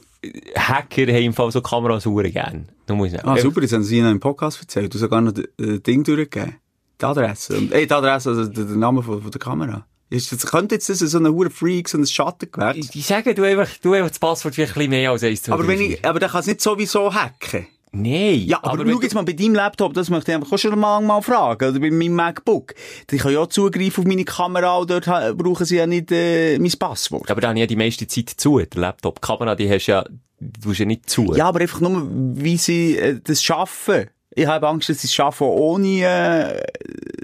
Hacker 0.58 1.04
haben 1.04 1.24
im 1.24 1.34
Fall 1.34 1.50
so 1.52 1.62
Kameras 1.62 2.06
hure 2.06 2.30
gern. 2.30 2.68
Du 2.86 2.96
musst 2.96 3.14
nicht. 3.14 3.24
Ah, 3.26 3.38
super, 3.38 3.62
das 3.62 3.72
haben 3.72 3.84
sie 3.84 4.00
in 4.00 4.06
einem 4.06 4.20
Podcast 4.20 4.60
erzählt. 4.60 4.94
Du 4.94 4.98
hast 4.98 5.02
sogar 5.02 5.22
noch 5.22 5.32
das 5.32 5.46
äh, 5.66 5.80
Ding 5.80 6.04
durchgegeben. 6.04 6.58
Die 7.00 7.06
Adresse. 7.06 7.58
Und, 7.58 7.72
ey, 7.72 7.88
die 7.88 7.94
Adresse, 7.94 8.32
also 8.32 8.46
der, 8.48 8.66
der 8.66 8.76
Name 8.76 9.02
von, 9.02 9.22
von 9.22 9.32
der 9.32 9.40
Kamera. 9.40 9.86
Ist 10.14 10.32
das, 10.32 10.46
könnte 10.46 10.76
jetzt 10.76 10.90
das 10.90 11.00
so 11.00 11.18
ein 11.18 11.28
hure 11.28 11.50
Freak, 11.50 11.90
so 11.90 11.98
ein 11.98 12.06
Schattengewerk? 12.06 12.76
Die 12.76 13.02
sagen, 13.02 13.34
du 13.34 13.42
einfach, 13.44 13.68
du 13.82 13.94
einfach 13.94 14.10
das 14.10 14.20
Passwort 14.20 14.54
vielleicht 14.54 14.74
ein 14.74 14.76
bisschen 14.76 14.92
mehr 14.92 15.10
als 15.10 15.24
1, 15.24 15.42
2, 15.42 15.52
3, 15.52 15.54
Aber 15.56 15.68
wenn 15.68 15.78
4. 15.80 15.90
ich, 15.90 16.06
aber 16.06 16.20
der 16.20 16.30
kann 16.30 16.42
es 16.42 16.48
nicht 16.48 16.62
sowieso 16.62 17.12
hacken. 17.12 17.66
Nein. 17.94 18.44
Ja, 18.46 18.60
aber, 18.62 18.86
wenn 18.86 18.94
schau 18.94 19.02
jetzt 19.02 19.16
mal 19.16 19.24
bei 19.24 19.34
deinem 19.34 19.56
Laptop, 19.56 19.96
das 19.96 20.12
möchte 20.12 20.32
ich 20.32 20.36
einfach 20.36 20.56
schon 20.60 20.78
mal, 20.78 21.02
mal 21.02 21.22
fragen, 21.24 21.68
oder 21.68 21.80
bei 21.80 21.90
meinem 21.90 22.14
MacBook. 22.14 22.76
Die 23.10 23.18
können 23.18 23.34
ja 23.34 23.40
auch 23.40 23.48
Zugriff 23.48 23.98
auf 23.98 24.06
meine 24.06 24.24
Kamera 24.24 24.78
und 24.78 24.92
dort 24.92 25.06
brauchen 25.06 25.66
sie 25.66 25.78
ja 25.78 25.88
nicht, 25.88 26.12
äh, 26.12 26.60
mein 26.60 26.72
Passwort. 26.78 27.32
Aber 27.32 27.42
da 27.42 27.48
habe 27.48 27.58
ich 27.58 27.62
ja 27.62 27.68
die 27.68 27.76
meiste 27.76 28.06
Zeit 28.06 28.30
zu, 28.30 28.60
der 28.60 28.82
Laptop. 28.82 29.20
Die 29.20 29.26
Kamera, 29.26 29.56
die 29.56 29.68
hast 29.68 29.88
ja, 29.88 30.06
du 30.40 30.70
hast 30.70 30.78
ja 30.78 30.86
nicht 30.86 31.10
zu. 31.10 31.34
Ja, 31.34 31.48
aber 31.48 31.62
einfach 31.62 31.82
nur, 31.82 32.08
wie 32.12 32.58
sie 32.58 32.98
äh, 32.98 33.20
das 33.24 33.42
schaffen. 33.42 34.12
Ich 34.36 34.46
habe 34.46 34.68
Angst, 34.68 34.90
dass 34.90 35.02
sie 35.02 35.08
es 35.08 35.14
schaffen 35.14 35.48
ohne, 35.48 36.04
äh, 36.04 36.64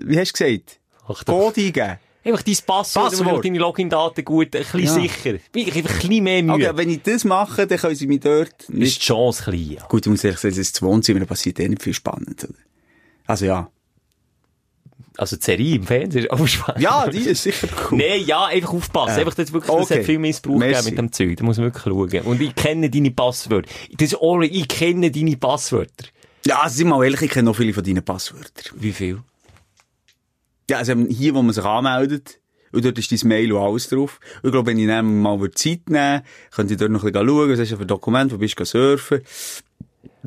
wie 0.04 0.20
hast 0.20 0.40
du 0.40 0.44
gesagt? 0.44 0.80
Ach. 1.08 1.24
Code 1.24 1.62
eingeben. 1.62 2.00
Einfach 2.24 2.42
dein 2.42 2.58
Passwort, 2.66 3.12
Passwort. 3.12 3.46
deine 3.46 3.60
Login-Daten 3.60 4.26
gut, 4.26 4.48
ein 4.56 4.62
bisschen 4.64 4.80
Ja. 4.82 4.94
sicher. 4.94 5.38
Wirklich 5.54 5.76
einfach 5.78 5.94
ein 5.96 6.00
bisschen 6.10 6.24
mehr 6.24 6.44
Mühe. 6.44 6.54
Okay, 6.70 6.72
wenn 6.78 6.90
ich 6.90 7.02
das 7.02 7.24
mache, 7.24 7.66
dann 7.66 7.78
können 7.80 7.96
sie 7.96 8.08
mich 8.08 8.20
dort 8.20 8.62
ist 8.64 8.70
nicht... 8.70 9.02
die 9.02 9.06
Chance 9.06 9.44
klein, 9.44 9.72
ja. 9.78 9.86
Gut, 9.88 10.06
ich 10.06 10.10
muss 10.12 10.24
ehrlich 10.24 10.40
sagen, 10.40 10.52
das 10.54 10.60
ist 10.60 10.76
das 10.76 10.82
Wohnzimmer, 10.82 11.26
passiert 11.26 11.60
eh 11.60 11.70
nicht 11.70 11.82
viel 11.82 11.94
spannend. 11.94 12.44
Oder? 12.44 12.54
Also 13.26 13.46
ja. 13.46 13.70
Also 15.18 15.36
die 15.36 15.44
Serie 15.44 15.76
im 15.76 15.84
Fernsehen 15.84 16.26
ist 16.26 16.32
auch 16.32 16.48
spannend. 16.48 16.82
Ja, 16.82 17.08
die 17.10 17.20
ist 17.20 17.44
sicher 17.44 17.68
cool. 17.92 17.98
Nein, 17.98 18.24
ja, 18.26 18.46
einfach 18.46 18.74
aufpassen. 18.74 19.18
Äh, 19.18 19.22
Einfach, 19.22 19.34
das, 19.36 19.52
wirklich, 19.52 19.74
das 19.74 19.86
okay. 19.86 20.00
hat 20.00 20.06
viel 20.06 20.20
Missbrauch 20.20 20.60
gegeben 20.60 20.86
mit 20.86 20.98
dem 20.98 21.12
Zeug. 21.12 21.38
Da 21.38 21.44
muss 21.44 21.58
man 21.58 21.66
wirklich 21.68 21.84
schauen. 21.84 22.22
Und 22.26 22.42
ich 22.42 22.56
kenne 22.56 22.90
deine 22.90 23.12
Passwörter. 23.12 23.70
Das 23.98 24.14
ist 24.14 24.22
already, 24.22 24.60
ich 24.62 24.68
kenne 24.68 25.12
deine 25.12 25.36
Passwörter. 25.36 26.06
Ja, 26.46 26.62
also, 26.62 26.78
sind 26.78 26.88
wir 26.88 26.96
mal 26.96 27.04
ehrlich, 27.04 27.22
ich 27.22 27.32
kenne 27.32 27.46
noch 27.50 27.56
viele 27.56 27.74
von 27.74 27.84
deinen 27.84 28.04
Passwörtern. 28.04 28.74
Wie 28.76 28.94
viel? 28.94 29.20
Ja, 30.70 30.78
also 30.78 30.94
hier, 31.10 31.36
wo 31.36 31.42
man 31.42 31.54
sich 31.54 31.64
anmeldet, 31.64 32.40
und 32.72 32.86
dort 32.86 32.98
ist 33.00 33.12
dein 33.12 33.28
Mail 33.28 33.52
und 33.52 33.62
alles 33.62 33.90
drauf. 33.90 34.20
Und 34.42 34.50
ich 34.50 34.52
glaube, 34.52 34.72
wenn 34.72 34.80
ich 34.80 34.88
dann 34.88 35.22
mal 35.22 35.40
Zeit 35.52 35.90
nehmen 35.90 36.22
könnte 36.52 36.74
ich 36.74 36.80
dort 36.80 36.92
noch 36.92 37.04
ein 37.04 37.12
bisschen 37.12 37.28
schauen, 37.28 37.50
was 37.60 37.70
du 37.70 37.78
für 37.78 37.86
Dokumente, 37.86 38.36
wo 38.36 38.38
bist 38.38 38.60
du 38.60 38.66
surfen. 38.66 39.22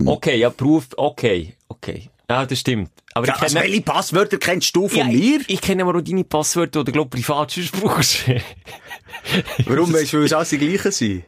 Okay, 0.05 0.39
ja, 0.39 0.49
Beruf, 0.49 0.89
okay, 0.97 1.55
okay. 1.69 2.11
Ja, 2.29 2.47
das 2.47 2.59
stimmt. 2.59 2.91
Aber 3.15 3.27
Ja, 3.27 3.35
ich 3.37 3.43
also, 3.43 3.59
kenne... 3.59 3.69
welche 3.69 3.83
Passwörter 3.83 4.39
kennst 4.39 4.75
du 4.75 4.89
von 4.89 4.99
Ja, 4.99 5.05
mir? 5.05 5.41
Ich, 5.43 5.51
ich 5.51 5.61
kenne 5.61 5.83
aber 5.83 5.99
auch 5.99 6.03
deine 6.03 6.25
Passwörter, 6.25 6.81
die 6.81 6.87
du, 6.87 6.93
glaub 6.93 7.11
privat 7.11 7.55
brauchst. 7.79 8.25
Warum 9.67 9.93
weißt 9.93 10.13
du, 10.15 10.19
weil 10.19 10.25
es 10.25 10.33
alles 10.33 10.49
die 10.49 10.59
gleichen 10.59 10.93
sind? 10.93 11.25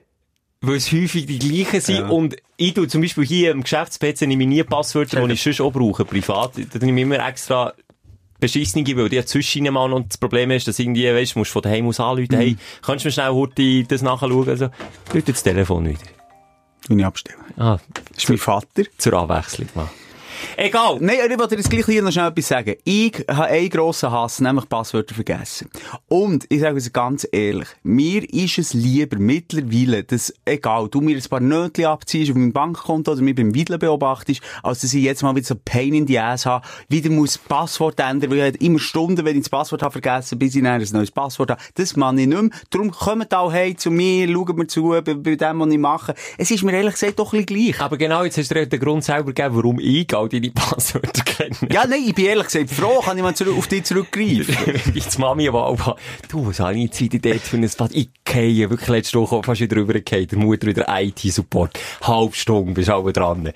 Weil 0.63 0.77
es 0.77 0.91
häufig 0.91 1.27
die 1.27 1.39
gleichen 1.39 1.81
sind. 1.81 1.97
Ja. 1.99 2.09
Und 2.09 2.37
ich 2.57 2.73
tue 2.73 2.89
zum 2.89 3.03
Beispiel 3.03 3.27
hier 3.27 3.51
im 3.51 3.63
Geschäfts-PC 3.63 4.23
nehme 4.23 4.45
ich 4.45 4.49
nie 4.49 4.63
Passwörter, 4.63 5.27
die 5.27 5.35
ich 5.35 5.43
sonst 5.43 5.61
auch 5.61 5.73
brauche, 5.73 6.07
privat. 6.07 6.53
Da 6.57 6.79
nehme 6.79 7.01
ich 7.01 7.03
immer 7.03 7.29
extra 7.29 7.75
beschissene, 8.45 8.97
weil 8.97 9.09
die 9.09 9.25
zwischen 9.25 9.65
mal 9.73 9.89
noch 9.89 10.01
das 10.09 10.19
Problem 10.19 10.51
ist, 10.51 10.67
dass 10.69 10.79
irgendwie, 10.79 11.07
weißt, 11.13 11.37
musst 11.37 11.51
von 11.51 11.63
daheim 11.63 11.87
aus 11.89 12.01
anrufen, 12.01 12.29
Mhm. 12.33 12.37
hey, 12.37 12.57
kannst 12.83 13.05
du 13.05 13.09
mir 13.09 13.13
schnell 13.13 13.31
heute 13.31 13.85
das 13.85 14.03
nachschauen? 14.03 14.49
Also, 14.49 14.69
ruft 15.15 15.29
das 15.29 15.43
Telefon 15.43 15.89
wieder. 15.89 15.99
Und 16.89 16.99
ich 16.99 17.05
abstellen. 17.07 17.39
Ah, 17.57 17.79
Das 18.13 18.23
ist 18.25 18.29
mein 18.29 18.39
Vater. 18.39 18.83
zur 18.99 19.15
Abwechslung 19.15 19.69
mal. 19.75 19.89
Egal. 20.57 20.99
Nein, 21.01 21.17
ich 21.31 21.39
wollte 21.39 21.57
dir 21.57 21.63
das 21.63 21.71
gleich 21.71 21.87
hier 21.87 22.03
noch 22.03 22.13
schnell 22.13 22.29
etwas 22.29 22.49
sagen. 22.49 22.75
Ich 22.85 23.25
habe 23.29 23.45
einen 23.45 23.69
grossen 23.69 24.11
Hass, 24.11 24.41
nämlich 24.41 24.69
Passwörter 24.69 25.15
vergessen. 25.15 25.69
Und 26.09 26.47
ich 26.49 26.61
sage 26.61 26.79
es 26.79 26.93
ganz 26.93 27.27
ehrlich, 27.33 27.69
mir 27.83 28.23
ist 28.33 28.59
es 28.59 28.75
lieber 28.75 29.19
mittlerweile, 29.19 30.05
dass, 30.05 30.33
egal, 30.45 30.89
du 30.89 31.01
mir 31.01 31.17
ein 31.17 31.23
paar 31.29 31.41
Nötchen 31.41 31.87
abziehst 31.87 32.31
auf 32.31 32.37
meinem 32.37 32.53
Bankkonto 32.53 33.13
oder 33.13 33.23
mich 33.23 33.35
beim 33.35 33.55
Wiedle 33.55 33.79
beobachtest, 33.79 34.41
als 34.63 34.81
dass 34.81 34.95
ich 34.95 35.03
jetzt 35.03 35.23
mal 35.23 35.35
wieder 35.35 35.47
so 35.47 35.57
Pain 35.65 35.95
in 35.95 36.07
the 36.07 36.19
Ass 36.19 36.47
habe, 36.47 36.67
wieder 36.89 37.11
muss 37.11 37.39
Passwort 37.39 38.01
ändern, 38.01 38.31
weil 38.31 38.39
ich 38.39 38.43
halt 38.43 38.63
immer 38.63 38.79
Stunden, 38.79 39.25
wenn 39.25 39.37
ich 39.37 39.43
das 39.43 39.51
Passwort 39.51 39.83
habe 39.83 39.93
vergessen, 39.93 40.39
bis 40.39 40.55
ich 40.55 40.63
dann 40.63 40.81
ein 40.81 40.89
neues 40.93 41.11
Passwort 41.11 41.51
habe. 41.51 41.61
Das 41.75 41.97
mache 41.97 42.21
ich 42.21 42.27
nicht 42.27 42.41
mehr. 42.41 42.51
Darum 42.71 42.91
kommt 42.91 43.35
auch 43.35 43.53
hey 43.53 43.77
zu 43.77 43.91
mir, 43.91 44.29
schaut 44.29 44.57
mir 44.57 44.67
zu, 44.67 44.89
bei, 44.91 45.01
bei 45.01 45.37
dem, 45.37 45.61
was 45.61 45.73
ich 45.73 45.79
mache. 45.79 46.15
Es 46.39 46.51
ist 46.51 46.63
mir 46.63 46.73
ehrlich 46.73 46.95
gesagt 46.95 47.19
doch 47.19 47.33
ein 47.33 47.45
bisschen 47.45 47.73
gleich. 47.73 47.81
Aber 47.81 47.97
genau, 47.97 48.25
jetzt 48.25 48.39
hast 48.39 48.51
du 48.51 48.67
den 48.67 48.81
Grund 48.81 49.05
selber 49.05 49.33
gegeben, 49.33 49.57
warum 49.57 49.79
ich 49.81 50.07
all 50.25 50.29
deine 50.29 50.51
Passwörter 50.55 51.23
kenne. 51.23 51.57
Ja, 51.71 51.87
nein, 51.87 52.03
ich 52.07 52.15
bin 52.15 52.27
ehrlich 52.27 52.47
gesagt 52.47 52.71
froh, 52.71 53.01
kann 53.01 53.17
ich 53.17 53.23
mal 53.23 53.35
zurück, 53.35 53.57
auf 53.57 53.69
dich 53.69 53.85
zurückgreifen. 53.85 54.55
Ich 54.95 55.07
die 55.07 55.21
Mami 55.21 55.53
war, 55.53 55.97
du, 56.29 56.47
was 56.47 56.61
habe 56.61 56.75
ich 56.75 56.85
jetzt 56.85 57.01
wieder 57.01 57.19
dort 57.19 57.43
für 57.43 57.57
ein 57.57 57.71
Pass? 57.77 57.91
Ich 57.93 58.09
gehe 58.25 58.71
wirklich 58.71 58.89
letzte 58.89 59.21
Woche 59.21 59.43
fast 59.43 59.61
wieder 59.61 59.77
rübergefallen. 59.77 60.29
Der 60.29 60.39
Mutter 60.39 60.67
wieder 60.67 60.87
IT-Support. 60.89 61.79
Halb 62.03 62.35
Stunde 62.35 62.73
bist 62.73 62.89
du 62.89 62.95
auch 62.95 63.11
dran. 63.11 63.53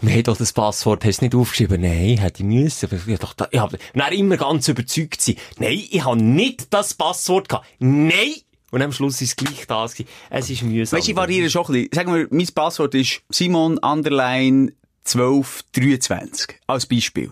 Wir 0.00 0.14
haben 0.14 0.22
doch 0.22 0.36
das 0.36 0.52
Passwort, 0.52 1.04
hast 1.04 1.20
du 1.20 1.24
nicht 1.24 1.34
aufgeschrieben? 1.34 1.80
Nein, 1.80 2.18
hätte 2.18 2.42
ich 2.42 2.48
müssen. 2.48 2.86
Aber 2.86 3.00
ich 3.04 3.18
dachte, 3.18 3.48
ich 3.50 3.58
habe, 3.58 3.78
dann 3.94 4.12
immer 4.12 4.36
ganz 4.36 4.68
überzeugt 4.68 5.20
sein. 5.20 5.36
Nein, 5.58 5.82
ich 5.90 6.04
habe 6.04 6.22
nicht 6.22 6.72
das 6.72 6.94
Passwort 6.94 7.48
gehabt. 7.48 7.66
Nein! 7.78 8.34
Und 8.70 8.82
am 8.82 8.92
Schluss 8.92 9.20
ist 9.22 9.30
es 9.30 9.36
gleich 9.36 9.66
das 9.66 9.94
gewesen. 9.94 10.10
Es 10.30 10.50
ist 10.50 10.62
mühsam. 10.62 10.98
Weißt 10.98 11.08
du, 11.08 11.10
ich 11.10 11.16
variiere 11.16 11.50
schon 11.50 11.64
ein 11.66 11.72
bisschen. 11.72 11.88
Sagen 11.94 12.14
wir, 12.14 12.26
mein 12.30 12.46
Passwort 12.54 12.94
ist 12.94 13.22
Simon 13.30 13.78
Underline 13.78 14.72
1223. 15.14 16.58
Als 16.66 16.86
Beispiel. 16.86 17.30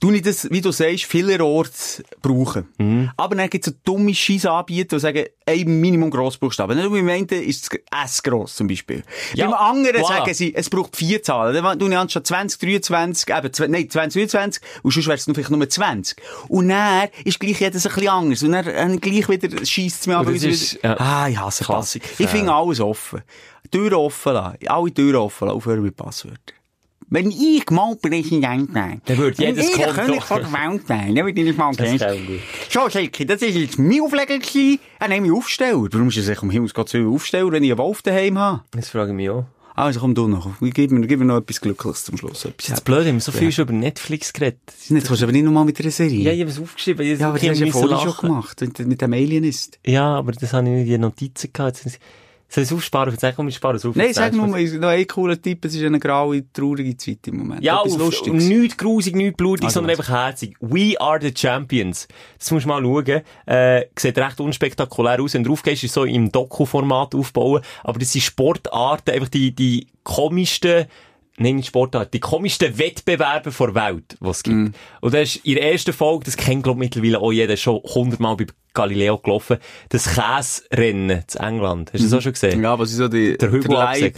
tu 0.00 0.10
ich 0.12 0.22
das, 0.22 0.50
wie 0.50 0.62
du 0.62 0.72
sagst, 0.72 1.04
vielerorts 1.04 2.02
brauchen. 2.22 2.66
Mhm. 2.78 3.10
Aber 3.18 3.36
dann 3.36 3.50
gibt 3.50 3.66
es 3.66 3.72
so 3.74 3.78
dumme 3.84 4.14
Scheissanbieter, 4.14 4.96
die 4.96 5.00
sagen, 5.00 5.24
ein 5.44 5.80
Minimum 5.80 6.10
Grossbuchstaben. 6.10 6.74
Dann 6.78 6.90
beim 6.90 7.06
einen 7.10 7.26
ist 7.28 7.70
das 7.70 7.80
S 8.06 8.22
gross 8.22 8.56
zum 8.56 8.66
Beispiel. 8.66 9.02
Ja, 9.34 9.44
beim 9.50 9.54
anderen 9.54 10.00
voilà. 10.02 10.06
sagen 10.08 10.32
sie, 10.34 10.54
es 10.54 10.70
braucht 10.70 10.96
vier 10.96 11.22
Zahlen. 11.22 11.62
Dann 11.62 11.78
tue 11.78 11.90
ich 11.90 11.96
anstatt 11.98 12.26
20, 12.26 12.58
23, 12.60 13.28
eben, 13.28 13.48
zwe- 13.48 13.68
nein, 13.68 13.90
20, 13.90 14.22
23, 14.30 14.62
und 14.82 14.90
sonst 14.94 15.06
wäre 15.06 15.16
es 15.18 15.26
noch 15.26 15.34
vielleicht 15.34 15.50
nur 15.50 15.68
20. 15.68 16.16
Und 16.48 16.68
dann 16.70 17.08
ist 17.24 17.38
gleich 17.38 17.60
jedes 17.60 17.86
ein 17.86 17.92
bisschen 17.92 18.08
anders. 18.08 18.42
Und 18.42 18.52
dann, 18.52 18.64
dann 18.64 19.00
gleich 19.00 19.28
wieder 19.28 19.50
scheisst 19.66 20.00
es 20.00 20.06
mir 20.06 20.14
Und 20.14 20.20
aber 20.20 20.32
das 20.32 20.40
wieder- 20.42 20.52
ist, 20.52 20.78
ja, 20.82 20.96
Ah, 20.98 21.28
ich 21.28 21.36
hasse 21.36 21.58
das. 21.58 21.66
Klassik. 21.66 22.02
Ich 22.18 22.26
finde 22.28 22.54
alles 22.54 22.80
offen. 22.80 23.20
Türen 23.70 23.92
offen 23.94 24.32
lassen. 24.32 24.66
Alle 24.66 24.94
Türen 24.94 25.16
offen 25.16 25.46
lassen. 25.46 25.56
Aufhören 25.58 25.82
mit 25.82 25.94
Passwörtern. 25.94 26.56
Wenn 27.12 27.30
ich 27.32 27.68
mal 27.70 27.96
Präsident 27.96 28.72
wäre, 28.72 29.00
Dann 29.04 29.18
würde 29.18 29.42
jedes 29.42 29.68
ich 29.68 29.76
der 29.76 29.88
Konto- 29.88 30.00
König 30.06 30.22
von 30.22 30.40
der 30.42 30.52
Welt 30.52 30.88
wäre, 30.88 31.14
dann 31.14 31.26
würde 31.26 31.40
ich 31.42 31.56
mal 31.56 31.70
ist 31.72 32.04
auch 32.04 32.12
gut. 32.12 32.38
So, 32.70 32.88
Schelke, 32.88 33.26
das 33.26 33.42
ist 33.42 33.56
jetzt 33.56 33.78
mein 33.80 34.00
Aufleger 34.00 34.38
gewesen. 34.38 34.78
Ah, 35.00 35.08
nein, 35.08 35.22
mein 35.22 35.32
Aufsteller. 35.32 35.88
Warum 35.90 36.08
ist 36.08 36.18
es 36.18 36.26
sich 36.26 36.40
um 36.40 36.50
Himmels 36.50 36.72
Gott 36.72 36.88
so 36.88 36.98
Aufsteller, 37.12 37.50
wenn 37.50 37.64
ich 37.64 37.70
einen 37.72 37.78
Wolf 37.78 38.02
daheim 38.02 38.38
habe? 38.38 38.62
Das 38.70 38.90
frage 38.90 39.10
ich 39.10 39.16
mich 39.16 39.28
auch. 39.28 39.44
Also 39.74 40.00
komm 40.00 40.14
du 40.14 40.28
noch. 40.28 40.50
Gib 40.60 40.90
mir, 40.90 41.06
gib 41.06 41.18
mir 41.20 41.24
noch 41.24 41.38
etwas 41.38 41.60
Glückliches 41.60 42.04
zum 42.04 42.16
Schluss. 42.16 42.44
Etwas 42.44 42.66
Das 42.68 42.78
ist 42.78 42.84
blöd, 42.84 43.04
wir 43.04 43.12
haben 43.12 43.20
so 43.20 43.32
viel 43.32 43.50
schon 43.50 43.62
über 43.64 43.72
Netflix 43.72 44.32
geredet. 44.32 44.60
Jetzt 44.88 44.90
willst 45.08 45.22
du 45.22 45.24
aber 45.24 45.32
nicht 45.32 45.44
nochmal 45.44 45.64
mit 45.64 45.80
einer 45.80 45.90
Serie. 45.90 46.20
Ja, 46.22 46.32
ich 46.32 46.40
habe 46.40 46.50
es 46.50 46.60
aufgeschrieben. 46.60 47.06
Ja 47.18 47.28
aber 47.28 47.38
das 47.38 47.48
hast 47.48 47.60
du 47.60 47.64
ja 47.64 47.72
vorhin 47.72 47.98
schon 47.98 48.16
gemacht, 48.28 48.60
mit, 48.60 49.00
dem 49.00 49.12
Alienist. 49.12 49.78
Ja, 49.86 50.16
aber 50.16 50.32
das 50.32 50.52
habe 50.52 50.66
ich 50.68 50.72
nicht 50.74 50.84
in 50.86 50.90
den 50.92 51.00
Notizen 51.02 51.50
gehabt. 51.52 51.82
Jetzt- 51.84 51.98
Soll 52.52 52.64
ich 52.64 52.70
es 52.70 52.76
aufsparen? 52.76 53.16
Sag 53.16 53.36
komm, 53.36 53.46
ich 53.46 53.54
spare 53.54 53.76
es 53.76 53.86
auf. 53.86 53.94
Nein, 53.94 54.12
sag 54.12 54.32
nur, 54.32 54.58
ist 54.58 54.74
noch 54.74 54.88
ein 54.88 55.06
cooler 55.06 55.40
Tipp, 55.40 55.64
es 55.64 55.74
ist 55.74 55.84
eine 55.84 56.00
graue, 56.00 56.42
traurige 56.52 56.96
Zeit 56.96 57.18
im 57.28 57.36
Moment. 57.38 57.62
Ja, 57.62 57.78
Etwas 57.80 57.92
auf, 57.94 57.98
Lustiges. 58.00 58.44
nichts 58.44 58.76
grusig, 58.76 59.14
nichts 59.14 59.36
blutig, 59.36 59.64
Also 59.66 59.74
sondern 59.74 59.96
was? 59.96 60.00
einfach 60.08 60.26
herzig. 60.26 60.56
We 60.60 61.00
are 61.00 61.20
the 61.20 61.32
champions. 61.32 62.08
Das 62.38 62.50
musst 62.50 62.64
du 62.64 62.68
mal 62.68 62.82
schauen. 62.82 63.20
Äh, 63.46 63.84
sieht 63.96 64.18
recht 64.18 64.40
unspektakulär 64.40 65.20
aus. 65.22 65.34
Wenn 65.34 65.44
du 65.44 65.50
draufgehst, 65.50 65.84
ist 65.84 65.94
so 65.94 66.04
im 66.04 66.32
Doku-Format 66.32 67.14
aufbauen. 67.14 67.62
Aber 67.84 67.98
das 68.00 68.10
sind 68.12 68.22
Sportarten, 68.22 69.10
einfach 69.12 69.28
die, 69.28 69.52
die 69.54 69.86
komischsten, 70.02 70.86
nein, 71.40 71.56
nicht 71.56 71.68
Sportarten, 71.68 72.10
die 72.12 72.20
komischsten 72.20 72.78
Wettbewerbe 72.78 73.50
der 73.50 73.74
Welt, 73.74 74.16
die 74.20 74.28
es 74.28 74.42
gibt. 74.42 74.56
Mhm. 74.56 74.72
Und 75.00 75.14
das 75.14 75.36
ist 75.36 75.44
in 75.46 75.54
der 75.54 75.72
ersten 75.72 75.92
Folge, 75.92 76.24
das 76.24 76.36
kennt, 76.36 76.62
glaub 76.62 76.76
ich, 76.76 76.80
mittlerweile 76.80 77.18
auch 77.20 77.32
jeder 77.32 77.56
schon 77.56 77.80
hundertmal 77.82 78.36
bei 78.36 78.46
Galileo 78.74 79.18
gelaufen, 79.18 79.58
das 79.88 80.14
Käserennen 80.14 81.24
zu 81.26 81.38
England. 81.38 81.92
Hast 81.92 82.00
du 82.00 82.08
das 82.08 82.18
auch 82.18 82.22
schon 82.22 82.32
gesehen? 82.32 82.62
Ja, 82.62 82.78
was 82.78 82.90
ist 82.90 82.98
so 82.98 83.08
die, 83.08 83.36
Der 83.36 83.50
Hügel. 83.50 84.12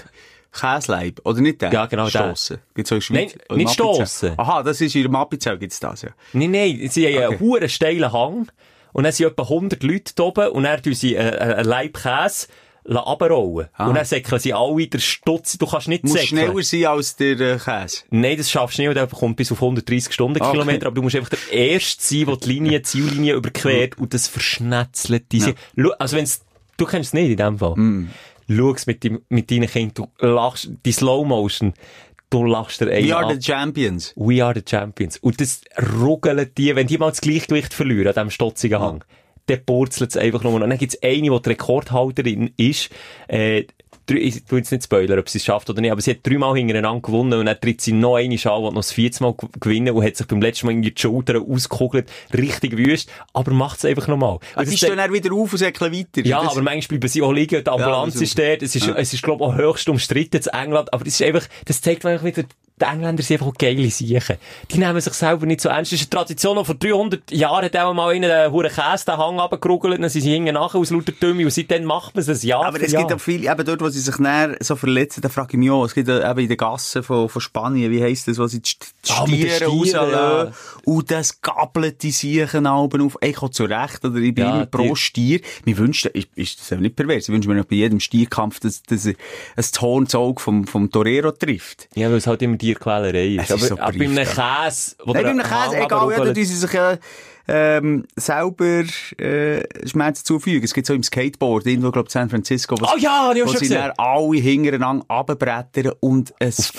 Käsleib, 0.52 1.20
oder 1.24 1.40
nicht 1.40 1.62
der? 1.62 1.72
Ja, 1.72 1.86
genau, 1.86 2.04
der. 2.04 2.10
Stossen. 2.10 2.58
Gibt's 2.74 2.92
auch 2.92 2.96
in 2.96 2.98
der 3.00 3.04
Schweiz? 3.04 3.38
Nein, 3.48 3.58
nicht 3.58 3.70
stossen. 3.72 4.32
Aha, 4.36 4.62
das 4.62 4.80
ist 4.82 4.94
in 4.94 5.10
der 5.10 5.20
Appenzell 5.20 5.58
gibt's 5.58 5.80
das, 5.80 6.02
ja. 6.02 6.10
Nein, 6.34 6.50
nein, 6.50 6.88
sie 6.90 7.06
haben 7.06 7.14
Okay. 7.14 7.24
einen 7.26 7.40
huren 7.40 7.68
steilen 7.68 8.12
Hang. 8.12 8.52
Und 8.92 9.04
dann 9.04 9.12
sind 9.12 9.26
etwa 9.28 9.44
100 9.44 9.82
Leute 9.82 10.12
da 10.14 10.24
oben 10.24 10.48
und 10.50 10.64
dann 10.64 10.82
tun 10.82 10.92
sie 10.92 11.14
äh, 11.14 11.38
einen 11.38 11.64
Leib 11.64 11.94
Käse 11.94 12.48
runterrollen. 12.88 13.68
Und 13.78 13.94
dann 13.94 14.04
säckeln 14.04 14.40
sie 14.40 14.52
alle 14.52 14.86
der 14.86 14.98
Stutz. 14.98 15.56
Du 15.58 15.66
kannst 15.66 15.88
nicht 15.88 16.04
Muss 16.04 16.12
säckeln. 16.14 16.28
schneller 16.46 16.62
sein 16.62 16.86
als 16.86 17.16
der 17.16 17.40
äh, 17.40 17.58
Käse. 17.58 18.02
Nein, 18.10 18.36
das 18.36 18.50
schaffst 18.50 18.78
du 18.78 18.82
nicht, 18.82 18.96
der 18.96 19.06
kommt 19.06 19.36
bis 19.36 19.52
auf 19.52 19.62
130 19.62 20.12
Stundenkilometer, 20.12 20.86
aber 20.86 20.96
du 20.96 21.02
musst 21.02 21.16
einfach 21.16 21.30
der 21.30 21.52
Erste 21.52 22.02
sein, 22.02 22.26
der 22.26 22.36
die 22.36 22.48
Linie, 22.48 22.78
die 22.80 22.82
Ziellinie 22.82 23.34
überquert 23.34 23.98
und 23.98 24.12
das 24.14 24.28
verschnetzelt 24.28 25.24
diese. 25.32 25.54
Schau, 25.76 25.90
Also 25.98 26.16
wenn's, 26.16 26.42
du 26.76 26.84
kennst 26.86 27.08
es 27.08 27.14
nicht 27.14 27.30
in 27.30 27.36
dem 27.36 27.58
Fall. 27.58 27.74
Mm. 27.76 28.10
Schau 28.48 28.72
es 28.74 28.86
mit, 28.86 29.04
mit 29.30 29.50
deinen 29.50 29.68
Kindern, 29.68 30.08
du 30.18 30.26
lachst, 30.26 30.70
die 30.84 30.92
Slow 30.92 31.24
Motion, 31.26 31.74
du 32.30 32.44
lachst 32.44 32.80
dir 32.80 32.90
einen 32.90 33.08
We 33.08 33.14
are 33.16 33.26
ab. 33.26 33.32
the 33.32 33.40
champions. 33.40 34.12
We 34.16 34.44
are 34.44 34.54
the 34.54 34.62
champions. 34.68 35.16
Und 35.18 35.40
das 35.40 35.60
ruggelt 36.00 36.58
die, 36.58 36.74
wenn 36.74 36.86
die 36.86 36.98
mal 36.98 37.10
das 37.10 37.20
Gleichgewicht 37.20 37.72
verlieren 37.72 38.08
an 38.08 38.14
diesem 38.14 38.30
stotzigen 38.30 38.80
Hang, 38.80 39.04
dann 39.46 39.64
purzelt 39.64 40.10
es 40.10 40.16
einfach 40.16 40.42
nur. 40.42 40.54
Und 40.54 40.60
dann 40.60 40.78
gibt 40.78 40.94
es 40.94 41.02
eine, 41.02 41.30
die 41.30 41.42
die 41.42 41.48
Rekordhalterin 41.48 42.52
ist, 42.56 42.90
äh, 43.28 43.64
ich 44.10 44.44
tu 44.44 44.56
jetzt 44.56 44.72
nicht 44.72 44.84
spoilern, 44.84 45.18
ob 45.18 45.28
sie 45.28 45.38
es 45.38 45.44
schafft 45.44 45.70
oder 45.70 45.80
nicht, 45.80 45.92
aber 45.92 46.00
sie 46.00 46.10
hat 46.10 46.18
dreimal 46.22 46.56
hintereinander 46.56 47.00
gewonnen 47.00 47.34
und 47.34 47.46
dann 47.46 47.60
tritt 47.60 47.80
sie 47.80 47.92
noch 47.92 48.16
eine 48.16 48.34
an, 48.34 48.64
und 48.64 48.74
noch 48.74 48.80
das 48.80 48.92
vierte 48.92 49.22
Mal 49.22 49.34
gewinnen 49.60 49.94
und 49.94 50.04
hat 50.04 50.16
sich 50.16 50.26
beim 50.26 50.40
letzten 50.40 50.66
Mal 50.66 50.72
irgendwie 50.72 50.90
die 50.90 51.00
Schultern 51.00 51.44
ausgekugelt, 51.48 52.10
richtig 52.34 52.76
wüst, 52.76 53.10
aber 53.32 53.52
macht 53.52 53.78
es 53.78 53.84
einfach 53.84 54.08
nochmal. 54.08 54.38
Ah, 54.54 54.64
die 54.64 54.70
das 54.70 54.78
stehen 54.78 54.96
dann 54.96 55.12
wieder 55.12 55.32
auf 55.32 55.52
und 55.52 55.58
säckeln 55.58 55.92
weiter. 55.92 56.26
ja, 56.26 56.40
aber 56.40 56.62
manchmal 56.62 56.98
bleiben 56.98 57.08
sie 57.08 57.22
auch 57.22 57.32
liegen, 57.32 57.62
die 57.62 57.70
Ambulanz 57.70 58.16
aber 58.16 58.24
ist 58.24 58.38
dort, 58.38 58.62
es 58.62 58.74
ist, 58.74 58.88
es 58.88 59.14
ist, 59.14 59.22
glaube 59.22 59.44
ich, 59.44 59.50
auch 59.50 59.56
höchst 59.56 59.88
umstritten 59.88 60.42
zu 60.42 60.52
England, 60.52 60.92
aber 60.92 61.04
das 61.04 61.14
ist 61.14 61.22
einfach, 61.22 61.46
das 61.64 61.80
zeigt 61.80 62.04
einfach 62.04 62.24
wieder, 62.24 62.44
die 62.82 62.88
Engländer 62.92 63.22
sind 63.22 63.40
einfach 63.40 63.54
geile 63.58 63.90
Siechen. 63.90 64.36
Die 64.70 64.78
nehmen 64.78 65.00
sich 65.00 65.12
selber 65.12 65.46
nicht 65.46 65.60
so 65.60 65.68
ernst. 65.68 65.92
Das 65.92 66.00
ist 66.00 66.12
eine 66.12 66.24
Tradition, 66.24 66.58
die 66.58 66.64
vor 66.64 66.74
300 66.74 67.30
Jahren 67.30 67.64
hat 67.64 67.76
auch 67.76 67.94
mal 67.94 68.10
einen 68.14 68.50
huren 68.52 68.70
Käse 68.70 69.04
den 69.06 69.16
Hang 69.16 69.38
runtergeruggelt, 69.38 70.02
dann 70.02 70.08
sind 70.10 70.22
sie 70.22 70.32
hinten 70.32 70.54
nachher 70.54 70.78
aus 70.78 70.90
lauter 70.90 71.12
Dümme 71.12 71.44
und 71.44 71.50
seitdem 71.52 71.84
macht 71.84 72.14
man 72.14 72.22
es 72.24 72.28
ein 72.42 72.46
Jahr 72.46 72.64
Aber 72.66 72.80
es 72.82 72.92
Jahr. 72.92 73.02
gibt 73.02 73.14
auch 73.14 73.20
viele, 73.22 73.50
eben 73.50 73.64
dort, 73.64 73.80
wo 73.80 73.88
sie 73.88 74.00
sich 74.00 74.18
näher 74.18 74.56
so 74.60 74.76
verletzen, 74.76 75.20
da 75.20 75.28
frage 75.28 75.50
ich 75.52 75.58
mich 75.58 75.70
auch, 75.70 75.84
es 75.84 75.94
gibt 75.94 76.10
auch 76.10 76.30
eben 76.30 76.40
in 76.40 76.48
den 76.48 76.56
Gassen 76.56 77.02
von, 77.02 77.28
von 77.28 77.40
Spanien, 77.40 77.90
wie 77.92 78.02
heisst 78.02 78.26
das, 78.28 78.38
wo 78.38 78.46
sie 78.46 78.60
die 78.60 78.70
die 79.06 79.12
Ah, 79.12 79.26
Stiere 79.26 79.64
rauslassen 79.66 80.54
und 80.84 81.10
das 81.10 81.40
gabelt 81.40 82.02
die 82.02 82.10
Siechen 82.10 82.66
Alben 82.66 83.02
auf, 83.02 83.16
ich 83.20 83.38
auch 83.42 83.48
zu 83.50 83.64
Recht, 83.64 84.04
oder 84.04 84.16
ich 84.16 84.34
bin 84.34 84.44
Ja, 84.44 84.54
immer 84.56 84.66
pro 84.66 84.82
die- 84.94 84.96
Stier. 84.96 85.40
Mir 85.64 85.76
wünschte, 85.78 86.08
ist, 86.08 86.28
ist 86.34 86.60
das 86.60 86.72
eben 86.72 86.82
nicht 86.82 86.96
pervers, 86.96 87.28
ich 87.28 87.34
wünsche 87.34 87.48
mir 87.48 87.60
auch 87.60 87.64
bei 87.66 87.76
jedem 87.76 88.00
Stierkampf, 88.00 88.60
dass, 88.60 88.82
dass 88.82 89.06
ein 89.06 89.14
Zorn 89.62 90.06
Auge 90.14 90.40
vom, 90.42 90.66
vom 90.66 90.90
Torero 90.90 91.30
trifft. 91.32 91.88
ja, 91.94 92.08
weil 92.10 92.16
es 92.16 92.26
halt 92.26 92.42
immer 92.42 92.56
Tierquälerei 92.74 93.26
ist. 93.36 93.50
Es 93.50 93.62
ist 93.62 93.72
aber, 93.72 93.76
so 93.76 93.78
aber 93.78 93.92
bei 93.92 94.04
einem 94.04 94.24
Käse, 94.24 94.40
Nein, 95.04 95.14
der 95.14 95.22
beim 95.22 95.38
Käse, 95.38 95.76
egal, 95.76 96.10
ja, 96.12 96.24
da 96.24 96.34
sie 96.34 96.44
sich 96.44 96.72
ja, 96.72 96.98
ähm, 97.48 98.04
selber, 98.16 98.84
äh, 99.18 99.62
Schmerzen 99.86 100.24
zufügen. 100.24 100.64
Es 100.64 100.74
gibt 100.74 100.86
so 100.86 100.94
im 100.94 101.02
Skateboard, 101.02 101.66
irgendwo, 101.66 101.90
glaub 101.90 102.10
San 102.10 102.30
Francisco, 102.30 102.76
wo 102.78 102.86
Oh 102.86 102.98
ja, 102.98 103.30
auch 103.30 103.34
wo 103.34 103.52
sie 103.52 103.68
dann 103.68 103.92
alle 103.96 104.38
hintereinander 104.38 105.04
runterbrettern 105.08 105.92
und 106.00 106.34
es, 106.38 106.72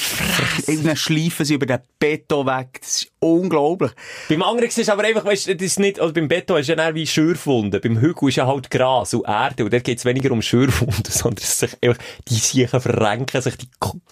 irgendwann 0.67 0.95
schleifen 0.95 1.45
sie 1.45 1.55
über 1.55 1.65
den 1.65 1.79
Beton 1.99 2.45
weg. 2.45 2.79
Das 2.81 3.01
ist 3.01 3.11
unglaublich. 3.19 3.91
Beim 4.29 4.43
anderen 4.43 4.69
ist 4.69 4.89
aber 4.89 5.03
einfach, 5.03 5.25
weißt 5.25 5.47
du, 5.47 5.55
das 5.55 5.65
ist 5.65 5.79
nicht, 5.79 5.99
also 5.99 6.13
beim 6.13 6.27
Beton 6.27 6.59
ist 6.59 6.67
ja 6.67 6.75
dann 6.75 6.95
wie 6.95 7.07
Schürfwunden. 7.07 7.79
Beim 7.81 7.99
Hügel 7.99 8.29
ist 8.29 8.35
ja 8.35 8.47
halt 8.47 8.69
Gras 8.69 9.13
und 9.13 9.27
Erde. 9.27 9.63
Und 9.63 9.73
dort 9.73 9.83
geht 9.83 9.97
es 9.97 10.05
weniger 10.05 10.31
um 10.31 10.41
Schürfwunden, 10.41 11.03
sondern 11.09 11.43
es 11.43 11.59
sich 11.59 11.71
einfach, 11.81 12.01
die 12.27 12.35
Siechen 12.35 12.79
verrenken 12.79 13.41
sich, 13.41 13.55
die 13.57 13.67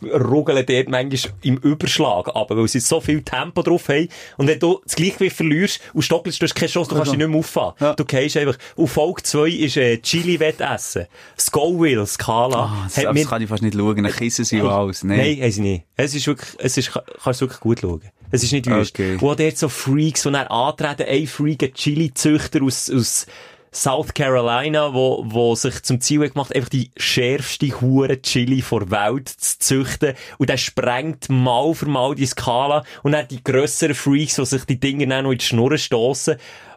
ruggeln 0.07 0.65
dort 0.65 0.89
manchmal 0.89 1.33
im 1.41 1.57
Überschlag 1.57 2.27
ab, 2.35 2.49
weil 2.49 2.67
sie 2.67 2.79
so 2.79 3.01
viel 3.01 3.23
Tempo 3.23 3.61
drauf 3.61 3.89
haben. 3.89 4.07
Und 4.37 4.47
wenn 4.47 4.59
du 4.59 4.81
das 4.83 4.95
Gleichgewicht 4.95 5.35
verlierst 5.35 5.81
und 5.93 6.01
stockelst, 6.01 6.40
du 6.41 6.45
hast 6.45 6.55
keine 6.55 6.69
Chance, 6.69 6.89
du 6.89 6.95
kannst 6.95 7.11
dich 7.11 7.17
nicht 7.19 7.27
mehr 7.29 7.39
auffahren. 7.39 7.73
Ja. 7.79 7.93
Du 7.93 8.03
gehst 8.05 8.35
einfach. 8.37 8.57
Und 8.75 8.87
Folge 8.87 9.23
2 9.23 9.47
ist, 9.49 9.77
äh, 9.77 9.97
Chili-Wettessen. 9.99 11.05
Scoville, 11.39 12.05
Skala. 12.05 12.57
Ah, 12.65 12.81
das, 12.85 12.95
das 12.95 13.13
mir- 13.13 13.25
kann 13.25 13.41
ich 13.41 13.49
fast 13.49 13.63
nicht 13.63 13.75
schauen, 13.77 14.03
dann 14.03 14.11
kissen 14.11 14.45
sie 14.45 14.61
auch 14.61 14.71
alles. 14.71 15.03
Nein, 15.03 15.37
Nein. 15.39 15.51
sie 15.51 15.61
nicht. 15.61 15.83
Es 15.95 16.15
ist 16.15 16.27
wirklich, 16.27 16.49
es 16.57 16.77
ist, 16.77 16.91
kannst 17.23 17.41
du 17.41 17.45
wirklich 17.45 17.59
gut 17.59 17.79
schauen. 17.81 18.01
Es 18.33 18.43
ist 18.43 18.53
nicht 18.53 18.65
wüst. 18.67 18.95
Okay. 18.95 19.17
Wo 19.19 19.35
dort 19.35 19.57
so 19.57 19.67
Freaks, 19.67 20.23
die 20.23 20.31
dann 20.31 20.47
antreten, 20.47 21.03
ein 21.07 21.27
Freak, 21.27 21.63
ein 21.63 21.73
Chili-Züchter 21.73 22.63
aus, 22.63 22.89
aus 22.89 23.25
South 23.73 24.13
Carolina, 24.13 24.93
wo, 24.93 25.23
wo 25.25 25.55
sich 25.55 25.81
zum 25.83 26.01
Ziel 26.01 26.23
hat 26.23 26.33
gemacht, 26.33 26.53
einfach 26.53 26.67
die 26.67 26.91
schärfste 26.97 27.67
hure 27.79 28.21
Chili 28.21 28.61
vor 28.61 28.91
Welt 28.91 29.29
zu 29.29 29.59
züchten. 29.59 30.13
Und 30.37 30.49
der 30.49 30.57
sprengt 30.57 31.29
mal 31.29 31.73
für 31.73 31.85
mal 31.85 32.13
die 32.13 32.25
Skala. 32.25 32.83
Und 33.01 33.13
dann 33.13 33.29
die 33.29 33.41
grösseren 33.41 33.95
Freaks, 33.95 34.35
die 34.35 34.45
sich 34.45 34.65
die 34.65 34.79
Dinge 34.79 35.07
dann 35.07 35.23
noch 35.23 35.31
in 35.31 35.37
die 35.37 35.45
Schnurren 35.45 35.77
stossen. 35.77 36.35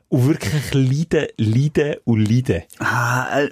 Und 0.09 0.28
wirklich 0.28 0.72
leiden, 0.72 1.26
leiden 1.36 1.97
und 2.05 2.30
leiden. 2.30 2.62
Ah, 2.78 3.40
äh, 3.40 3.51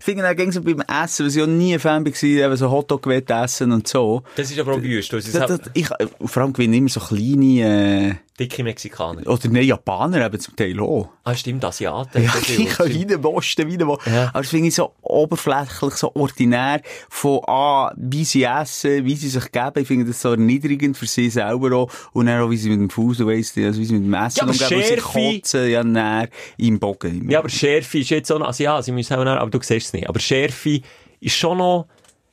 ich 0.00 0.04
finde, 0.04 0.22
dann 0.24 0.34
ging 0.36 0.50
so 0.50 0.60
beim 0.62 0.80
Essen, 0.80 1.26
was 1.26 1.36
ich 1.36 1.42
auch 1.42 1.46
nie 1.46 1.74
ein 1.74 1.78
Fan 1.80 2.04
war, 2.04 2.22
eben 2.24 2.56
so 2.56 2.70
Hotdog 2.70 3.06
essen 3.06 3.70
und 3.70 3.86
so. 3.86 4.22
Das 4.34 4.50
ist 4.50 4.58
aber 4.58 4.72
auch 4.74 4.82
wüst. 4.82 5.12
Das 5.12 5.26
ist 5.26 5.34
Das, 5.34 5.48
halt 5.48 5.60
das, 5.66 5.70
ich, 5.74 5.88
äh, 5.90 6.06
vor 6.24 6.42
allem 6.42 6.52
gewinnen 6.52 6.74
immer 6.74 6.88
so 6.88 7.00
kleine, 7.00 8.18
dicke 8.38 8.64
Mexikaner. 8.64 9.22
äh, 9.22 9.28
oder 9.28 9.48
ne, 9.48 9.60
Japaner 9.62 10.24
eben 10.24 10.40
zum 10.40 10.56
Teil 10.56 10.80
auch. 10.80 11.10
Ah, 11.24 11.34
stimmt, 11.34 11.64
Asiaten. 11.64 12.22
Ja, 12.24 12.32
Das 12.32 12.48
ich 12.48 12.66
kann 12.70 12.88
lustig. 12.88 13.10
rein 13.10 13.20
posten, 13.22 13.68
wie 13.70 13.86
wo. 13.86 13.98
Ja. 14.06 14.30
Aber 14.32 14.40
das 14.40 14.48
finde 14.48 14.68
ich 14.68 14.74
so 14.74 14.92
oberflächlich, 15.02 15.94
so 15.94 16.10
ordinär, 16.14 16.80
von, 17.08 17.40
ah, 17.46 17.92
wie 17.96 18.24
sie 18.24 18.44
essen, 18.44 19.04
wie 19.04 19.16
sie 19.16 19.28
sich 19.28 19.52
geben. 19.52 19.72
Ich 19.82 19.86
finde 19.86 20.06
das 20.06 20.20
so 20.22 20.30
erniedrigend 20.30 20.96
für 20.96 21.06
sie 21.06 21.28
selber 21.30 21.76
auch. 21.76 21.90
Und 22.12 22.26
dann 22.26 22.40
auch, 22.40 22.50
wie 22.50 22.56
sie 22.56 22.70
mit 22.70 22.80
dem 22.80 22.90
Fuß, 22.90 23.24
weißt, 23.26 23.58
also 23.58 23.78
wie 23.80 23.84
sie 23.84 23.94
mit 23.94 24.04
dem 24.04 24.14
Essen 24.14 24.38
Ja, 24.38 24.44
umgehen, 24.46 24.60
weil 24.70 24.82
sie 24.84 24.94
Schärfe- 24.94 25.32
kotzen, 25.40 25.70
ja, 25.70 25.84
näher 25.84 26.28
im 26.56 26.78
Bogen. 26.78 27.30
Ja, 27.30 27.40
aber 27.40 27.48
Schärfe 27.50 27.98
ist 27.98 28.10
jetzt 28.10 28.28
so, 28.28 28.36
also 28.38 28.62
ja, 28.64 28.80
sie 28.82 28.92
müssen 28.92 29.14
auch 29.14 29.24
noch, 29.24 29.32
aber 29.36 29.50
du 29.50 29.58
siehst 29.62 29.89
es 29.90 29.92
nicht. 29.94 30.08
Aber 30.08 30.18
Schärfe 30.20 30.80
ist 31.20 31.34
schon 31.34 31.58
noch, 31.58 31.86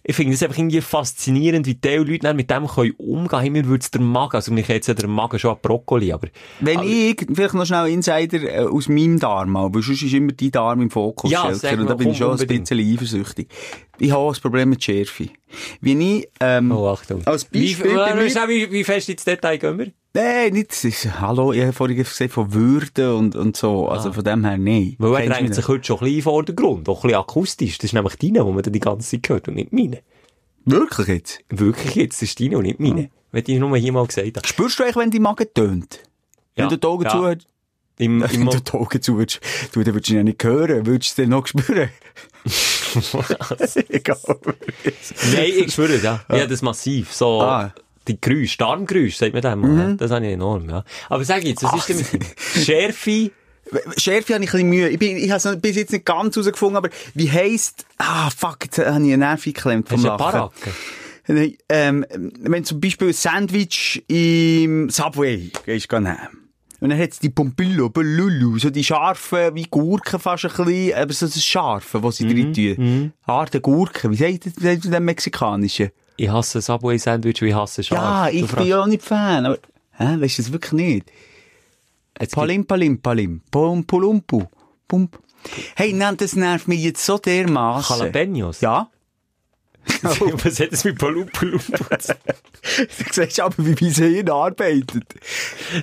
ich 0.09 0.15
finde 0.15 0.33
es 0.33 0.41
einfach 0.41 0.57
irgendwie 0.57 0.79
faszinierend, 0.79 1.65
wie 1.65 1.75
die 1.75 1.95
Leute 1.97 2.33
mit 2.33 2.49
dem 2.49 2.65
können 2.65 2.93
umgehen 2.97 3.27
können. 3.27 3.51
Mir 3.51 3.65
würde 3.65 3.81
es 3.83 3.91
der 3.91 3.99
Magen, 3.99 4.35
also 4.35 4.53
mich 4.53 4.65
jetzt 4.69 4.87
ja 4.87 4.93
der 4.93 5.09
Magen 5.09 5.37
schon 5.37 5.51
an 5.51 5.57
Brokkoli, 5.61 6.13
aber, 6.13 6.29
Wenn 6.61 6.77
aber 6.77 6.87
ich, 6.87 7.25
vielleicht 7.33 7.53
noch 7.55 7.65
schnell 7.65 7.87
Insider 7.89 8.41
äh, 8.41 8.59
aus 8.65 8.87
meinem 8.87 9.19
Darm, 9.19 9.53
weil 9.55 9.81
sonst 9.81 10.01
ist 10.03 10.13
immer 10.13 10.31
dein 10.31 10.51
Darm 10.51 10.81
im 10.81 10.89
Fokus, 10.89 11.29
Ja, 11.29 11.43
und 11.47 11.61
da 11.89 11.95
bin 11.95 12.11
ich 12.11 12.17
schon 12.17 12.27
ein 12.27 12.31
unbedingt. 12.39 12.69
bisschen 12.69 12.93
eifersüchtig. 12.93 13.49
Ich 13.99 14.11
habe 14.11 14.21
auch 14.21 14.33
ein 14.35 14.41
Problem 14.41 14.69
mit 14.69 14.83
Schärfe. 14.83 15.29
Wie 15.81 16.17
ich, 16.19 16.29
ähm, 16.39 16.71
oh, 16.71 16.87
Achtung. 16.87 17.25
als 17.25 17.47
Wie, 17.51 17.73
Beispiel 17.73 17.95
bei 17.95 18.13
mir- 18.13 18.25
wie, 18.25 18.49
wie, 18.49 18.71
wie 18.71 18.83
fest 18.83 19.09
ins 19.09 19.23
Detail 19.23 19.57
gehen 19.57 19.77
wir? 19.79 19.91
Nein, 20.13 20.53
nicht, 20.53 20.71
das 20.71 20.83
ist, 20.83 21.19
hallo, 21.19 21.53
ich 21.53 21.61
habe 21.61 21.73
vorhin 21.73 21.97
gesagt 21.97 22.31
von 22.31 22.53
Würde 22.53 23.15
und, 23.15 23.35
und 23.35 23.55
so, 23.55 23.87
also 23.87 24.11
von 24.13 24.23
dem 24.23 24.43
her, 24.45 24.57
nein. 24.57 24.95
Weil 24.97 25.23
er 25.23 25.29
drängt 25.29 25.53
sich 25.53 25.67
heute 25.67 25.83
schon 25.85 25.97
ein 25.97 25.99
bisschen 25.99 26.07
in 26.09 26.15
den 26.19 26.23
Vordergrund, 26.23 26.89
auch 26.89 26.97
ein 26.97 27.01
bisschen 27.07 27.19
akustisch. 27.19 27.77
Das 27.77 27.85
ist 27.85 27.93
nämlich 27.93 28.15
deine, 28.15 28.45
wo 28.45 28.51
man 28.51 28.63
dann 28.63 28.73
die 28.73 28.79
ganze 28.79 29.09
Zeit 29.09 29.29
hört 29.29 29.47
und 29.47 29.55
nicht 29.55 29.73
meine. 29.73 29.99
Wirklich 30.65 31.07
jetzt? 31.07 31.39
Wirklich 31.49 31.95
jetzt, 31.95 32.21
das 32.21 32.29
ist 32.29 32.39
deine 32.39 32.57
und 32.57 32.63
nicht 32.63 32.79
meine. 32.79 33.09
Wenn 33.31 33.43
ich 33.47 33.59
nur 33.59 33.75
hier 33.77 33.91
mal 33.91 34.05
gesagt 34.07 34.37
habe. 34.37 34.47
Spürst 34.47 34.79
du 34.79 34.83
eigentlich, 34.83 34.95
wenn 34.95 35.11
dein 35.11 35.21
Magen 35.21 35.47
tönt? 35.53 35.99
Ja, 36.55 36.63
Wenn 36.63 36.69
du 36.69 36.77
die 36.77 36.87
Augen 36.87 37.03
ja. 37.03 37.09
zu 37.09 37.25
hast? 37.25 37.47
Im, 37.99 38.21
Wenn 38.31 38.41
im 38.41 38.49
du 38.49 38.59
die 38.59 38.71
Augen 38.73 39.01
zu 39.01 39.19
hast, 39.19 39.39
du, 39.71 39.83
dann 39.83 39.93
würdest 39.93 40.09
du 40.09 40.13
ihn 40.13 40.17
ja 40.17 40.23
nicht 40.23 40.43
hören, 40.43 40.85
würdest 40.85 41.17
du 41.17 41.21
es 41.21 41.25
dann 41.27 41.29
noch 41.29 41.45
spüren? 41.47 41.89
Egal. 43.89 44.17
Nein, 45.33 45.51
ich 45.65 45.73
schwöre 45.73 45.93
es, 45.93 46.03
ja. 46.03 46.21
Habe 46.27 46.47
das 46.47 46.61
massiv. 46.61 47.13
So, 47.13 47.41
Ah. 47.41 47.73
die 48.07 48.19
Geräusche, 48.19 48.57
Darmgeräusche, 48.57 49.17
sagt 49.17 49.33
man 49.33 49.41
dem 49.41 49.59
mal. 49.59 49.97
Das 49.97 50.11
habe 50.11 50.25
ich 50.25 50.33
enorm, 50.33 50.69
ja. 50.69 50.83
Aber 51.09 51.23
sag 51.25 51.43
jetzt, 51.43 51.63
was 51.63 51.87
ist 51.87 51.89
denn 51.89 52.19
mit 52.19 52.65
Schärfe? 52.65 53.31
Schärfe 53.97 54.33
habe 54.35 54.43
ich 54.45 54.49
ein 54.49 54.53
bisschen 54.53 54.69
Mühe. 54.69 54.89
Ich, 54.89 54.99
bin, 54.99 55.17
ich 55.17 55.29
habe 55.29 55.49
es 55.49 55.61
bis 55.61 55.75
jetzt 55.75 55.91
nicht 55.91 56.05
ganz 56.05 56.35
herausgefunden, 56.35 56.77
aber 56.77 56.89
wie 57.13 57.29
heisst, 57.29 57.85
ah, 57.97 58.29
fuck, 58.29 58.59
jetzt 58.63 58.77
habe 58.77 58.87
ich 58.89 58.93
einen 59.13 59.19
Nerv 59.19 59.43
geklemmt 59.43 59.89
vom 59.89 60.01
Lachen. 60.03 60.17
Baracke? 60.17 60.71
Nein, 61.27 61.57
ähm, 61.67 62.05
wenn 62.39 62.63
zum 62.63 62.79
Beispiel 62.79 63.09
ein 63.09 63.13
Sandwich 63.13 64.01
im 64.07 64.89
Subway 64.89 65.51
gehst 65.65 65.91
du 65.91 65.99
nehmen. 65.99 66.46
Und 66.79 66.89
dann 66.89 66.99
hat's 66.99 67.17
die 67.19 67.29
Pompillo, 67.29 67.89
Belulu, 67.89 68.59
so 68.59 68.69
die 68.69 68.83
scharfen, 68.83 69.55
wie 69.55 69.63
Gurken 69.63 70.19
fast 70.19 70.45
ein 70.45 70.65
bisschen, 70.65 70.93
aber 70.95 71.13
so 71.13 71.25
das 71.25 71.43
Scharfe, 71.43 72.03
was 72.03 72.17
sie 72.17 72.27
drin 72.27 72.53
tun. 72.53 73.13
Harte 73.25 73.61
Gurken, 73.61 74.11
wie 74.11 74.15
sagt 74.15 74.45
wie 74.45 74.63
sagt 74.63 74.85
das 74.85 74.91
im 74.93 75.05
Mexikanischen? 75.05 75.89
Ich 76.17 76.29
hasse 76.29 76.61
Subway-Sandwich 76.61 77.41
und 77.41 77.47
ich 77.47 77.55
hasse 77.55 77.83
Scharf. 77.83 78.31
Ja, 78.31 78.39
ich 78.39 78.51
bin 78.51 78.67
ja 78.67 78.81
auch 78.81 78.87
nicht 78.87 79.03
Fan, 79.03 79.45
aber, 79.45 79.57
hä, 79.93 80.17
weißt 80.19 80.37
du 80.37 80.41
das 80.43 80.51
wirklich 80.51 80.71
nicht? 80.73 81.11
Jetzt 82.19 82.33
Palim, 82.35 82.65
palim, 82.65 82.99
palim, 82.99 83.41
pum, 83.51 83.83
pulumpu, 83.85 84.43
pum. 84.87 85.09
Hey, 85.75 85.93
nein, 85.93 86.17
das 86.17 86.35
nervt 86.35 86.67
mich 86.67 86.81
jetzt 86.83 87.05
so 87.05 87.17
dermaßen. 87.17 87.97
Jalapenos? 87.97 88.61
Ja? 88.61 88.89
Was 90.01 90.59
hat 90.59 90.71
das 90.71 90.83
mit 90.83 90.97
Palupalumpu 90.97 91.61
zu 91.99 92.13
tun? 92.13 92.35
Du 92.77 93.05
siehst 93.11 93.39
aber, 93.39 93.55
wie 93.57 93.75
mein 93.79 93.93
Hirn 93.93 94.29
arbeitet. 94.29 95.05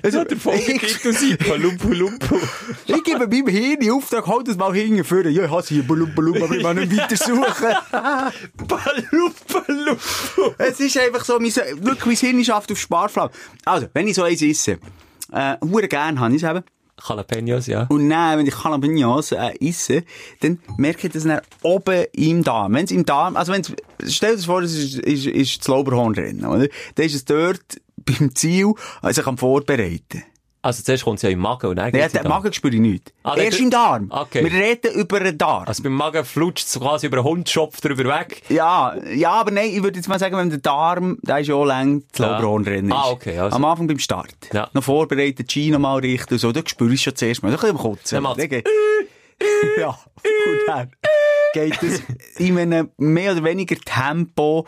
Also, 0.02 0.24
Der 0.24 0.36
Folgetitel 0.36 1.12
sein, 1.12 1.36
Palupalumpu. 1.38 2.38
Ich 2.86 3.02
gebe 3.04 3.26
meinem 3.26 3.48
Hirn 3.48 3.80
den 3.80 3.90
Auftrag, 3.90 4.26
halt 4.26 4.48
das 4.48 4.56
mal 4.56 4.72
hingeführen. 4.74 5.32
Ja, 5.32 5.44
ich 5.44 5.50
hasse 5.50 5.74
hier 5.74 5.82
Balum, 5.82 6.12
aber 6.16 6.54
ich 6.54 6.64
will 6.64 6.74
nicht 6.74 6.96
weiter 6.96 7.16
suchen. 7.16 7.74
Palupalumpu. 8.68 10.54
es 10.58 10.80
ist 10.80 10.98
einfach 10.98 11.24
so, 11.24 11.38
mein, 11.38 11.52
wirklich, 11.54 12.22
mein 12.22 12.32
Hirn 12.32 12.44
schafft 12.44 12.70
auf 12.72 12.78
Sparflamme. 12.78 13.30
Also, 13.64 13.88
wenn 13.92 14.06
ich 14.08 14.14
so 14.14 14.22
eins 14.22 14.42
esse, 14.42 14.78
äh, 15.32 15.56
hure 15.60 15.88
gern 15.88 16.20
habe 16.20 16.34
ich 16.34 16.42
es 16.42 16.48
eben. 16.48 16.62
Jalapenos, 17.02 17.66
ja. 17.66 17.86
Und 17.88 18.08
dann, 18.08 18.38
wenn 18.38 18.46
ich 18.46 18.54
Jalapenos 18.62 19.32
äh, 19.32 19.52
esse, 19.60 20.04
dann 20.40 20.58
merke 20.76 21.06
ich 21.06 21.12
das 21.12 21.24
dann 21.24 21.40
oben 21.62 22.04
im 22.12 22.42
Darm. 22.42 22.74
Wenn 22.74 22.84
es 22.84 22.90
im 22.90 23.04
Darm, 23.04 23.36
also 23.36 23.52
wenn 23.52 23.62
stell 24.06 24.30
dir 24.30 24.36
das 24.36 24.44
vor, 24.44 24.62
das 24.62 24.72
ist, 24.72 24.98
ist, 24.98 25.26
ist 25.26 25.60
das 25.60 25.68
Lauberhornrennen, 25.68 26.44
oder? 26.44 26.68
Dann 26.94 27.06
ist 27.06 27.14
es 27.14 27.24
dort 27.24 27.80
beim 27.96 28.34
Ziel, 28.34 28.72
also 29.02 29.20
ich 29.20 29.24
kann 29.24 29.38
vorbereiten. 29.38 30.24
Also 30.64 30.82
zuerst 30.82 31.04
kommt 31.04 31.18
es 31.18 31.22
ja 31.22 31.28
im 31.28 31.40
Magen 31.40 31.66
und 31.66 31.76
dann 31.76 31.84
Ja, 31.86 31.90
geht's 31.90 32.14
in 32.14 32.18
den 32.20 32.22
den. 32.22 32.28
Magen 32.30 32.52
spüre 32.54 32.74
ich 32.74 32.80
nicht. 32.80 33.12
Ah, 33.22 33.36
Erst 33.36 33.60
im 33.60 33.68
Darm. 33.68 34.06
Okay. 34.10 34.42
Wir 34.42 34.50
reden 34.50 34.94
über 34.98 35.20
den 35.20 35.36
Darm. 35.36 35.64
Also 35.66 35.82
beim 35.82 35.92
Magen 35.92 36.24
flutscht 36.24 36.66
es 36.66 36.80
quasi 36.80 37.06
über 37.06 37.18
einen 37.18 37.26
Hundschopf 37.26 37.82
drüber 37.82 38.04
weg. 38.04 38.40
Ja, 38.48 38.94
ja, 39.14 39.32
aber 39.32 39.50
nein, 39.50 39.68
ich 39.74 39.82
würde 39.82 39.98
jetzt 39.98 40.08
mal 40.08 40.18
sagen, 40.18 40.36
wenn 40.38 40.48
der 40.48 40.60
Darm, 40.60 41.18
der 41.20 41.40
ist 41.40 41.48
ja 41.48 41.54
auch 41.54 41.66
lang, 41.66 42.02
das 42.12 42.18
Ja. 42.20 42.30
Lauberhornrennen 42.32 42.90
ist. 42.90 42.96
Ah, 42.96 43.10
okay, 43.10 43.38
also. 43.38 43.56
Am 43.56 43.64
Anfang 43.66 43.86
beim 43.88 43.98
Start. 43.98 44.34
Ja. 44.54 44.70
Noch 44.72 44.84
vorbereitet, 44.84 45.52
Ski 45.52 45.70
noch 45.70 45.78
mal 45.80 45.98
richten 45.98 46.32
und 46.32 46.40
so, 46.40 46.50
da 46.50 46.62
spürst 46.64 46.92
du 46.92 46.96
schon 46.96 47.14
zuerst 47.16 47.42
mal. 47.42 47.50
Ein 47.50 47.56
bisschen 47.56 47.70
am 47.70 47.76
Kotzen. 47.78 48.22
Dann 48.24 48.36
geht- 48.48 48.66
ja, 49.78 49.88
und 49.90 50.60
dann 50.66 50.90
geht 51.54 51.82
es 51.82 52.02
in 52.38 52.58
einem 52.58 52.90
mehr 52.98 53.32
oder 53.32 53.44
weniger 53.44 53.76
Tempo 53.76 54.66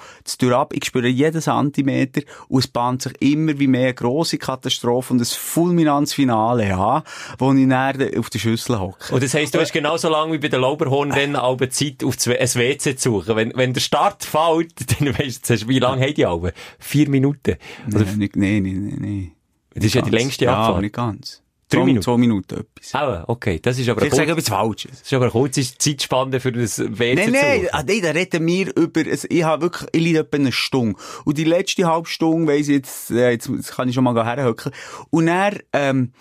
ab. 0.53 0.72
Ich 0.72 0.87
spüre 0.87 1.09
jeden 1.09 1.43
Zentimeter 1.43 2.22
und 2.49 2.61
es 2.61 2.68
bahnt 2.68 3.03
sich 3.03 3.12
immer 3.20 3.59
wie 3.59 3.66
mehr 3.66 3.89
eine 3.89 3.95
grosse 3.95 4.39
Katastrophe 4.39 5.12
und 5.12 5.20
ein 5.20 5.24
fulminantes 5.26 6.14
Finale 6.14 6.74
an, 6.74 7.03
wo 7.39 7.53
ich 7.53 7.68
dann 7.68 8.18
auf 8.18 8.30
der 8.30 8.39
Schüssel 8.39 8.78
hocke. 8.78 9.12
Und 9.12 9.22
das 9.22 9.34
heisst, 9.34 9.55
du 9.55 9.61
hast 9.61 9.72
genauso 9.72 10.09
lange 10.09 10.32
wie 10.32 10.39
bei 10.39 10.49
den 10.49 10.61
Lauberhornrennen 10.61 11.37
alle 11.37 11.68
Zeit 11.68 12.03
auf 12.05 12.14
ein 12.26 12.55
WC 12.55 12.97
zu 12.97 13.11
suchen. 13.11 13.37
Wenn, 13.37 13.53
wenn 13.55 13.74
der 13.74 13.80
Start 13.80 14.24
fällt, 14.24 14.72
dann 15.01 15.18
weisst 15.18 15.51
du, 15.51 15.68
wie 15.68 15.78
lange 15.78 16.03
haben 16.03 16.14
die 16.14 16.24
alle? 16.24 16.53
Vier 16.78 17.09
Minuten. 17.11 17.57
Nein, 17.87 18.07
nein, 18.16 18.30
nein, 18.34 18.62
nein, 18.62 18.97
nein. 19.01 19.32
das 19.74 19.84
ist 19.84 19.95
ja 19.95 20.03
die 20.03 20.11
Ganz. 20.11 20.22
längste 20.22 20.45
Ja, 20.47 20.57
Abfahrt. 20.57 20.82
nicht 20.82 20.95
ganz. 20.95 21.43
Drei 21.68 21.84
Minuten? 21.84 22.02
Zwei 22.04 22.16
Minuten 22.16 22.54
etwas. 22.60 22.94
Ah, 22.94 23.24
okay. 23.26 23.58
Das 23.60 23.76
ist 23.78 23.88
aber 23.88 24.02
Ich 24.02 24.14
sage 24.14 24.30
etwas 24.30 24.48
Falsches. 24.48 24.90
das 24.92 25.00
ist 25.02 25.12
aber 25.14 25.24
eine 25.24 25.32
kurze 25.32 25.62
Zeitspanne 25.78 26.38
für 26.38 26.52
das 26.52 26.78
WC 26.78 27.14
Nein, 27.16 27.32
nein, 27.32 27.68
ah, 27.72 27.82
nein, 27.86 28.00
da 28.02 28.10
reden 28.10 28.46
wir 28.46 28.76
über, 28.76 29.00
ich 29.04 29.42
habe 29.44 29.62
wirklich, 29.62 29.88
ich 29.92 30.00
liege 30.00 30.20
etwa 30.20 30.36
eine 30.36 30.52
Stunde. 30.52 30.96
Und 31.24 31.38
die 31.38 31.44
letzte 31.44 31.84
halbe 31.86 32.08
Stunde 32.08 32.52
weiss 32.52 32.68
ich 32.68 32.76
jetzt, 32.76 33.10
äh, 33.10 33.30
jetzt 33.32 33.48
jetzt 33.48 33.74
kann 33.74 33.88
ich 33.88 33.94
schon 33.96 34.04
mal 34.04 34.14
herhöckeln. 34.24 34.72
Und 35.10 35.26
er, 35.26 35.58
ähm, 35.72 36.12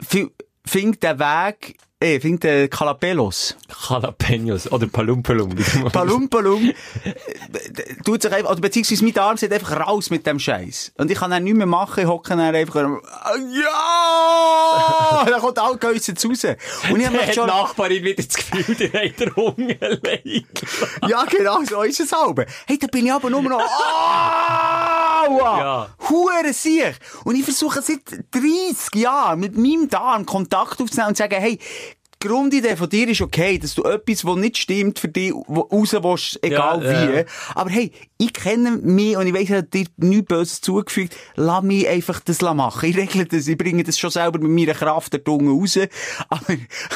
fi- 0.00 0.30
findet 0.66 1.02
der 1.04 1.18
Weg, 1.20 1.76
eh, 2.00 2.20
findet 2.20 2.44
der 2.44 2.68
Calapelos. 2.68 3.56
Jalapenos 3.88 4.70
oder 4.70 4.86
Palumpalum. 4.86 5.54
Palum, 5.92 6.28
palum, 6.28 6.72
äh, 7.04 7.14
tut 8.04 8.22
sich 8.22 8.32
einfach, 8.32 8.50
oder 8.50 8.60
beziehungsweise 8.60 9.04
mein 9.04 9.18
Arm 9.18 9.36
sieht 9.36 9.52
einfach 9.52 9.86
raus 9.86 10.10
mit 10.10 10.26
dem 10.26 10.38
Scheiß. 10.38 10.92
Und 10.98 11.10
ich 11.10 11.18
kann 11.18 11.30
dann 11.30 11.44
nichts 11.44 11.56
mehr 11.56 11.66
machen, 11.66 12.02
ich 12.02 12.08
hocke 12.08 12.30
dann 12.30 12.40
einfach, 12.40 12.76
äh, 12.76 12.88
ja! 13.60 15.24
dann 15.26 15.40
kommt 15.40 15.58
all 15.58 15.76
Geissen 15.78 16.16
raus. 16.16 16.44
Und 16.90 17.00
ich 17.00 17.06
habe 17.06 17.18
hat 17.18 17.28
die 17.28 17.32
schon, 17.32 17.46
Nachbarin 17.46 18.04
wieder 18.04 18.22
das 18.22 18.36
Gefühl, 18.36 18.74
der 18.74 19.04
hat 19.04 19.20
den 19.20 19.36
Hunger. 19.36 19.76
Ja, 21.08 21.24
genau, 21.24 21.62
so 21.64 21.82
ist 21.82 22.00
es 22.00 22.12
halb. 22.12 22.46
Hey, 22.66 22.78
da 22.78 22.86
bin 22.88 23.06
ich 23.06 23.12
aber 23.12 23.30
nur 23.30 23.42
noch, 23.42 23.60
aua! 25.28 25.58
Ja. 25.58 25.88
Hure 26.08 26.52
Sieg! 26.52 26.98
Und 27.24 27.36
ich 27.36 27.44
versuche 27.44 27.80
seit 27.82 28.00
30 28.32 28.94
Jahren 28.94 29.40
mit 29.40 29.56
meinem 29.56 29.88
Darm 29.88 30.26
Kontakt 30.26 30.80
aufzunehmen 30.80 31.08
und 31.08 31.16
zu 31.16 31.22
sagen, 31.22 31.40
hey, 31.40 31.58
die 32.22 32.28
Grundidee 32.28 32.76
von 32.76 32.88
dir 32.88 33.08
ist 33.08 33.20
okay, 33.20 33.58
dass 33.58 33.74
du 33.74 33.82
etwas, 33.84 34.24
was 34.24 34.36
nicht 34.36 34.56
stimmt, 34.56 34.98
für 34.98 35.08
dich 35.08 35.32
raus 35.34 35.92
willst, 35.92 36.38
egal 36.42 36.82
Ja, 36.82 37.08
wie. 37.12 37.16
ja. 37.18 37.24
Aber 37.54 37.68
hey, 37.70 37.92
ich 38.18 38.32
kenne 38.32 38.78
mich 38.78 39.16
und 39.16 39.26
ich 39.26 39.34
weiss, 39.34 39.42
ich 39.42 39.52
habe 39.52 39.62
dir 39.64 39.84
nichts 39.98 40.26
Böses 40.26 40.60
zugefügt. 40.62 41.14
Lass 41.34 41.62
mich 41.62 41.86
einfach 41.86 42.20
das 42.20 42.40
machen. 42.40 42.88
Ich 42.88 42.96
regle 42.96 43.26
das, 43.26 43.46
ich 43.46 43.58
bringe 43.58 43.84
das 43.84 43.98
schon 43.98 44.10
selber 44.10 44.38
mit 44.38 44.50
meiner 44.50 44.72
Kraft 44.78 45.12
der 45.12 45.22
Tunge 45.22 45.50
raus. 45.50 45.78
Aber, 46.30 46.44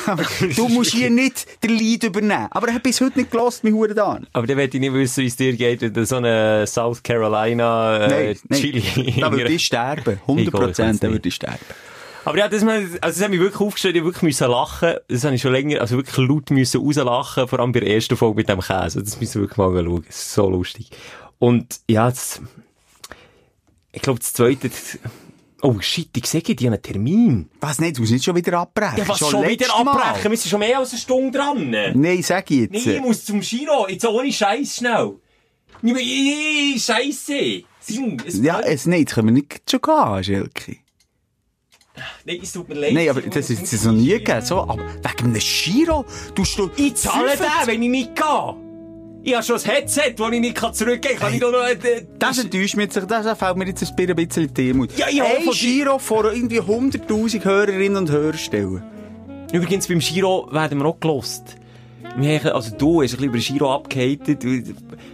aber 0.07 0.23
du 0.57 0.69
musst 0.69 0.93
hier 0.93 1.11
nicht 1.11 1.47
den 1.63 1.79
Leid 1.79 2.03
übernehmen. 2.05 2.49
Aber 2.51 2.69
ich 2.69 2.73
habe 2.75 2.83
bis 2.83 3.01
heute 3.03 3.19
nicht 3.19 3.31
gelost, 3.31 3.63
mein 3.63 3.75
Huren 3.75 3.95
Darm. 3.95 4.27
Aber 4.33 4.47
dann 4.47 4.57
möchte 4.57 4.79
ich 4.79 4.81
nicht 4.81 4.95
wissen, 4.95 5.23
wie 5.23 5.27
es 5.27 5.37
dir 5.37 5.53
geht, 5.55 5.83
wenn 5.83 5.93
du 5.93 6.07
so 6.07 6.17
eine 6.17 6.67
South 6.67 7.03
Carolina 7.03 8.07
äh, 8.07 8.35
Chili 8.53 8.83
Da 9.21 9.31
würde 9.31 9.53
ich 9.53 9.67
sterben. 9.67 10.19
100 10.27 10.47
Ich 10.47 10.51
Prozent, 10.51 10.79
weiß 10.95 11.01
da 11.01 11.07
nicht. 11.09 11.15
würde 11.17 11.29
ich 11.29 11.35
sterben. 11.35 11.59
Aber 12.25 12.39
ja, 12.39 12.49
das, 12.49 12.63
also 12.63 12.99
das 13.01 13.23
hat 13.23 13.31
mich 13.31 13.41
wirklich 13.41 13.61
aufgestellt, 13.61 13.97
ich 13.97 14.05
wirklich 14.05 14.23
müssen 14.23 14.51
lachen. 14.51 14.95
Das 15.09 15.25
habe 15.25 15.35
ich 15.35 15.43
schon 15.43 15.53
länger, 15.53 15.81
also 15.81 15.97
wirklich 15.97 16.17
laut 16.17 16.51
müssen 16.51 16.81
rauslachen, 16.81 17.49
vor 17.49 17.61
allem 17.61 17.73
bei 17.73 17.81
der 17.81 17.95
ersten 17.95 18.17
Folge 18.17 18.37
mit 18.37 18.49
dem 18.49 18.61
Käse. 18.61 19.03
Das 19.03 19.21
müssen 19.21 19.35
wir 19.37 19.43
wirklich 19.43 19.59
mal 19.59 19.73
schauen. 19.73 20.05
Das 20.07 20.17
ist 20.17 20.35
so 20.35 20.51
lustig. 20.51 20.91
Und 21.39 21.81
ja, 21.89 22.11
das, 22.11 22.41
ich 23.93 24.03
glaube, 24.03 24.19
das 24.19 24.33
zweite, 24.35 24.69
das, 24.69 24.99
oh 25.63 25.81
shit, 25.81 26.15
ich 26.17 26.27
sehe, 26.27 26.43
die 26.43 26.67
haben 26.67 26.75
einen 26.75 26.83
Termin. 26.83 27.51
Was 27.61 27.81
nicht? 27.81 27.97
Du 27.97 28.03
musst 28.03 28.13
nicht 28.13 28.25
schon 28.25 28.37
wieder 28.37 28.59
abbrechen. 28.59 28.99
Ja, 28.99 29.09
was 29.09 29.19
schon, 29.19 29.43
wieder 29.43 29.49
letztes 29.49 29.85
Mal. 29.85 29.93
abbrechen? 29.93 30.31
Wir 30.31 30.37
sind 30.37 30.51
schon 30.51 30.61
mehr 30.61 30.79
als 30.79 30.91
eine 30.91 30.99
Stunde 30.99 31.39
dran. 31.39 31.71
Nein, 31.71 32.23
sag 32.23 32.51
ich 32.51 32.61
jetzt. 32.61 32.87
Nee, 32.87 32.97
ich 32.97 33.01
muss 33.01 33.25
zum 33.25 33.41
Giro, 33.41 33.89
jetzt 33.89 34.05
ohne 34.05 34.33
Scheiß 34.33 34.77
schnell. 34.77 35.15
Nicht 35.83 35.97
es, 38.27 38.39
ja, 38.43 38.61
es, 38.61 38.87
nein, 38.87 39.01
jetzt 39.01 39.15
können 39.15 39.29
wir 39.29 39.33
nicht 39.33 39.63
schon 39.71 39.81
gehen, 39.81 40.25
Schelke. 40.25 40.77
Nein, 42.25 42.41
es 42.43 42.53
tut 42.53 42.69
mir 42.69 42.75
leid. 42.75 42.93
Nein, 42.93 43.09
aber 43.09 43.21
das 43.21 43.51
ist 43.51 43.73
es 43.73 43.85
noch 43.85 43.93
nie 43.93 44.09
gegeben. 44.09 44.43
So, 44.43 44.59
aber 44.59 44.79
wegen 44.79 45.31
einem 45.31 45.35
Giro, 45.41 46.05
du 46.35 46.43
du 46.57 46.71
Ich 46.77 46.95
zahle 46.95 47.37
den, 47.37 47.67
wenn 47.67 47.83
ich 47.83 47.89
nicht 47.91 48.17
gehe. 48.17 48.55
Ich 49.23 49.35
habe 49.35 49.45
schon 49.45 49.57
ein 49.57 49.63
Headset, 49.63 50.15
das 50.17 50.33
ich 50.33 50.41
nicht 50.41 50.59
zurückgeben 50.59 51.19
kann. 51.19 51.27
Kann 51.27 51.35
ich 51.35 51.41
doch 51.41 51.53
noch... 51.53 51.63
Äh, 51.67 52.07
Das 52.19 52.39
enttäuscht 52.39 52.77
mich 52.77 52.85
jetzt, 52.95 53.11
das 53.11 53.39
fällt 53.39 53.57
mir 53.57 53.67
jetzt 53.67 53.83
ein 53.83 54.17
bisschen 54.17 54.55
Demut. 54.55 54.97
Ja, 54.97 55.09
ich 55.11 55.21
hoffe, 55.21 55.51
Ein 55.51 55.51
Giro 55.51 55.99
vor 55.99 56.33
irgendwie 56.33 56.61
100'000 56.61 57.45
Hörerinnen 57.45 57.97
und 57.97 58.11
Hörern 58.11 58.39
stellen. 58.39 58.83
Übrigens, 59.53 59.89
beim 59.89 59.99
Giro 59.99 60.49
werden 60.53 60.79
wir 60.79 60.87
auch 60.87 60.99
gelost. 61.01 61.57
Also 62.45 62.75
du 62.77 63.03
hast 63.03 63.13
ein 63.13 63.19
bisschen 63.19 63.25
über 63.25 63.39
Giro 63.39 63.75
abgehatet. 63.75 64.43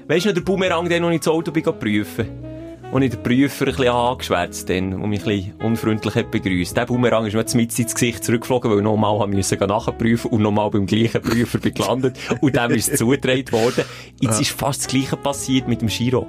Weißt 0.07 0.25
du 0.25 0.29
noch, 0.29 0.35
der 0.35 0.43
Boomerang, 0.43 0.89
den 0.89 1.03
noch 1.03 1.11
nicht 1.11 1.27
das 1.27 1.33
Auto 1.33 1.51
prüfen 1.51 2.46
Und 2.93 3.03
ich 3.03 3.11
den 3.11 3.23
Prüfer 3.23 3.67
ein 3.67 3.75
bisschen 3.75 3.89
angeschwärzt, 3.89 4.71
dann, 4.71 4.95
und 4.95 5.11
mich 5.11 5.21
ein 5.21 5.27
bisschen 5.27 5.61
unfreundlich 5.61 6.15
hat 6.15 6.31
begrüßt. 6.31 6.77
Der 6.77 6.87
Boomerang 6.87 7.27
ist 7.27 7.35
mir 7.35 7.41
jetzt 7.41 7.55
mit 7.55 7.77
ins 7.79 7.95
Gesicht 7.95 8.25
zurückgeflogen, 8.25 8.71
weil 8.71 8.79
ich 8.79 8.85
nochmal 8.85 9.27
müssen 9.27 9.59
nachprüfen 9.59 10.31
und 10.31 10.43
nochmal 10.43 10.71
beim 10.71 10.87
gleichen 10.87 11.21
Prüfer 11.21 11.59
bin 11.59 11.75
gelandet. 11.75 12.17
Und 12.41 12.55
dem 12.55 12.71
ist 12.71 12.89
es 12.89 12.99
zugetragen 12.99 13.51
worden. 13.51 13.85
Jetzt 14.21 14.41
ist 14.41 14.53
fast 14.53 14.83
das 14.83 14.89
Gleiche 14.89 15.17
passiert 15.17 15.67
mit 15.69 15.83
dem 15.83 15.89
Giro. 15.89 16.27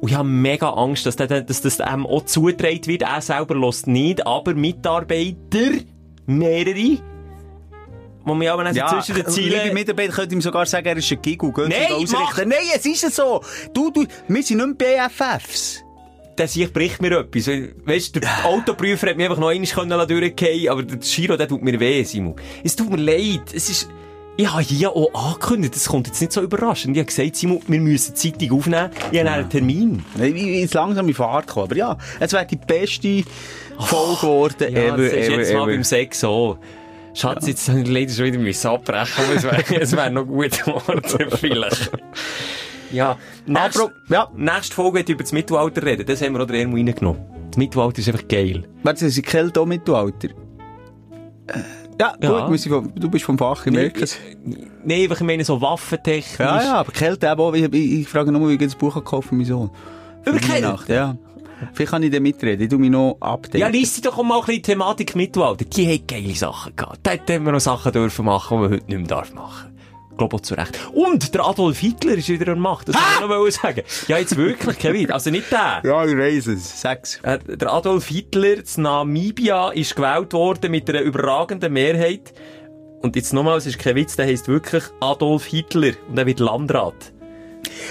Und 0.00 0.10
ich 0.10 0.16
habe 0.16 0.28
mega 0.28 0.70
Angst, 0.70 1.06
dass, 1.06 1.16
der, 1.16 1.42
dass 1.42 1.60
das 1.62 1.80
einem 1.80 2.06
auch 2.06 2.24
zugetragen 2.24 2.86
wird. 2.86 3.02
Er 3.02 3.20
selber 3.20 3.54
lässt 3.54 3.86
nicht, 3.86 4.26
aber 4.26 4.54
Mitarbeiter, 4.54 5.70
mehrere, 6.26 6.98
wo 8.28 8.34
mir 8.34 8.52
aber 8.52 8.70
Ja, 8.72 8.86
zwischen 8.88 9.14
den 9.14 9.24
liebe 9.24 9.30
Zielen... 9.32 9.74
Mitarbeiter 9.74 10.12
könnte 10.12 10.34
ihm 10.34 10.40
sogar 10.40 10.66
sagen, 10.66 10.86
er 10.86 10.96
ist 10.96 11.10
ein 11.10 11.22
Giggle. 11.22 11.52
Sie 11.56 11.62
Nein, 11.68 12.04
mach- 12.12 12.36
Nein, 12.38 12.58
es 12.74 12.84
ist 12.86 13.14
so. 13.14 13.42
Du, 13.72 13.90
du, 13.90 14.04
wir 14.28 14.42
sind 14.42 14.58
nicht 14.58 14.80
mehr 14.80 15.08
BFFs. 15.08 15.82
der 16.36 16.48
sich 16.48 16.72
bricht 16.72 17.02
mir 17.02 17.18
etwas. 17.18 17.48
Weißt 17.48 18.14
du, 18.16 18.20
der 18.20 18.44
Autoprüfer 18.44 19.08
hat 19.08 19.16
mich 19.16 19.26
einfach 19.26 19.40
noch 19.40 19.48
einmal 19.48 19.66
können 19.68 20.08
durchgehen 20.08 20.68
aber 20.70 20.82
der 20.82 20.98
Giro, 20.98 21.36
der 21.36 21.48
tut 21.48 21.62
mir 21.62 21.78
weh, 21.80 22.04
Simon. 22.04 22.36
Es 22.62 22.76
tut 22.76 22.90
mir 22.90 22.96
leid. 22.96 23.52
Es 23.52 23.68
ist, 23.68 23.88
ich 24.36 24.48
habe 24.48 24.62
hier 24.62 24.90
auch 24.94 25.12
angekündigt, 25.14 25.74
das 25.74 25.86
kommt 25.86 26.06
jetzt 26.06 26.20
nicht 26.20 26.32
so 26.32 26.40
überraschend. 26.42 26.96
Ich 26.96 27.00
habe 27.00 27.06
gesagt, 27.06 27.34
Simon, 27.34 27.60
wir 27.66 27.80
müssen 27.80 28.14
Zeitung 28.14 28.52
aufnehmen. 28.52 28.90
Ich 29.10 29.18
habe 29.18 29.30
einen 29.32 29.50
Termin. 29.50 30.04
Ich 30.14 30.20
bin 30.32 30.36
jetzt 30.54 30.74
langsam 30.74 31.08
in 31.08 31.14
Fahrt 31.14 31.48
gekommen. 31.48 31.66
Aber 31.66 31.76
ja, 31.76 31.98
es 32.20 32.32
wäre 32.32 32.46
die 32.46 32.54
beste 32.56 33.24
Folge 33.80 34.20
geworden. 34.20 34.72
Ja, 34.74 34.80
ever, 34.94 34.96
das 34.96 35.06
ist 35.12 35.28
ever, 35.28 35.38
jetzt 35.38 35.52
mal 35.54 35.62
ever. 35.62 35.66
beim 35.72 35.82
Sex 35.84 36.20
so. 36.20 36.58
Schatz, 37.18 37.46
jetzt 37.46 37.68
habe 37.68 37.80
ich 37.80 37.88
leider 37.88 38.12
schon 38.12 38.24
wieder 38.26 38.38
müssen 38.38 38.68
abbrechen, 38.68 39.24
aber 39.24 39.34
es 39.34 39.42
wäre 39.44 39.96
wär 39.96 40.10
noch 40.10 40.24
gut 40.26 40.64
geworden, 40.64 41.02
vielleicht. 41.30 41.90
Ja, 42.92 43.16
nächste, 43.46 43.82
Apro- 43.82 43.90
ja. 44.08 44.28
nächste 44.36 44.74
Folge 44.74 44.98
wird 44.98 45.08
über 45.10 45.22
das 45.22 45.32
Mittelalter 45.32 45.82
reden. 45.82 46.06
Das 46.06 46.22
haben 46.22 46.32
wir 46.34 46.42
auch 46.44 46.48
Ermo 46.48 46.76
reingenommen. 46.76 47.20
Das 47.50 47.56
Mittelalter 47.58 47.98
ist 47.98 48.08
einfach 48.08 48.26
geil. 48.28 48.64
Warte, 48.82 49.04
das 49.04 49.16
ist 49.18 49.26
Kälte 49.26 49.60
auch 49.60 49.66
Mittelalter. 49.66 50.28
Äh, 51.48 51.58
Ja, 52.00 52.14
Ja. 52.22 52.46
gut, 52.46 52.60
vom, 52.60 52.92
du 52.94 53.10
bist 53.10 53.24
vom 53.24 53.36
Fach, 53.36 53.66
ich 53.66 53.72
merke 53.72 54.04
es. 54.04 54.16
Nein, 54.84 55.00
ich 55.10 55.20
meine 55.20 55.44
so 55.44 55.60
waffentechnisch. 55.60 56.38
Ja, 56.38 56.62
ja, 56.62 56.74
aber 56.76 56.92
Kälte 56.92 57.26
eben 57.26 57.40
auch. 57.40 57.52
Ich, 57.54 57.64
ich, 57.64 58.00
ich 58.02 58.08
frage 58.08 58.30
nur, 58.32 58.48
wie 58.48 58.52
ich 58.54 58.60
das 58.60 58.76
Buch 58.76 58.94
gekauft 58.94 59.28
für 59.30 59.34
meinen 59.34 59.44
Sohn. 59.46 59.70
Über 60.24 60.38
Kälte? 60.38 60.78
Ja. 60.92 61.16
Vielleicht 61.72 61.90
kann 61.90 62.02
ich 62.02 62.10
dann 62.10 62.22
mitreden. 62.22 62.62
Ich 62.62 62.68
tu 62.68 62.78
mich 62.78 62.90
noch 62.90 63.16
updaten. 63.20 63.60
Ja, 63.60 63.68
liest 63.68 63.96
sie 63.96 64.00
doch 64.02 64.22
mal 64.22 64.36
ein 64.36 64.40
bisschen 64.40 64.54
die 64.56 64.62
Thematik 64.62 65.16
Mittelalter. 65.16 65.64
Die 65.64 65.92
hat 65.94 66.08
geile 66.08 66.34
Sachen 66.34 66.74
gehabt. 66.76 67.00
Da 67.02 67.12
hätten 67.12 67.44
wir 67.44 67.52
noch 67.52 67.60
Sachen 67.60 67.92
dürfen 67.92 68.24
machen, 68.24 68.56
die 68.58 68.62
man 68.62 68.72
heute 68.72 68.86
nicht 68.86 68.98
mehr 68.98 69.06
darf 69.08 69.32
machen. 69.34 69.74
Ich 70.10 70.16
glaube 70.18 70.34
auch 70.36 70.40
zu 70.40 70.54
Recht. 70.54 70.76
Und 70.92 71.32
der 71.32 71.46
Adolf 71.46 71.78
Hitler 71.78 72.14
ist 72.14 72.28
wieder 72.28 72.50
an 72.52 72.58
Macht. 72.58 72.88
Das 72.88 72.96
wollte 72.96 73.48
ich 73.48 73.54
noch 73.54 73.62
sagen. 73.62 73.82
Ja, 74.08 74.18
jetzt 74.18 74.36
wirklich, 74.36 74.76
Kevin. 74.78 75.12
Also 75.12 75.30
nicht 75.30 75.50
der. 75.52 75.80
Ja, 75.84 76.04
ich 76.04 76.16
weiss 76.18 76.48
es. 76.48 76.80
Sag's. 76.80 77.20
Äh, 77.22 77.38
Der 77.38 77.72
Adolf 77.72 78.08
Hitler 78.08 78.64
zu 78.64 78.80
Namibia 78.80 79.70
ist 79.70 79.94
gewählt 79.94 80.32
worden 80.32 80.72
mit 80.72 80.88
einer 80.90 81.02
überragenden 81.02 81.72
Mehrheit. 81.72 82.32
Und 83.00 83.14
jetzt 83.14 83.32
nochmal, 83.32 83.58
es 83.58 83.66
ist 83.66 83.78
kein 83.78 83.94
Witz, 83.94 84.16
der 84.16 84.26
heisst 84.26 84.48
wirklich 84.48 84.82
Adolf 85.00 85.44
Hitler. 85.46 85.92
Und 86.08 86.18
er 86.18 86.26
wird 86.26 86.40
Landrat. 86.40 87.12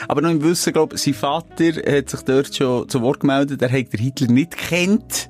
Aber 0.08 0.22
noch 0.22 0.30
im 0.30 0.44
Wissen, 0.44 0.74
glaub, 0.74 0.98
sein 0.98 1.14
Vater 1.14 1.66
hat 1.88 2.10
sich 2.10 2.22
dort 2.22 2.56
schon 2.56 2.88
zu 2.90 3.02
Wort 3.02 3.20
gemeldet, 3.22 3.62
er 3.62 3.72
hat 3.72 3.94
den 3.94 4.00
Hitler 4.00 4.28
nicht 4.28 4.58
kennt. 4.58 5.30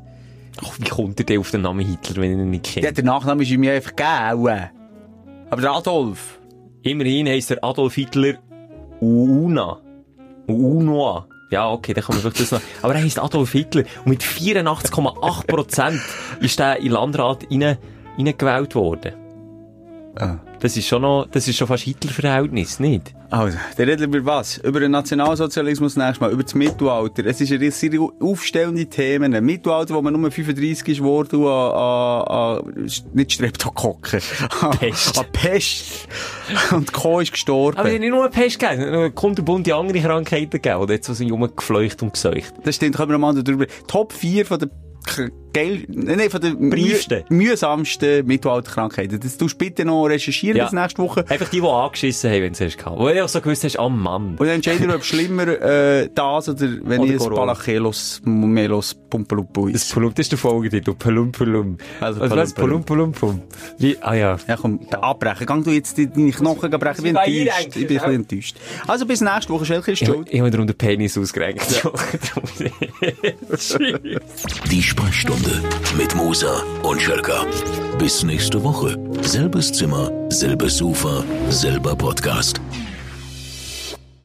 Ach, 0.63 0.73
wie 0.79 0.89
kommt 0.89 1.19
er 1.19 1.25
denn 1.25 1.39
auf 1.39 1.51
den 1.51 1.61
Namen 1.61 1.85
Hitler, 1.85 2.21
wenn 2.21 2.31
er 2.39 2.43
ihn 2.45 2.49
nicht 2.49 2.75
Ja, 2.75 2.81
kennt? 2.81 2.97
der 2.97 3.03
Nachname 3.05 3.43
ist 3.43 3.51
ihm 3.51 3.63
ja 3.63 3.73
einfach 3.73 3.95
gegeben. 3.95 4.69
Aber 5.49 5.61
der 5.61 5.71
Adolf. 5.71 6.39
Immerhin 6.81 7.27
heisst 7.27 7.51
er 7.51 7.63
Adolf 7.63 7.95
Hitler 7.95 8.35
Una. 8.99 9.77
Unoa. 10.47 11.27
Ja, 11.51 11.69
okay, 11.71 11.93
dann 11.93 12.03
kann 12.03 12.15
man 12.15 12.21
vielleicht 12.21 12.39
das 12.41 12.51
noch. 12.51 12.61
Aber 12.81 12.95
er 12.95 13.01
heisst 13.03 13.19
Adolf 13.19 13.51
Hitler. 13.51 13.83
Und 14.03 14.07
mit 14.09 14.23
84,8% 14.23 15.99
ist 16.41 16.59
er 16.59 16.77
in 16.79 16.91
Landrat 16.91 17.45
rein, 17.51 17.77
reingewählt 18.17 18.75
worden. 18.75 19.13
Ah. 20.19 20.37
Das 20.59 20.75
ist 20.75 20.87
schon 20.87 21.03
noch, 21.03 21.27
das 21.31 21.47
ist 21.47 21.57
schon 21.57 21.67
fast 21.67 21.83
Hitler-Verhältnis, 21.83 22.79
nicht? 22.79 23.13
Also, 23.29 23.57
dann 23.77 23.89
reden 23.89 24.11
wir 24.11 24.19
über 24.19 24.37
was? 24.37 24.57
Über 24.57 24.79
den 24.79 24.91
Nationalsozialismus 24.91 25.95
nächstes 25.95 26.19
Mal, 26.19 26.31
über 26.31 26.43
das 26.43 26.55
Mittelalter. 26.55 27.25
Es 27.25 27.39
ist 27.41 27.51
eine 27.51 27.69
sehr 27.69 27.99
aufstellende 28.19 28.85
Themen. 28.87 29.35
Ein 29.35 29.45
Mittelalter, 29.45 29.93
wo 29.93 30.01
man 30.01 30.19
nur 30.19 30.31
35 30.31 30.87
ist 30.87 31.03
worden 31.03 31.43
an, 31.45 31.71
an, 31.71 32.27
an 32.27 32.89
nicht 33.13 33.33
Streptokokken, 33.33 34.21
an, 34.61 34.71
Pest. 34.71 35.17
an 35.19 35.25
Pest. 35.31 36.07
Und 36.71 36.91
Co. 36.93 37.19
ist 37.19 37.33
gestorben. 37.33 37.77
Aber 37.77 37.89
es 37.89 37.95
hat 37.95 38.01
nicht 38.01 38.09
nur 38.09 38.21
eine 38.21 38.31
Pest 38.31 38.59
gegeben, 38.59 39.13
kunterbunte 39.13 39.75
andere 39.75 39.99
Krankheiten 39.99 40.49
gegeben, 40.49 40.77
oder? 40.77 40.93
Jetzt 40.93 41.07
so 41.07 41.13
sind 41.13 41.31
rumgefleucht 41.31 42.01
und 42.01 42.13
geseucht. 42.13 42.53
Das 42.63 42.75
stimmt, 42.75 42.95
können 42.95 43.11
wir 43.11 43.17
mal 43.19 43.35
darüber. 43.35 43.67
Top 43.87 44.13
4 44.13 44.45
von 44.45 44.59
der 44.59 44.69
geil, 45.57 45.83
nein, 45.87 46.29
von 46.29 46.41
den 46.41 46.69
Briefsten. 46.69 47.23
müh 47.29 47.47
mühsamsten 47.47 48.25
Mittelalterkrankheiten. 48.25 49.19
Das 49.19 49.37
tust 49.37 49.53
du 49.59 49.65
bitte 49.65 49.85
noch 49.85 50.05
recherchieren 50.05 50.57
Ja. 50.57 50.65
bis 50.65 50.73
nächste 50.73 51.01
Woche. 51.01 51.25
Einfach 51.27 51.49
die, 51.49 51.61
die 51.61 51.67
angeschissen 51.67 52.29
haben, 52.31 52.41
wenn 52.41 52.53
sie 52.53 52.65
es 52.65 52.77
gehabt 52.77 52.97
Wo 52.99 53.07
du 53.07 53.23
auch 53.23 53.29
so 53.29 53.41
gewusst 53.41 53.63
hast, 53.63 53.79
oh 53.79 53.89
Mann. 53.89 54.31
Und 54.31 54.39
dann 54.41 54.49
entscheiden 54.49 54.87
wir, 54.87 54.95
ob 54.95 55.03
schlimmer 55.03 55.47
äh, 55.47 56.09
das 56.13 56.49
oder 56.49 56.67
wenn 56.83 56.99
Oder 56.99 57.05
ich 57.05 57.11
ein 57.13 57.17
Corona. 57.19 57.35
Balachelos, 57.35 58.21
Melos, 58.25 58.93
Pumpelupu 58.93 59.69
Das 59.69 59.83
ist. 59.83 59.93
Pulum, 59.93 60.13
das 60.13 60.25
ist 60.25 60.31
der 60.31 60.39
Folgetitel. 60.39 60.93
Pulum, 60.93 61.31
Pulum. 61.31 61.77
Also, 61.99 62.19
Was 62.21 62.53
Pulum. 62.53 62.83
Wie, 63.77 63.97
ah 64.01 64.13
ja. 64.13 64.37
Ja, 64.47 64.57
komm, 64.57 64.79
abbrechen. 64.91 65.45
Gang 65.45 65.63
du 65.63 65.71
jetzt 65.71 65.97
deine 65.97 66.31
Knochen 66.31 66.69
brechen. 66.71 67.05
Ich 67.05 67.13
bin 67.13 67.15
enttäuscht. 67.15 67.75
Ich 67.75 67.87
bin 67.87 67.87
ein 67.87 67.93
ja. 67.93 67.99
bisschen 67.99 68.15
enttäuscht. 68.15 68.57
Also 68.87 69.05
bis 69.05 69.21
nächste 69.21 69.53
Woche. 69.53 69.65
Schelke 69.65 69.91
ist 69.91 70.01
Ich, 70.01 70.07
schuld. 70.07 70.27
ich 70.29 70.39
habe 70.39 70.51
darum 70.51 70.67
den 70.67 70.75
Penis 70.75 71.17
ausgerenkt. 71.17 71.65
Die 74.71 74.83
Sprechstunde 74.83 75.46
mit 75.97 76.15
Musa 76.15 76.63
und 76.83 77.01
Schelka. 77.01 77.45
Bis 77.97 78.23
nächste 78.23 78.63
Woche. 78.63 78.97
Selbes 79.21 79.71
Zimmer, 79.71 80.11
selbes 80.29 80.77
Sofa, 80.77 81.23
selber 81.49 81.95
Podcast. 81.95 82.61